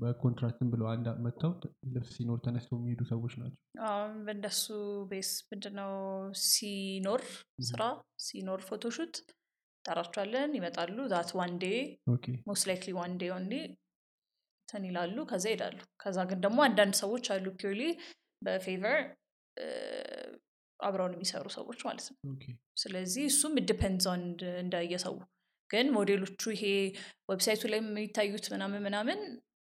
በ 0.00 0.11
contract 0.11 0.57
ን 0.57 0.68
ብለው 0.72 0.86
አንድ 0.92 1.06
መጥተው 1.24 1.52
ልብስ 1.94 2.10
ሲኖር 2.16 2.38
ተነስተው 2.44 2.76
የሚሄዱ 2.78 3.02
ሰዎች 3.10 3.34
ናቸው? 3.40 3.58
በእንደሱ 4.24 4.64
base 5.10 5.30
ምንድነው? 5.50 5.92
ሲኖር 6.48 7.22
ስራ 7.68 7.82
ሲኖር 8.22 8.62
photoshoot 8.68 9.14
ጠራቸዋለን 9.84 10.50
ይመጣሉ። 10.58 10.96
that 11.12 11.30
one 11.38 11.54
day 11.60 11.66
okay። 12.10 12.26
most 12.48 12.66
likely 12.70 12.92
one 12.98 13.14
day 13.20 13.30
only 13.36 13.54
እንትን 14.62 14.84
ይላሉ 14.88 15.16
ከዛ 15.30 15.44
ይሄዳሉ። 15.50 15.78
ከዛ 16.02 16.18
ግን 16.30 16.40
ደግሞ 16.44 16.58
አንዳንድ 16.66 16.94
ሰዎች 17.00 17.24
አሉ 17.34 17.46
purely 17.60 17.82
በ 18.42 18.58
favor 18.58 18.98
አብረውን 20.80 21.12
የሚሰሩ 21.16 21.46
ሰዎች 21.56 21.80
ማለት 21.86 22.06
ነው። 22.10 22.16
ስለዚህ 22.76 23.24
እሱም 23.30 23.52
depends 23.68 24.06
on 24.12 24.22
እንደየሰው 24.62 25.16
ግን 25.72 25.86
ሞዴሎቹ 25.94 26.42
ይሄ 26.54 26.64
website 27.30 27.55
ኡ 27.55 27.62
ላይ 27.72 27.80
የሚታዩት 27.82 28.46
ምናምን 28.52 28.80
ምናምን 28.86 29.20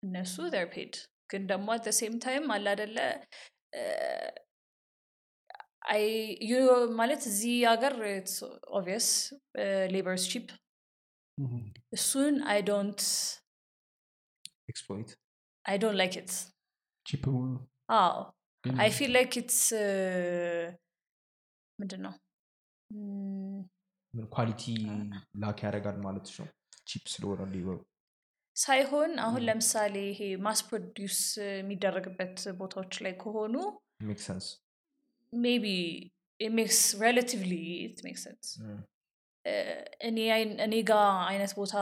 እነሱ 0.04 0.36
are 0.56 0.68
paid 0.74 0.96
ግን 1.30 1.44
ደግሞ 1.52 1.68
at 1.76 1.86
same 2.00 2.16
time 2.24 2.46
አለ 2.56 2.66
አደለ 2.74 2.98
I 5.88 6.04
u- 6.50 6.62
ማለት 7.00 7.24
እዚህ 7.30 7.56
ሀገር 7.70 7.94
obvious 8.78 9.08
labor's 9.92 10.24
cheap 10.32 10.48
ምሁም። 11.38 11.64
እሱን 11.94 12.36
I 12.48 12.60
don't 12.70 13.02
exploit 14.72 15.10
I 15.66 15.78
don't 15.82 15.98
like 16.02 16.16
it 16.18 16.32
cheap 17.06 17.24
ሆኖ 17.34 17.54
አዎ። 17.98 18.16
ግን 18.64 18.76
I 18.82 18.90
feel 18.98 19.12
like 19.16 19.34
it's 19.38 19.60
ምንድን 21.80 22.02
ነው 22.06 22.14
ም፣ 22.92 22.98
ምን 23.58 23.62
quality 24.32 24.64
lack 25.40 25.60
ያደርጋል 25.66 25.98
ማለት 26.02 26.28
ነው? 26.38 26.48
cheap 26.88 27.06
ስለሆነ 27.14 27.42
labor 27.54 27.71
ኡ 27.71 27.78
ሳይሆን 28.56 29.12
አሁን 29.20 29.42
ለምሳሌ 29.42 29.96
ይሄ 30.10 30.20
mass 30.38 30.60
produce 30.68 31.18
የሚደረግበት 31.54 32.38
ቦታዎች 32.60 32.94
ላይ 33.06 33.14
ከሆኑ 33.24 33.56
make 34.02 34.20
sense 34.20 34.46
maybe 35.34 35.66
makes 36.40 36.80
relatively 37.02 37.52
it 37.86 37.98
make 38.06 38.18
sense። 38.18 38.48
እኔ 40.66 40.76
ጋ 40.84 40.94
አይነት 41.28 41.52
ቦታ 41.58 41.74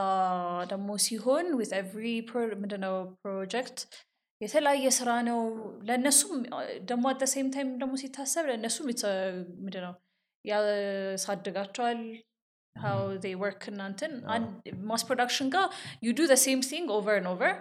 ደግሞ 0.70 0.90
ሲሆን 1.06 1.46
with 1.60 1.72
every 1.80 2.06
ምንድነው 2.64 2.96
ፕሮጀክት 3.22 3.78
የተለያየ 4.42 4.88
ስራ 4.92 5.10
ነው። 5.30 5.40
ለእነሱም 5.88 6.34
ደግሞ 6.86 7.06
at 7.12 7.22
same 7.34 7.50
time 7.54 7.70
ደግሞ 7.80 7.94
ሲታሰብ 8.02 8.46
ለእነሱም 8.50 8.88
ምንድነው 9.60 9.94
ያሳድጋቸዋል 10.46 12.02
how 12.76 12.98
they 13.24 13.34
work 13.36 13.64
እናንትን 13.72 14.14
mass 14.90 15.02
production 15.10 15.50
ጋር 15.56 15.66
you 16.06 16.12
do 16.20 16.24
same 16.44 16.62
thing 16.70 16.88
over 16.96 17.20
and 17.26 17.30
over 17.34 17.54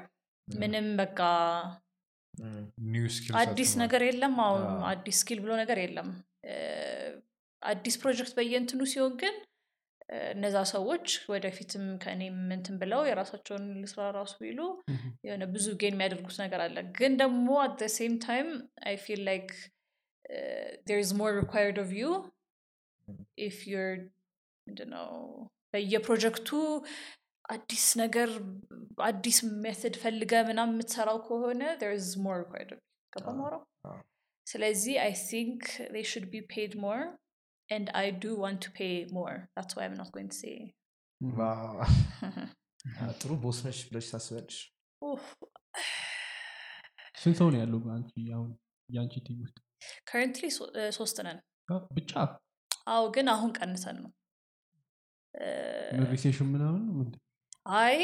ምንም 0.49 0.87
በቃ 1.01 1.19
አዲስ 3.43 3.71
ነገር 3.83 4.03
የለም። 4.09 4.35
አዎ። 4.45 4.55
አዲስ 4.91 5.17
skill 5.23 5.41
ብሎ 5.45 5.53
ነገር 5.63 5.79
የለም። 5.83 6.09
አዲስ 7.63 7.97
ፕሮጀክት 8.03 8.33
በየእንትኑ 8.39 8.81
ሲሆን 8.93 9.13
ግን 9.23 9.35
እነዛ 10.33 10.57
ሰዎች 10.73 11.07
ወደፊትም 11.33 11.85
ከእኔም 12.03 12.39
እንትን 12.57 12.75
ብለው 12.81 13.03
የራሳቸውን 13.09 13.67
ስራ 13.93 14.09
ራሱ 14.17 14.33
ቢሉ 14.43 14.61
የሆነ 15.27 15.45
ብዙ 15.55 15.67
gain 15.83 15.95
የሚያደርጉት 15.97 16.37
ነገር 16.45 16.61
አለ። 16.67 16.77
ግን 16.99 17.13
ደግሞ 17.23 17.49
at 17.65 17.83
same 17.97 18.15
time 18.27 18.49
I 18.91 18.97
feel 19.05 19.23
like 19.29 19.49
there 20.91 21.01
more 21.21 21.33
required 21.41 21.79
of 21.85 21.93
you 22.01 22.11
if 23.47 23.59
you're 23.73 23.91
ምንድነው 24.67 25.11
በየፕሮጀክቱ 25.75 26.51
አዲስ 27.49 27.85
ነገር 28.01 28.31
አዲስ 29.07 29.39
method 29.65 29.95
ፈልገ 30.03 30.33
ምናምን 30.49 30.75
የምትሰራው 30.77 31.19
ከሆነ 31.27 31.61
there 31.83 31.93
is 31.97 32.09
more 32.25 32.39
required 32.43 32.71
of 32.73 32.81
ገባ 33.13 33.27
አዎ፣ 33.27 33.37
ማውራው 33.41 33.63
አዎ። 33.89 33.99
ስለዚህ 34.47 34.95
I 35.05 35.13
think 35.27 35.63
they 35.95 36.05
should 36.05 36.29
be 36.31 36.43
paid 36.55 36.73
more 36.85 37.03
and 37.69 37.87
I 37.97 38.07
do 38.23 38.31
want 38.37 38.59
to 38.61 38.71
pay 38.73 38.95
more. 39.11 39.35
That's 39.57 39.75
why 39.77 39.85
I'm 39.85 39.97
not 39.97 40.11
going 40.15 40.31
to 40.31 40.39
say 40.39 40.57
እምህም። 41.21 41.77
ጥሩ 43.21 43.31
boss 43.43 43.59
ነሽ 43.67 43.79
ብለሽ 43.89 44.07
ታስበልሽ 44.13 44.57
Oof. 45.03 45.25
ስንት 47.23 47.37
ሰው 47.41 47.49
ነው 47.53 47.59
ያለው 47.61 47.81
አንቺ 47.95 48.13
አሁን 48.37 48.49
የአንቺ 48.89 49.15
team 49.27 49.37
ውስጥ? 49.43 49.57
Currently 50.11 50.49
ሶ- 50.57 50.71
እ፣ 50.77 50.85
ሶስት 50.99 51.17
ነን። 51.27 51.39
አ፣ 51.69 51.77
ብቻ 51.97 52.13
አዎ 52.87 53.03
ግን 53.15 53.27
አሁን 53.33 53.51
ቀንሰን 53.59 53.97
ነው። 54.03 54.11
recession 56.11 56.49
ምናምን 56.53 56.83
ምንድን? 56.93 57.19
አይ 57.77 57.97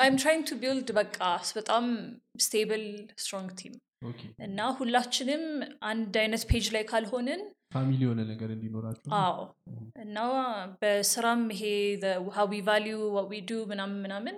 I'm 0.00 0.16
trying 0.20 0.42
to 0.48 0.56
build 0.62 0.88
በቃ 0.98 1.18
በጣም 1.56 1.84
stable 2.40 2.84
strong 3.18 3.50
team። 3.60 3.74
እና 4.46 4.58
ሁላችንም 4.78 5.44
አንድ 5.82 6.14
አይነት 6.22 6.42
page 6.50 6.66
ላይ 6.74 6.82
ካልሆንን 6.90 7.40
family 7.74 8.00
የሆነ 8.04 8.20
ነገር 8.28 8.48
እንዲኖራቸው 8.54 9.12
አዎ። 9.20 9.38
እና 10.02 10.18
በስራም 10.82 11.42
ይሄ 11.54 11.62
how 12.36 12.60
we 12.68 12.77
value 12.77 12.98
do 13.48 13.58
ምናምን 13.72 13.98
ምናምን 14.04 14.36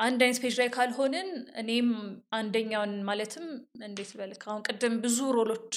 አንድ 0.00 0.20
አይነት 0.24 0.38
page 0.42 0.54
ላይ 0.60 0.68
ካልሆንን 0.74 1.28
እኔም 1.60 1.88
አንደኛውን 2.32 2.92
ማለትም 3.02 3.46
እንዴት 3.86 4.10
ልበልክ 4.12 4.42
አሁን 4.48 4.62
ቅድም 4.68 4.94
ብዙ 5.04 5.18
role 5.36 5.56
ኦች 5.56 5.76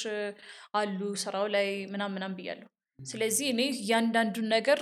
አሉ 0.73 0.99
ስራው 1.23 1.47
ላይ 1.55 1.69
ምናምን 1.93 2.15
ምናምን 2.17 2.37
ብያለሁ። 2.39 2.67
ስለዚህ 2.99 3.47
እኔ 3.53 3.61
እያንዳንዱን 3.75 4.47
ነገር 4.55 4.79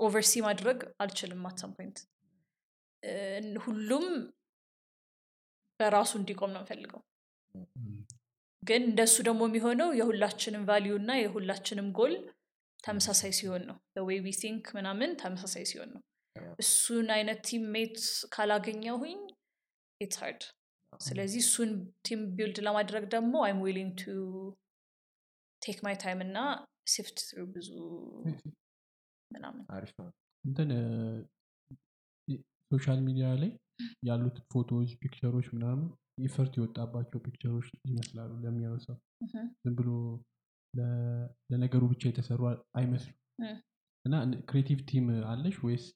oversee 0.00 0.34
ማድረግ 0.46 0.78
አልችልም 1.02 1.46
at 1.48 1.56
some 1.56 1.72
point 1.76 1.98
ሁሉም 3.64 4.06
በራሱ 5.80 6.12
እንዲቆም 6.20 6.52
ነው 6.54 6.60
የምፈልገው። 6.62 7.02
ግን 8.62 8.82
እንደሱ 8.88 9.16
ደግሞ 9.28 9.42
የሚሆነው 9.48 9.90
የሁላችንም 9.98 10.64
value 10.68 10.94
እና 11.00 11.12
የሁላችንም 11.20 11.88
ጎል 11.98 12.14
ተመሳሳይ 12.84 13.32
ሲሆን 13.38 13.62
ነው። 13.70 13.76
way 14.02 14.18
we 14.24 14.30
think 14.40 14.66
ምናምን 14.76 15.10
ተመሳሳይ 15.22 15.64
ሲሆን 15.70 15.90
ነው 15.94 16.02
እሱን 16.62 17.08
አይነት 17.14 17.38
teammate 17.48 17.96
ካላገኘሁኝ 18.34 19.20
it's 20.00 20.18
hard 20.22 20.42
ስለዚህ 21.00 21.40
እሱን 21.44 21.70
team 22.06 22.20
build 22.36 22.58
ለማድረግ 22.66 23.04
ደግሞ 23.14 23.34
I'm 23.46 23.60
willing 23.66 23.92
to 24.00 24.04
take 25.62 25.78
my 25.84 25.96
time 26.02 26.20
እና 26.26 26.38
sift 26.86 27.18
through 27.28 27.40
ብዙ 27.54 27.68
ምናምን 29.30 29.64
አሪፍ 29.70 29.92
ነው። 29.98 30.08
እንትን 30.44 30.68
social 32.70 32.98
media 33.06 33.26
ላይ 33.40 33.50
ያሉት 34.08 34.36
ፎቶዎች 34.52 34.90
picture 35.02 35.30
ኦች 35.30 35.46
ምናምን 35.54 35.86
effort 36.24 36.52
የወጣባቸው 36.58 37.18
picture 37.26 37.53
ኦች 37.53 37.68
ይመስላሉ 37.84 38.30
ለሚያዩ 38.42 38.74
ሰው። 38.86 38.96
ዝም 39.62 39.74
ብሎ 39.78 39.88
ለነገሩ 41.50 41.82
ብቻ 41.92 42.02
የተሰሩ 42.08 42.40
አይመስሉም። 42.78 43.16
እና 44.04 44.14
creative 44.50 44.80
team 44.90 45.06
አለሽ 45.30 45.56
ወይስ 45.64 45.86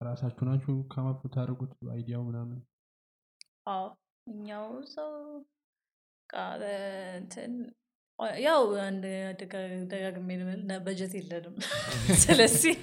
ራሳችሁ 0.00 0.44
ናችሁ 0.48 0.74
come 0.92 1.11
up 1.11 1.20
ታደርጉት 1.34 1.72
idea 1.92 2.12
ው 2.12 2.22
ምናምን? 2.26 2.58
አዎ 3.68 3.84
እኛው 4.26 4.64
ሰው 4.94 5.12
እንትን 7.16 7.52
ያው 8.42 8.60
አንድ 8.84 9.04
ደጋ- 9.40 9.62
ደጋግሜ 9.90 10.28
እና 10.54 10.72
በጀት 10.86 11.12
የለንም። 11.18 11.56
ስለዚህ 12.24 12.74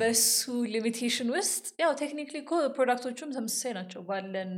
በሱ 0.00 0.42
limitation 0.74 1.28
ውስጥ 1.36 1.64
ያው 1.82 1.92
technically 2.00 2.36
እኮ 2.42 2.52
product 2.76 3.07
ኦቹም 3.07 3.34
ተመሳሳይ 3.36 3.72
ናቸው 3.78 4.02
ባለን 4.02 4.52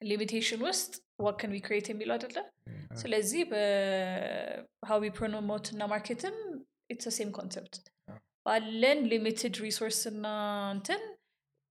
limitation 0.00 0.60
ውስጥ 0.68 0.92
what 1.20 1.38
can 1.38 1.52
we 1.54 1.60
create 1.64 1.86
የሚለው 1.90 2.14
አይደለ? 2.16 2.38
ስለዚህ 3.00 3.42
በ 3.52 5.04
how 5.16 5.29
we 5.29 5.37
promote 5.37 5.66
እና 5.74 5.82
market 5.92 6.25
ም 6.25 6.36
it's 6.90 7.16
same 7.16 7.30
concept 7.32 7.74
ባለን 8.48 8.98
limited 9.10 9.56
resource 9.62 10.00
እና 10.10 10.26
እንትን 10.74 11.00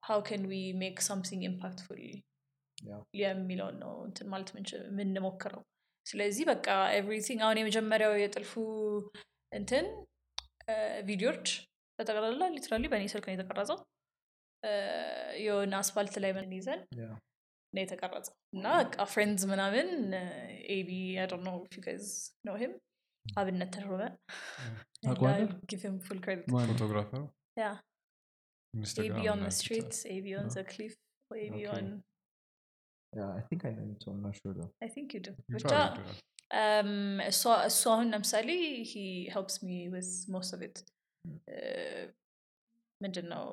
how 0.04 0.20
can 0.28 0.44
we 0.50 0.58
make 0.82 0.98
something 1.06 1.42
impactful. 1.44 2.02
የሚለውን 3.20 3.78
ነው 3.84 3.94
እንትን 4.08 4.28
ማለት 4.30 4.50
የምንሞክረው። 4.74 5.62
ስለዚህ 6.06 6.44
በቃ 6.50 6.68
everything 6.98 7.40
አሁን 7.46 7.60
የመጀመሪያው 7.62 8.14
የጥልፉ 8.22 8.54
እንትን 9.52 9.86
ቪዲዮዎች 11.06 11.48
በጠቅላላ 12.00 12.44
literally 12.56 12.86
በእኔ 12.88 13.06
ስልክ 13.14 13.26
ነው 13.28 13.36
የተቀረጸው። 13.36 13.80
የሆነ 15.42 15.74
አስፋልት 15.82 16.16
ላይ 16.24 16.32
ምን 16.38 16.54
ይዘን. 16.58 16.82
ነው 17.74 17.82
የተቀረጸው። 17.84 18.36
እና 18.54 18.66
በቃ 18.82 19.06
friends 19.06 19.46
ምናምን 19.52 19.88
ኤቢ 20.76 20.92
I 21.16 21.28
know 21.48 21.56
if 21.74 21.81
you 21.81 21.91
guys 21.91 22.06
know 22.48 22.56
him 22.62 22.74
አብነት 23.36 23.70
ተሾመ 23.76 24.02
ታውቀዋለህ? 25.04 25.50
give 25.72 25.85
him 25.85 25.96
full 26.06 26.20
credit 26.24 26.48
ማን 26.54 26.64
ነው? 26.64 26.70
photographer 26.72 27.15
ኡ 27.15 27.22
ያ 27.58 27.68
ኢንስታግራም 28.74 29.18
ኤቢ 29.18 29.30
ኦን 29.34 29.40
ላይ 29.44 29.54
ስትሪት 29.58 29.94
ኤቢ 30.16 30.28
ኦን 30.40 30.48
ዘ 30.56 30.64
ክሊፍ 30.72 30.94
ኤቢ 31.32 31.56
Okay. 31.56 31.68
ኦን 31.74 31.88
Yeah, 33.14 33.30
I 33.34 33.42
think 33.42 33.62
I 33.64 33.72
know 33.72 33.86
it, 33.90 34.00
so 34.04 34.10
I'm 34.12 34.22
not 34.22 34.36
sure 34.38 34.54
though. 34.54 34.70
አይ 34.84 34.90
ቲንክ 34.96 35.10
ዩ 35.16 35.20
ዱ 35.20 35.30
You 35.30 35.54
ብቻ 35.56 35.64
probably 35.66 36.00
do 36.00 36.08
that. 36.08 36.18
um, 36.60 36.90
እሷ 37.30 37.42
እሱ 37.70 37.82
አሁን 37.94 38.08
ለምሳሌ 38.14 38.50
ሂ 38.90 38.94
ሄልፕስ 39.34 39.56
ሚ 39.64 39.78
ዊዝ 39.94 40.10
ሞስት 40.36 40.52
ኦፍ 40.56 40.62
ኢት 40.68 40.78
ምንድን 43.02 43.28
ነው 43.34 43.46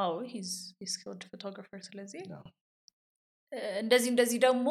አዎ 0.00 0.12
ሂዝ 0.32 0.50
ስኪልድ 0.92 1.22
ፎቶግራፈር 1.32 1.80
ስለዚህ 1.88 2.22
Yeah. 2.26 2.44
እ፣ 3.52 3.58
እንደዚህ 3.82 4.08
እንደዚህ 4.12 4.38
ደግሞ 4.44 4.68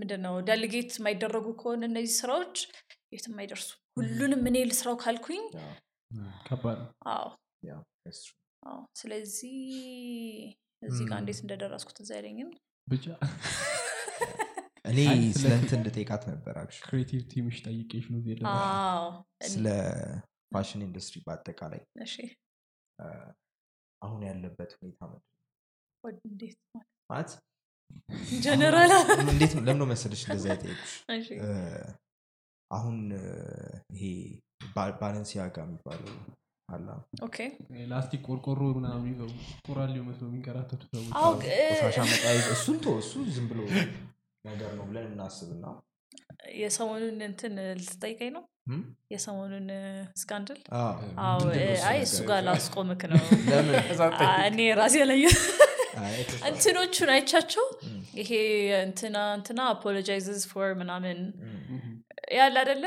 ምንድን 0.00 0.20
ነው 0.26 0.34
ደልጌት 0.48 0.90
የማይደረጉ 0.98 1.46
ከሆነ 1.60 1.82
እነዚህ 1.90 2.12
ስራዎች 2.20 2.56
የትም 3.12 3.36
አይደርሱ 3.40 3.68
ሁሉንም 3.96 4.42
እኔ 4.50 4.56
ልስራው 4.68 4.96
ካልኩኝ 5.02 5.42
ስለዚህ 8.96 9.56
እዚህ 10.82 11.04
ጋር. 11.08 11.18
እንዴት 11.20 11.38
እንደደረስኩት 11.42 11.96
እዛ 12.02 12.10
አይለኝም 12.16 12.50
ብቻ 12.88 13.04
እኔ 14.84 14.98
ስለ 15.34 15.50
እንትን 15.58 15.78
እንድጠይቃት 15.78 16.22
ነበር. 16.30 16.54
creative 16.84 17.20
team 17.32 17.46
ሽ 17.46 17.56
ጠይቄሽ 17.66 18.04
ነው 18.10 18.18
እዚህ 18.20 18.32
የደረስኩት። 18.32 18.70
አዎ። 18.86 19.04
ስለ 19.48 19.66
fashion 20.52 20.80
industry 20.86 21.16
በአጠቃላይ 21.26 21.82
አሁን 24.02 24.20
ያለበት 24.28 24.70
ሁኔታ 24.78 25.00
እንዴት 26.24 26.58
ማለት? 27.10 27.30
ጀነራል 28.42 28.92
እንዴት 29.24 29.52
ነው- 29.56 29.64
ለምን 29.66 29.78
ነው 29.80 29.86
መሰለሽ 29.90 30.22
እንደዛ 30.26 30.46
የጠየቁሽ? 30.52 30.92
እሺ። 31.16 31.28
እ፣ 31.38 31.48
አሁን 32.72 32.96
ይሄ 33.94 34.04
Balenciaga 35.00 35.56
የሚባለው 35.64 36.14
አላ 36.68 36.88
ላስቲክ 37.90 38.22
ቆርቆሮ 38.28 38.60
ምናምን 38.76 39.06
ይዘው 39.10 39.30
መስሎ 40.06 40.24
የሚንከራተቱ 40.28 40.82
ሰዎች 40.92 41.10
አዎ 41.18 41.30
አሉ። 41.30 41.40
ግ- 41.42 41.56
ቆሻሻ 41.72 41.98
መጣያ 42.10 42.36
እሱን 42.54 42.76
ቶ 42.84 42.94
እሱ 43.00 43.12
ዝም 43.34 43.46
ብሎ 43.50 43.60
ነገር 44.44 44.70
ነው 44.78 44.84
ብለን 44.90 45.08
እናስብና 45.10 45.64
የሰሞኑን 46.60 47.18
እንትን 47.26 47.52
ልትጠይቀኝ 47.78 48.30
ነው? 48.36 48.42
የሰሞኑን 49.12 49.66
scandal? 50.16 50.58
አይ? 51.84 51.98
እሱ 52.04 52.16
ጋር 52.28 52.40
ላስቆምክ 52.48 53.02
ነው። 53.12 53.20
እኔ 54.48 54.60
ራሴ 54.80 54.96
ላይ 55.10 55.22
እንትኖቹን 56.48 57.10
አይቻቸው? 57.14 57.64
ይሄ 58.20 58.30
እንትና 58.82 59.16
እንትና 59.38 59.60
apologizes 59.72 60.44
for 60.50 60.70
ምናምን 60.80 61.18
ያለ 62.32 62.56
አደለ 62.62 62.84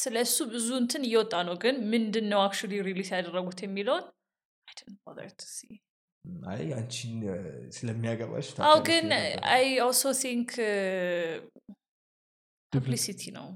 ስለ 0.00 0.16
እሱ 0.26 0.36
ብዙ 0.52 0.68
እንትን 0.82 1.02
እየወጣ 1.08 1.34
ነው። 1.48 1.56
ግን 1.64 1.76
ምንድን 1.92 2.26
ነው 2.32 2.40
actually 2.46 2.72
release 2.88 3.10
ያደረጉት 3.16 3.60
የሚለውን? 3.64 4.04
I 4.68 4.72
didn't 4.78 4.98
bother 5.04 5.28
to 5.40 5.46
see. 5.56 5.74
አይ 6.44 6.62
አንቺን 6.76 7.18
ስለሚያገባሽ 7.76 8.46
አዎ 8.48 8.56
ታውቂያለሽ 8.58 8.86
ግን 8.88 9.06
I 9.54 9.66
also 9.84 10.02
think 10.22 10.50
publicity 12.72 13.22
ነው። 13.36 13.46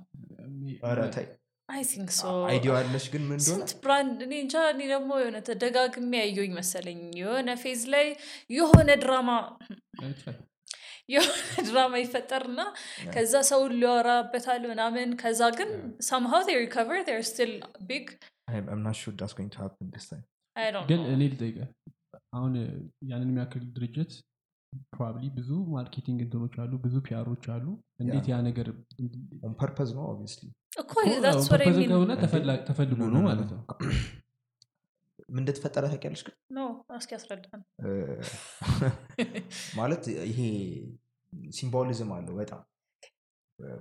I 1.68 1.82
think 1.90 2.10
so 2.18 2.22
idea 2.50 2.72
አለሽ 2.78 3.04
ግን 3.12 3.24
ምን 3.30 3.40
ስንት 3.46 3.72
brand 3.82 4.18
እኔ 4.26 4.32
እንጃ 4.44 4.54
እኔ 4.72 4.80
ደግሞ 4.94 5.10
የሆነ 5.22 5.38
ተደጋግሜ 5.48 6.12
ያየሁኝ 6.22 6.52
መሰለኝ። 6.60 7.00
የሆነ 7.20 7.50
phase 7.62 7.82
ላይ 7.94 8.06
የሆነ 8.50 8.88
ድራማ 9.02 9.30
የሆነ 11.10 11.32
ድራማ 11.68 11.94
ይፈጠርና 12.02 12.60
ከዛ 13.14 13.34
ሰውን 13.50 13.72
ሊያወራበታል 13.80 14.62
ምናምን 14.72 15.10
ከዛ 15.22 15.40
ግን 15.58 15.70
ሰምሃው 16.08 16.42
they 16.48 16.56
recover 16.64 16.98
they're 17.08 17.28
still 17.32 17.54
big 17.90 18.04
I'm, 18.52 18.66
I'm 18.72 18.82
not 18.82 18.96
sure 19.00 19.14
that's 19.14 19.36
going 19.38 19.50
to 19.50 19.60
happen 19.64 19.86
this 19.96 20.06
time. 20.12 20.24
I 20.56 20.68
don't 20.74 20.88
ግን 20.90 21.02
እኔ 21.12 21.22
ልጠይቀ 21.32 21.58
አሁን 22.36 22.52
ያንን 23.10 23.28
የሚያክል 23.30 23.62
ድርጅት 23.76 24.12
probably 24.92 25.24
ብዙ 25.36 25.50
marketing 25.76 26.18
እንትኖች 26.24 26.54
አሉ 26.62 26.72
ብዙ 26.84 26.96
PR 27.06 27.19
ኦች 27.19 27.44
አሉ 27.54 27.66
እንዴት 28.02 28.26
ያ 28.32 28.38
ነገር 28.48 28.68
On 29.46 29.54
purpose, 29.62 29.92
no, 29.96 30.02
obviously. 30.12 30.48
እኮ 30.82 30.92
that's 31.24 31.46
what 31.46 31.60
I 31.60 31.66
purpose 31.66 31.78
ከሆነ? 31.92 32.12
ተፈላ- 32.24 32.60
ተፈልጎ 32.68 33.00
ነው 33.14 33.22
ማለት. 33.28 33.50
ነው 33.54 33.62
ምን 35.30 35.42
እንደተፈጠረ 35.42 35.86
ታውቂያለሽ 35.86 36.22
ግን? 36.26 36.34
እስኪ 36.96 37.16
ያስረዳን 37.16 37.62
ማለት 39.80 40.06
ይሄ 40.28 40.40
symbolism 41.52 42.16
አለው 42.16 42.38
በጣም 42.38 42.62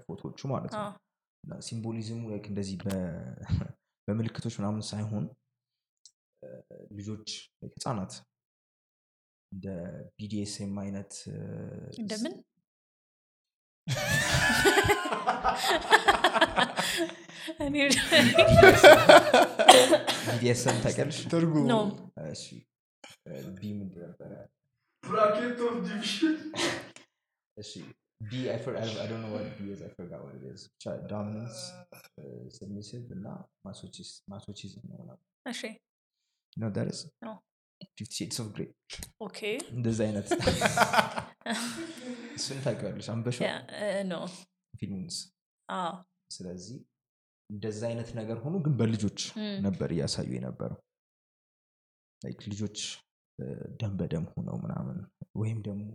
ፎቶዎቹ 0.06 0.50
ማለት 0.54 0.74
ነው። 0.74 0.94
symbolism 1.62 2.26
ኡ 2.26 2.40
እንደዚህ 2.44 2.80
በምልክቶች 4.08 4.60
ምናምን 4.60 4.82
ሳይሆን 4.90 5.30
ልጆች 6.92 7.52
ህፃናት 7.68 8.24
እንደ 9.52 9.68
BDSM 10.18 10.80
አይነት 10.80 11.26
እ፣ 13.90 13.96
እንደምን 17.66 17.94
እኔ 18.18 18.28
BDSM 20.26 20.78
ታውቂያለሽ 20.84 21.20
ትርጉሙ 21.34 21.64
no 21.72 21.76
እሺ 22.34 22.44
እ፣ 23.28 23.32
B 23.58 23.72
ምንድን 23.80 24.02
ነበረ 24.06 24.32
እሺ 27.58 27.72
B 28.22 28.32
I 28.54 28.58
for- 28.64 28.76
I 28.78 28.86
I 29.04 29.08
don't 29.10 29.22
know 29.24 29.34
what 29.34 29.46
B 29.58 29.68
is 29.74 29.82
I 29.82 29.92
forgot 29.98 30.22
what 30.24 30.34
it 30.38 30.46
is 30.54 30.62
ብቻ 30.72 30.86
dominance 31.12 31.60
submissive 32.58 33.06
እና 33.18 33.28
masochism 33.68 34.18
masochism 34.34 34.82
ነው 34.90 34.98
ምናምን 35.02 35.22
እሺ 35.46 35.62
you 36.54 36.60
know 36.62 36.72
that 36.78 36.90
is 36.94 37.00
No. 37.28 37.34
Fifty 37.98 38.16
Shades 38.18 38.38
of 38.44 38.48
Grey 38.56 38.70
okay 39.28 39.40
እንደዚህ 39.78 40.04
አይነት 40.08 40.28
እሱን 42.40 42.60
ታውቂዋለሽ? 42.66 43.08
አንብበሻል 43.10 43.38
ፊልሙንስ 44.74 45.18
አዎ። 45.70 45.94
ስለዚህ 46.32 46.78
እንደዛ 47.50 47.82
አይነት 47.90 48.10
ነገር 48.16 48.38
ሆኖ 48.44 48.56
ግን 48.66 48.74
በልጆች 48.80 49.20
ነበር 49.62 49.90
እያሳዩ 49.96 50.30
የነበረው። 50.36 50.80
ልጆች 52.50 52.80
ደም 53.82 53.94
በደም 54.00 54.26
ሆነው 54.34 54.56
ምናምን 54.64 54.98
ወይም 55.36 55.60
ደግሞ 55.62 55.86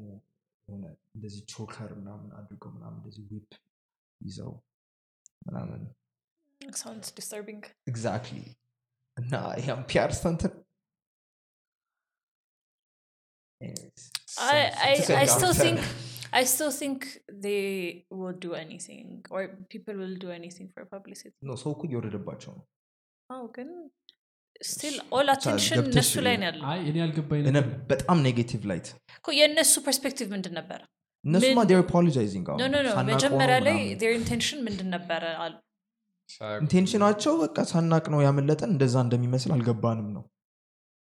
የሆነ 0.69 0.85
እንደዚህ 1.15 1.41
choker 1.53 1.91
ምናምን 1.99 2.29
አድርገው 2.39 2.71
ምናምን 2.77 2.99
እንደዚህ 2.99 3.25
whip 3.33 3.51
ይዘው 4.21 4.53
ምናምን 5.47 5.83
exactly 7.87 8.39
እና 9.17 9.35
ያም 9.67 9.83
PR 9.91 10.13
stunt 10.13 10.43
ን 10.43 10.55
I, 13.61 14.57
I, 14.83 14.93
I 15.17 15.27
still 15.27 15.55
think 15.55 15.79
I 16.35 16.45
still 16.45 16.73
think 16.73 16.99
they 17.45 17.63
will 18.19 18.37
do 18.39 18.53
anything 18.57 19.05
or 19.31 19.41
people 19.73 19.95
will 20.03 20.17
do 20.17 20.31
anything 20.39 20.69
for 20.75 20.83
publicity. 20.95 21.35
ነው 21.49 21.57
ሰው 21.63 21.71
እኮ 21.75 21.83
እየወረደባቸው 21.89 22.53
ነው 22.59 22.65
Oh, 23.31 23.45
ግን 23.57 23.69
still 24.73 24.97
all 25.15 25.27
ብቻ 25.27 25.35
attention 25.37 25.77
ገብተሽ 25.79 25.95
እነሱ 25.95 26.15
ላይ 26.27 26.35
ነው 26.41 26.47
ያለው 26.49 26.65
አይ 26.73 26.81
እኔ 26.91 26.97
ያልገባኝ 27.03 27.41
እነ 27.43 27.53
ነገር 27.57 27.71
በጣም 27.93 28.19
negative 28.27 28.63
light 28.71 28.89
እኮ 29.19 29.29
የእነሱ 29.41 29.75
perspective 29.87 30.29
ምንድን 30.35 30.55
ነበረ 30.61 30.81
እነሱማ 31.25 31.59
ምን- 31.61 31.69
they're 31.71 31.81
apologizing 31.85 32.49
no 32.61 32.67
no 32.75 32.83
no 32.87 32.91
መጀመሪያ 33.13 33.57
ላይ 33.69 33.79
their 34.03 34.15
intention 34.21 34.59
ምንድን 34.69 34.89
ነበረ 34.97 35.23
አሉ 35.45 35.55
intention 36.63 37.02
ኣቸው 37.02 37.33
በቃ 37.43 37.57
ሳናቅ 37.73 38.05
ነው 38.15 38.21
ያመለጠን 38.27 38.71
እንደዛ 38.75 38.97
እንደሚመስል 39.07 39.53
አልገባንም 39.59 40.09
ነው 40.19 40.25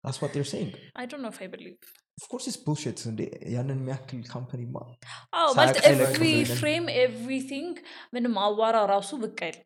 That's 0.03 0.19
what 0.21 0.31
they're 0.33 0.47
saying. 0.51 0.69
I 1.01 1.05
don't 1.09 1.21
know 1.23 1.31
if 1.33 1.39
I 1.45 1.49
believe 1.55 1.79
of 2.17 2.24
course 2.24 2.45
it's 2.47 2.59
bullshit 2.65 2.99
እንዴ 3.09 3.21
ያንን 3.53 3.79
የሚያክል 3.81 4.19
company 4.33 4.63
ማ 4.63 4.75
አዎ 5.35 5.47
ማለት 5.59 5.77
every 5.89 6.25
frame 6.53 6.85
everything 6.97 7.73
ምንም 8.15 8.35
አዋራ 8.43 8.77
ራሱ 8.93 9.11
ብቅ 9.23 9.39
አይልም። 9.47 9.65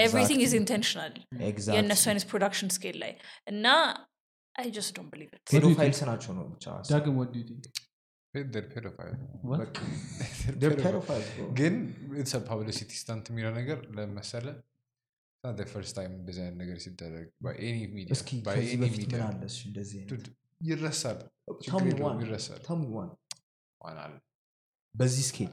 everything 0.00 0.40
is 0.40 0.52
Exactly. 0.52 0.60
intentional 0.60 1.14
የእነሱ 1.74 2.04
አይነት 2.10 2.24
production 2.30 2.70
scale 2.76 2.96
ላይ 3.02 3.12
እና 3.52 3.66
I 4.56 4.66
just 4.76 4.92
don't 4.96 5.10
believe 5.12 5.30
it 5.34 5.44
pedophiles 5.54 6.00
ናቸው 6.10 6.32
ነው 6.38 6.46
ብቻ 6.54 6.66
ዳግም 6.90 7.16
ወድ 7.20 7.36
pedophiles, 8.72 9.20
bro. 11.30 11.46
ግን 11.58 11.74
publicity 12.48 12.90
stunt 12.98 13.24
የሚለው 13.30 13.52
ነገር 13.56 13.78
ለመሰለ 13.96 14.46
first 15.68 15.94
time 15.96 16.12
እንደዚህ 16.18 16.42
አይነት 16.44 16.56
ነገር 16.62 16.76
ሲደረግ 16.84 17.26
ሚዲያ 17.92 18.12
ይረሳል. 20.60 21.18
ይረሳል። 22.22 22.60
በዚህ 24.94 25.24
scale 25.28 25.52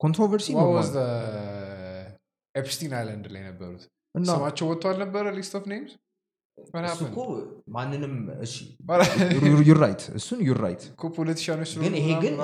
controversy 0.00 0.48
Epstein 2.54 2.92
island 2.98 3.26
ላይ 3.34 3.42
ነበሩት። 3.46 3.82
ስማቸው 4.28 4.66
ወጥቶ 4.70 4.84
አልነበረ? 4.90 5.24
list 5.36 5.54
of 5.58 5.64
names 5.72 5.92
እኮ 7.06 7.16
ማንንም 7.68 8.14
እሺ 8.44 8.54
What 8.88 9.02
you're 9.68 9.78
right 9.82 10.02
እሱን 10.18 10.38
you're 10.46 10.58
right 10.64 10.82
እኮ 10.90 11.02
politician 11.18 11.57
ኦች 11.57 11.72
ግን 11.82 11.94
ይሄ 12.00 12.08
ግን 12.24 12.34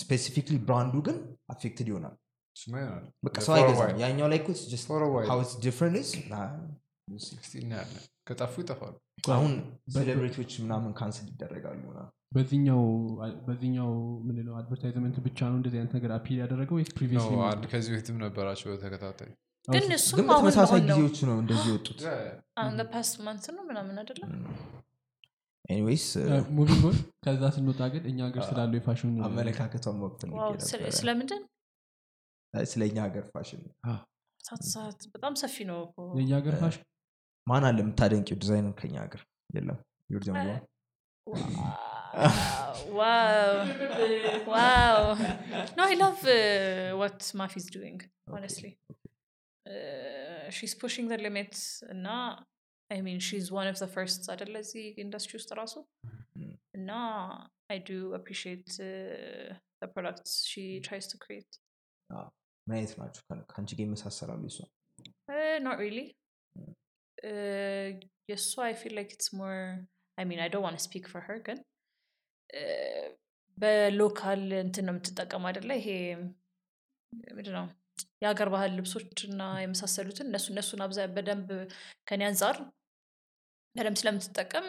specifically 0.00 0.56
brand 0.66 0.86
ኡ 0.86 0.94
ግን 1.06 1.16
affected 1.50 1.88
ይሆናል። 1.92 2.14
በቃ 3.24 3.34
ሰው 3.46 3.52
አይገዛም. 3.56 3.98
ያኛው 4.02 4.26
ላይ 4.28 4.40
እናያለን 7.60 8.04
ከጠፉ 8.26 8.54
ይጠፋሉ። 8.62 8.94
አሁን 9.32 9.52
celebrity 9.94 10.34
ዎች 10.34 10.52
ምናምን 10.64 10.92
cancel 10.98 11.26
ይደረጋሉ 11.32 11.80
ምናምን። 11.88 12.12
በዚህኛው 13.46 13.92
ምንለው 14.26 14.54
advertisement 14.58 15.16
ብቻ 15.26 15.38
ነው 15.50 15.56
እንደዚህ 15.60 15.78
አይነት 15.80 15.92
ነገር 15.98 16.10
appeal 16.16 16.38
ያደረገው 16.42 16.76
ወይስ 16.78 16.90
previously 16.98 17.68
ከዚህ 17.72 17.92
በፊትም 17.94 18.18
ነበራቸው 18.24 18.76
ተከታታይ 18.82 19.30
ግን 19.68 19.86
እሱም 19.96 20.18
ነው። 20.26 20.38
ጊዜዎች 20.88 21.18
ነው 21.28 21.36
እንደዚህ 21.42 21.68
የወጡት። 21.70 22.02
አሁን 22.60 22.82
past 22.92 23.16
month 23.26 23.46
ነው 23.56 23.64
ምናምን 23.70 23.96
አይደለም 24.02 24.30
anyways 25.70 26.04
moving 26.56 26.82
on 26.88 26.96
ከዛ 27.24 27.42
ስንወጣ 27.54 27.80
ግን 27.94 28.04
እኛ 28.10 28.18
ሀገር 28.28 28.42
ስላለው 28.48 28.76
የፋሽን 28.78 29.10
አመለካከቷን 29.26 29.96
ነበረ። 30.30 30.92
ስለምንድን? 30.98 31.42
ስለ 32.54 32.82
እኛ 32.90 32.98
ሀገር 33.06 33.24
ፋሽን 33.32 33.62
በጣም 35.14 35.34
ሰፊ 35.40 35.56
ነው 35.70 35.78
እኮ 35.86 35.96
የእኛ 36.18 36.30
ሀገር 36.38 36.54
ፋሽን 36.62 36.84
ማን 37.48 37.64
አለ 37.68 37.78
የምታደንቂው 37.82 38.36
ዲዛይነር 38.42 38.74
ከኛ 38.80 38.94
ሀገር 39.04 39.22
የለም 39.56 39.78
you're 40.14 40.22
the 40.26 40.32
only 40.34 40.50
one? 40.54 40.64
wow 42.98 43.54
wow 44.54 45.00
no 45.78 45.82
i 45.92 45.94
love 46.04 46.20
uh, 46.36 46.90
what 47.00 47.18
Mafi's 47.40 47.66
doing 47.76 47.98
honestly 48.36 48.70
uh, 49.66 50.46
she's 50.56 50.74
pushing 50.84 51.06
the 51.12 51.18
limits 51.26 51.60
እና 51.94 52.06
i 52.90 52.98
mean 53.06 53.18
she's 53.28 53.48
one 53.60 53.68
of 53.72 53.76
the 53.84 53.88
first 53.96 54.22
አይደለ 54.34 54.54
እዚህ 54.66 54.86
ኢንዱስትሪ 55.04 55.34
ውስጥ 55.40 55.50
ራሱ 55.62 55.76
Mm. 56.40 56.52
እና 56.78 56.90
i 57.74 57.78
do 57.90 57.96
appreciate 58.18 58.68
uh, 58.88 59.46
the 59.82 59.88
products 59.94 60.32
she 60.50 60.64
tries 60.88 61.06
to 61.12 61.16
create 61.24 61.52
ምን 62.66 62.74
አይነት 62.76 62.92
ናቸው 63.02 63.22
ከአንቺ 63.52 63.70
ጋር 63.78 63.84
ይመሳሰላሉ 63.88 64.44
Uh, 65.36 65.56
not 65.66 65.76
really. 65.84 66.06
I 68.58 68.74
feel 68.74 68.94
like 68.94 69.12
it's 69.12 69.32
more. 69.32 69.86
I 70.18 70.24
mean, 70.24 70.40
I 70.40 70.48
don't 70.48 70.62
want 70.62 70.76
to 70.78 70.82
speak 70.82 71.06
for 71.08 71.20
her, 71.20 71.38
ግን 71.48 71.58
uh, 72.50 73.06
በሎካል 73.58 74.42
እንትን 74.64 74.84
ነው 74.88 74.94
የምትጠቀም 74.94 75.46
አይደለ? 75.48 75.70
ይሄ 75.80 75.88
ምንድን 77.36 77.54
ነው 77.58 77.66
የሀገር 78.22 78.48
ባህል 78.54 78.70
ልብሶች 78.78 79.18
እና 79.28 79.42
የመሳሰሉትን 79.62 80.28
እነሱ 80.30 80.46
እነሱን 80.52 80.82
አብዛ 80.86 80.98
በደንብ 81.16 81.48
ከኔ 82.08 82.22
አንጻር 82.30 82.56
በደንብ 83.76 83.96
ስለምትጠቀም 84.00 84.66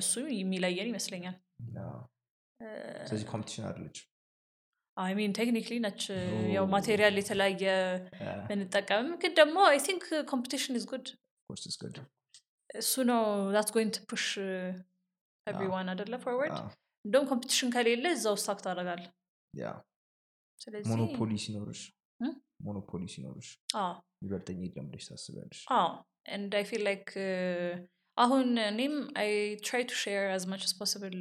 እሱ 0.00 0.22
የሚለየን 0.40 0.90
ይመስለኛል። 0.92 1.36
ስለዚህ 3.08 3.26
competition 3.32 3.66
አለች 3.68 3.98
I 4.96 5.12
mean 5.18 5.32
technically 5.38 5.74
ነች 5.84 6.02
ያው 6.56 6.64
material 6.74 7.16
የተለያየ 7.20 7.64
ብንጠቀምም 8.48 9.12
ግን 9.22 9.32
ደግሞ 9.40 9.58
I 9.72 9.78
think 9.88 10.04
competition 10.32 10.76
is 10.80 10.84
good 10.92 11.06
እሱ 12.74 12.92
ነው 13.10 13.22
that's 13.54 13.70
going 13.74 13.92
to 13.94 14.02
push 14.10 14.26
everyone 15.46 15.88
አደለ 15.92 16.14
forward 16.24 16.58
እንደውም 17.04 17.26
competition 17.30 17.68
ከሌለ 17.74 18.04
እዛው 18.16 18.36
stuck 18.40 18.60
ታደርጋል 18.66 19.02
ስለዚህ 20.60 20.90
monopoly 20.94 21.32
ሲኖርሽ 21.44 21.82
Hmm? 22.20 22.32
monopoly 22.64 23.02
ሲኖርሽ 23.12 23.46
አዎ። 23.80 23.92
ይበልጠኝ 24.24 24.58
የለም 24.64 24.86
ብለሽ 24.88 25.04
ታስቢያለሽ? 25.08 25.60
አዎ። 25.76 25.86
and 26.34 26.52
I 26.58 26.64
feel 26.70 26.82
like 26.86 27.06
አሁን 28.16 28.48
እኔም 28.64 28.94
I 29.20 29.30
try 29.64 29.84
to 29.88 30.00
share 30.00 30.24
as 30.34 30.44
much 30.50 30.64
as 30.66 30.74
possible 30.80 31.16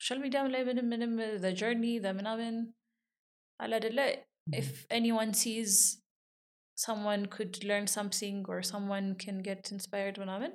social 0.00 0.18
media 0.24 0.43
ም 0.43 0.50
ላይ 0.54 0.62
ምንም 0.68 0.86
ምንም 0.92 1.14
journey 1.60 1.84
ምናምን 2.12 2.54
አለ 3.60 3.72
አደለ 3.80 3.98
if 4.56 4.68
anyone 4.90 5.32
sees 5.34 5.74
someone 6.80 7.22
could 7.34 7.54
learn 7.64 7.86
something 7.96 8.36
or 8.48 8.58
someone 8.72 9.08
can 9.24 9.38
get 9.48 9.62
inspired 9.74 10.16
ምናምን 10.22 10.52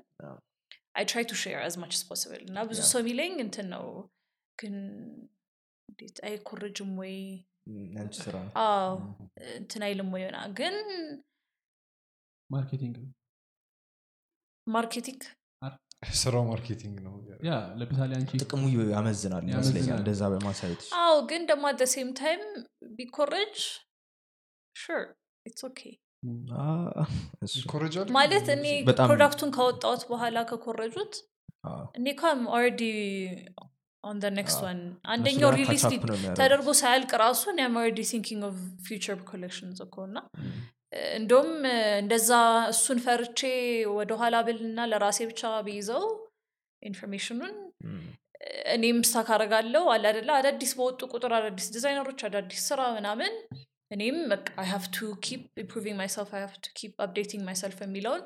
try 1.12 1.24
to 1.24 1.36
share 1.36 1.62
as 1.70 1.76
much 1.78 1.94
as 1.98 2.04
possible 2.10 2.42
እና 2.50 2.58
ብዙ. 2.70 2.80
ሰው 2.92 3.00
የሚለኝ 3.04 3.34
እንትን 3.46 3.68
ነው። 3.76 3.86
ግን 4.58 4.76
እንዴት 5.90 6.18
አይኮርጅም 6.28 6.92
ወይ? 7.02 7.16
ስራ 8.20 8.36
እንትን 9.56 9.82
አይልም 9.88 10.10
ወይ 10.16 10.24
ሆና 10.28 10.40
ግን 10.60 10.76
marketing 12.50 12.96
ነው። 13.04 13.12
marketing? 14.68 15.22
ስራው 16.20 16.44
marketing 16.50 16.96
ነው። 17.06 17.14
yeah 17.48 17.52
ለምሳሌ 17.80 18.12
አንቺ 18.18 18.32
ጥቅሙ 18.44 18.64
ያመዝናል 18.96 19.46
ይመስለኛል 19.52 20.00
እንደዛ 20.02 20.24
በማሳየት 20.34 20.82
አዎ 21.02 21.16
ግን 21.32 21.44
ደግሞ 21.52 21.66
at 21.72 21.82
same 21.94 22.10
time 22.22 22.42
ቢኮረጅ 22.98 23.58
sure 24.76 25.04
it's 25.46 25.64
okay 25.70 25.82
ማለት 28.18 28.48
እኔ 28.56 28.66
product 29.02 29.34
ኡን 29.34 29.52
ካወጣሁት 29.58 30.04
በኋላ 30.12 30.38
ከኮረጁት 30.52 31.14
እኔ 32.00 32.08
I'm 32.22 32.42
already 32.56 32.82
on 34.04 34.18
the 34.24 34.30
next 34.38 34.60
one 34.66 34.80
አንደኛው 35.14 35.52
released 35.60 35.94
ተደርጎ 36.40 36.68
ሳያልቅ 36.82 37.12
ራሱ 37.24 37.44
እኔም 37.54 37.78
already 37.82 38.02
thinking 38.12 38.44
of 38.50 38.58
future 38.88 39.20
collections 39.32 39.80
እኮ 39.88 39.96
እና 40.10 40.18
እንደውም 41.18 41.50
እንደዛ 42.02 42.30
እሱን 42.74 43.00
ፈርቼ 43.06 43.40
ወደኋላ 43.96 44.36
ብልና 44.48 44.86
ለራሴ 44.92 45.20
ብቻ 45.32 45.42
ቢይዘው 45.68 46.04
information 46.82 47.36
ኡን 47.36 47.56
እኔም 48.76 48.98
stuck 49.10 49.30
አረጋለው 49.36 49.86
አለ 49.94 50.04
አደለ 50.12 50.30
አዳዲስ 50.38 50.72
በወጡ 50.78 51.02
ቁጥር 51.14 51.32
አዳዲስ 51.38 51.68
ዲዛይነሮች 51.76 52.20
አዳዲስ 52.28 52.62
ስራ 52.70 52.82
ምናምን 52.98 53.34
እኔም 53.96 54.18
I 54.62 54.68
have 54.72 54.86
to 54.96 55.10
keep 55.26 55.44
improving 55.64 55.98
myself 56.00 56.32
I 56.36 56.44
have 56.46 56.56
to 56.60 56.74
keep 56.80 56.94
updating 57.06 57.44
myself 57.48 57.80
የሚለውን 57.84 58.24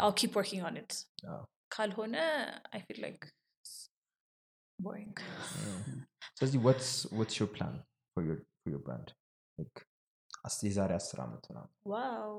I'll 0.00 0.10
keep 0.20 0.32
working 0.38 0.64
on 0.68 0.76
it 0.80 0.92
አዎ። 1.32 1.42
ካልሆነ 1.74 2.16
I 2.72 2.80
feel 2.86 2.98
like 3.04 3.22
boring 4.78 5.16
ስለዚህ 6.36 6.58
what's 6.64 6.90
your 7.40 7.48
plan 7.54 7.74
your 8.66 8.80
brand 8.84 9.10
የዛሬ 10.66 10.92
አስር 10.96 11.18
ዓመት 11.24 11.44
ምናምን 11.50 11.70
wow 11.92 12.34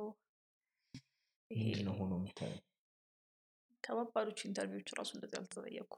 ይሄ 1.52 1.64
ምንድነው 1.66 1.96
ሆኖ 2.00 2.14
የምታየው 2.20 2.62
ከባባዶች 3.84 4.40
interview 4.48 4.77
ዎች 4.77 4.90
ራሱ 5.00 5.12
እንደዚህ 5.18 5.38
አልተጠየቁ 5.40 5.92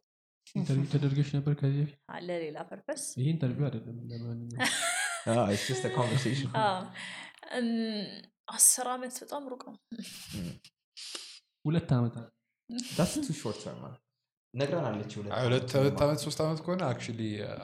interview 0.56 0.88
ተደርገሽ 0.94 1.30
ነበር 1.36 1.54
ከዚህ 1.60 1.80
በፊት 1.82 2.00
አለ 2.16 2.30
ሌላ 2.44 2.58
purpose 2.70 3.04
ይሄ 3.20 3.28
interview 3.34 3.66
አይደለም 3.68 3.98
ለማንኛውም 4.12 4.60
Ah, 5.26 5.46
it's 5.50 5.68
just 5.68 5.86
a 5.86 5.92
conversation. 5.92 6.50
አስር 8.56 8.88
ዓመት 8.94 9.14
በጣም 9.24 9.44
ሩቅ 9.52 9.62
ነው 9.70 9.76
ሁለት 11.66 11.92
ዓመታት 11.98 12.28
That's 12.98 13.16
too 13.26 13.36
short 13.42 13.58
term, 13.64 13.78
man. 13.84 13.96
ነግረናለች 14.54 15.14
አይ፣ 15.38 15.42
ሁለት 15.48 15.72
ሁለት 15.78 16.00
ዓመት 16.06 16.20
ሶስት 16.26 16.40
ዓመት 16.44 16.60
ከሆነ 16.66 16.82
actually 16.92 17.22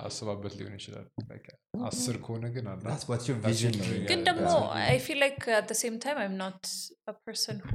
አስባበት 0.07 0.53
ሊሆን 0.59 0.73
ይችላል 0.79 1.05
Like, 1.31 1.47
አስር 1.89 2.15
ከሆነ 2.25 2.45
ግን 2.55 2.65
አለ 2.71 2.81
That's 2.89 3.05
what 3.11 3.21
your 3.29 3.37
That's 3.37 3.47
vision 3.51 3.71
your 3.71 3.81
ነው። 3.81 3.87
dream. 3.89 4.03
ግን 4.11 4.19
Yeah, 4.19 4.27
ደግሞ 4.29 4.47
that's 4.49 4.63
what 4.63 4.75
I 4.85 4.97
feel 5.05 5.19
like 5.25 5.39
at 5.59 5.67
the 5.71 5.77
same 5.83 5.95
time 6.05 6.19
I'm 6.23 6.35
not 6.43 6.63
a 7.07 7.15
person 7.25 7.59
who 7.69 7.73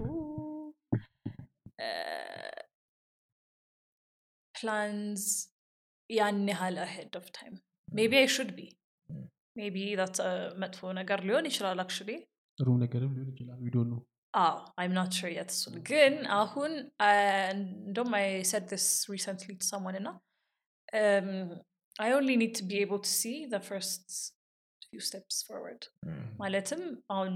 plans 4.55 5.25
ያን 6.11 6.41
ያህል 6.53 6.77
ahead 6.87 7.15
of 7.21 7.29
time 7.39 7.55
maybe 7.99 8.13
I 8.23 8.29
should 8.37 8.53
be 8.59 8.63
Mm. 8.67 8.75
maybe 9.57 9.77
that 10.01 10.17
መጥፎ 10.63 10.93
ነገር 10.99 11.21
ሊሆን 11.29 11.49
ይችላል 11.51 11.81
actually 11.85 12.11
ጥሩ 12.59 12.69
ነገርም 12.83 13.13
ሊሆን 13.17 13.31
ይችላል 13.33 13.59
ቪዲዮ 13.65 13.83
ነው 13.91 14.01
አዎ 14.35 14.57
I'm 14.81 14.95
not 14.97 15.13
sure 15.19 15.31
የት 15.35 15.51
እሱን 15.55 15.75
ግን 15.89 16.15
አሁን 16.39 16.73
እንደም 17.55 18.11
I 18.19 18.29
said 18.51 18.71
this 18.85 18.89
recently 19.15 19.53
ሰሞን 19.71 19.97
እና 20.01 20.09
I 21.97 22.11
only 22.13 22.37
need 22.37 22.55
to 22.55 22.65
be 22.65 22.79
able 22.79 22.99
to 23.01 23.13
see 23.13 23.37
the 23.47 23.61
first 23.61 24.07
few 24.89 25.01
steps 25.01 25.37
forward. 25.43 25.81
ማለትም 26.41 26.83
አሁን 27.15 27.35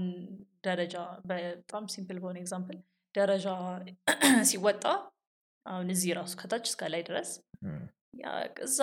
ደረጃ 0.67 0.95
በጣም 1.25 1.83
simple 1.93 2.17
በሆነ 2.21 2.37
example 2.43 2.77
ደረጃ 3.15 3.45
ሲወጣ 4.51 4.83
አሁን 5.65 5.87
እዚህ 5.95 6.11
ራሱ 6.19 6.33
ከታች 6.41 6.65
እስከ 6.71 6.91
ላይ 6.93 7.01
ድረስ 7.09 7.31
እዛ 8.65 8.79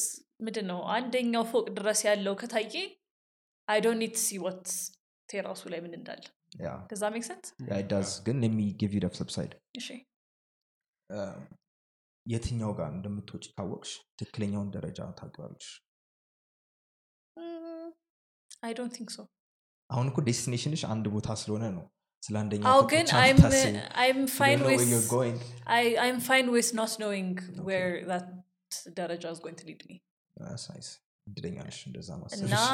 ስ- 0.00 0.14
ምንድን 0.40 0.66
ነው 0.70 0.78
አንደኛው 0.94 1.44
ፎቅ 1.52 1.66
ድረስ 1.78 2.00
ያለው 2.08 2.34
ከታየ 2.40 2.74
I 3.68 3.78
don't 3.84 4.00
need 4.02 4.16
see 4.24 4.38
what 4.44 4.66
ቴራሱ 5.28 5.62
ላይ 5.72 5.80
ምን 5.84 5.94
እንዳለ። 5.98 6.24
ከዛ 6.90 7.02
make 7.14 7.24
sense 7.28 7.48
does 7.90 8.10
ግን 8.26 8.38
me 8.56 8.66
give 8.82 8.92
you 8.96 9.08
flip 9.08 9.30
side 9.36 9.52
እሺ። 9.80 9.88
የትኛው 12.26 12.70
ጋር 12.78 12.88
እንደምትወጭ 12.94 13.44
ካወቅሽ 13.56 13.90
ትክክለኛውን 14.18 14.70
ደረጃ 14.76 15.00
ታውቂዋለሽ? 15.18 15.68
I 18.62 18.72
don't 18.78 18.92
think 18.98 19.10
so 19.16 19.20
አሁን 19.90 20.06
እኮ 20.10 20.18
destination 20.28 20.70
ሽ 20.70 20.82
አንድ 20.92 21.06
ቦታ 21.14 21.28
ስለሆነ 21.42 21.64
ነው። 21.76 21.84
ስለ 22.22 22.36
አንደኛው 22.42 22.80
ግን 22.92 23.04
fine 26.28 26.46
with 26.54 26.70
not 26.72 26.92
knowing 27.00 27.30
where 27.68 27.92
that 28.10 28.26
ደረጃ 28.98 29.24
going 29.44 29.58
to 29.60 29.66
lead 29.68 29.82
me 29.90 29.96
That's 30.36 30.66
nice. 30.74 30.90
እድለኛ 31.26 31.56
ነሽ 31.68 31.78
እንደዛ 31.88 32.08
እና 32.16 32.22
ማሰብሽ 32.24 32.64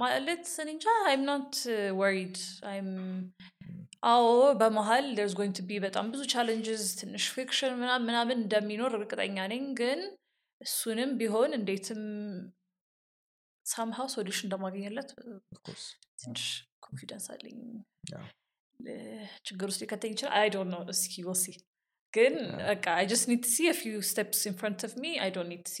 ማለት 0.00 0.46
እኔ 0.62 0.68
እንጃ 0.76 0.86
I'm 1.10 1.22
not 1.30 1.52
uh, 1.74 1.90
worried. 2.00 2.38
I'm 2.72 2.88
አዎ 4.10 4.26
በመሀል 4.60 5.06
there's 5.18 5.34
going 5.40 5.54
to 5.58 5.64
be 5.70 5.76
በጣም 5.86 6.06
ብዙ 6.14 6.22
challenges 6.34 6.82
ትንሽ 7.00 7.24
friction 7.36 7.72
ምናምን 7.82 8.06
ምናምን 8.08 8.36
እንደሚኖር 8.44 8.94
እርግጠኛ 9.00 9.36
ነኝ 9.52 9.64
ግን 9.80 10.00
እሱንም 10.60 11.10
ቢሆን 11.20 11.50
እንዴትም 11.58 12.02
somehow 13.66 14.08
solution 14.16 14.46
እንደማገኝለት 14.48 15.10
Of 15.54 15.60
course. 15.66 15.86
ትንሽ 16.22 16.44
confidence 16.86 17.26
አለኝ 17.34 17.58
Yeah. 18.12 18.26
ለ- 18.80 19.26
ችግር 19.48 19.66
ውስጥ 19.70 19.80
ሊከተኝ 19.84 20.12
ይችላል? 20.14 20.32
አይ 20.40 20.48
ዶንት 20.54 20.70
ኖ 20.74 20.78
እስኪ 20.94 21.14
we'll 21.26 21.40
see. 21.44 21.56
ግን 22.12 22.34
Yeah. 22.42 22.62
በቃ 22.70 22.86
i 23.02 23.06
just 23.12 23.26
need 23.30 23.42
to 23.46 23.52
see 23.56 23.68
a 23.74 23.78
few 23.84 23.98
steps 24.12 24.40
in 24.50 24.54
front 24.62 24.80
of 24.88 24.92
me. 25.04 25.12
I 25.26 25.30
don't 25.36 25.50
need 25.54 25.64
to 25.68 25.72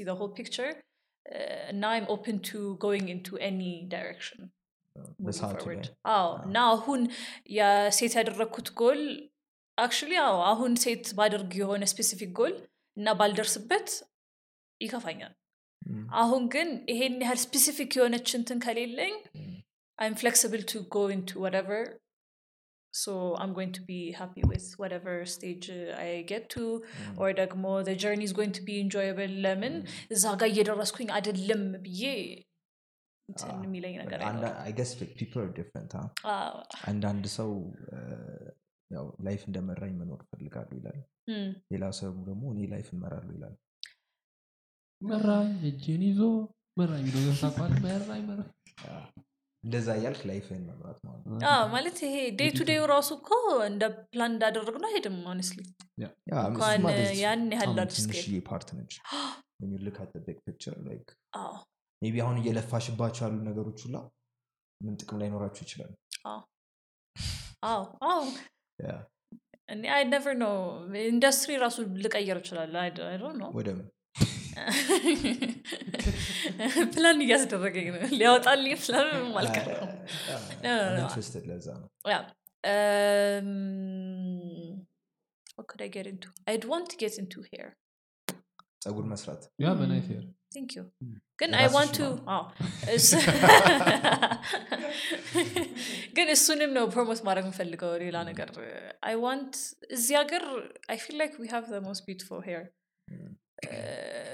see 1.21 1.33
the 1.33 1.39
whole 1.39 1.47
picture 1.47 1.63
uh, 1.65 1.69
and 1.69 1.77
now 1.81 1.91
i'm 1.95 2.07
open 2.15 2.35
to 2.49 2.59
going 2.85 3.07
into 3.15 3.33
any 3.49 3.71
direction 3.95 4.39
moving 4.95 5.25
በሰዓቱ 5.25 5.61
ላይ 5.69 5.75
forward 5.77 5.89
አዎ 6.15 6.29
እና 6.47 6.57
አሁን 6.75 7.01
የሴት 7.57 8.13
ያደረግኩት 8.19 8.69
ጎል 8.81 9.01
አክቹሊ 9.77 10.13
አዎ 10.27 10.37
አሁን 10.51 10.71
ሴት 10.85 11.07
ባደርግ 11.19 11.51
የሆነ 11.61 11.83
ስፔሲፊክ 11.93 12.31
ጎል 12.39 12.55
እና 12.97 13.07
ባልደርስበት 13.21 13.89
ይከፋኛል 14.81 15.33
Mm. 15.81 15.99
አሁን 16.21 16.43
ግን 16.53 16.69
ይሄን 16.91 17.13
ያህል 17.23 17.39
ስፔሲፊክ 17.43 17.91
የሆነች 17.97 18.29
እንትን 18.39 18.57
ከሌለኝ 18.63 19.13
Mm. 19.37 19.53
I'm 19.99 20.15
flexible 20.21 20.63
to 20.71 20.77
go 20.95 21.03
into 21.15 21.35
whatever. 21.43 21.77
So 22.94 23.12
I'm 23.36 23.52
going 23.54 23.72
to 23.72 23.82
be 23.82 23.98
happy 24.12 24.42
with 24.44 24.64
whatever 24.76 25.12
stage 25.26 25.66
uh, 25.70 25.76
I 25.98 26.24
get 26.26 26.44
to, 26.50 26.64
Mm. 27.02 27.14
or 27.18 27.28
ደግሞ 27.34 27.64
the 27.82 27.94
journey 27.96 28.24
is 28.24 28.34
going 28.34 28.52
to 28.52 28.62
be 28.62 28.74
enjoyable. 28.80 29.32
ለምን 29.44 29.74
እዛ 30.14 30.24
ጋር 30.40 30.48
እየደረስኩኝ 30.52 31.08
አይደለም 31.16 31.62
ብዬ 31.86 32.02
እንትን 33.28 33.48
Ah, 33.50 33.58
የሚለኝ 33.64 33.94
ነገር 34.02 34.18
And 34.20 34.28
አይኖርም። 34.30 34.60
I 34.68 34.72
guess 34.78 34.92
like, 35.00 35.14
people 35.16 35.40
are 35.44 35.52
different. 35.60 35.90
Huh? 35.98 36.06
አዎ። 36.34 36.58
አንዳንድ 36.90 37.26
ሰው 37.38 37.50
ያው 38.90 39.04
life 39.26 39.42
እንደመራኝ 39.48 39.92
መኖር 40.00 40.20
ይፈልጋሉ 40.30 40.70
ይላል 40.80 40.98
እም፣ 41.34 41.48
ሌላ 41.72 41.84
ሰው 42.00 42.10
ደግሞ 42.30 42.42
እኔ 42.54 42.60
life 42.72 42.88
እመራለሁ 42.96 43.28
ይላል 43.36 43.54
መራኝ 45.00 45.52
እጄን 45.70 46.02
ይዞ 46.08 46.20
መራኝ 46.76 47.06
ብሎ 47.14 47.24
ታቋል 47.40 47.72
መራኝ 47.86 48.22
መራኝ 48.28 48.50
ያ። 48.86 48.92
እንደዛ 49.64 49.88
እያልክ 49.98 50.22
ላይፍን 50.26 50.62
መምራት 50.68 50.98
ማለት 51.06 51.24
ነው። 51.26 51.36
አዎ፣ 51.50 51.64
ማለት 51.68 51.98
ይሄ 52.04 52.16
ዴይ 52.38 52.50
ቱ 52.50 52.64
ዴይ 52.64 52.78
ራሱ 52.86 53.10
እኮ 53.18 53.30
እንደ 53.66 53.82
ፕላን 54.06 54.32
እንዳደረግ 54.34 54.76
ነው 54.76 54.88
አይሄድም 54.88 55.18
ሆነስሊ 55.26 55.58
እንኳን 56.44 56.86
ያን 57.20 57.44
ያህል 57.54 57.78
ፓርት 58.50 58.70
ነች። 58.74 58.94
big 60.26 60.38
picture 60.46 60.76
like 60.86 61.08
አዎ 61.36 61.52
ሜቢ 62.02 62.16
አሁን 62.24 62.36
እየለፋሽባቸው 62.40 63.22
ያሉ 63.24 63.36
ነገሮች 63.48 63.80
ሁላ 63.86 63.96
ምን 64.80 64.94
ጥቅም 64.96 65.20
ላይኖራቸው 65.20 65.62
ይችላል? 65.64 65.92
እኔ 69.68 69.82
አይ 69.88 70.02
ነቨር 70.04 70.34
ነው 70.36 70.54
ኢንዱስትሪ 71.04 71.52
ራሱ 71.56 71.76
ልቀየር 71.96 72.38
ይችላል 72.38 72.72
ወደ 73.54 73.68
ምን 73.76 73.86
ፕላን 76.94 77.20
እያስደረገኝ 77.24 77.86
ነው 77.94 78.02
ሊያወጣልኝ 78.20 78.74
ፕላን 78.84 79.08
አልቀረም 79.40 79.92
ለዛ 81.50 81.66
ነው 81.80 81.88
what 85.56 85.66
could 85.68 85.82
I 85.82 85.88
get 85.88 86.06
into? 86.06 86.28
I'd 86.46 86.64
want 86.64 86.86
to 86.90 86.96
get 86.96 87.14
into 87.22 87.40
hair. 87.52 87.68
ፀጉር 88.84 89.04
መስራት 89.10 89.42
ያ 89.62 89.72
በናይት 89.80 90.06
ር 90.14 90.22
Thank 90.54 90.70
you. 90.76 90.82
Mm. 91.02 91.12
ግን 91.40 91.50
I 91.52 91.60
የራስሽ 91.60 91.74
want 91.76 91.92
to 91.98 92.06
ነው። 92.06 92.14
አዎ፣ 92.32 92.42
እስ- 92.94 93.14
ግን 96.16 96.28
እሱንም 96.34 96.70
ነው 96.76 96.84
promote 96.94 97.20
ማድረግ 97.28 97.44
የምፈልገው 97.46 97.92
ሌላ 98.02 98.16
ነገር 98.30 98.48
I 99.08 99.14
want 99.24 99.54
እዚህ 99.96 100.14
ሀገር 100.20 100.44
I 100.92 100.98
feel 101.04 101.16
like 101.22 101.34
we 101.42 101.48
have 101.54 101.68
most 101.86 102.02
beautiful 102.08 102.42
hair. 102.48 102.62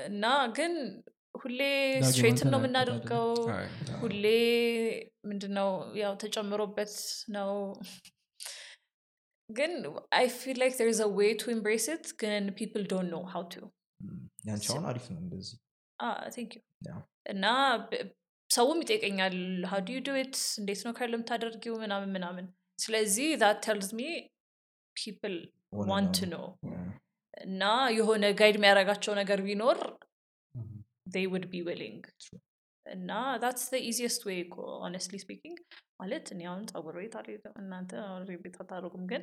እና 0.09 0.25
ግን 0.59 0.75
ሁሌ 1.39 1.61
straight 2.09 2.41
ን 2.41 2.49
ነው 2.53 2.59
የምናደርገው። 2.61 3.29
ሁሌ 4.01 4.25
ምንድነው 5.25 5.71
ያው 6.01 6.13
ተጨምሮበት 6.23 6.95
ነው። 7.29 7.53
ግን 9.51 9.73
I 10.13 10.27
feel 10.39 10.57
like 10.63 10.75
there 10.81 10.91
a 11.01 11.09
way 11.19 11.31
to 11.41 11.51
embrace 11.51 11.87
it 11.95 12.07
ግን 12.21 12.45
people 12.59 12.83
don't 12.91 13.11
know 13.15 13.21
how 13.35 13.45
to 13.53 13.55
አሁን 14.67 14.85
አሪፍ 14.91 15.07
ነው 15.13 15.21
እንደዚህ. 15.25 15.57
እና 17.33 17.45
ሰውም 18.51 18.79
ይጠይቀኛል 18.83 19.37
how 19.71 19.81
do 19.87 19.97
do 20.07 20.17
it 20.17 20.37
እንዴት 20.61 20.81
ነው 20.87 20.93
curl 20.99 21.15
የምታደርጊው? 21.17 21.75
ምናምን 21.83 22.11
ምናምን። 22.17 22.47
ስለዚህ 22.79 23.29
that 23.43 23.59
tells 23.67 23.91
me 23.99 24.03
people 24.97 25.35
want 25.91 26.19
know. 26.31 26.37
እና 27.45 27.63
የሆነ 27.97 28.25
guide 28.41 28.57
የሚያደርጋቸው 28.59 29.13
ነገር 29.15 29.41
ቢኖር. 29.47 29.79
They 31.15 31.25
would 31.33 31.47
be 31.55 31.61
willing. 31.69 32.01
እና 32.87 33.11
that's 33.43 33.65
the 33.73 33.81
easiest 33.89 34.23
way 34.29 34.39
እኮ 34.47 34.57
honestly 34.87 35.19
speaking. 35.25 35.57
ማለት 36.01 36.27
እኔ 36.35 36.41
አሁን 36.51 36.63
ፀጉር 36.73 36.95
ቤት 37.01 37.15
አልሄድም። 37.21 37.55
እናንተ 37.63 37.93
ቤት 38.45 38.57
አታደርጉም 38.63 39.05
ግን 39.13 39.23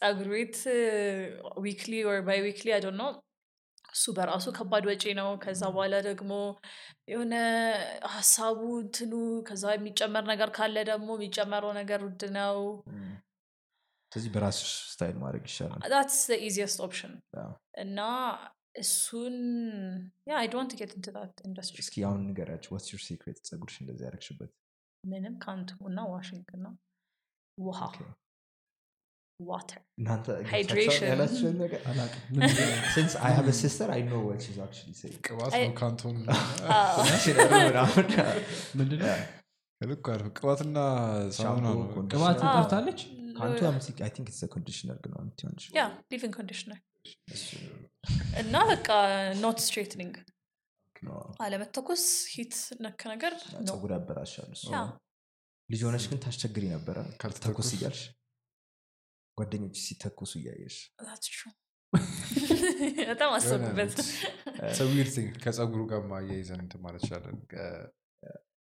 ፀጉር 0.00 0.28
ቤት 0.34 0.58
weekly 1.66 1.92
or 2.08 2.20
biweekly 2.28 2.70
አይ 2.76 2.82
ነው 3.00 3.10
እሱ 3.94 4.04
በራሱ 4.16 4.46
ከባድ 4.56 4.84
ወጪ 4.90 5.04
ነው። 5.18 5.28
ከዛ 5.44 5.62
በኋላ 5.74 5.94
ደግሞ 6.08 6.32
የሆነ 7.12 7.34
ሀሳቡ 8.14 8.60
እንትኑ 8.82 9.12
ከዛ 9.48 9.64
የሚጨመር 9.76 10.24
ነገር 10.32 10.50
ካለ 10.58 10.76
ደግሞ 10.92 11.08
የሚጨመረው 11.18 11.72
ነገር 11.80 12.00
ውድ 12.08 12.24
ነው. 12.38 12.58
ስለዚህ 14.12 14.30
በራስሽ 14.34 14.70
style 14.92 15.16
ማድረግ 15.22 15.42
ይሻላል። 15.50 15.80
Option. 16.86 17.12
Yeah. 17.38 17.50
እና 17.84 17.98
እሱን 18.78 19.36
yeah 20.28 20.32
I 20.40 20.46
don't 20.54 20.72
get 20.80 20.90
into 20.96 21.10
that 21.16 21.34
industry 21.48 21.80
እስኪ 21.84 21.94
አሁን 22.08 22.20
ንገሪያቸው 22.28 22.70
what's 22.74 22.90
your 22.94 23.02
secret 23.06 23.38
ፀጉርሽ 23.50 23.76
እንደዚህ 23.82 24.04
ያደረግሽበት 24.06 24.50
ምንም 25.04 25.34
ከንቱ 25.44 25.70
እና 25.90 25.98
washing 26.12 26.46
እና 26.58 26.66
ውሃ 27.58 27.80
Okay. 27.88 28.06
ዋተር 29.40 29.80
እናንተ 29.98 30.26
Hydration. 30.52 31.04
ያላችሁን 31.10 31.52
ነገር 31.60 31.80
አላቅም 31.90 32.22
ምን 32.32 32.40
since 32.94 33.14
I 33.20 33.30
have 33.30 33.48
a 33.48 33.52
sister, 33.54 33.86
I 33.90 34.00
know 34.02 34.20
what 34.28 34.42
she's 34.44 34.58
actually 34.64 34.94
saying. 35.00 35.18
ቅባት 35.26 35.52
አይ- 35.58 35.66
ነው 35.66 35.74
ካንቶን 35.80 36.16
ምንድነው 38.78 39.18
ልክ 39.80 40.06
አልኩ። 40.12 40.28
ቅባትና 40.38 40.78
ሳሙና 41.36 41.66
ነው 41.68 41.76
ሻምፖ፣ 41.86 42.08
ቅባት 42.12 42.40
አዎ። 42.42 42.54
ጠርታለች 42.56 43.00
ካንቱ 43.38 43.60
አምሲ- 43.70 44.02
I 44.02 44.08
think 44.14 44.28
it's 44.28 44.42
a 44.42 44.48
conditioner 44.54 44.96
ግን 45.04 45.12
አሁን 45.18 45.28
ትሆንሽ። 45.40 45.64
ያ 45.76 45.82
ሊቪንግ 46.12 46.32
ኮንዲሽነር 46.38 46.78
እና 48.42 48.56
በቃ 48.70 48.88
ኖት 49.42 49.58
ስትሬትኒንግ 49.66 50.14
አለመተኮስ 51.44 52.04
ሂት 52.32 52.54
ነክ 52.84 53.00
ነገር 53.12 53.32
ነው 53.56 53.72
ፀጉር 53.72 53.92
ያበላሻል 53.96 54.48
እሱ። 54.56 54.64
ያ 54.74 54.80
ልጅ 55.68 55.80
ሆነሽ 55.86 56.04
ግን 56.10 56.18
ታስቸግሪ 56.24 56.64
ነበረ 56.74 56.98
ካልተተኮስ? 57.20 57.70
እያልሽ 57.76 58.02
ጓደኞች 59.38 59.76
ሲተኩሱ 59.84 60.32
እያየሽ 60.40 60.76
that's 61.00 61.28
true 61.34 61.52
በጣም 63.10 63.30
አስብበት 63.36 63.94
ከፀጉሩ 65.44 65.82
ጋር 65.92 66.00
ማያይዘን 66.10 66.60
እንትን 66.64 66.80
ማለት 66.86 67.04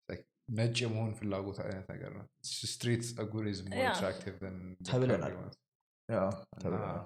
like 0.09 0.25
ነጭ 0.59 0.77
የመሆን 0.85 1.11
ፍላጎት 1.19 1.59
አይነት 1.65 1.87
ነገር 1.95 2.13
ነው 2.19 2.27
straight 2.65 3.03
ፀጉር 3.13 3.47
is 3.53 3.61
more 3.65 3.81
Yeah. 3.81 3.91
attractive 3.93 4.37
than 4.45 4.57
the 4.77 4.87
ተብለናል። 4.91 5.33
curly 5.33 5.41
ones. 5.43 5.57
ያው 6.09 6.29
እና 6.29 6.61
ተብለናል። 6.63 7.01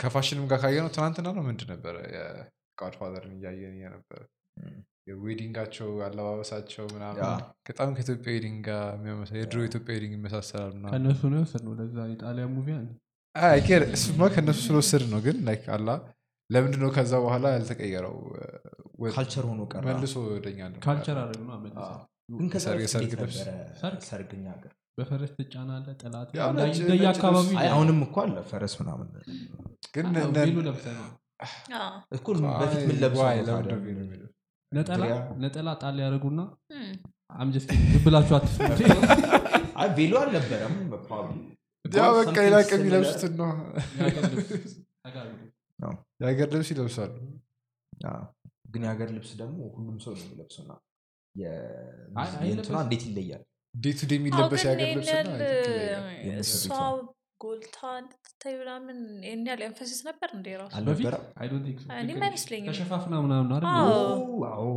ከፋሽንም 0.00 0.46
ጋር 0.50 0.58
ካየ 0.62 0.76
ነው 0.84 0.90
ትናንትና 0.94 1.28
ነው 1.36 1.44
ምንድን 1.48 1.70
ነበረ? 1.74 1.96
Godfather 2.78 3.22
ን 3.22 3.32
እያየን 3.36 3.76
ነበረ 3.94 4.20
የዌዲንጋቸው 5.08 5.88
አለባበሳቸው 6.06 6.84
ምናምን 6.94 7.22
በጣም 7.68 7.90
ከኢትዮጵያ 7.96 8.32
ዌዲንግ 8.34 8.58
ጋር 8.68 8.82
የሚያመሳ 8.96 9.32
የድሮ 9.38 9.60
ኢትዮጵያ 9.68 9.92
ዌዲንግ 9.96 10.14
ይመሳሰላል 10.16 10.72
ከእነሱ 10.92 11.20
ነው 11.32 11.38
የወሰድነው። 11.40 11.74
ለዛ 11.80 11.96
የጣሊያን 12.10 12.52
ሙቪ 12.56 12.68
እሱማ 13.96 14.20
ከእነሱ 14.34 14.58
ስለወሰድ 14.66 15.04
ነው 15.12 15.20
ግን 15.26 15.36
ላይክ 15.48 15.64
አላ 15.74 15.88
ለምንድን 16.50 16.80
ነው 16.82 16.90
ከዛ 16.94 17.12
በኋላ 17.24 17.46
ያልተቀየረው? 17.54 18.16
ካልቸር 19.14 19.44
ሆኖ 19.50 19.60
ቀረ። 19.72 19.82
መልሶ 19.88 20.14
ወደኛ 20.28 20.60
ነው 20.70 20.78
ካልቸር 20.86 21.18
አድርግ 21.22 21.42
ነው 21.42 21.56
እንዴት 22.38 23.14
ልብስ። 23.16 23.38
ነበረ? 23.40 23.56
ሰርግ? 23.80 24.00
ሰርግኛ 24.08 24.46
በፈረስ 24.98 25.30
ትጫናለ 25.36 25.86
ጠላት 26.00 26.28
አካባቢ 27.10 27.50
አሁንም 27.66 27.98
እኮ 28.06 28.16
አለ 28.24 28.36
ፈረስ 28.48 28.74
ምናምን። 28.80 29.08
ግን 29.94 30.06
በፊት 30.14 30.56
ምን? 30.56 30.64
ነጠላ 35.42 35.68
ጣል 35.80 35.96
ያደረጉና 36.02 36.40
አምጀስ 37.34 37.64
ብላችሁ 38.04 38.34
አትስሙ 38.38 38.66
አይ 39.76 39.88
ቬሎ 39.96 40.14
አልነበረም 40.22 40.74
በቃ 40.92 41.08
similar. 42.64 42.64
የሚለብሱትን 42.74 43.32
ነው። 43.38 43.50
የሀገር 46.20 46.48
ልብስ 46.52 46.70
ይለብሳሉ? 46.72 47.12
አዎ። 48.08 48.22
ግን 48.70 48.82
የሀገር 48.84 49.08
ልብስ 49.16 49.30
ደግሞ 49.40 49.58
ሁሉም 49.74 49.96
ሰው 50.04 50.12
ነው 50.14 50.24
የሚለብሰው 50.24 50.62
እና 50.64 50.72
የ- 51.34 51.52
አይ፣ 52.16 52.26
የእንትኗ 52.40 52.42
አይለበስም። 52.42 52.80
እንዴት 52.80 53.02
ይለያል 53.08 53.42
ዴይ 53.74 53.92
ቱ 53.94 54.06
ዴይ 54.06 54.16
አዎ፣ 54.16 54.20
የሚለበስ 54.20 54.62
የሀገር 54.64 54.88
ልብስ 56.28 56.52
ጎልታ 57.40 57.78
እንድትታይ 57.98 58.54
ምናምን 58.60 58.96
ይህን 59.24 59.42
ያህል 59.48 59.60
ኤንፈሲስ 59.66 60.00
ነበር 60.06 60.28
እንዴ 60.36 60.46
ራሱ 60.60 60.70
በፊት 60.80 61.06
አልነበረም 61.06 61.24
I 61.36 61.48
don't 61.50 61.64
think 61.66 61.78
so። 61.80 61.88
እኔም 61.94 62.08
ልክ 62.08 62.16
ነሽ። 62.16 62.24
አይመስለኝም። 62.26 62.70
ተሸፋፍና 62.70 63.14
ምናምን 63.24 63.46
ነው 63.50 63.56
አይደል? 63.56 63.68
አዎ። 63.74 63.92
ኦ፣ 64.30 64.48
አዎ። 64.50 64.72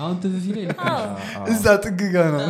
አሁን 0.00 0.16
ትዝ 0.22 0.34
ሲለኝ 0.44 0.66
እዛ 1.52 1.64
ጥግ 1.84 2.00
ጋ 2.14 2.26
ነው 2.34 2.42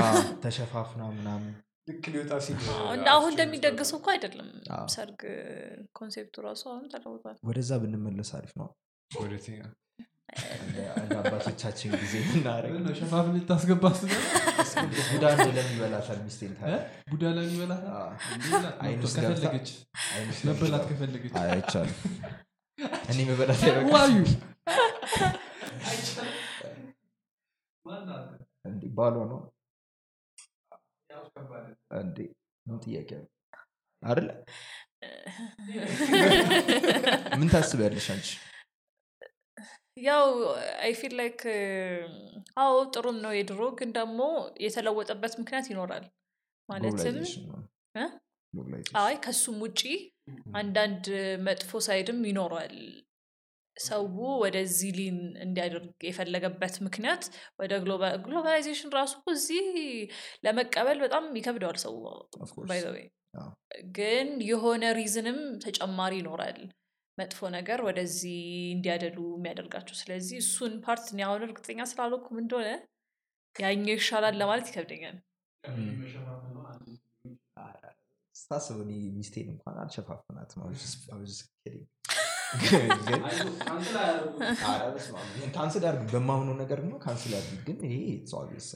አዎ፣ 0.00 0.12
ተሸፋፍና 0.44 1.02
ምናምን 1.16 1.52
ልክ 1.88 2.04
ሊወጣ 2.12 2.32
ሲል 2.46 2.58
አዎ፣ 2.74 2.84
እንደ 2.96 3.08
አሁን 3.14 3.30
እንደሚደግሰው 3.32 3.98
እኮ 4.00 4.08
አይደለም 4.14 4.50
ሰርግ 4.94 5.22
concept 5.98 6.34
ኡ 6.34 6.44
ራሱ 6.48 6.62
አሁን 6.72 6.84
ተለውጧል 6.94 7.36
ወደዛ 7.48 7.70
ብንመለስ 7.84 8.30
አሪፍ 8.38 8.52
ነው? 8.60 8.68
እንደ- 9.10 9.40
እንደ 9.54 9.64
አባቶቻችን 11.20 11.90
ጊዜ 12.02 12.12
ሸፋፍነህ 12.98 13.34
ልታስገባ 13.36 13.84
ቡዳ 15.10 15.24
ይበላታል 15.66 16.18
ሚስቴን 16.24 16.52
ቡዳ 17.10 17.22
ላይ 17.36 17.44
የሚበላት 17.46 17.82
አዎ። 17.92 18.08
እንዲህ 18.34 18.52
አይን 18.84 18.98
ውስጥ 19.04 19.16
ከፈለገች። 19.18 19.68
አይነት 20.12 20.38
መበላት 20.48 20.84
ከፈለገች። 20.90 21.32
አይ፣ 21.40 21.48
አይቻልም። 21.54 21.98
እኔ 23.10 23.18
መበላት 23.30 23.60
ዋዩ! 23.92 24.16
ባሏ 28.96 29.16
ነው? 29.30 29.38
እንዴ 31.98 32.16
ምን 32.66 32.76
ጥያቄ 32.84 33.10
ነው? 33.20 33.28
አይደለ? 34.02 34.30
ምን 37.38 37.48
ታስቢያለሽ 37.52 38.06
አንቺ 38.14 38.28
ያው 39.96 40.26
I 40.80 40.92
feel 40.98 41.14
like 41.18 41.40
አዎ 42.62 42.74
ጥሩም 42.94 43.16
ነው 43.24 43.32
የድሮ 43.36 43.62
ግን 43.78 43.90
ደግሞ 43.98 44.20
የተለወጠበት 44.64 45.34
ምክንያት 45.40 45.66
ይኖራል። 45.72 46.04
ማለትም 46.68 47.16
አይ 49.02 49.14
ከሱም 49.24 49.58
ውጪ 49.64 49.80
አንዳንድ 50.58 51.06
መጥፎ 51.46 51.80
side 51.86 52.09
ም 52.09 52.20
ይኖረዋል። 52.28 52.76
ሰው 53.76 54.02
ወደዚህ 54.42 54.90
lean 54.96 55.16
እንዲያደርግ 55.44 56.04
የፈለገበት 56.08 56.74
ምክንያት 56.86 57.22
ወደ 57.60 57.72
globalization 58.24 58.90
ራሱ 58.98 59.14
እዚህ 59.32 59.62
ለመቀበል 60.44 60.98
በጣም 61.04 61.24
ይከብደዋል 61.38 61.78
ሰው። 61.84 61.94
ግን 63.96 64.28
የሆነ 64.48 64.84
reason 64.98 65.28
ም 65.28 65.38
ተጨማሪ 65.64 66.14
ይኖራል 66.20 66.58
መጥፎ 67.18 67.48
ነገር 67.54 67.78
ወደዚህ 67.86 68.38
እንዲያደሉ 68.74 69.18
የሚያደርጋቸው። 69.32 69.96
ስለዚህ 69.98 70.36
እሱን 70.42 70.74
part 70.84 71.06
እኔ 71.12 71.20
አሁን 71.26 71.44
እርግጠኛ 71.46 71.80
ስላልኩም 71.90 72.38
እንደሆነ 72.42 72.68
ያኛው 73.56 73.96
ይሻላል 73.96 74.36
ለማለት 74.40 74.68
ይከብደኛል። 74.70 75.16
ስታስብ 78.34 78.78
እኔ 78.84 78.92
ሚስቴን 79.16 79.48
እንኳን 79.52 79.76
አልሸፋፍናትም። 79.82 80.60
cancel 85.54 85.84
አድርግ። 85.88 86.08
በማምነው 86.14 86.56
ነገር 86.62 86.80
ነው 86.86 86.96
cancel 87.04 87.34
አድርግ። 87.38 87.60
ግን 87.68 87.78
ይሄ 87.86 87.94
obvious። 88.40 88.68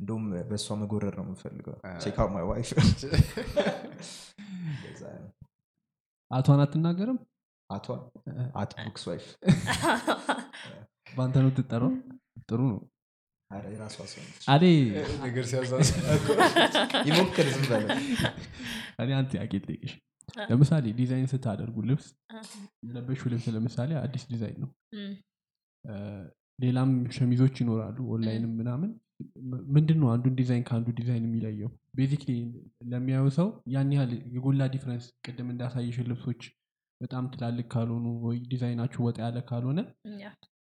እንደውም 0.00 0.26
በእሷ 0.50 0.76
መጎረር 0.82 1.14
ነው 1.18 1.26
የምፈልገው። 1.26 1.74
check 2.02 2.18
out 2.22 2.32
my 2.34 2.44
wife 2.50 2.70
አቷን 6.30 6.60
አትናገርም? 6.60 7.18
አቷ 7.70 7.86
አት 8.60 8.70
ቡክስ 8.80 9.04
wife። 9.08 9.24
በአንተ 11.16 11.36
ነው 11.44 11.50
ትጠራው 11.56 11.92
ጥሩ 12.48 12.60
ነው። 12.72 12.80
ነገር 15.24 15.44
ዝም 15.50 15.64
አንድ 19.12 19.28
ጥያቄ 19.32 19.52
ልጠይቅሽ። 19.56 19.92
ለምሳሌ 20.50 20.86
ዲዛይን 20.98 21.28
ስታደርጉ 21.32 21.76
ልብስ 21.88 22.06
የለበሹ 22.84 23.22
ልብስ 23.32 23.46
ለምሳሌ 23.54 23.90
አዲስ 24.02 24.24
ዲዛይን 24.32 24.58
ነው። 24.64 24.70
ሌላም 26.58 26.90
ሸሚዞች 27.16 27.54
ይኖራሉ 27.62 27.98
ኦንላይንም 28.14 28.52
ምናምን 28.60 28.90
ምንድን 29.74 29.98
ነው 30.00 30.08
አንዱን 30.12 30.34
ዲዛይን 30.38 30.64
ከአንዱ 30.68 30.88
ዲዛይን 30.98 31.24
የሚለየው? 31.26 31.70
basically 31.98 32.30
ለሚያዩ 32.90 33.26
ሰው 33.38 33.48
ያን 33.74 33.92
ያህል 33.96 34.12
የጎላ 34.34 34.68
difference 34.74 35.06
ቅድም 35.24 35.48
እንዳሳየሽን 35.54 36.08
ልብሶች 36.10 36.42
በጣም 37.00 37.24
ትላልቅ 37.32 37.66
ካልሆኑ 37.72 38.06
ወይ 38.24 38.38
ዲዛይናችሁ 38.50 39.00
ወጣ 39.06 39.18
ያለ 39.24 39.38
ካልሆነ 39.48 39.80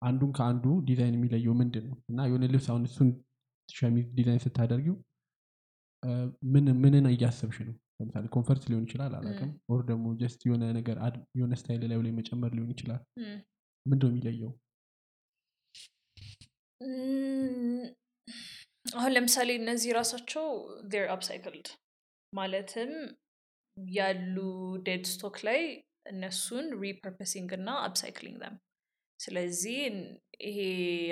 አንዱን 0.02 0.32
ከአንዱ 0.38 0.66
ዲዛይን 0.90 1.18
የሚለየው 1.18 1.56
ምንድን 1.62 1.86
ነው 1.90 1.98
እና 2.12 2.28
የሆነ 2.30 2.48
ልብስ 2.54 2.68
አሁን 2.72 2.86
እሱን 2.90 3.10
ሸሚዝ 3.70 4.08
ዲዛይን 4.18 4.44
ስታደርጊው 4.46 4.96
ምንን 6.84 7.06
እያሰብሽ 7.12 7.58
ነው? 7.68 7.76
ለምሳሌ 8.00 8.26
comfort 8.36 8.64
ሊሆን 8.70 8.84
ይችላል 8.88 9.14
አላውቅም 9.18 9.50
or 9.72 9.82
ደግሞ 9.90 10.06
just 10.22 10.42
የሆነ 10.48 10.64
ነገር 10.78 10.98
የሆነ 11.38 11.54
style 11.62 11.82
ላይ 11.84 11.98
ላይ 12.00 12.14
መጨመር 12.20 12.52
ሊሆን 12.58 12.72
ይችላል 12.76 13.02
እም። 13.22 13.38
ምንድን 13.86 14.06
ነው 14.06 14.14
የሚለየው 14.14 14.52
አሁን 18.94 19.12
ለምሳሌ 19.16 19.50
እነዚህ 19.56 19.92
ራሳቸው 20.00 20.46
are 20.94 21.06
upcycled 21.16 21.68
ማለትም 22.34 22.92
ያሉ 23.92 24.36
dead 24.88 25.06
stock 25.12 25.38
ላይ 25.48 25.62
እነሱን 26.06 26.66
repurposing 26.84 27.50
እና 27.58 27.70
upcycling 27.88 28.38
them 28.44 28.56
ስለዚህ 29.20 29.80
ይሄ 30.42 30.60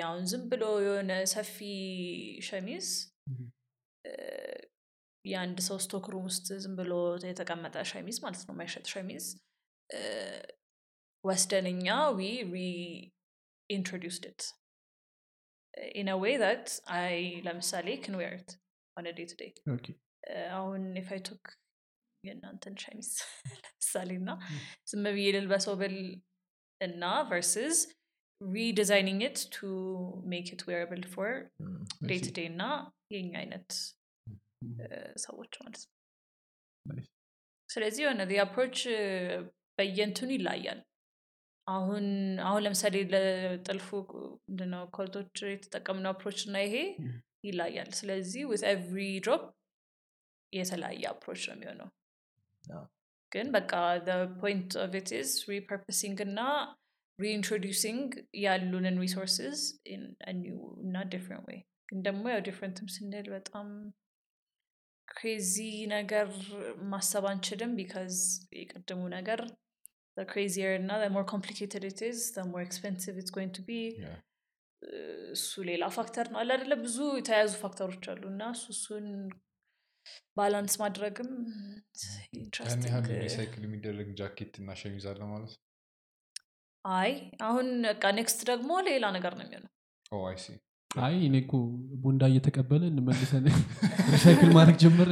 አሁን 0.06 0.22
ዝም 0.30 0.44
ብሎ 0.52 0.64
የሆነ 0.84 1.12
ሰፊ 1.32 1.56
ሸሚዝ 2.42 2.86
የአንድ 5.24 5.58
ሰው 5.68 5.78
stock 5.84 6.06
room 6.12 6.24
ውስጥ 6.28 6.46
ዝም 6.64 6.74
ብሎ 6.78 6.92
የተቀመጠ 7.30 7.76
ሸሚዝ 7.92 8.18
ማለት 8.24 8.42
ነው 8.46 8.54
የማይሸጥ 8.54 8.86
ሸሚዝ 8.94 9.26
ወስደን 11.24 11.59
እኛ 11.59 11.86
we 12.18 12.22
reintroduced 12.54 14.40
it 15.80 15.96
in 16.00 16.08
way 16.22 16.34
ት 16.64 16.68
አይ 16.96 17.16
ለምሳሌ 17.46 17.88
ክን 18.04 18.16
ዌርት 18.20 18.50
ኦን 18.96 19.08
ዴይ 19.18 19.26
ቱ 19.30 19.36
ዴይ 19.40 19.50
ኦኬ 19.74 19.86
አሁን 20.54 20.82
የፋይቶክ 20.98 21.44
የእናንተን 22.24 22.74
ሸሚዝ 22.82 23.10
ለምሳሌ 23.60 24.10
እና 24.20 24.30
ዝም 24.88 25.04
ብዬ 25.16 25.26
ልልበሰው 25.36 25.76
ብል 25.82 25.96
እና 26.80 27.02
ቨርስስ 27.30 27.78
ሪዲዛይኒንግ 28.40 29.20
ኢት 29.26 29.38
ቱ 29.54 29.58
ሜክ 30.32 30.48
ኢት 30.54 30.62
ዌረብል 30.68 31.04
ፎር 31.14 31.32
ዴይ 32.08 32.18
ቱ 32.24 32.34
ዴይ 32.36 32.46
እና 32.52 32.62
የኛ 33.14 33.32
አይነት 33.42 33.70
እ፣ 34.76 34.86
ሰዎች 35.22 35.52
ማለት 35.60 35.82
ነው. 35.82 35.92
Nice. 36.86 37.08
ስለዚህ 37.70 38.02
የሆነ 38.04 38.22
አፕሮች 38.42 38.76
በየንትኑ 39.78 40.28
ይለያል 40.36 40.80
አሁን 41.68 42.04
አሁን 42.46 42.60
ለምሳሌ 42.64 42.96
ለጥልፉ 43.12 43.88
ምንድነው 44.48 44.84
ኮልቶች 44.96 45.32
የተጠቀምነው 45.48 46.12
approach 46.12 46.40
እና 46.46 46.56
ይሄ. 46.64 46.76
ይለያል 47.46 47.90
ስለዚህ 47.98 48.42
with 48.50 48.62
every 48.70 49.02
drop 49.24 49.42
የተለያየ 50.52 51.04
approach 51.10 51.42
ነው 51.48 51.54
የሚሆነው 51.56 51.88
ግን 53.32 53.46
በቃ 53.54 53.72
point 54.40 54.70
of 54.84 54.92
it 55.00 55.10
is 55.18 55.30
repurposing 55.50 56.18
እና 56.26 56.40
reintroducing 57.18 58.08
ያሉንን 58.42 58.96
resources 59.04 59.60
new 60.40 60.58
እና 60.84 60.96
different 61.12 61.46
way 61.48 61.58
ግን 61.88 62.00
ደግሞ 62.06 62.24
ያው 62.32 62.42
different 62.48 62.81
ም 62.81 62.88
ስንል 62.94 63.26
በጣም 63.34 63.68
crazy 65.08 65.54
ነገር 65.94 66.28
ማሰብ 66.90 67.24
አንችልም 67.30 67.72
because 67.78 68.16
የቅድሙ 68.58 69.02
ነገር 69.16 69.40
the 70.18 70.24
crazier 70.32 70.72
እና 70.80 70.92
the 71.04 71.10
more 71.16 71.26
complicated 71.34 71.84
it 71.90 72.00
is 72.10 72.20
the 72.38 72.44
more 72.52 72.62
expensive 72.68 73.14
it's 73.22 73.34
going 73.38 73.52
to 73.58 73.64
be. 73.70 73.80
Yeah. 74.06 74.18
እሱ 75.34 75.62
ሌላ 75.68 75.84
factor 75.98 76.26
ነው 76.32 76.38
አለ 76.42 76.74
ብዙ 76.82 76.96
የተያያዙ 77.18 77.52
factor 77.62 77.87
ኦች 77.87 78.04
አሉ 78.12 78.22
እና 78.32 78.42
እሱ 78.56 78.66
እሱን 78.76 79.06
balance 80.38 80.74
ማድረግም 80.82 81.30
ያን 81.30 82.12
ያህል 82.12 82.36
interesting 82.42 83.08
recycle 83.24 83.62
የሚደረግ 83.66 84.10
ጃኬት 84.20 84.54
እና 84.62 84.76
ሸሚዝ 84.82 85.06
አለ 85.12 85.20
ማለት 85.32 85.54
አይ 86.84 87.12
አሁን 87.48 87.68
በቃ 87.90 88.12
next 88.18 88.40
ደግሞ 88.52 88.70
ሌላ 88.90 89.06
ነገር 89.16 89.34
ነው 89.38 89.44
የሚሆነው። 89.46 89.72
ሲ 90.44 90.54
አይ 90.90 91.14
እኔ 91.26 91.36
እኮ 91.42 91.52
ቡንዳ 92.02 92.22
እየተቀበለ 92.30 92.82
እንመልሰን 92.90 93.46
recycle 94.12 94.50
ማድረግ 94.56 94.76
ጀመረ 94.82 95.08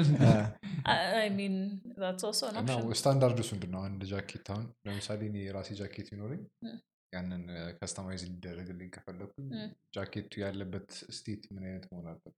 ስታንዳርድ 2.98 3.38
ውስጥ 3.42 3.52
ምንድን 3.54 3.72
ነው 3.74 3.80
አንድ 3.86 4.02
ጃኬት 4.10 4.46
አሁን 4.52 4.66
ለምሳሌ 4.86 5.20
እኔ 5.30 5.36
የራሴ 5.44 5.70
ጃኬት 5.80 6.08
ቢኖረኝ 6.12 6.42
ም። 6.66 6.76
ያንን 7.12 7.42
customize 7.78 8.22
ሊደረግልኝ 8.28 8.88
ከፈለግኩኝ 8.96 9.48
ም። 9.56 9.68
ጃኬቱ 9.96 10.32
ያለበት 10.44 10.88
state 11.18 11.44
ምን 11.54 11.64
አይነት 11.68 11.86
መሆን 11.90 12.06
አለበት 12.12 12.36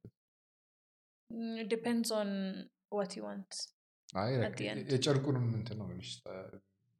it 1.61 1.69
depends 1.69 2.11
on 2.13 2.29
what 2.91 3.11
you 3.17 3.25
want 3.25 3.51
አይ 4.19 4.31
At 4.43 4.55
the 4.57 4.67
end. 4.71 4.85
የጨርቁንም 4.93 5.47
እንትን 5.59 5.79
ነው 5.81 5.87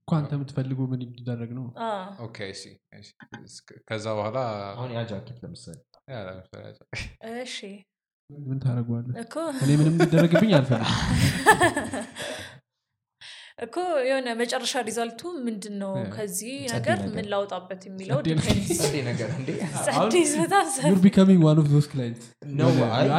እኮ 0.09 0.17
አንተ 0.19 0.33
የምትፈልጉ 0.37 0.79
ምን 0.91 1.01
እንዲደረግ 1.07 1.51
ነው? 1.57 1.65
ከዛ 3.89 4.07
በኋላ 4.19 4.39
አሁን 4.71 4.91
ያ 4.95 5.01
ጃኬት 5.11 5.39
ለምሳሌ። 5.43 5.79
እሺ። 7.41 7.57
ምን 8.31 8.59
ታደረጓለ 8.63 9.11
እኔ 9.63 9.71
ምንም 9.79 9.93
እንዲደረግብኝ 9.97 10.51
አልፈልግም 10.57 10.89
እኮ 13.59 13.77
የሆነ 14.09 14.29
መጨረሻ 14.41 14.83
ሪዛልቱ 14.87 15.21
ምንድን 15.47 15.75
ነው 15.81 15.93
ከዚህ 16.13 16.53
ነገር 16.75 16.99
ምን 17.15 17.27
ላውጣበት 17.33 17.81
የሚለው 17.89 18.19
ቢካሚንግ 21.03 21.41
ዋን 21.47 21.59
ኦፍ 21.63 21.67
ዞስ 21.73 21.87
ክላይንት 21.93 22.23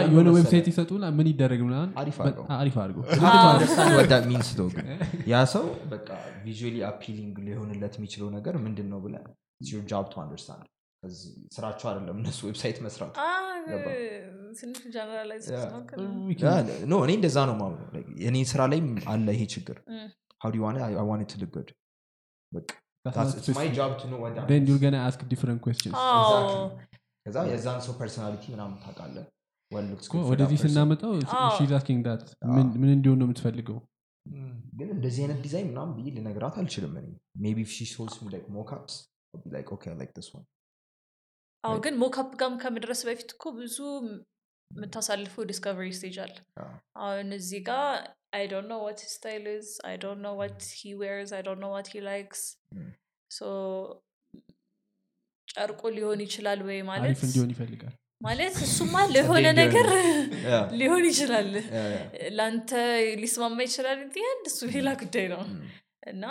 የሆነ? 0.05 0.27
ዌብሳይት 0.37 0.67
ይሰጡና 0.71 1.11
ምን 1.17 1.29
ይደረግ 1.31 1.61
ምናምን? 1.67 1.91
አሪፍ 2.01 2.17
በ- 2.17 2.25
አድርገው። 2.25 2.45
አሪፍ 2.57 2.77
አድርገው። 2.83 3.03
አንደርስታንድ 3.43 3.93
ወዳ 3.99 4.15
ሚንስ 4.29 4.51
ዶ 4.55 4.67
ግን 4.73 4.87
ያ 5.31 5.43
ሰው 5.53 5.65
በቃ 5.91 6.07
visually 6.45 6.75
appealing 6.89 7.35
ሊሆንለት 7.47 7.95
የሚችለው 7.99 8.29
ነገር 8.37 8.57
ምንድን 8.65 8.89
ነው 8.93 9.01
ብለ 9.05 9.15
job 9.89 10.05
to 10.11 10.21
understand 10.23 10.67
ስራቸው 11.53 11.87
አይደለም 11.89 12.15
እነሱ 12.21 12.39
website 12.47 12.77
መስራት. 12.85 13.13
ነው። 16.89 16.99
እኔ 17.05 17.11
እንደዛ 17.17 17.37
ነው 17.49 17.55
ማምነው 17.59 17.85
Like, 17.95 18.09
የኔ 18.23 18.37
ስራ 18.49 18.61
ላይም 18.71 18.87
አለ 19.09 19.27
ይሄ 19.35 19.43
ችግር. 19.53 19.77
How 20.41 20.49
do 20.49 20.55
you 20.55 20.65
want 20.65 20.77
it? 20.77 20.83
I, 20.83 20.93
I 20.95 21.05
want 21.09 21.21
it 21.21 21.31
to 21.31 21.39
look 21.41 21.51
good 21.57 21.69
በቃ 22.51 22.69
That's 23.05 23.17
that's, 23.17 23.31
not 23.31 23.39
it's 23.39 23.49
my 23.49 23.53
specific. 23.55 23.75
job 23.75 23.91
to 23.99 24.07
know 24.09 24.19
what 24.23 24.31
that 24.35 24.45
then 24.47 24.57
means. 24.57 24.69
you're 24.69 24.83
gonna 24.85 25.03
ask 25.09 25.19
different 25.33 25.59
questions 25.65 25.93
አዎ 26.03 26.23
Exactly. 26.23 26.87
ከዛ 27.25 27.37
የዛን 27.51 27.79
ሰው 27.85 27.93
personality 28.01 28.43
ምናምን 28.53 28.75
ታውቃለህ 28.83 29.25
what 29.71 29.85
looks 29.89 30.05
እኮ 30.07 30.13
good 30.13 30.21
for 30.21 30.27
that 30.27 30.33
ወደዚህ 30.33 30.57
person. 30.57 30.73
ስናመጣው 30.73 31.11
አዎ። 31.39 31.51
she's 31.57 31.71
asking 31.77 32.01
that 32.07 32.23
አዎ። 32.47 32.55
ምን 32.81 32.89
እንዲሆን 32.97 33.19
ነው 33.21 33.27
የምትፈልገው 33.29 33.79
Mm. 34.25 34.49
ግን 34.79 34.89
እንደዚህ 34.95 35.21
አይነት 35.23 35.37
ዲዛይን 35.43 35.67
ምናምን 35.69 35.91
ብዬ 35.97 36.07
ልነግራት 36.15 36.55
አልችልም 36.61 36.91
እኔ 36.99 37.07
maybe 37.43 37.59
she 37.73 37.85
shows 37.91 38.15
me 38.23 38.31
like 38.33 38.43
mockups 38.57 38.95
like 39.53 39.67
okay 39.75 39.93
like 39.99 40.11
this 40.25 40.31
one 40.33 40.43
አዎ 41.63 41.75
ግን 41.85 41.95
mockup 42.01 42.29
ጋም 42.41 42.53
ከመድረስ 42.63 43.01
በፊት 43.07 43.29
እኮ 43.35 43.45
ብዙ 43.59 43.77
የምታሳልፈው 44.71 45.43
discovery 45.51 45.87
stage 45.97 46.17
አለ 46.25 46.35
አሁን 47.03 47.29
እዚህ 47.39 47.61
ጋር 47.69 47.87
I 48.33 48.43
don't 48.51 48.67
know 48.71 48.77
what 48.83 48.99
style 49.13 49.45
is 49.61 49.71
I 49.87 49.95
don't 50.03 50.21
know 50.25 50.31
what 50.39 50.61
he 50.79 50.91
wears 51.01 51.31
I 51.37 51.41
don't 51.47 51.61
know 51.63 51.69
what 51.75 51.87
he 51.93 52.01
likes 52.07 52.43
Mm. 52.75 52.89
so 53.31 53.39
ጨርቁ 55.47 55.81
ሊሆን 55.95 56.19
ይችላል 56.25 56.59
ወይ 56.67 56.79
ማለት 56.89 57.07
አሪፍ 57.07 57.21
እንዲሆን 57.27 57.49
ይፈልጋል። 57.53 57.93
ማለት 58.21 58.55
እሱማ 58.67 58.95
ለሆነ 59.13 59.45
እንዲሆን 59.45 59.59
ነገር 59.61 59.87
Yeah. 60.45 60.63
ሊሆን 60.79 61.03
ይችላል። 61.09 61.49
Yeah, 61.57 61.87
yeah. 61.93 62.29
ለአንተ 62.37 62.71
ሊስማማ 63.21 63.59
ይችላል 63.67 63.97
እንዲያንድ 64.05 64.45
እሱ 64.51 64.59
ሌላ 64.75 64.89
ጉዳይ 65.01 65.27
ነው። 65.33 65.41
Mm. 65.47 65.63
እና 66.11 66.25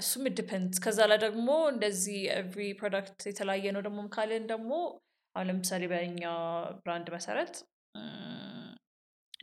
እሱም 0.00 0.24
depend 0.38 0.72
ከዛ 0.84 0.98
ላይ 1.10 1.18
ደግሞ 1.24 1.48
እንደዚህ 1.72 2.18
every 2.36 2.66
product 2.80 3.18
የተለያየ 3.30 3.72
ነው 3.76 3.82
ደግሞ 3.86 4.00
ካለን 4.14 4.44
ደግሞ 4.52 4.70
አሁን 5.34 5.46
ለምሳሌ 5.50 5.82
በእኛ 5.92 6.22
brand 6.78 7.08
መሰረት 7.16 7.54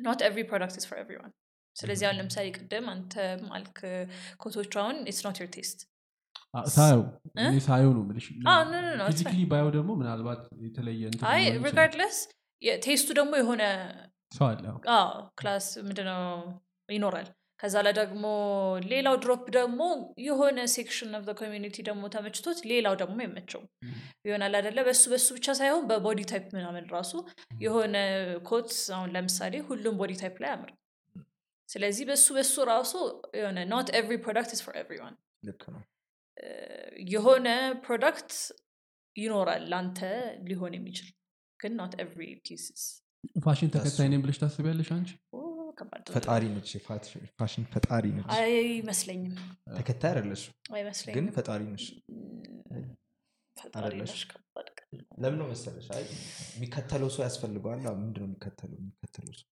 not 0.06 0.22
every 0.28 0.41
product 0.49 0.76
is 0.78 0.90
for 0.90 0.98
everyone 1.03 1.32
ስለዚህ 1.78 2.06
አሁን 2.08 2.18
ለምሳሌ 2.20 2.48
ቅድም 2.58 2.86
አንተ 2.94 3.14
ማልክ 3.49 3.78
ኮቶቹ 4.41 4.74
አሁን 4.84 4.98
it's 5.03 5.22
not 5.28 5.40
your 5.41 5.49
taste 5.56 5.80
ሳየው 7.66 7.91
ነው 7.94 8.04
physically 9.10 9.41
ባየው 9.52 9.72
ደግሞ 9.76 9.90
ምናልባት 10.02 10.44
የተለየ 10.66 11.10
regardless 11.68 12.18
taste 12.86 13.03
ኡ 13.03 13.10
ደግሞ 13.20 13.34
የሆነ 13.41 13.64
class 15.40 15.68
ምንድነው 15.88 16.24
ይኖራል። 16.90 17.28
ከዛ 17.60 17.76
ላይ 17.86 17.94
ደግሞ 17.99 18.24
ሌላው 18.91 19.16
drop 19.22 19.44
ደግሞ 19.56 19.80
የሆነ 20.26 20.66
section 20.74 21.14
of 21.19 21.30
community 21.40 21.76
ደግሞ 21.88 22.04
ተመችቶት 22.16 22.60
ሌላው 22.72 22.95
ደግሞ 23.02 23.18
ያልተመቸው 23.24 23.61
ይሆናል 24.28 24.56
አደለ 24.60 24.80
በሱ 24.88 25.04
በሱ 25.14 25.28
ብቻ 25.38 25.56
ሳይሆን 25.60 25.86
በ 25.90 26.00
body 26.00 26.22
type 26.32 26.45
ምናምን 26.58 26.86
ራሱ 26.95 27.14
የሆነ 27.62 27.95
ኮት 28.49 28.70
አሁን 28.98 29.10
ለምሳሌ 29.16 29.64
ሁሉም 29.70 29.98
body 30.02 30.15
type 30.22 30.38
ላይ 30.45 30.52
አያምርም 30.56 30.72
ስለዚህ 31.69 32.03
በሱ 32.10 32.27
በሱ 32.35 32.56
ራሱ 32.69 32.94
የሆነ 33.38 33.60
not 33.72 33.88
every 33.98 34.15
product 34.26 34.52
is 34.53 34.64
for 34.65 34.76
everyone 34.82 35.15
ልክ 35.44 35.64
ነው። 35.73 35.81
የሆነ 37.11 37.48
product 37.86 38.32
ይኖራል 39.15 39.64
ለአንተ 39.72 39.99
ሊሆን 40.48 40.73
የሚችል 40.77 41.10
ግን 41.60 41.73
not 41.80 41.94
every 42.03 42.24
pieces 42.45 42.84
fashion 43.45 43.69
ተከታይ 43.73 44.07
ነኝ 44.11 44.19
ብለሽ 44.23 44.38
ታስቢያለሽ 44.41 44.89
አንቺ? 44.95 45.11
ፈጣሪ 46.15 46.44
ነች 46.52 46.69
ፋሽን 47.39 47.64
ፈጣሪ 47.73 48.06
ነች። 48.15 48.30
አይመስለኝም። 48.38 49.34
ተከታይ 49.77 50.10
አይደለሽ? 50.11 50.44
ግን 51.15 51.26
ፈጣሪ 51.35 51.61
ነች 51.68 51.85
ለምን 55.22 55.38
ነው 55.41 55.48
መሰለሽ? 55.49 55.88
አይ 55.95 56.03
የሚከተለው 56.56 57.10
ሰው 57.15 57.23
ያስፈልገዋል። 57.26 57.80
አዎ፣ 57.85 57.95
ምንድነው 58.02 58.27
የሚከተለው? 58.30 58.77
የሚከተለው 58.81 59.34
ሰው 59.39 59.48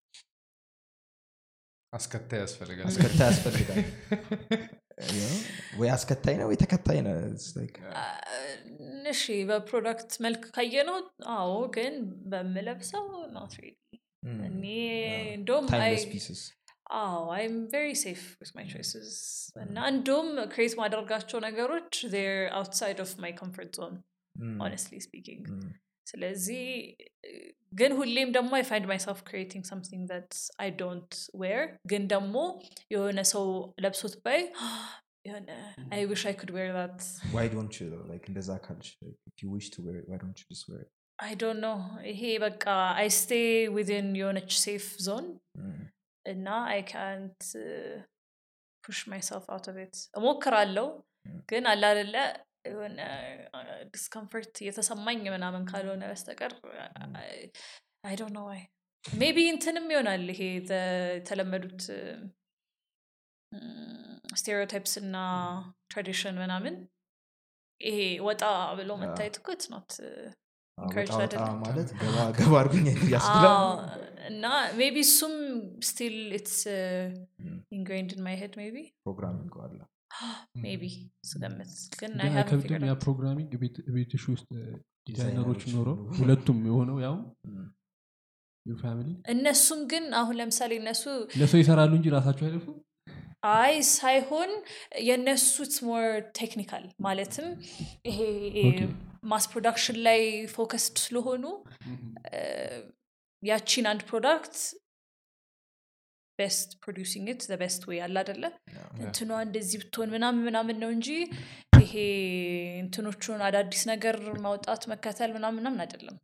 አስከታይ 1.96 2.40
ያስፈልጋል። 2.44 2.88
አስከታይ 2.90 3.28
ያስፈልጋል። 3.30 3.80
You 5.08 5.22
know? 5.22 5.38
ወይ 5.80 5.90
አስከታይ 5.94 6.36
ነው 6.40 6.48
ወይ 6.50 6.58
ተከታይ 6.62 7.00
ነው? 7.06 7.14
It's 7.30 7.48
like, 7.58 7.78
አ- 8.02 8.20
እሺ 9.12 9.24
በ 9.50 9.64
product 9.64 10.12
መልክ 10.26 10.44
ካየ 10.56 10.76
ነው 10.90 10.98
አዎ 11.34 11.50
ግን 11.76 11.96
በምለብሰው 12.32 13.04
not 13.36 13.56
እኔ. 14.48 14.64
እንደውም 15.36 15.66
አዎ 16.98 17.22
I'm 17.36 17.54
very 17.72 17.88
safe 18.02 18.22
with 18.40 18.52
my 18.56 18.66
choices 18.72 19.12
እና 19.62 19.78
እንደውም 19.92 20.30
create 20.54 20.74
ማደርጋቸው 20.82 21.40
ነገሮች 21.46 21.94
are 22.14 22.18
outside 22.58 23.00
of 23.06 23.12
my 23.24 23.34
comfort 23.42 23.72
zone 23.80 23.96
honestly 24.62 24.98
speaking 25.06 25.44
ስለዚህ 26.08 26.64
ግን 27.74 27.92
ሁሌም 28.00 28.30
ደግሞ 28.36 28.52
I 28.58 28.64
find 28.70 28.86
myself 28.92 29.20
creating 29.30 29.64
something 29.72 30.04
that 30.12 30.34
I 30.64 30.70
don't 30.82 31.12
wear 31.42 31.62
ግን 31.92 32.04
ደግሞ 32.14 32.36
የሆነ 32.94 33.20
ሰው 33.34 33.46
ለብሶት 33.86 34.16
ባይ 34.26 34.40
የሆነ 35.28 35.50
I 35.96 36.02
wish 36.12 36.24
I 36.30 36.36
could 36.42 36.52
wear 36.58 36.70
that 36.78 37.00
why 37.36 37.46
don't 37.54 37.76
you 37.80 37.88
though? 37.94 38.06
like 38.12 38.26
እንደዛ 38.32 38.50
ካልሽ 38.66 38.90
like, 39.06 39.20
if 39.32 39.36
you 39.44 39.50
wish 39.56 39.68
to 39.76 39.80
wear 39.86 39.98
it 40.02 40.06
why 40.10 40.20
don't 40.24 40.40
you 40.42 40.48
just 40.54 40.66
wear 40.70 40.82
it? 40.86 40.92
I 41.20 41.34
don't 41.42 41.60
know 41.66 41.70
ይሄ 42.12 42.22
በቃ 42.46 42.64
I 43.02 43.10
stay 43.20 43.32
within 43.76 44.08
የሆነች 44.22 44.52
safe 44.66 44.88
zone 45.08 45.28
Mm, 45.60 45.82
እና 46.26 46.48
አይ 46.72 46.82
ካንት 46.92 47.42
ፑሽ 48.84 49.00
ማይሰልፍ 49.12 49.46
አውት 49.54 49.68
ኦፍ 49.72 49.78
ኢት 49.86 49.96
እሞክራለው 50.20 50.88
Mm. 51.26 51.38
ግን 51.52 51.64
አለ 51.72 51.84
አይደለ 51.92 52.16
የሆነ 52.66 53.00
discomfort 53.94 54.56
እየተሰማኝ 54.62 55.22
ምናምን 55.36 55.64
ካልሆነ 55.72 56.04
በስተቀር 56.12 56.54
I 58.04 58.16
don't 58.20 58.34
know 58.38 58.42
why 58.50 58.62
maybe 59.04 59.38
እንትንም 59.54 59.88
ይሆናል 59.94 60.24
ይሄ 60.34 60.42
የተለመዱት 60.60 61.82
stereotypes 64.36 64.94
እና 65.02 65.18
tradition 65.92 66.38
ምናምን። 66.44 66.76
ይሄ 67.82 67.98
ወጣ 68.28 68.42
ብሎ 68.80 68.92
መታየት 69.02 69.36
እኮ 69.40 69.48
አይደለም። 71.18 71.58
ማለት 71.64 71.90
ገባ 72.38 72.54
እና 74.30 74.46
maybe 74.80 74.96
እሱም 75.06 75.34
still 75.90 76.16
it's. 76.38 76.60
ingrained 77.72 78.12
in 78.16 78.24
my 78.28 78.36
head 78.42 78.54
maybe 78.62 78.76
programming 79.06 79.54
አለ 79.66 79.80
maybe 80.64 80.84
ስገምት 81.24 81.72
ግን 82.00 82.12
figured 82.54 82.86
yeah. 82.86 82.94
programming 83.04 83.52
ቤት- 83.62 83.84
ቤትሽ 83.96 84.24
ውስጥ 84.34 84.50
ዲዛይነሮች 85.08 85.64
ኖረው 85.74 85.98
ሁለቱም 86.18 86.60
የሆነው 86.68 86.98
ያው 87.02 87.16
እነሱም 89.32 89.82
ግን 89.88 90.06
አሁን 90.16 90.36
ለምሳሌ 90.40 90.72
እነሱ 90.80 91.04
ለሰው 91.38 91.60
ይሰራሉ 91.62 91.92
እንጂ 91.98 92.08
ራሳቸው 92.16 92.46
አይለፉ 92.48 92.68
አይ 93.56 93.74
ሳይሆን 93.92 94.52
የእነሱ 95.08 95.52
it's 95.64 95.80
more 95.88 96.06
technical 96.40 96.86
ማለትም 97.00 97.48
ይሄ. 98.08 98.20
mass 99.24 99.46
production 99.52 99.98
ላይ 100.08 100.20
focused 100.52 100.96
ስለሆኑ 101.04 101.44
ያቺን 103.44 103.86
አንድ 103.92 104.02
product 104.10 104.56
best 106.40 106.70
producing 106.84 107.28
it 107.34 107.44
best 107.62 107.82
ወይ 107.90 108.00
አለ 108.06 108.16
አደለ 108.24 108.44
እንትኗ 109.00 109.32
እንደዚህ 109.46 109.78
ብትሆን 109.82 110.10
ምናምን 110.16 110.42
ምናምን 110.48 110.78
ነው 110.84 110.90
እንጂ 110.96 111.10
ይሄ 111.80 111.94
እንትኖቹን 112.82 113.42
አዳዲስ 113.48 113.82
ነገር 113.92 114.16
ማውጣት 114.46 114.84
መከተል 114.92 115.32
ምናምን 115.38 115.60
ምናምን 115.60 115.82
አይደለም። 115.86 116.18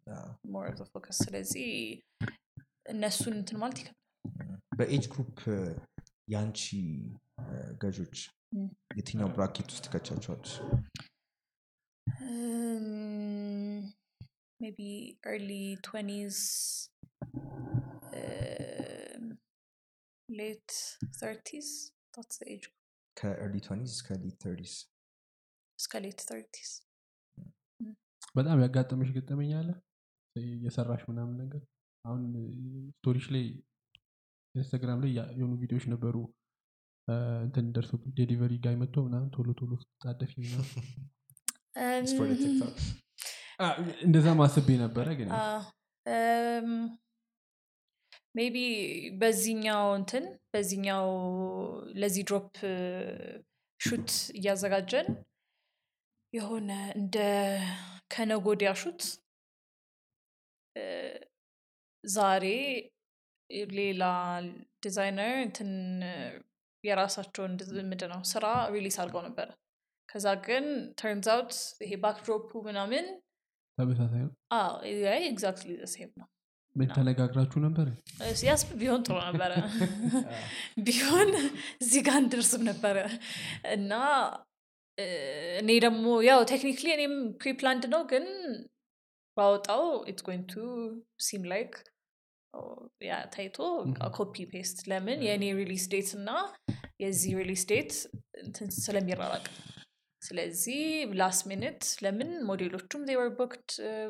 more 0.53 0.67
focus 0.91 1.19
ስለዚህ 1.25 1.67
እነሱን 2.93 3.35
እንትን 3.39 3.59
ማለት 3.61 3.79
ይከብዳል። 3.81 3.97
በ 4.79 5.05
age 5.13 5.23
group 5.23 5.39
የአንቺ 6.33 6.61
ገዦች 7.81 8.17
የትኛው 8.97 9.29
bracket 9.35 9.69
ውስጥ 9.73 9.85
ከቻቸዋለች 9.93 10.49
maybe 14.59 14.79
early 15.27 15.51
twenties 15.85 16.37
late 20.31 20.69
thirties 21.19 21.69
that's 22.13 22.37
age 22.47 22.63
ከ 23.17 23.28
early 23.28 23.55
twenties 23.65 23.91
እስከ 23.95 24.17
late 24.21 24.37
thirties 24.43 24.73
እስከ 25.79 25.99
late 26.03 26.19
thirties 26.29 26.69
በጣም 28.35 28.61
ያጋጠመሽ 28.63 29.09
ገጠመኝ 29.15 29.51
አለ? 29.59 29.69
የሰራሽ 30.65 31.01
ምናምን 31.09 31.35
ነገር? 31.43 31.61
አሁን 32.05 32.21
stories 32.91 33.25
ላይ 33.33 33.43
ኢንስታግራም 34.55 35.01
ላይ 35.03 35.11
የሆኑ 35.39 35.51
ቪዲዮዎች 35.61 35.85
ነበሩ። 35.93 36.15
እንትን 37.45 37.65
ደርሶ 37.75 37.91
delivery 38.19 38.53
guy 38.65 38.75
መጥቶ 38.81 39.03
ምናምን 39.07 39.29
ቶሎ 39.35 39.47
ቶሎ 39.59 39.71
ስትጣደፊ 39.81 40.33
ምናምን። 40.43 40.87
እንደዛ 44.05 44.27
ማስቤ 44.39 44.69
ነበረ 44.83 45.07
ግን 45.19 45.29
ሜቢ 48.35 48.57
በዚህኛው 49.21 49.85
እንትን 49.97 50.25
በዚህኛው 50.53 51.07
ለዚህ 51.95 52.23
ድሮፕ 52.27 52.53
ሹት 53.79 54.09
እያዘጋጀን 54.37 55.07
የሆነ 56.33 56.69
እንደ 56.95 57.17
ከነጎዲያ 58.11 58.71
ሹት 58.81 59.01
እ፣ 60.75 60.83
ዛሬ 62.03 62.45
ሌላ 63.75 64.03
ዲዛይነር 64.83 65.33
እንትን 65.41 65.71
የራሳቸውን 66.83 67.51
ምንድን 67.89 68.09
ነው 68.13 68.21
ስራ 68.29 68.45
ሪሊስ 68.75 68.95
አድርገው 69.01 69.23
ነበረ 69.27 69.49
ከዛ 70.09 70.27
ግን 70.45 70.65
turns 70.99 71.27
out 71.33 71.51
ይሄ 71.83 71.91
backdrop 72.03 72.40
ኡ 72.40 72.49
ምናምን 72.67 73.05
ተመሳሳይ 73.77 74.21
ነው? 74.23 74.31
exactly 75.27 75.69
same 75.93 76.11
ነው 76.15 76.27
ምን 76.75 76.89
ተነጋግራችሁ 76.95 77.59
ነበር? 77.63 77.87
ያስ 78.43 78.61
ቢሆን 78.79 79.01
ጥሩ 79.05 79.15
ነበረ። 79.27 79.51
ቢሆን 80.87 81.29
እዚህ 81.81 82.01
ጋር 82.07 82.17
እንደርስም 82.21 82.63
ነበረ። 82.69 82.97
እና 83.73 83.91
እኔ 85.59 85.69
ደግሞ 85.85 86.05
ያው 86.27 86.41
technically 86.51 86.87
እኔም 86.95 87.13
preplanned 87.41 87.83
ነው 87.93 88.01
ግን 88.11 88.25
ባወጣው 89.37 89.83
it's 90.11 90.25
going 90.27 90.45
to 90.49 90.63
seem 91.27 91.43
like 91.51 91.73
ያ 93.03 93.17
ታይቶ 93.35 93.57
copy 94.17 94.35
paste 94.51 94.79
ለምን 94.91 95.19
የእኔ 95.27 95.45
release 95.59 95.85
date 95.93 96.09
እና 96.17 96.29
የዚህ 97.03 97.31
release 97.41 97.63
date 97.69 97.91
ስለሚራራቅ። 98.79 99.45
ስለዚህ 100.21 100.81
last 101.19 101.43
minute 101.51 101.83
ለምን 102.03 102.31
model 102.49 102.75
ኦቹም 102.75 103.05
they 103.09 103.19
were 103.19 103.29
booked 103.39 103.67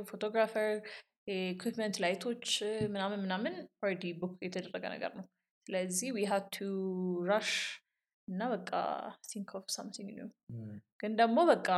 photographer 0.09 0.71
equipment 1.27 1.95
light 2.03 2.27
ኦች 2.27 2.45
ምናምን 2.93 3.19
ምናምን 3.23 3.53
already 3.79 4.05
book 4.21 4.33
የተደረገ 4.45 4.84
ነገር 4.95 5.11
ነው። 5.19 5.26
ስለዚህ 5.68 6.10
we 6.15 6.23
had 6.31 6.45
to 6.55 6.67
rush 7.29 7.51
እና 8.27 8.41
በቃ 8.53 8.72
think 9.29 9.49
of 9.57 9.65
something 9.75 10.09
new 10.17 10.27
ግን 10.99 11.14
ደግሞ 11.22 11.39
በቃ 11.52 11.69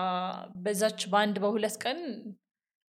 በዛች 0.64 1.02
በአንድ 1.12 1.38
በሁለት 1.44 1.76
ቀን 1.84 2.00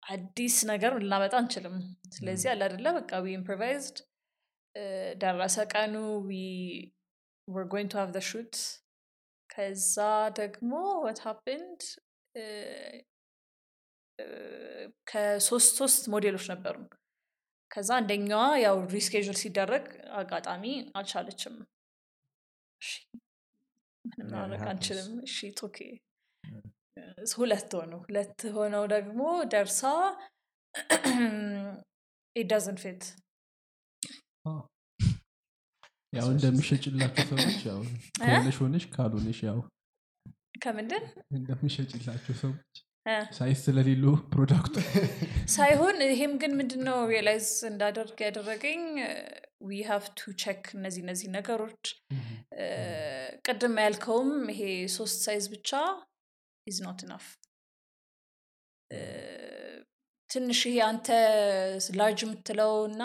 አዲስ 0.04 0.56
ነገር 0.72 0.94
ልናመጣ 1.02 1.34
አንችልም። 1.40 1.76
ስለዚህ 2.16 2.48
አለ 2.54 2.62
አደለ 2.68 2.88
በቃ 2.98 3.12
we 3.24 3.30
improvised 3.38 3.98
ደረሰ 5.22 5.58
ቀኑ 5.74 5.96
we're 7.48 7.65
going 7.72 7.90
to 7.91 7.98
have 8.02 8.15
shoot 8.30 8.56
ከዛ 9.50 9.96
ደግሞ 10.40 10.72
what 11.06 11.20
happened 11.26 11.82
ከሶስት 15.08 15.72
ሶስት 15.80 16.04
ሞዴሎች 16.14 16.45
ነበሩ። 16.54 16.78
ከዛ 17.72 17.90
አንደኛዋ 18.00 18.41
ያው 18.64 18.78
reschedule 18.94 19.38
ሲደረግ 19.41 19.86
አጋጣሚ 20.18 20.64
አልቻለችም። 20.95 21.56
ምንም 24.06 24.28
ማድረግ. 24.34 24.62
አንችልም። 24.70 25.12
እሺ 25.28 25.38
okay። 25.64 25.78
ሁለት 27.36 27.72
ሆኑ። 27.78 27.91
ሁለት 28.04 28.40
ሆነው 28.56 28.84
ደግሞ 28.94 29.20
ደርሳ 29.54 29.82
it 32.36 32.45
doesn't 32.45 32.78
fit 32.84 33.03
ያው 36.14 36.28
እንደሚሸጭላቸው 36.34 37.26
ሰዎች 37.32 37.62
ያው 37.70 37.80
ከሆነሽ 38.20 38.58
ሆነሽ 38.64 38.84
ካልሆነሽ 38.94 39.40
ያው 39.48 39.60
ከምንድን? 40.64 41.04
እንደሚሸጭላቸው 41.32 42.36
ሰዎች 42.41 42.76
size 43.38 43.57
ስለሌሉ 43.64 44.04
product 44.32 44.66
ኡ 44.66 44.76
ሳይሆን 45.54 45.98
ይሄም 46.06 46.34
ግን 46.42 46.52
ምንድነው 46.60 47.00
realize 47.11 47.48
እንዳደርግ 47.70 48.18
ያደረገኝ? 48.26 48.84
we 49.65 49.80
have 49.90 50.06
to 50.18 50.32
check 50.41 50.64
እነዚህ 50.78 51.02
እነዚህ 51.04 51.28
ነገሮች። 51.36 51.84
ቅድም 53.46 53.76
ያልከውም 53.84 54.32
ይሄ 54.54 54.62
ሶስት 54.96 55.18
size 55.26 55.45
ብቻ 55.54 55.70
is 56.68 56.78
not 56.86 57.02
enough 57.06 57.26
ትንሽ 60.30 60.62
ይሄ 60.70 60.78
አንተ 60.88 61.08
large 61.98 62.22
የምትለው 62.26 62.74
እና 62.90 63.02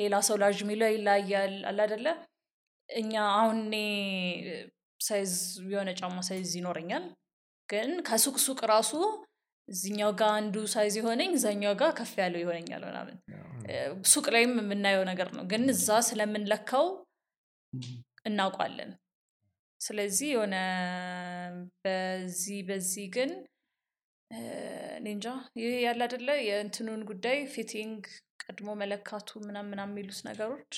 ሌላ 0.00 0.14
ሰው 0.28 0.36
large 0.42 0.60
የሚለው 0.64 0.90
ይለያያል 0.94 1.54
አለ 1.70 1.78
አደለ 1.86 2.06
እኛ 2.88 3.12
አሁን 3.34 3.60
size 5.00 5.32
የሆነ 5.72 5.90
ጫማ 6.00 6.18
size 6.28 6.50
ይኖረኛል። 6.58 7.06
ግን 7.68 7.90
ከሱቅ 8.06 8.36
ሱቅ 8.44 8.60
ራሱ 8.70 8.92
እዚኛው 9.68 10.10
ጋር 10.20 10.30
አንዱ 10.36 10.56
size 10.72 10.94
የሆነኝ 10.98 11.30
እዛኛው 11.36 11.74
ጋር 11.80 11.90
ከፍ 11.98 12.12
ያለው 12.22 12.40
ይሆነኛል 12.42 12.82
ምናምን። 12.88 13.16
ሱቅ 14.10 14.26
ላይም 14.34 14.52
የምናየው 14.60 15.02
ነገር 15.10 15.28
ነው። 15.36 15.44
ግን 15.50 15.64
እዛ 15.74 15.98
ስለምንለካው 16.08 16.86
እናውቋለን 18.24 18.92
ስለዚህ 19.80 20.28
የሆነ 20.32 20.54
በዚህ 21.82 22.58
በዚህ 22.68 23.06
ግን 23.16 23.30
እንጃ። 25.02 25.26
ይህ 25.60 25.74
ያለ 25.84 26.00
አደለ 26.06 26.30
የእንትኑን 26.46 27.02
ጉዳይ 27.10 27.38
fitting 27.52 28.00
ቀድሞ 28.42 28.68
መለካቱ 28.80 29.40
ምናም 29.46 29.68
ምናም 29.72 29.92
የሚሉት 29.92 30.20
ነገሮች 30.28 30.74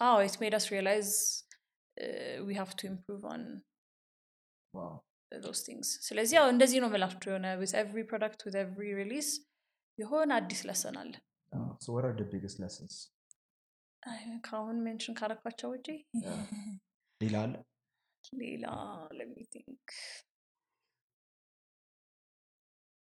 አዎ 0.00 0.18
it 0.26 0.36
made 0.42 0.54
us 0.58 0.66
realize 0.74 1.10
we 2.44 2.58
have 2.60 2.70
to 2.78 2.86
improve 2.90 3.24
on 3.32 3.42
those 5.32 5.60
things 5.66 5.88
ስለዚህ 6.06 6.34
ያው 6.38 6.46
እንደዚህ 6.54 6.78
ነው 6.84 6.88
ምላችሁ 6.94 7.28
የሆነ 7.30 7.46
with 7.62 7.74
every 7.82 8.04
product 8.12 8.40
with 8.46 8.56
every 8.64 8.90
release 9.00 9.30
የሆነ 9.98 10.30
አዲስ 10.40 10.60
lesson 10.68 10.96
አለ 11.02 11.12
አይ፣ 14.02 14.22
ከአሁን 14.46 14.78
mention 14.86 15.16
ካረኳቸው 15.20 15.70
ውጪ 15.74 15.86
ሌላ 17.20 17.36
አለ 17.46 17.54
ሌላ 18.42 18.64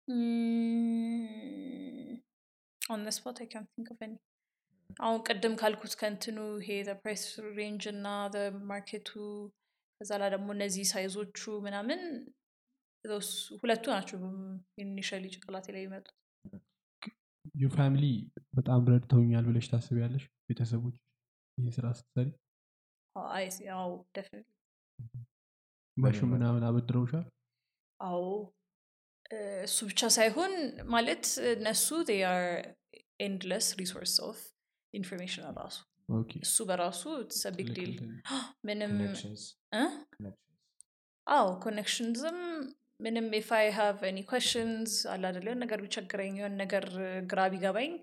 Mm, 0.08 2.20
the 3.06 3.12
spot 3.12 3.42
I 3.42 3.48
can't 3.54 3.70
think 3.76 3.90
of 3.94 4.02
any 4.08 4.18
አሁን 5.06 5.20
ቅድም 5.28 5.54
ካልኩት 5.62 5.94
ከንትኑ 6.02 6.38
ይሄ 6.62 6.70
price 7.02 7.24
range 7.58 7.84
እና 7.94 8.06
market 8.72 9.00
ኡ 9.00 9.10
ከዛ 10.02 10.12
ላይ 10.22 10.30
ደግሞ 10.34 10.48
እነዚህ 10.56 10.84
size 10.92 11.15
ኦቹ 11.15 11.38
ምናምን 11.66 12.02
ሁለቱ 13.60 13.86
ናቸው 13.94 14.20
initially 14.84 15.26
ጭንቅላቴ 15.36 15.66
ላይ 15.76 15.84
የመጡት 15.86 16.16
your 17.56 17.66
family 17.76 18.06
በጣም 18.58 18.80
ረድተውኛል 18.92 19.44
ብለሽ 19.50 19.66
ታስቢያለሽ? 19.72 20.24
ቤተሰቦች 20.48 20.96
ይህ 21.58 21.68
ስራ 21.76 21.86
ስትሰሪ? 21.98 22.28
ማሽን 25.98 26.28
ምናምን 26.34 26.64
አበድረውሻል? 26.70 27.26
አዎ። 28.00 28.24
እሱ 29.66 29.78
ብቻ 29.90 30.02
ሳይሆን 30.16 30.54
ማለት 30.92 31.24
እነሱ 31.54 31.88
endless 33.20 33.68
resource 33.80 34.16
of 34.28 34.40
information 34.94 35.46
ራሱ 35.60 35.78
እሱ 36.42 36.56
በራሱ 36.70 37.02
big 37.58 37.70
deal 37.78 37.94
ምንም. 38.68 38.92
አዎ 41.28 41.46
connections 41.64 42.28
ም 42.28 42.40
ምንም 43.00 43.28
if 43.40 43.50
I 43.58 43.68
have 43.78 44.02
any 44.10 44.20
questions 44.30 44.94
አለ 45.14 45.24
ነገር 45.64 45.80
ቢቸግረኝ 45.86 46.36
የሆነ 46.40 46.54
ነገር 46.62 46.86
ግራ 47.32 47.40
ቢገባኝ 47.54 47.94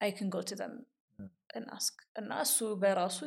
I 0.00 0.10
can 0.16 0.30
go 0.34 0.40
to 0.48 0.56
them 0.60 0.74
and 1.56 1.77
ask 1.77 1.98
እና 2.20 2.30
እሱ 2.46 2.58
በራሱ 2.82 3.18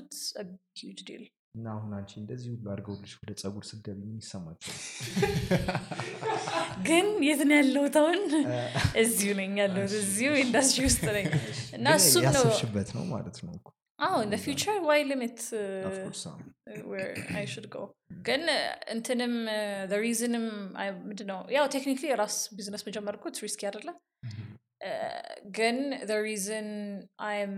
huge 0.80 1.00
deal 1.10 1.24
እና 1.56 1.66
አሁን 1.74 1.92
አንቺ 1.98 2.12
እንደዚህ 2.22 2.50
ሁሉ 2.54 2.66
አድርገውልሽ 2.74 3.14
ወደ 3.20 3.32
ጸጉር 3.42 3.64
ስትገቢ 3.70 4.00
ምን 4.08 4.18
ይሰማቸዋል 4.24 4.80
ግን 6.88 7.08
የት 7.28 7.42
ነው 7.50 7.56
ያለሁት 7.60 7.96
አሁን 8.02 8.20
እዚሁ 9.04 9.32
ነኝ 9.40 9.54
ያለሁት 9.64 9.94
እዚሁ 10.02 10.32
ኢንዱስትሪ 10.44 10.84
ውስጥ 10.88 11.06
ነኝ። 11.18 11.28
እና 11.78 11.88
እሱም 12.02 12.26
ነው 12.28 12.44
ያሰብሽበት 12.44 12.92
ነው 12.98 13.06
ማለት 13.14 13.40
ነው 13.48 13.56
አዎ 14.00 14.16
in 14.24 14.34
future 14.46 14.78
why 14.88 15.02
limit 15.12 15.42
I 17.36 17.46
should 17.46 17.68
go. 17.70 17.82
ግን 18.28 18.44
እንትንም 18.94 19.34
reason 20.04 20.35
ም 20.35 20.46
ምንድነው? 21.10 21.40
ያው 21.56 21.66
technically 21.76 22.06
የራስ 22.10 22.38
ቢዝነስ 22.58 22.84
መጀመር 22.88 23.16
እኮ 23.18 23.32
risky 23.46 23.62
አይደለ? 23.70 23.90
ግን 25.58 25.78
reason 26.26 26.70
I'm 27.28 27.54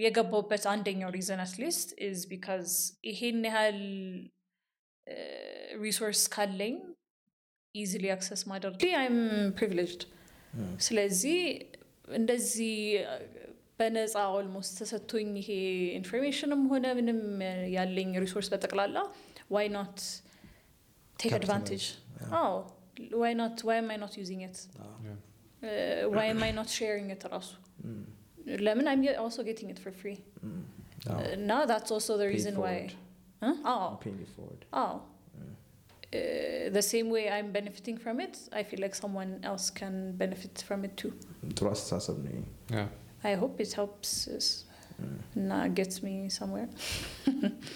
የገባውበት 0.00 0.64
አንደኛው 0.72 1.10
reason 1.16 1.40
at 1.44 1.57
least 1.57 1.88
is 2.06 2.20
because 2.30 2.68
ይሄን 3.10 3.40
ያህል 3.48 3.80
resource 5.82 6.22
ካለኝ 6.34 6.74
easily 7.74 8.04
access 8.14 8.42
ማድረግ 8.52 8.80
I'm 9.02 9.18
privileged 9.60 10.02
Mm. 10.52 10.70
ስለዚህ 10.84 11.36
እንደዚህ 12.08 12.70
በነፃ 13.76 14.14
almost 14.38 14.72
ተሰጥቶኝ 14.78 15.28
ይሄ 15.40 15.50
information 15.98 16.52
ም 16.52 16.62
ሆነ 16.72 16.86
ምንም 16.98 17.20
ያለኝ 17.74 18.08
resource 18.24 18.48
በጠቅላላ 18.52 18.96
why 19.54 19.68
not 19.76 19.98
Take 21.16 21.22
Capitalize. 21.24 21.36
advantage 21.38 21.84
አዎ. 22.40 22.50
why 23.22 23.34
not 23.40 23.58
why 23.68 23.80
am 23.88 23.98
I 24.02 24.05
not 24.05 24.14
using 24.20 24.42
it 24.48 24.58
why 26.16 26.30
am 26.40 26.52
I 26.58 26.61
not 26.61 26.72
sharing 26.78 27.12
it 27.16 27.24
ራሱ 27.34 27.50
Mm. 28.50 28.60
ለምን 28.66 28.86
I'm 28.92 29.02
also 29.24 29.38
getting 29.48 29.70
it 29.74 29.80
for 29.84 29.94
free 30.00 30.10
Mm. 30.46 30.60
አዎ። 31.12 31.18
እና 31.36 31.50
that's 31.70 31.90
also 31.96 32.12
the 32.22 32.26
Pay 32.26 32.32
reason 32.34 32.54
why 32.64 32.74
forward. 32.74 32.92
አዎ 33.72 33.86
Paying 34.04 34.20
it 34.26 34.32
forward. 34.36 34.62
Oh. 34.82 34.92
Uh, 36.12 36.16
the 36.70 36.82
same 36.84 37.08
way 37.16 37.24
I'm 37.34 37.48
benefiting 37.56 37.96
from 38.04 38.16
it, 38.24 38.32
I 38.60 38.64
feel 38.68 38.80
like 38.84 38.96
someone 39.02 39.32
else 39.50 39.66
can 39.80 39.94
benefit 40.22 40.54
from 40.68 40.80
it 40.88 40.94
too. 41.02 41.12
ጥሩ 41.58 41.66
አስተሳሰብ 41.74 42.16
ነው 42.24 42.32
ይሄ። 42.32 42.40
Yeah. 42.78 42.88
I 43.30 43.42
hope 43.42 43.56
it 43.66 43.72
helps 43.80 44.10
us 44.38 44.48
Mm. 45.02 45.12
and 45.36 45.52
uh, 45.58 45.66
gets 45.78 45.96
me 46.06 46.14
somewhere. 46.38 46.66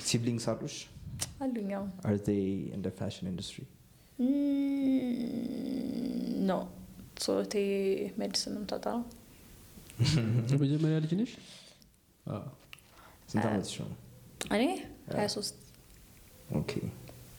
siblings 0.09 0.47
አሉሽ 0.53 0.75
አሉኝ 1.45 1.71
አዎ። 1.79 1.85
are 2.09 2.17
they 2.27 2.43
in 2.77 2.83
the 2.87 3.01
fashion 3.01 3.29
industry 3.33 3.61
Mm, 4.19 4.31
no. 6.51 6.59
እህቴ 7.25 7.55
medicine 8.21 8.55
ምታጠና 8.63 8.85
ነው 8.95 9.03
የመጀመሪያ 10.53 10.97
ልጅ 11.05 11.13
ነሽ? 11.19 11.33
አዎ። 12.27 12.43
ስንት 13.31 13.45
ዓመትሽ 13.49 13.75
ነው? 13.83 13.91
እኔ 14.55 14.63
ሀያ 15.13 15.27
ሶስት። 15.35 15.55
Okay። 16.57 16.71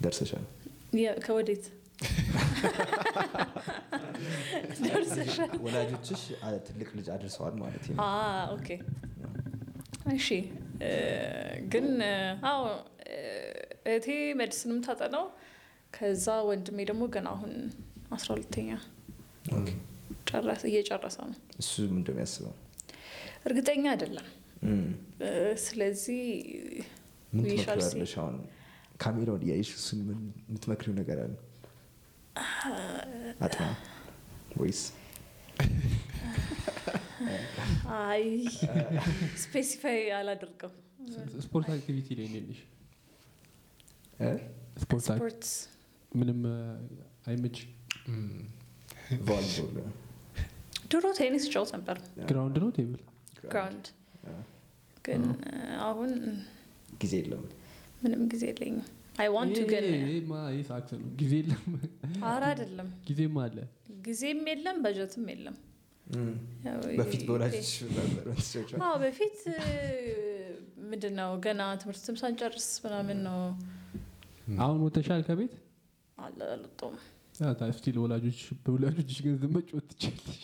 ደርሰሻል? 0.01 0.45
ከወዴት? 1.25 1.65
ደርሰሻል። 4.85 5.51
ወላጆችሽ 5.65 6.23
ትልቅ 6.67 6.89
ልጅ 6.97 7.07
አድርሰዋል 7.15 7.55
ማለት 7.61 7.83
ነው። 7.89 7.97
Ah, 8.05 8.43
okay. 8.55 8.77
እሺ 10.15 10.27
እ፣ 10.83 10.91
ግን 11.73 11.85
አዎ 12.49 12.61
እህቴ 13.85 14.07
medicine 14.39 14.71
የምታጠናው 14.73 15.25
ከዛ 15.93 16.27
ወንድሜ 16.49 16.77
ደግሞ 16.89 17.03
ገና 17.13 17.27
አሁን 17.35 17.53
አስራ 18.11 18.29
ሁለተኛ 18.35 18.69
Okay። 20.37 20.43
ጨረሰ 20.45 20.63
እየጨረሰ 20.69 21.17
ነው። 21.25 21.37
እሱ 21.61 21.71
ምን 21.85 21.99
እንደሚያስበው 21.99 22.53
እርግጠኛ 23.45 23.83
አይደለም። 23.93 24.27
ስለዚህ 25.65 26.21
ምን 27.33 27.43
ትመክሪያለሽ 27.45 28.13
አሁን? 28.21 28.35
ካሜራውን 28.97 29.41
እያየሽ 29.45 29.69
እሱን 29.77 29.99
ምን 30.07 30.19
የምትመክሪው 30.45 30.93
ነገር 30.99 31.17
አለ? 31.23 31.33
አጥና 33.41 33.65
ወይስ? 34.57 34.81
አይ 37.99 38.23
specify 39.43 39.99
አላደርገው 40.17 40.71
ስፖርት 41.43 41.67
activity 41.73 42.07
ላይ 42.17 42.27
እ? 44.19 44.31
ስፖርት 44.81 45.43
ምንም 46.11 46.41
አይመች. 47.27 47.57
ቮሊቦል 49.21 49.75
ድሮ 50.95 51.05
ቴኒስ 51.19 51.45
ጫወት 51.53 51.71
ነበር። 51.75 51.97
ground 52.29 52.57
ነው 52.63 52.69
table? 52.77 53.01
ground። 53.45 53.85
ግን 55.05 55.23
አሁን 55.85 56.11
ጊዜ 57.01 57.13
የለም 57.21 57.43
ምንም 58.03 58.21
ጊዜ 58.31 58.43
የለኝም። 58.51 58.85
I 59.21 59.27
want 59.35 59.57
ግን 59.65 59.85
ጊዜ 61.19 61.33
የለም። 61.41 61.63
አረ 62.29 62.43
አይደለም። 62.51 62.87
ጊዜም 63.07 63.35
አለ። 63.43 63.57
ጊዜም 64.07 64.41
የለም 64.51 64.77
በጀትም 64.85 65.25
የለም። 65.31 65.55
በፊት 66.99 67.21
በወላጆች 67.27 67.69
ነበር 67.97 68.25
ወንድቶቿ? 68.29 68.71
አዎ 68.85 68.95
በፊት 69.03 69.37
ምንድን 70.89 71.13
ነው 71.19 71.29
ገና 71.45 71.61
ትምህርትም 71.81 72.17
ሳንጨርስ 72.21 72.67
ምናምን 72.83 73.19
ነው። 73.27 73.39
አሁን 74.59 74.79
ወተሻል 74.85 75.23
ከቤት? 75.29 75.53
አልወጣሁም። 76.17 76.97
still 77.77 77.97
ወላጆች 78.03 78.41
በወላጆች 78.63 79.17
ገንዘብ 79.25 79.49
መጫወት 79.55 79.87
ትችላለሽ 79.91 80.43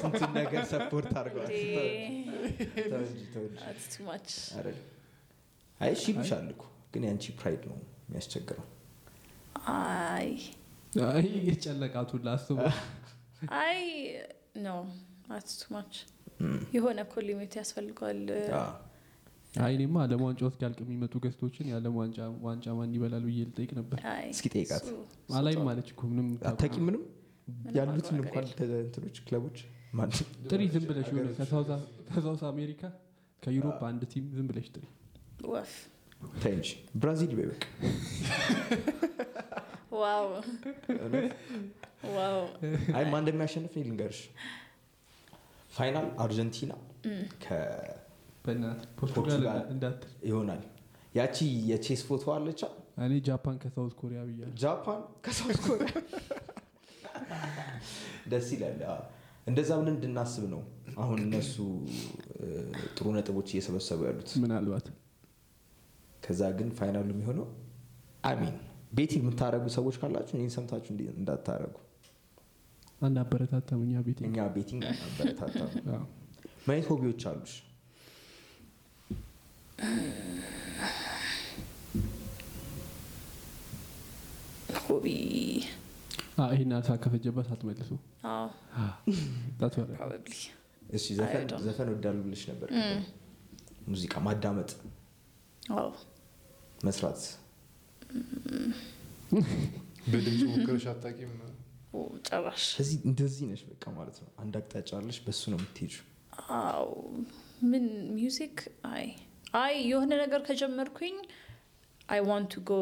ስንቱን 0.00 0.32
ነገር 0.38 0.62
support 0.70 1.12
አድርገዋል። 1.20 1.50
ተው 2.84 3.00
እንጂ፣ 3.02 3.20
ተው 3.32 3.44
እንጂ። 3.46 3.96
much 4.06 4.28
አይደል? 4.58 4.78
አይ 5.80 5.90
እሺ 5.92 6.02
ይሉሻል 6.12 6.46
እኮ። 6.54 6.62
ግን 6.92 7.02
ያንቺ 7.08 7.24
pride 7.38 7.62
ነው 7.70 7.76
የሚያስቸግረው። 8.04 8.66
አይ። 9.74 10.30
አይ 11.08 11.26
የጨለቃቱን 11.48 12.22
ላስበው 12.26 12.70
አይ 13.58 13.80
no 14.58 14.68
that's 15.34 15.60
much 15.72 15.94
የሆነ 16.74 16.98
እኮ 17.06 17.14
limit 17.26 17.52
ያስፈልገዋል። 17.60 18.22
አይ 19.60 19.72
እኔማ 19.76 19.94
ዓለም 20.04 20.20
ዋንጫ 20.24 20.40
ውስጥ 20.48 20.60
ያልቅ 20.64 20.78
የሚመጡ 20.84 21.14
guest 21.24 21.44
ኦችን 21.44 21.68
የዓለም 21.70 21.94
ዋንጫ 22.00 22.18
ዋንጫ 22.44 22.66
ማን 22.78 22.92
ይበላል 22.96 23.24
ብዬ 23.28 23.38
ልጠይቅ 23.48 23.70
ነበር። 23.78 23.98
እስኪ 24.30 24.46
ጠይቃት። 24.54 24.84
አላይም 25.38 25.64
ማለች 25.68 25.88
እኮ 25.94 26.02
ምንም 26.10 26.28
አታውቂ 26.50 26.76
ምንም 26.78 26.86
ምንም 26.88 27.02
ያሉትን 27.76 28.16
እንኳን 28.20 28.46
እንትኖች 28.80 29.18
ክለቦች 29.26 29.58
ጥሪ 30.48 30.62
ዝም 30.72 30.84
ብለሽ 30.88 31.08
ከሳውዝ- 31.38 31.86
ከሳውዝ 32.10 32.42
አሜሪካ 32.50 32.82
ከዩሮፕ 33.42 33.80
አንድ 33.88 34.02
team 34.12 34.26
ዝም 34.34 34.48
ብለሽ 34.50 34.66
ጥሪ። 34.74 34.84
እንጂ። 36.50 36.68
ብራዚል 36.96 37.30
wow። 42.16 42.42
አይ 42.94 43.04
ማን 43.06 43.20
እንደሚያሸንፍ 43.22 43.72
እኔ 43.74 43.84
ልንገርሽ። 43.84 44.20
final 45.72 46.06
አርጀንቲና 46.22 46.72
ከ- 47.42 47.96
በእናትህ 48.44 48.86
ፖርቱጋል 48.98 49.26
ፖርቱጋል። 49.30 49.60
እንዳትል። 49.72 50.12
ይሆናል። 50.28 50.62
ያቺ 51.14 51.36
የቼስ 51.70 52.02
ፎቶ 52.08 52.24
አለቻ 52.34 52.60
እኔ 53.00 53.12
ጃፓን 53.26 53.56
ከሳውዝ 53.62 53.92
ኮሪያ 54.00 54.20
ብያለሁ። 54.28 54.54
ጃፓን 54.62 55.00
ከሳውት 55.24 55.58
ኮሪያ 55.66 55.88
ደስ 58.32 58.48
ይላል። 58.54 58.80
እንደዛ 59.46 59.70
ብለን 59.78 59.94
እንድናስብ 59.94 60.44
ነው 60.52 60.62
አሁን 61.00 61.18
እነሱ 61.26 61.54
ጥሩ 62.96 63.06
ነጥቦች 63.16 63.48
እየሰበሰቡ 63.52 64.00
ያሉት? 64.08 64.30
ምናልባት። 64.42 64.86
ከዛ 66.22 66.40
ግን 66.58 66.68
final 66.78 66.99
ኡ 66.99 67.08
የሚሆነው 67.14 67.46
I 68.24 68.30
mean 68.30 68.56
betting 68.96 69.22
የምታደረጉ 69.24 69.66
ሰዎች 69.76 69.96
ካላችሁ 70.00 70.34
ይህን 70.38 70.52
ሰምታችሁ 70.56 70.92
እንዳታረጉ 71.14 71.74
አንድ 73.00 73.16
አበረታታም 73.22 73.82
እኛ 73.84 74.00
ቤት 74.06 74.18
እኛ 74.28 74.46
betting 74.56 74.82
አበረታታ 75.04 75.56
አዎ። 75.94 76.02
ምን 76.60 76.72
አይነት 76.72 76.88
hobby 76.90 77.08
ዎች 77.08 77.22
አሉሽ? 77.30 77.52
ሆቢ 84.82 85.06
አ፣ 86.40 86.46
ይሄን 86.52 86.72
አሳ 86.76 86.88
ከፈጀባት 87.02 87.48
አትመልሱ። 87.52 87.90
እሺ 90.96 91.04
ዘፈን 91.64 91.88
ወዳሉ 91.92 92.16
ብለሽ 92.24 92.42
ነበር 92.50 92.68
ሙዚቃ 93.88 94.14
ማዳመጥ 94.24 94.70
አዎ። 95.74 95.90
መስራት 96.84 97.20
በድምፅ 100.06 100.40
ሞክረሽ 100.50 100.84
አታውቂም? 100.92 101.32
ኦ፣ 101.92 101.98
ጨራሽ 102.26 102.62
ስለዚህ 102.70 102.98
እንደዚህ 103.08 103.42
ነሽ 103.50 103.62
በቃ 103.68 103.84
ማለት 103.96 104.16
ነው። 104.22 104.30
አንድ 104.42 104.54
አቅጣጫ 104.58 104.90
አለሽ 104.98 105.18
በሱ 105.24 105.42
ነው 105.52 105.58
የምትሄጂው። 105.60 106.04
ምን 107.70 107.84
music 108.14 108.56
አይ 108.90 109.06
አይ 109.60 109.74
የሆነ 109.90 110.12
ነገር 110.22 110.40
ከጀመርኩኝ 110.46 111.16
I 112.08 112.20
want 112.28 112.52
to 112.52 112.62
go 112.64 112.72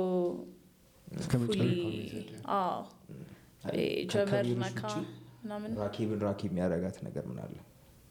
ጀመር 3.71 4.27
ከ 4.27 4.33
career 4.33 4.52
ሽ 4.52 4.61
ነካ 4.65 4.83
ውጪ 4.89 4.95
ምናምን? 5.43 5.71
ራኬብን 5.83 6.21
ራኬ 6.27 6.41
የሚያደርጋት 6.49 6.97
ነገር 7.07 7.25
ምን 7.31 7.39
አለ? 7.45 7.57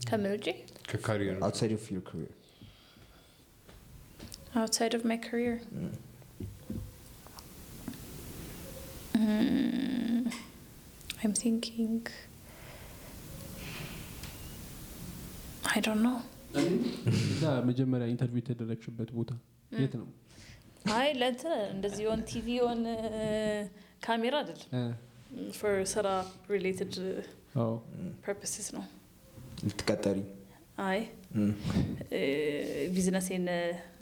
ከምን 0.01 0.31
ውጪ? 0.35 0.47
ከ 0.89 1.01
career 1.01 1.38
outside 1.41 1.73
of 1.73 1.85
your 1.91 2.03
career. 2.03 2.34
Outside 4.55 4.93
of 4.93 5.03
my 5.05 5.17
career? 5.19 5.55
Mm, 9.15 10.31
I'm 11.19 11.34
thinking 11.35 11.93
I 15.75 15.79
don't 15.81 16.01
know. 16.01 16.17
እዛ 17.31 17.41
መጀመሪያ 17.69 18.05
interview 18.11 18.39
የተደረግሽበት 18.41 19.09
ቦታ 19.17 19.31
የት 19.79 19.93
ነው? 19.99 20.07
አይ 20.97 21.09
ለእንትን 21.19 21.53
እንደዚህ 21.73 22.03
on 22.11 22.22
TV 22.30 22.47
on 22.68 22.81
camera 24.01 24.35
አይደለም። 24.41 24.69
እ፣ 24.71 24.81
for 24.81 25.16
ስራ 25.85 26.07
related 26.49 26.93
purposes 28.26 28.68
ነው 28.73 28.83
ልትቀጠሪ? 29.65 30.17
አይ. 30.79 30.99
ቢዝነሴን 32.93 33.45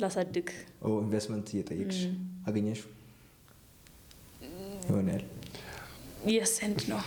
ላሳድግ። 0.02 0.47
ኢንቨስትመንት 0.97 1.47
እየጠየቅሽ 1.53 1.99
አገኘሽ 2.47 2.81
ይሆናል። 4.88 5.23
yes 6.30 6.56
ነው 6.89 7.02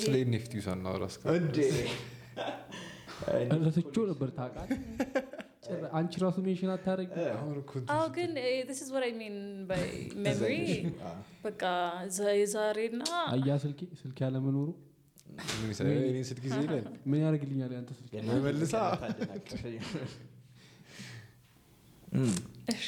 ስለ 0.00 0.14
NFT 0.18 0.60
ሳናወራ 0.60 1.04
ነበር 4.06 4.28
ታውቃለህ 4.30 4.80
አንቺ 5.98 6.12
ራሱ 6.22 6.36
mention 6.44 6.70
አታደረግ 6.74 7.08
ግን 8.16 8.30
this 8.68 8.80
is 8.84 8.90
what 8.94 9.04
I 9.04 9.12
mean 9.20 9.36
by 9.70 9.80
memory. 10.26 10.60
በቃ 11.44 11.62
የዛሬና 12.40 13.02
አያ 13.32 13.56
ስልኬ 13.64 13.80
ስልክ 14.02 14.18
ያለመኖሩ? 14.24 14.68
ምን 15.60 15.72
ስልክ 16.30 16.44
ያደርግልኛል 17.18 17.72
ያንተ 17.76 17.90
ስልክ? 17.98 18.12
መልሳ 18.46 18.74
እሺ። 22.72 22.86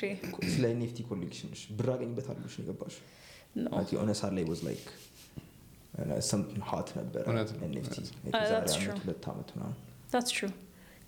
ስለ 0.52 0.64
NFT 0.72 0.98
collection 1.10 1.49
ሽ 1.49 1.60
ብር 1.78 1.88
አገኝበታለሽ 1.94 2.54
ነው 2.58 2.64
የገባሽ? 2.64 2.94
የሆነ 3.94 4.10
ሰዓት 4.20 4.32
ላይ 4.36 4.44
was 4.50 4.60
like 4.68 4.86
something 6.30 6.62
hot 6.70 6.88
ነበረ. 6.98 7.24
ሁለት 9.00 9.24
ዓመት 9.32 9.48
ምናምን። 9.56 9.78
That's 10.14 10.30
true 10.32 10.52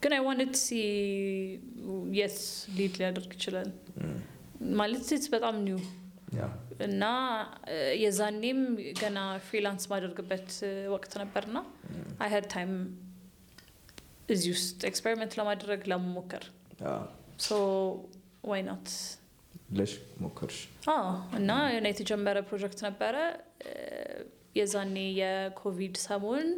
ግን 0.03 0.13
wanted 0.29 0.51
to 0.55 0.61
see 0.67 0.87
የት 2.19 2.39
lead 2.79 2.95
ሊያደርግ 3.01 3.31
ይችላል. 3.37 3.69
ማለት 4.81 5.03
it's 5.11 5.29
በጣም 5.35 5.57
new 5.67 5.81
እና 6.87 7.05
የዛኔም 8.03 8.61
ገና 9.01 9.19
freelance 9.49 9.85
ማደርግበት 9.93 10.49
ወቅት 10.95 11.13
ነበርና 11.23 11.59
I 12.25 12.29
had 12.35 12.47
time 12.55 12.73
እዚህ 14.35 14.51
ውስጥ 14.57 14.81
experiment 14.91 15.33
ለማድረግ 15.41 15.81
ለመሞከር. 15.93 16.45
so 17.47 17.51
why 18.51 18.63
not 18.69 18.89
ብለሽ 19.73 19.93
ሞከርሽ? 20.25 20.59
እና 21.41 21.51
የሆነ 21.75 21.87
የተጀመረ 21.93 22.39
ፕሮጀክት 22.51 22.81
ነበረ። 22.89 23.17
የዛኔ 24.59 24.97
የኮቪድ 25.21 25.95
ሰሞን 26.09 26.49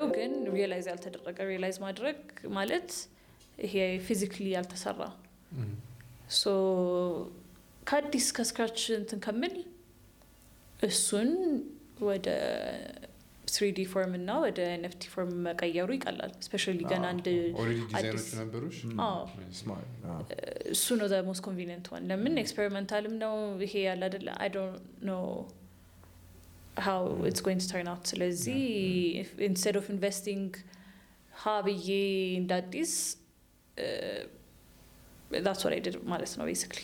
ግን 0.00 0.32
realize 0.52 0.86
ያልተደረገ 0.90 1.38
realize 1.48 1.76
ማድረግ 1.84 2.18
ማለት 2.56 2.90
ይሄ 3.58 3.74
physically 4.06 4.46
ያልተሰራ 4.52 5.00
so 6.38 6.44
ከአዲስ 7.82 8.26
ከ 8.36 8.46
scratch 8.46 8.80
እንትን 8.98 9.20
ከምል 9.24 9.54
እሱን 10.80 11.30
ወደ 12.08 12.28
3D 13.48 13.78
form 13.92 14.12
እና 14.18 14.30
ወደ 14.44 14.58
NFT 14.74 15.04
form 15.12 15.30
መቀየሩ 15.46 15.88
ይቀላል። 15.96 16.32
especially 16.46 16.80
ገና 16.90 17.04
አንድ 17.12 17.26
እሱ 20.74 20.86
ነው 21.00 21.06
most 21.28 21.42
convenient 21.46 21.86
one 21.92 22.04
ለምን? 22.10 22.34
experimental 22.42 23.04
ም 23.04 23.14
ነው 23.24 23.34
ይሄ 23.64 23.74
ያለ 23.86 24.02
አደለ 24.10 24.28
I 24.42 24.50
don't 24.56 24.76
know 25.02 25.12
how 26.86 27.02
it's 27.28 27.42
going 27.46 27.60
to 27.62 27.68
turn 27.70 27.88
out 27.92 28.04
ስለዚህ 28.12 28.60
instead 29.46 29.76
of 29.80 29.86
investing 29.94 30.50
ሀ 31.40 31.54
ብዬ 31.66 31.88
እንደ 32.38 32.52
አዲስ 32.60 32.92
that's 35.38 35.62
where 35.64 35.72
I 35.76 35.81
did 35.81 35.96
ማለት 36.12 36.32
ነው 36.38 36.44
basically 36.48 36.78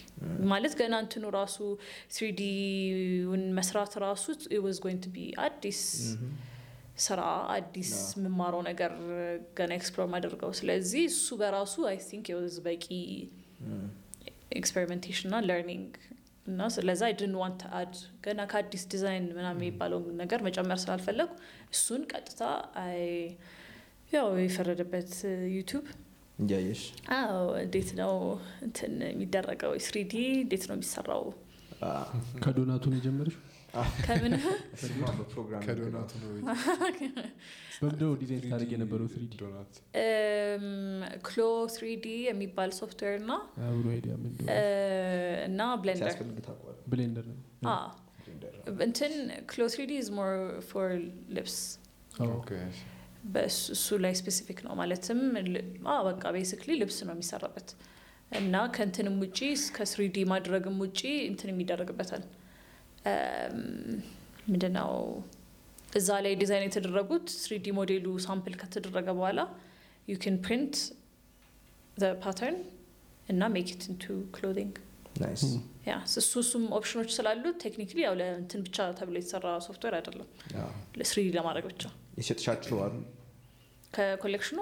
ማለት 0.50 0.72
ገና 0.80 0.94
እንትኑ 1.04 1.24
ራሱ 1.36 1.56
3D 2.14 2.57
ውን 2.57 3.44
መስራት 3.58 3.92
ራሱ 4.04 4.24
was 4.66 4.78
going 4.84 5.00
to 5.04 5.12
be 5.14 5.18
አዲስ 5.46 5.80
ስራ 7.04 7.20
አዲስ 7.54 7.92
የምማረው 8.18 8.62
ነገር 8.68 8.92
ገና 9.58 9.70
explore 9.78 10.08
ማደርገው 10.12 10.50
ስለዚህ 10.58 11.04
እሱ 11.12 11.36
በራሱ 11.40 11.74
I 11.90 11.96
think 12.10 12.26
it 12.32 12.42
was 12.42 12.56
በቂ 12.66 12.84
experimentation 14.60 15.26
እና 15.28 15.40
learning 15.48 15.94
እና 16.46 16.62
ስለዛ 16.74 17.02
didn't 17.20 17.34
want 17.40 17.62
add 17.78 17.92
ገና 18.24 18.40
ከአዲስ 18.50 18.82
ዲዛይን 18.92 19.26
ምናምን 19.36 19.60
የሚባለውን 19.60 20.16
ነገር 20.22 20.40
መጨመር 20.46 20.78
ስላልፈለጉ 20.82 21.30
እሱን 21.74 22.02
ቀጥታ 22.12 22.40
አይ 22.82 23.00
ያው 24.12 24.26
የፈረደበት 24.42 25.12
YouTube 25.54 25.84
እያየሽ? 26.38 26.82
አዎ። 27.16 27.32
እንዴት 27.62 27.90
ነው 28.00 28.12
እንትን 28.66 28.94
የሚደረገው? 29.08 29.72
3D 29.86 30.12
እንዴት 30.40 30.64
ነው 30.68 30.76
የሚሰራው? 30.76 31.24
ከዶናቱን 32.42 32.96
የጀመርሽ 32.96 33.36
ዲዛይን 38.20 38.42
ታደርግ 38.50 38.72
CLO 41.28 41.40
3D 41.76 42.06
የሚባል 42.28 42.70
ሶፍትዌር 42.80 43.14
እና 43.22 43.32
እና 45.48 45.60
Blender 45.82 46.16
እንትን 48.86 49.14
CLO 49.50 49.66
3D 49.74 49.92
is 50.02 50.10
more 50.18 50.34
for 50.70 50.88
ልብስ 51.38 51.56
በእሱ 53.34 53.58
እሱ 53.74 53.96
ላይ 54.04 54.14
specific 54.20 54.58
ነው 54.66 54.72
ማለትም 54.80 55.20
በቃ 56.08 56.24
basically 56.36 56.72
ልብስ 56.82 56.98
ነው 57.08 57.14
የሚሰራበት 57.16 57.68
እና 58.40 58.54
ከእንትንም 58.76 59.16
ውጪ 59.24 59.40
ከ 59.76 59.97
3D 59.97 60.18
ማድረግም 60.32 60.76
ውጪ 60.84 61.00
እንትን 61.30 61.50
የሚደረግበታል 61.52 62.24
ምንድነው? 64.48 64.90
እዛ 65.98 66.08
ላይ 66.24 66.32
ዲዛይን 66.40 66.64
የተደረጉት 66.66 67.26
3D 67.42 67.66
ሞዴሉ 67.78 68.06
sample 68.24 68.54
ከተደረገ 68.62 69.08
በኋላ 69.18 69.40
you 70.08 70.14
can 70.28 70.38
print 70.46 70.74
pattern 72.22 72.56
እና 73.28 73.42
make 73.54 73.68
it 73.74 73.84
into 73.90 74.04
clothing 74.36 74.74
እሱ 76.14 76.32
እሱም 76.42 76.64
ኦፕሽኖች 76.78 77.10
ስላሉት 77.16 77.56
technically 77.64 77.98
ያው 78.04 78.14
ለእንትን 78.20 78.60
ብቻ 78.66 78.86
ተብሎ 78.98 79.14
የተሰራ 79.20 79.48
ሶፍትዌር 79.66 79.94
አይደለም። 79.98 80.28
ለ 80.98 81.13
3D 81.13 81.28
ለማድረግ 81.38 81.66
ብቻ። 81.72 81.82
የሸጥሻቸው 82.18 82.78
አሉ? 82.84 82.94
ከ 83.94 84.03
collection 84.03 84.45
ኡ? 84.45 84.58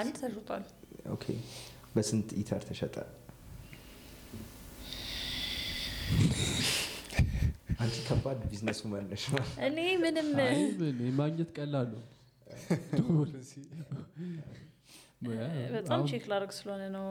አንድ 0.00 0.14
ተሽጧል 0.20 0.64
okay። 1.14 1.24
በስንት 1.96 2.28
ether 2.40 2.62
ተሸጠ 2.68 2.96
አንቺ 7.82 7.96
ከባድ 8.08 8.40
business 8.50 8.78
woman 8.84 9.04
ነሽ 9.12 9.24
እኔ 9.66 9.78
ምንም 10.02 10.28
ማግኘት 11.20 11.50
ቀላል 11.56 11.88
ነው። 11.94 12.02
በጣም 15.74 16.00
check 16.10 16.24
ላደርግ 16.30 16.52
ስለሆነ 16.58 16.82
ነው። 16.96 17.06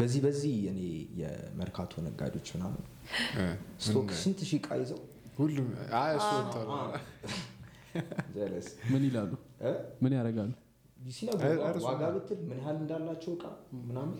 በዚህ 0.00 0.20
በዚህ 0.24 0.54
እኔ 0.72 0.80
የመርካቶ 1.20 2.02
ነጋዴዎች 2.06 2.48
ምናምን 2.56 2.82
stock 3.86 4.08
ስንት 4.22 4.40
ሺህ 4.48 4.58
እቃ 4.60 4.68
ይዘው? 4.82 5.00
ሁሉም 5.38 5.68
ምን 8.92 9.02
ይላሉ? 9.08 9.32
ምን 10.02 10.12
ያደርጋሉ? 10.18 10.52
ዋጋ 11.86 12.02
ብትል 12.16 12.40
ምን 12.48 12.58
ያህል 12.60 12.76
እንዳላቸው 12.82 13.32
እቃ 13.36 13.44
ምናምን 13.88 14.18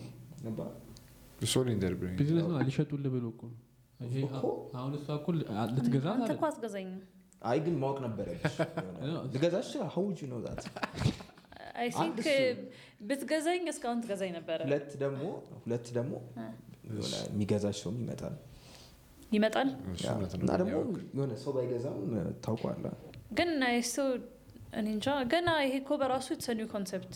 ቢዝነስ 2.18 2.46
ነው? 2.48 2.62
ሊሸጡልህ 2.68 3.10
ብሎ 3.14 3.26
እኮ 3.34 3.42
ነው 3.50 3.58
አሁን 4.00 4.92
እሷ 4.98 5.06
እኮ 5.18 5.26
ልትገዛ 5.70 6.06
አንተ 6.14 6.30
እኮ 6.34 6.44
አትገዛኝም። 6.48 7.00
አይ 7.42 7.58
ግን 7.64 7.74
ማወቅ 7.82 7.98
ነበረብሽ። 8.04 8.54
የሆነ 8.98 9.12
ልገዛሽ 9.34 9.70
ሀውጅ 9.94 10.20
ነው 10.30 10.38
ዛት 10.44 10.62
አይ 11.80 11.88
ቲንክ 11.96 12.18
ብትገዛኝ 13.08 13.62
እስካሁን 13.72 14.00
ትገዛኝ 14.04 14.30
ነበረ። 14.38 14.58
ሁለት 14.66 14.90
ደግሞ 15.02 15.22
ሁለት 15.58 15.86
ደግሞ 15.98 16.12
የሚገዛሽ 17.28 17.78
ሰውም 17.82 17.98
ይመጣል። 18.02 18.34
ይመጣል? 19.32 19.68
እና 20.38 20.50
ደግሞ 20.60 20.74
የሆነ 21.14 21.32
ሰው 21.42 21.52
ባይገዛም 21.56 21.98
ታውቋለ 22.44 22.84
ግን 23.38 23.50
አይሱ 23.68 23.94
እኔ 24.78 24.86
እንጃ። 24.94 25.06
ገና 25.32 25.50
ይሄ 25.64 25.74
እኮ 25.82 25.90
በራሱ 26.00 26.26
የተሰኒው 26.34 26.68
ኮንሰፕት 26.72 27.14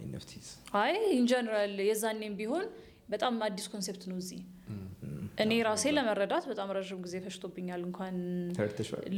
ኤንኤፍቲስ 0.00 0.48
አይ 0.80 0.92
ኢንጀነራል 1.16 1.74
የዛኔም 1.86 2.34
ቢሆን 2.40 2.66
በጣም 3.10 3.34
አዲስ 3.46 3.66
concept 3.72 4.02
ነው 4.10 4.16
እዚህ። 4.20 4.40
እኔ 5.38 5.52
ራሴ 5.66 5.84
ለመረዳት 5.96 6.44
በጣም 6.50 6.68
ረዥም 6.76 7.00
ጊዜ 7.04 7.14
ፈጅቶብኛል። 7.24 7.82
እንኳን 7.88 8.16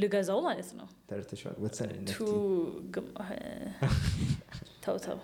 ልገዛው 0.01 0.39
ማለት 0.45 0.69
ነው። 0.77 0.87
ተረድተሽዋል 1.09 1.55
ወትሰን 1.63 1.91
ቱ 2.11 2.17
ግም- 2.93 3.13
ተው 4.85 4.97
ተው። 5.05 5.19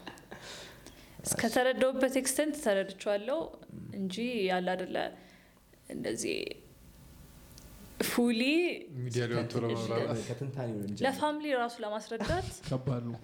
እስከተረዳውበት 1.24 2.14
extent 2.19 2.56
ተረድቼዋለሁ 2.66 3.40
እንጂ 3.96 4.16
ያለ 4.50 4.68
አደለ 4.76 4.98
እንደዚህ 5.90 6.38
fully 8.10 8.41
ለ 11.02 11.13
family 11.13 11.48
ራሱ 11.58 11.76
ለማስረዳት 11.84 12.48
ከባድ 12.70 13.04
ነው። 13.10 13.20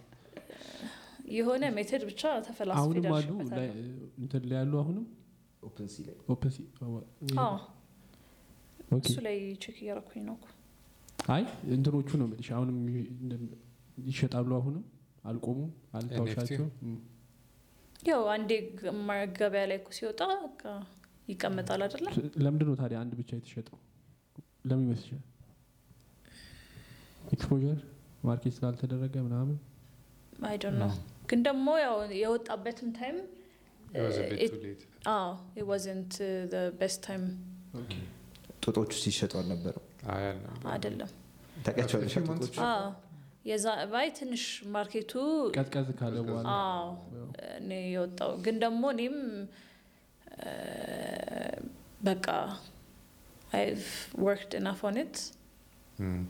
የሆነ 1.35 1.63
method 1.75 2.03
ብቻ 2.09 2.21
ተፈላስፎ 2.47 2.81
አሁንም 2.81 3.05
አሉ 3.15 3.29
እንትን 4.19 4.43
ላይ 4.49 4.57
ያሉ 4.59 4.73
አሁንም 4.81 5.05
OpenSea 5.65 6.03
ላይ 6.07 6.15
OpenSea- 6.29 6.65
አዎ። 7.43 7.55
Okay። 8.89 9.05
እሱ 9.05 9.17
ላይ 9.25 9.35
check 9.63 9.77
እያረኩኝ 9.83 10.23
ነው 10.27 10.35
እኮ። 10.37 10.47
አይ 11.29 11.43
እንትኖቹ 11.75 12.09
ነው 12.19 12.25
የምልሽ። 12.27 12.49
አሁንም 12.55 12.77
ይሸጣሉ 14.05 14.49
አሁንም? 14.57 14.83
አልቆሙም? 15.23 15.69
አልታውሻቸው 15.95 16.65
ያው 18.03 18.23
አንዴ 18.33 18.51
ገበያ 19.37 19.63
ላይ 19.69 19.77
እኮ 19.79 19.89
ሲወጣ 19.97 20.19
ይቀመጣል 21.27 21.81
አይደለ? 21.85 22.07
ለምንድን 22.43 22.67
ነው 22.69 22.75
ታዲያ 22.81 22.97
አንድ 23.03 23.13
ብቻ 23.19 23.29
የተሸጠው? 23.37 23.77
ለምን 24.69 24.83
ይመስልሻል? 24.87 25.21
Exposure 27.31 27.79
market 28.23 28.53
ስላልተደረገ 28.57 29.15
ምናምን? 29.25 29.57
I 30.45 30.55
don't 30.61 30.77
know 30.81 30.85
ግን 31.29 31.39
ደግሞ 31.43 31.67
ያው 31.81 31.95
የወጣበትም 32.19 32.89
time 32.93 33.17
was 33.98 34.18
a 34.18 34.26
bit 34.30 34.40
too 34.50 34.60
late. 34.64 34.82
አዎ 35.14 35.28
it 35.60 35.66
wasn't 35.72 36.12
uh, 36.20 36.28
the 36.54 36.64
best 36.82 36.98
time 37.08 37.24
ጦጦቹ 38.64 38.90
ሲሸጡ 39.04 39.32
አልነበረም 39.40 39.84
አይ 40.14 40.24
አልነበረም። 40.30 40.66
አይደለም 40.72 41.10
ታውቂያቸዋለሽ 41.66 42.12
After 42.12 42.20
a 42.20 42.24
few 42.24 42.30
months 42.32 42.48
ጦጦቹ 42.48 42.58
አዎ 42.70 42.88
የዛ 43.50 43.66
ባይ 43.92 44.08
ትንሽ 44.18 44.42
ማርኬቱ 44.74 45.12
ቀዝቀዝ 45.58 45.88
ካለ 46.00 46.16
በኋላ 46.28 46.46
አዎ 46.56 46.88
እኔ 47.60 47.70
የወጣው 47.94 48.32
ግን 48.46 48.56
ደግሞ 48.64 48.82
እኔም 48.96 49.16
እ፣ 50.40 50.50
በቃ 52.08 52.26
I've 53.52 53.88
worked 54.26 54.52
enough 54.54 54.82
on 54.90 54.96
it 55.04 55.16
Mm. 55.98 56.20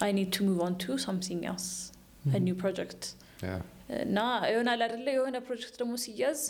I 0.00 0.10
need 0.12 0.30
to 0.34 0.42
move 0.48 0.60
on 0.66 0.74
to 0.82 0.90
something 1.04 1.40
else 1.52 1.68
a 2.36 2.40
new 2.46 2.56
project 2.62 3.00
Yeah. 3.44 3.62
እና 4.04 4.18
ይሆናል 4.50 4.80
አይደለ 4.84 5.06
የሆነ 5.16 5.36
ፕሮጀክት 5.46 5.74
ደግሞ 5.80 5.94
ሲያዝ 6.04 6.40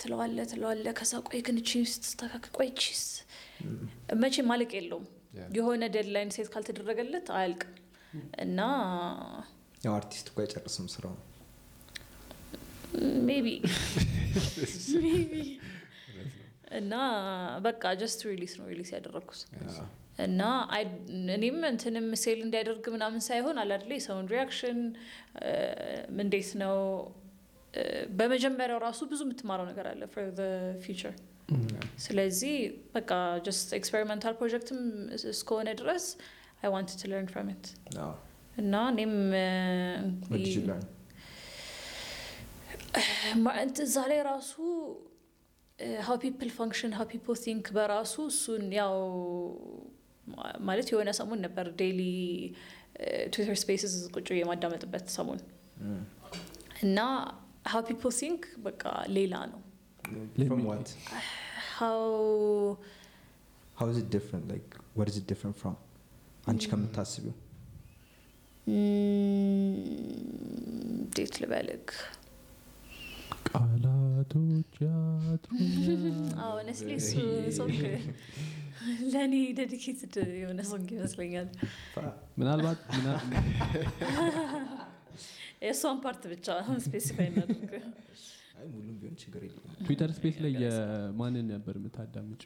ትለዋለ 0.00 0.38
ትለዋለ 0.50 0.86
ከዛ 0.98 1.12
ቆይ 1.28 1.40
ግን 1.46 1.56
እቺ 1.62 1.70
ስትስተካከል 1.92 2.52
ቆይ 2.58 2.68
ቺስ 2.80 3.04
መቼ 4.22 4.36
ማለቅ 4.50 4.70
የለውም. 4.78 5.06
የሆነ 5.56 5.84
deadline 5.94 6.30
set 6.36 6.48
ካልተደረገለት 6.52 7.26
አያልቅም። 7.36 7.74
እና 8.44 8.60
ያው 9.84 9.92
አርቲስት 9.98 10.28
እኮ 10.30 10.38
አይጨርስም 10.44 10.86
ስራው። 10.94 11.16
Maybe 13.26 13.46
maybe 15.04 15.34
እና 16.78 16.94
በቃ 17.66 17.92
just 18.00 18.20
release 18.28 18.54
ነው 18.58 18.66
release 18.72 18.90
ያደረግኩት 18.94 19.42
እና 20.24 20.42
እኔም 21.34 21.58
እንትንም 21.68 22.06
sell 22.22 22.40
እንዲያደርግ 22.46 22.84
ምናምን 22.94 23.22
ሳይሆን 23.28 23.56
አላደለ 23.62 23.92
የሰውን 23.96 24.26
reaction 24.34 24.80
እንዴት 26.16 26.50
ነው 26.62 26.76
በመጀመሪያው 28.18 28.78
ራሱ 28.84 29.00
ብዙ 29.10 29.20
የምትማረው 29.26 29.66
ነገር 29.70 29.86
አለ 29.90 30.02
for 30.12 30.26
future 30.84 31.14
ስለዚህ 32.04 32.54
በቃ 32.94 33.10
just 33.46 33.68
experimental 33.78 34.34
ፕሮጀክትም 34.38 34.80
እስከሆነ 35.32 35.68
ድረስ 35.80 36.06
I 36.62 36.70
want 36.74 36.90
to 37.00 37.10
learn 37.10 37.28
from 37.32 37.48
it 37.54 37.66
እና 38.56 38.74
እኔም 38.92 39.12
እ፣ 39.36 39.48
What 40.24 40.38
did 40.38 40.54
you 40.54 40.62
learn? 40.68 40.84
ማ- 43.44 43.56
እንት- 43.62 43.82
እዛ 43.84 43.96
ላይ 44.10 44.20
ራሱ 44.28 44.52
how 46.06 46.16
people 46.22 46.50
function 46.54 46.92
how 46.98 47.06
people 47.12 47.36
think 47.42 47.66
በራሱ 47.76 48.14
እሱን 48.30 48.64
ያው 48.78 48.94
ማለት 50.62 50.88
የሆነ 50.92 51.10
ሰሞን 51.18 51.40
ነበር 51.46 51.66
daily 51.78 52.00
Twitter 53.32 53.56
spaces 53.62 53.92
ቁጭ 54.14 54.28
የማዳመጥበት 54.38 55.06
ሰሞን. 55.16 55.40
እና 56.82 56.98
how 57.68 57.82
people 57.88 58.12
think 58.20 58.42
በቃ 58.66 58.82
ሌላ 59.16 59.34
ነው 59.52 59.60
From 60.50 60.62
what? 60.68 60.88
How 61.76 62.02
How 63.76 63.86
is 63.88 63.98
it 63.98 64.08
different? 64.10 64.44
Like, 64.52 64.70
what 64.98 65.06
is 65.10 65.16
it 65.20 65.26
different 65.32 65.56
from? 65.58 65.74
አንቺ 66.48 66.62
ከምታስቢው 66.70 67.34
እንዴት 71.00 71.34
ልበልግ 71.42 71.86
ቃላቶች 73.48 74.72
ያጥሩኛል 74.86 76.02
honestly 76.48 76.90
እሱ 77.00 77.12
song 77.58 77.78
ለእኔ 79.12 79.34
dedicated 79.58 80.14
የሆነ 80.40 80.60
song 80.70 80.88
ይመስለኛል 80.96 81.48
ምናልባት 82.40 82.80
ምና- 82.96 83.22
የእሷን 85.62 85.98
part 86.04 86.22
ብቻ 86.32 86.46
specify 86.84 87.28
እናድርግ 87.30 87.72
አይ 88.58 88.66
ሙሉም 88.72 88.96
ቢሆን 89.00 89.16
ችግር 89.22 89.42
የለውም 89.46 89.72
Twitter 89.86 90.10
space 90.16 90.36
ላይ 90.44 90.52
የማንን 90.62 91.46
ነበር 91.54 91.74
የምታዳምጭ 91.78 92.42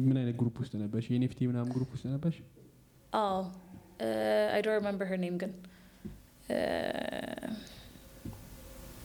ምን 0.00 0.16
አይነት 0.20 0.36
group 0.40 0.56
ውስጥ 0.62 0.74
ነበርሽ 0.82 1.06
የ 1.10 1.25
NFT 1.25 1.48
ምናምን 1.50 1.72
group 1.76 1.90
ውስጥ 1.96 2.06
ነበርሽ 2.14 2.38
አዎ 3.20 3.40
I 4.52 4.60
don't 4.64 4.76
remember 4.78 5.08
her 5.10 5.20
name 5.24 5.36
ግን 5.42 5.52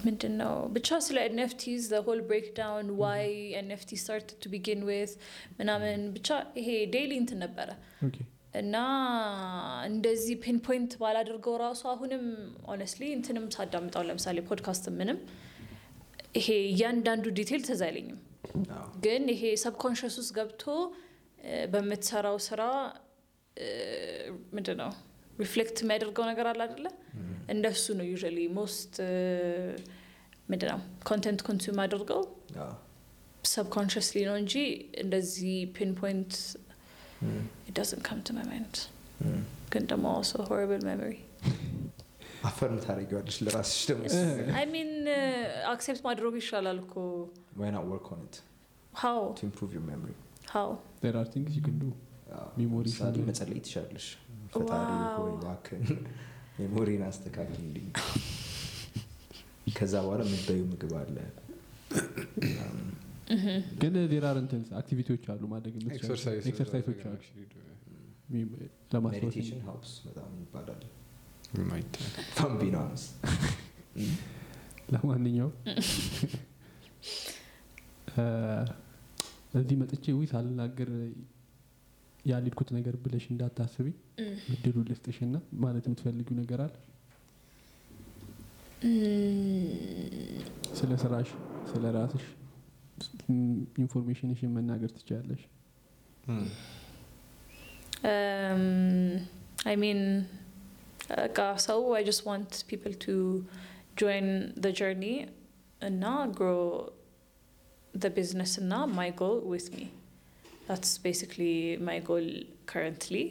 ምንድን 0.06 0.34
ነው 0.42 0.54
ብቻ 0.76 0.98
ስለ 1.06 1.18
NFTs 1.28 1.86
whole 2.08 2.20
breakdown 2.30 2.88
why 3.00 3.28
NFT 3.62 3.98
start 4.02 4.30
to 4.42 4.52
begin 4.54 4.82
with 4.90 5.14
ምናምን 5.60 6.02
ብቻ 6.18 6.28
ይሄ 6.60 6.70
daily 6.96 7.14
እንትን 7.22 7.40
ነበረ 7.46 7.70
okay 8.08 8.18
እና 8.56 8.76
እንደዚህ 9.90 10.36
pinpoint 10.44 10.92
ባላደርገው 11.02 11.56
ራሱ 11.64 11.82
አሁንም 11.94 12.24
honestly 12.74 13.06
እንትንም 13.18 13.46
ሳዳምጠው 13.56 14.04
ለምሳሌ 14.10 14.40
ፖድካስት 14.50 14.86
ምንም 15.00 15.20
ይሄ 16.40 16.48
እያንዳንዱ 16.70 17.26
detail 17.40 17.62
ትዝ 17.68 17.82
አይለኝም። 17.88 18.20
ግን 19.06 19.24
ይሄ 19.34 19.44
subconscious 19.64 20.16
ውስጥ 20.22 20.32
ገብቶ 20.38 20.64
በምትሰራው 21.74 22.38
ስራ 22.48 22.62
ምንድን 24.56 24.78
ነው 24.84 24.92
reflect 25.40 25.78
የሚያደርገው 25.84 26.26
ነገር 26.32 26.48
አለ 26.52 26.62
አደለ 26.68 26.88
እንደሱ 27.54 27.86
ነው 28.00 28.06
usually 28.12 28.40
most 28.58 28.94
ምንድን 30.52 30.70
ነው 30.72 30.80
content 31.10 31.42
consume 31.48 31.80
አድርገው 31.84 32.22
subconsciously 33.54 34.20
ነው 34.30 34.36
እንጂ 34.42 34.54
እንደዚህ 35.04 35.56
pinpoint 35.78 36.34
Mm. 37.25 37.43
it 37.69 37.75
doesn't 37.79 38.03
come 38.09 38.21
to 38.29 38.35
my 38.39 38.45
mind 38.53 38.77
Mm. 39.25 39.41
ግን 39.73 39.83
ደግሞ 39.91 40.07
also 40.19 40.39
horrible 40.51 40.85
memory 40.91 41.19
አፈርም 42.49 42.79
ታደርጊዋለሽ 42.85 43.37
ለራስሽ 43.47 43.81
ደግሞ 43.91 44.05
I 44.63 44.67
mean 44.75 44.91
አክሴፕት 45.75 46.03
ማድረጉ 46.09 46.33
ይሻላል 46.43 46.79
እኮ 46.85 46.95
why 47.61 47.71
not 47.77 47.85
work 47.93 48.07
on 48.15 48.21
it 48.29 48.37
how 48.93 49.19
to 49.41 49.45
improve 49.49 49.73
your 49.77 49.85
memory 49.93 50.17
how 50.55 50.67
there 51.05 51.17
are 51.21 51.29
things 51.35 51.51
you 51.59 51.65
can 51.69 51.77
do 51.85 51.91
አዎ። 52.39 52.49
Memory 52.63 52.89
ለምሳሌ 52.89 53.13
ሲኖር- 53.15 53.29
መጸለይ 53.31 53.61
ትችላለሽ 53.67 54.07
ፈጣሪ 54.55 54.89
ዋው። 55.03 55.21
ሆይ 55.21 55.33
እባክህን 55.37 56.01
ሜሞሪን 56.61 57.03
አስተካክልልኝ 57.11 57.87
ከዛ 59.79 59.95
በኋላ 60.07 60.21
የምትበዩ 60.27 60.63
ምግብ 60.73 60.93
አለ 61.03 61.17
ግን 63.82 63.94
አር 64.26 64.38
እንትን 64.42 64.62
አክቲቪቲዎች 64.80 65.24
አሉ 65.34 65.44
ማድረግ 65.54 65.74
Exercise- 65.92 66.48
ኤክሰርሳይሶች 66.50 67.02
አሉ 67.06 67.20
ሀውስ 69.68 69.92
በጣም 70.08 70.32
ይባላል 70.42 70.82
ለማንኛውም 74.94 75.54
እዚህ 79.56 79.76
መጥቼ 79.82 80.06
ውይ 80.18 80.28
ሳልናገር 80.32 80.90
ያልሄድኩት 82.26 82.70
ነገር 82.76 82.96
ብለሽ 83.04 83.26
እንዳታስቢ። 83.32 83.88
እድሉ 84.54 84.76
ልስጥሽና 84.88 85.36
ማለት 85.64 85.86
የምትፈልጊው 85.88 86.36
ነገር 86.40 86.60
አለ? 86.66 86.74
ስለ 90.78 90.92
ስራሽ 91.04 91.30
ስለ 91.72 91.84
ራስሽ 91.96 92.26
information 93.84 94.30
ሽን 94.31 94.52
መናገር 94.58 94.92
ትችላለሽ 95.00 95.44
Um, 98.04 98.64
I 99.72 99.76
mean, 99.84 100.00
በቃ 101.20 101.40
ሰው 101.68 101.82
I 102.00 102.04
just 102.10 102.24
want 102.30 102.50
people 102.72 102.94
to 103.06 103.16
join 104.02 104.26
the 104.66 104.72
journey 104.80 105.16
እና 105.82 106.04
grow 106.40 106.60
the 108.04 108.12
business 108.20 108.54
እና 108.64 108.74
my 109.00 109.10
goal 109.22 109.38
with 109.54 109.68
me. 109.76 109.86
That's 110.68 110.92
basically 111.08 111.56
my 111.90 111.98
goal 112.10 112.28
currently. 112.74 113.26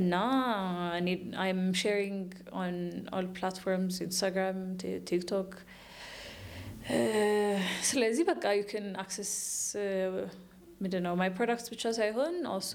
እና 0.00 0.14
እኔ 1.00 1.08
I'm 1.46 1.62
sharing 1.82 2.18
on 2.62 2.74
all 3.14 3.28
platforms, 3.40 3.94
Instagram, 4.08 4.58
Ti- 4.82 5.02
TikTok. 5.10 5.50
Uh, 5.56 5.73
ስለዚህ 7.90 8.24
በቃ 8.30 8.44
you 8.58 8.64
can 8.72 8.86
access 9.04 9.32
uh, 9.82 10.24
ምንድን 10.82 11.02
ነው 11.06 11.12
ማይ 11.20 11.30
ፕሮዳክት 11.38 11.66
ብቻ 11.72 11.92
ሳይሆን 11.98 12.34
ኦልሶ 12.54 12.72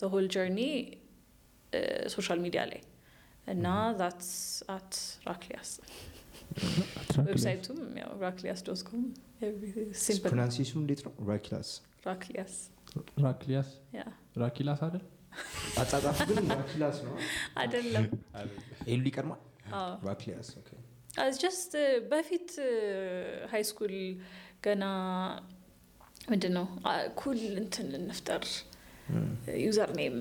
the 0.00 0.08
whole 0.14 0.26
journey 0.34 0.60
social 2.14 2.38
media 2.46 2.62
ላይ 2.70 2.80
እና 3.46 3.66
that's 4.00 4.32
at 4.74 4.92
ራክሊያስ 5.30 5.70
website 7.30 7.62
ኡም 7.62 7.80
ያው 8.02 8.10
ራክሊያስ 8.26 8.60
dot 8.68 8.82
com 8.88 9.02
simple 10.04 10.28
pronunciation 10.32 10.72
ኡ 10.72 10.78
እንዴት 10.84 11.00
ነው? 11.06 11.12
ራኪላስ 11.32 11.70
ራክሊያስ 12.10 12.54
ራክሊያስ 13.26 13.70
yeah 13.98 14.04
ራኪላስ 14.44 14.80
አይደል? 14.86 15.04
አጻጻፉ 15.82 16.18
ግን 16.30 16.46
ራኪላስ 16.60 16.96
ነው? 17.06 17.14
አይደለም. 17.62 18.06
L 18.94 18.97
ኡ 18.97 19.04
ይቀድማል? 19.10 19.40
አዎ. 19.80 19.92
ራኪላስ 20.10 20.50
okay 20.60 20.70
just 21.42 21.72
በፊት 22.10 22.50
high 23.52 23.62
school 23.70 23.94
ገና 24.66 24.84
ምንድን 26.30 26.52
ነው 26.58 26.66
cool 27.20 27.40
እንትን 27.62 27.88
እንፍጠር 27.98 28.44
username 29.64 30.16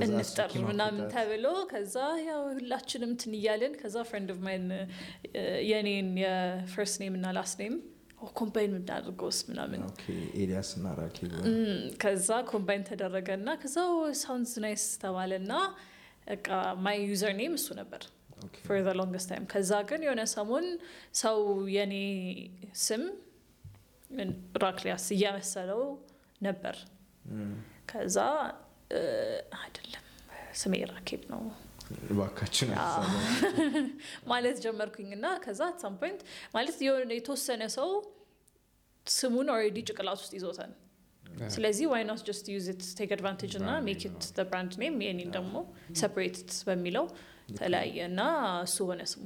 እንፍጠር 0.00 0.50
ምናምን. 0.66 1.04
ተብሎ 1.14 1.46
ከዛ 1.70 1.94
ያው 2.26 2.42
ሁላችንም 2.50 3.10
እንትን 3.14 3.32
እያልን 3.38 3.72
ከዛ 3.80 3.96
friend 4.10 4.28
of 4.34 4.40
mine 4.46 4.66
የኔን 5.70 6.10
የ 6.22 6.44
first 6.44 6.98
name 7.02 7.16
እና 7.18 7.32
last 7.38 7.56
name 7.62 7.74
combine 8.38 8.72
የምናደርገውስ 8.72 9.38
ምናምን 9.50 9.82
ኤልያስ 10.42 10.70
እና 10.78 10.86
ራኬብ 10.98 11.32
ከዛ 12.02 12.30
combine 12.50 12.82
ተደረገ 12.90 13.28
እና 13.40 13.50
ከዛ 13.62 13.76
sounds 14.22 14.54
nice 14.64 14.84
ተባለ 15.04 15.32
እና 15.42 15.54
በቃ 16.26 16.48
my 16.86 16.98
username 17.10 17.54
እሱ 17.60 17.68
ነበር 17.80 18.02
for 18.64 18.78
the 18.80 18.92
longest 18.98 19.28
time 19.30 19.44
ከዛ 19.52 19.72
ግን 19.88 20.00
የሆነ 20.06 20.22
ሰሞን 20.34 20.66
ሰው 21.20 21.38
የኔ 21.76 21.94
ስም 22.84 23.02
ራክሊያስ 24.64 25.06
እየመሰለው 25.16 25.82
ነበር። 26.40 26.76
ከዛ 27.90 28.16
አይደለም 29.60 30.04
ስሜ 30.60 30.74
ራኬብ 30.92 31.22
ነው። 31.32 31.42
አትሳሳቱ። 32.76 33.14
ማለት 34.32 34.56
ጀመርኩኝ 34.64 35.10
እና 35.16 35.26
ከዛ 35.44 35.60
some 35.82 35.94
point 36.00 36.20
ማለት 36.54 36.76
የሆነ 36.86 37.12
የተወሰነ 37.18 37.62
ሰው 37.76 37.88
ስሙን 39.06 39.48
already 39.54 39.78
ጭንቅላት 39.88 40.18
ውስጥ 40.22 40.32
ይዞታል። 40.38 40.72
ስለዚህ 41.54 41.86
why 41.92 42.02
not 42.08 42.22
just 42.28 42.46
use 42.52 42.66
it 42.72 42.82
take 42.98 43.10
advantage 43.16 43.52
እና 43.60 43.70
make 43.86 44.02
it 44.08 44.22
brand 44.48 44.72
name 44.82 44.96
የኔን 45.04 45.30
ደግሞ 45.36 45.54
separated 46.00 46.50
በሚለው 46.68 47.04
ተለያየ 47.58 47.98
እና 48.10 48.20
እሱ 48.64 48.76
ሆነ 48.88 49.02
ስሙ 49.12 49.24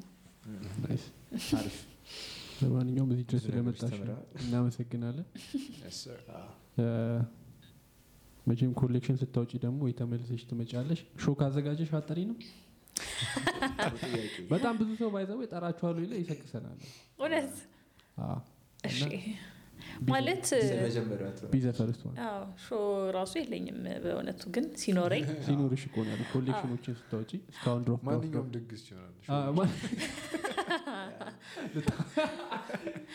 ለማንኛውም 2.62 3.10
እዚህ 3.12 3.24
ድረስ 3.30 3.42
ስለመጣሽ 3.46 3.94
እናመሰግናለን። 4.40 5.26
መቼም 8.46 8.72
ኮሌክሽን 8.78 9.16
ስታውጪ 9.20 9.52
ደግሞ 9.62 9.80
የተመልሰሽ 9.90 10.42
ትመጫለሽ። 10.48 11.00
ሾ 11.18 11.34
ካዘጋጀሽ 11.38 11.90
አጠሪ 11.98 12.20
ነው? 12.30 12.36
በጣም 14.52 14.74
ብዙ 14.80 14.90
ሰው 15.00 15.08
ባይዘው 15.14 15.38
ይጠራችኋሉ 15.44 15.96
ይለ 16.04 16.12
ይሰክሰናል። 16.22 16.78
እውነት? 17.18 17.54
አዎ። 18.22 18.36
እሺ። 18.84 18.98
እና 19.00 19.14
ማለት 20.10 20.44
ስለመጀመሪያው 20.50 21.28
አትበል። 21.30 21.50
ቢዘ 21.52 21.66
ፈርስት 21.78 22.02
ዋን 22.06 22.16
አዎ 22.24 22.42
ሾ 22.64 22.78
ራሱ 23.16 23.32
የለኝም 23.40 23.80
በእውነቱ 24.04 24.42
ግን 24.54 24.66
ሲኖረኝ። 24.82 25.24
ሲኖርሽ 25.46 25.82
እኮ 25.88 25.96
ነው 26.04 26.12
ያለው 26.14 26.26
collection 26.32 26.72
ኦችን 26.72 26.96
ስታውጪ 27.00 27.32
እስካሁን 27.52 27.84
drop 27.86 28.02
ማንኛውም 28.08 28.48
ድግስ 28.56 28.84
ይሆናል 28.90 29.12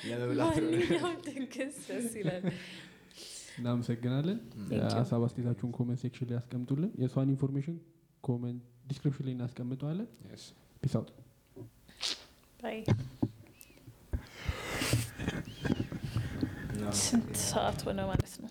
ለመብላት 0.10 0.56
ነው። 0.58 0.70
ማንኛውም 0.72 1.18
ድግስ 1.28 1.78
ደስ 1.90 2.12
ይላል። 2.20 2.44
እናመሰግናለን. 3.60 4.38
ሀሳብ 4.98 5.22
አስተያየታችሁን 5.26 5.72
comment 5.78 6.00
section 6.04 6.28
ላይ 6.30 6.38
ያስቀምጡልን 6.40 6.92
የእሷን 7.02 7.32
information 7.34 7.78
comment 8.24 8.62
description 8.88 9.26
ላይ 9.28 9.34
እናስቀምጠዋለን. 9.38 10.08
peace 10.84 10.96
out 10.96 11.10
Sint 16.92 17.38
sa 17.38 17.60
att 17.60 17.82
hon 17.82 17.98
var 17.98 18.16
ledsen. 18.16 18.50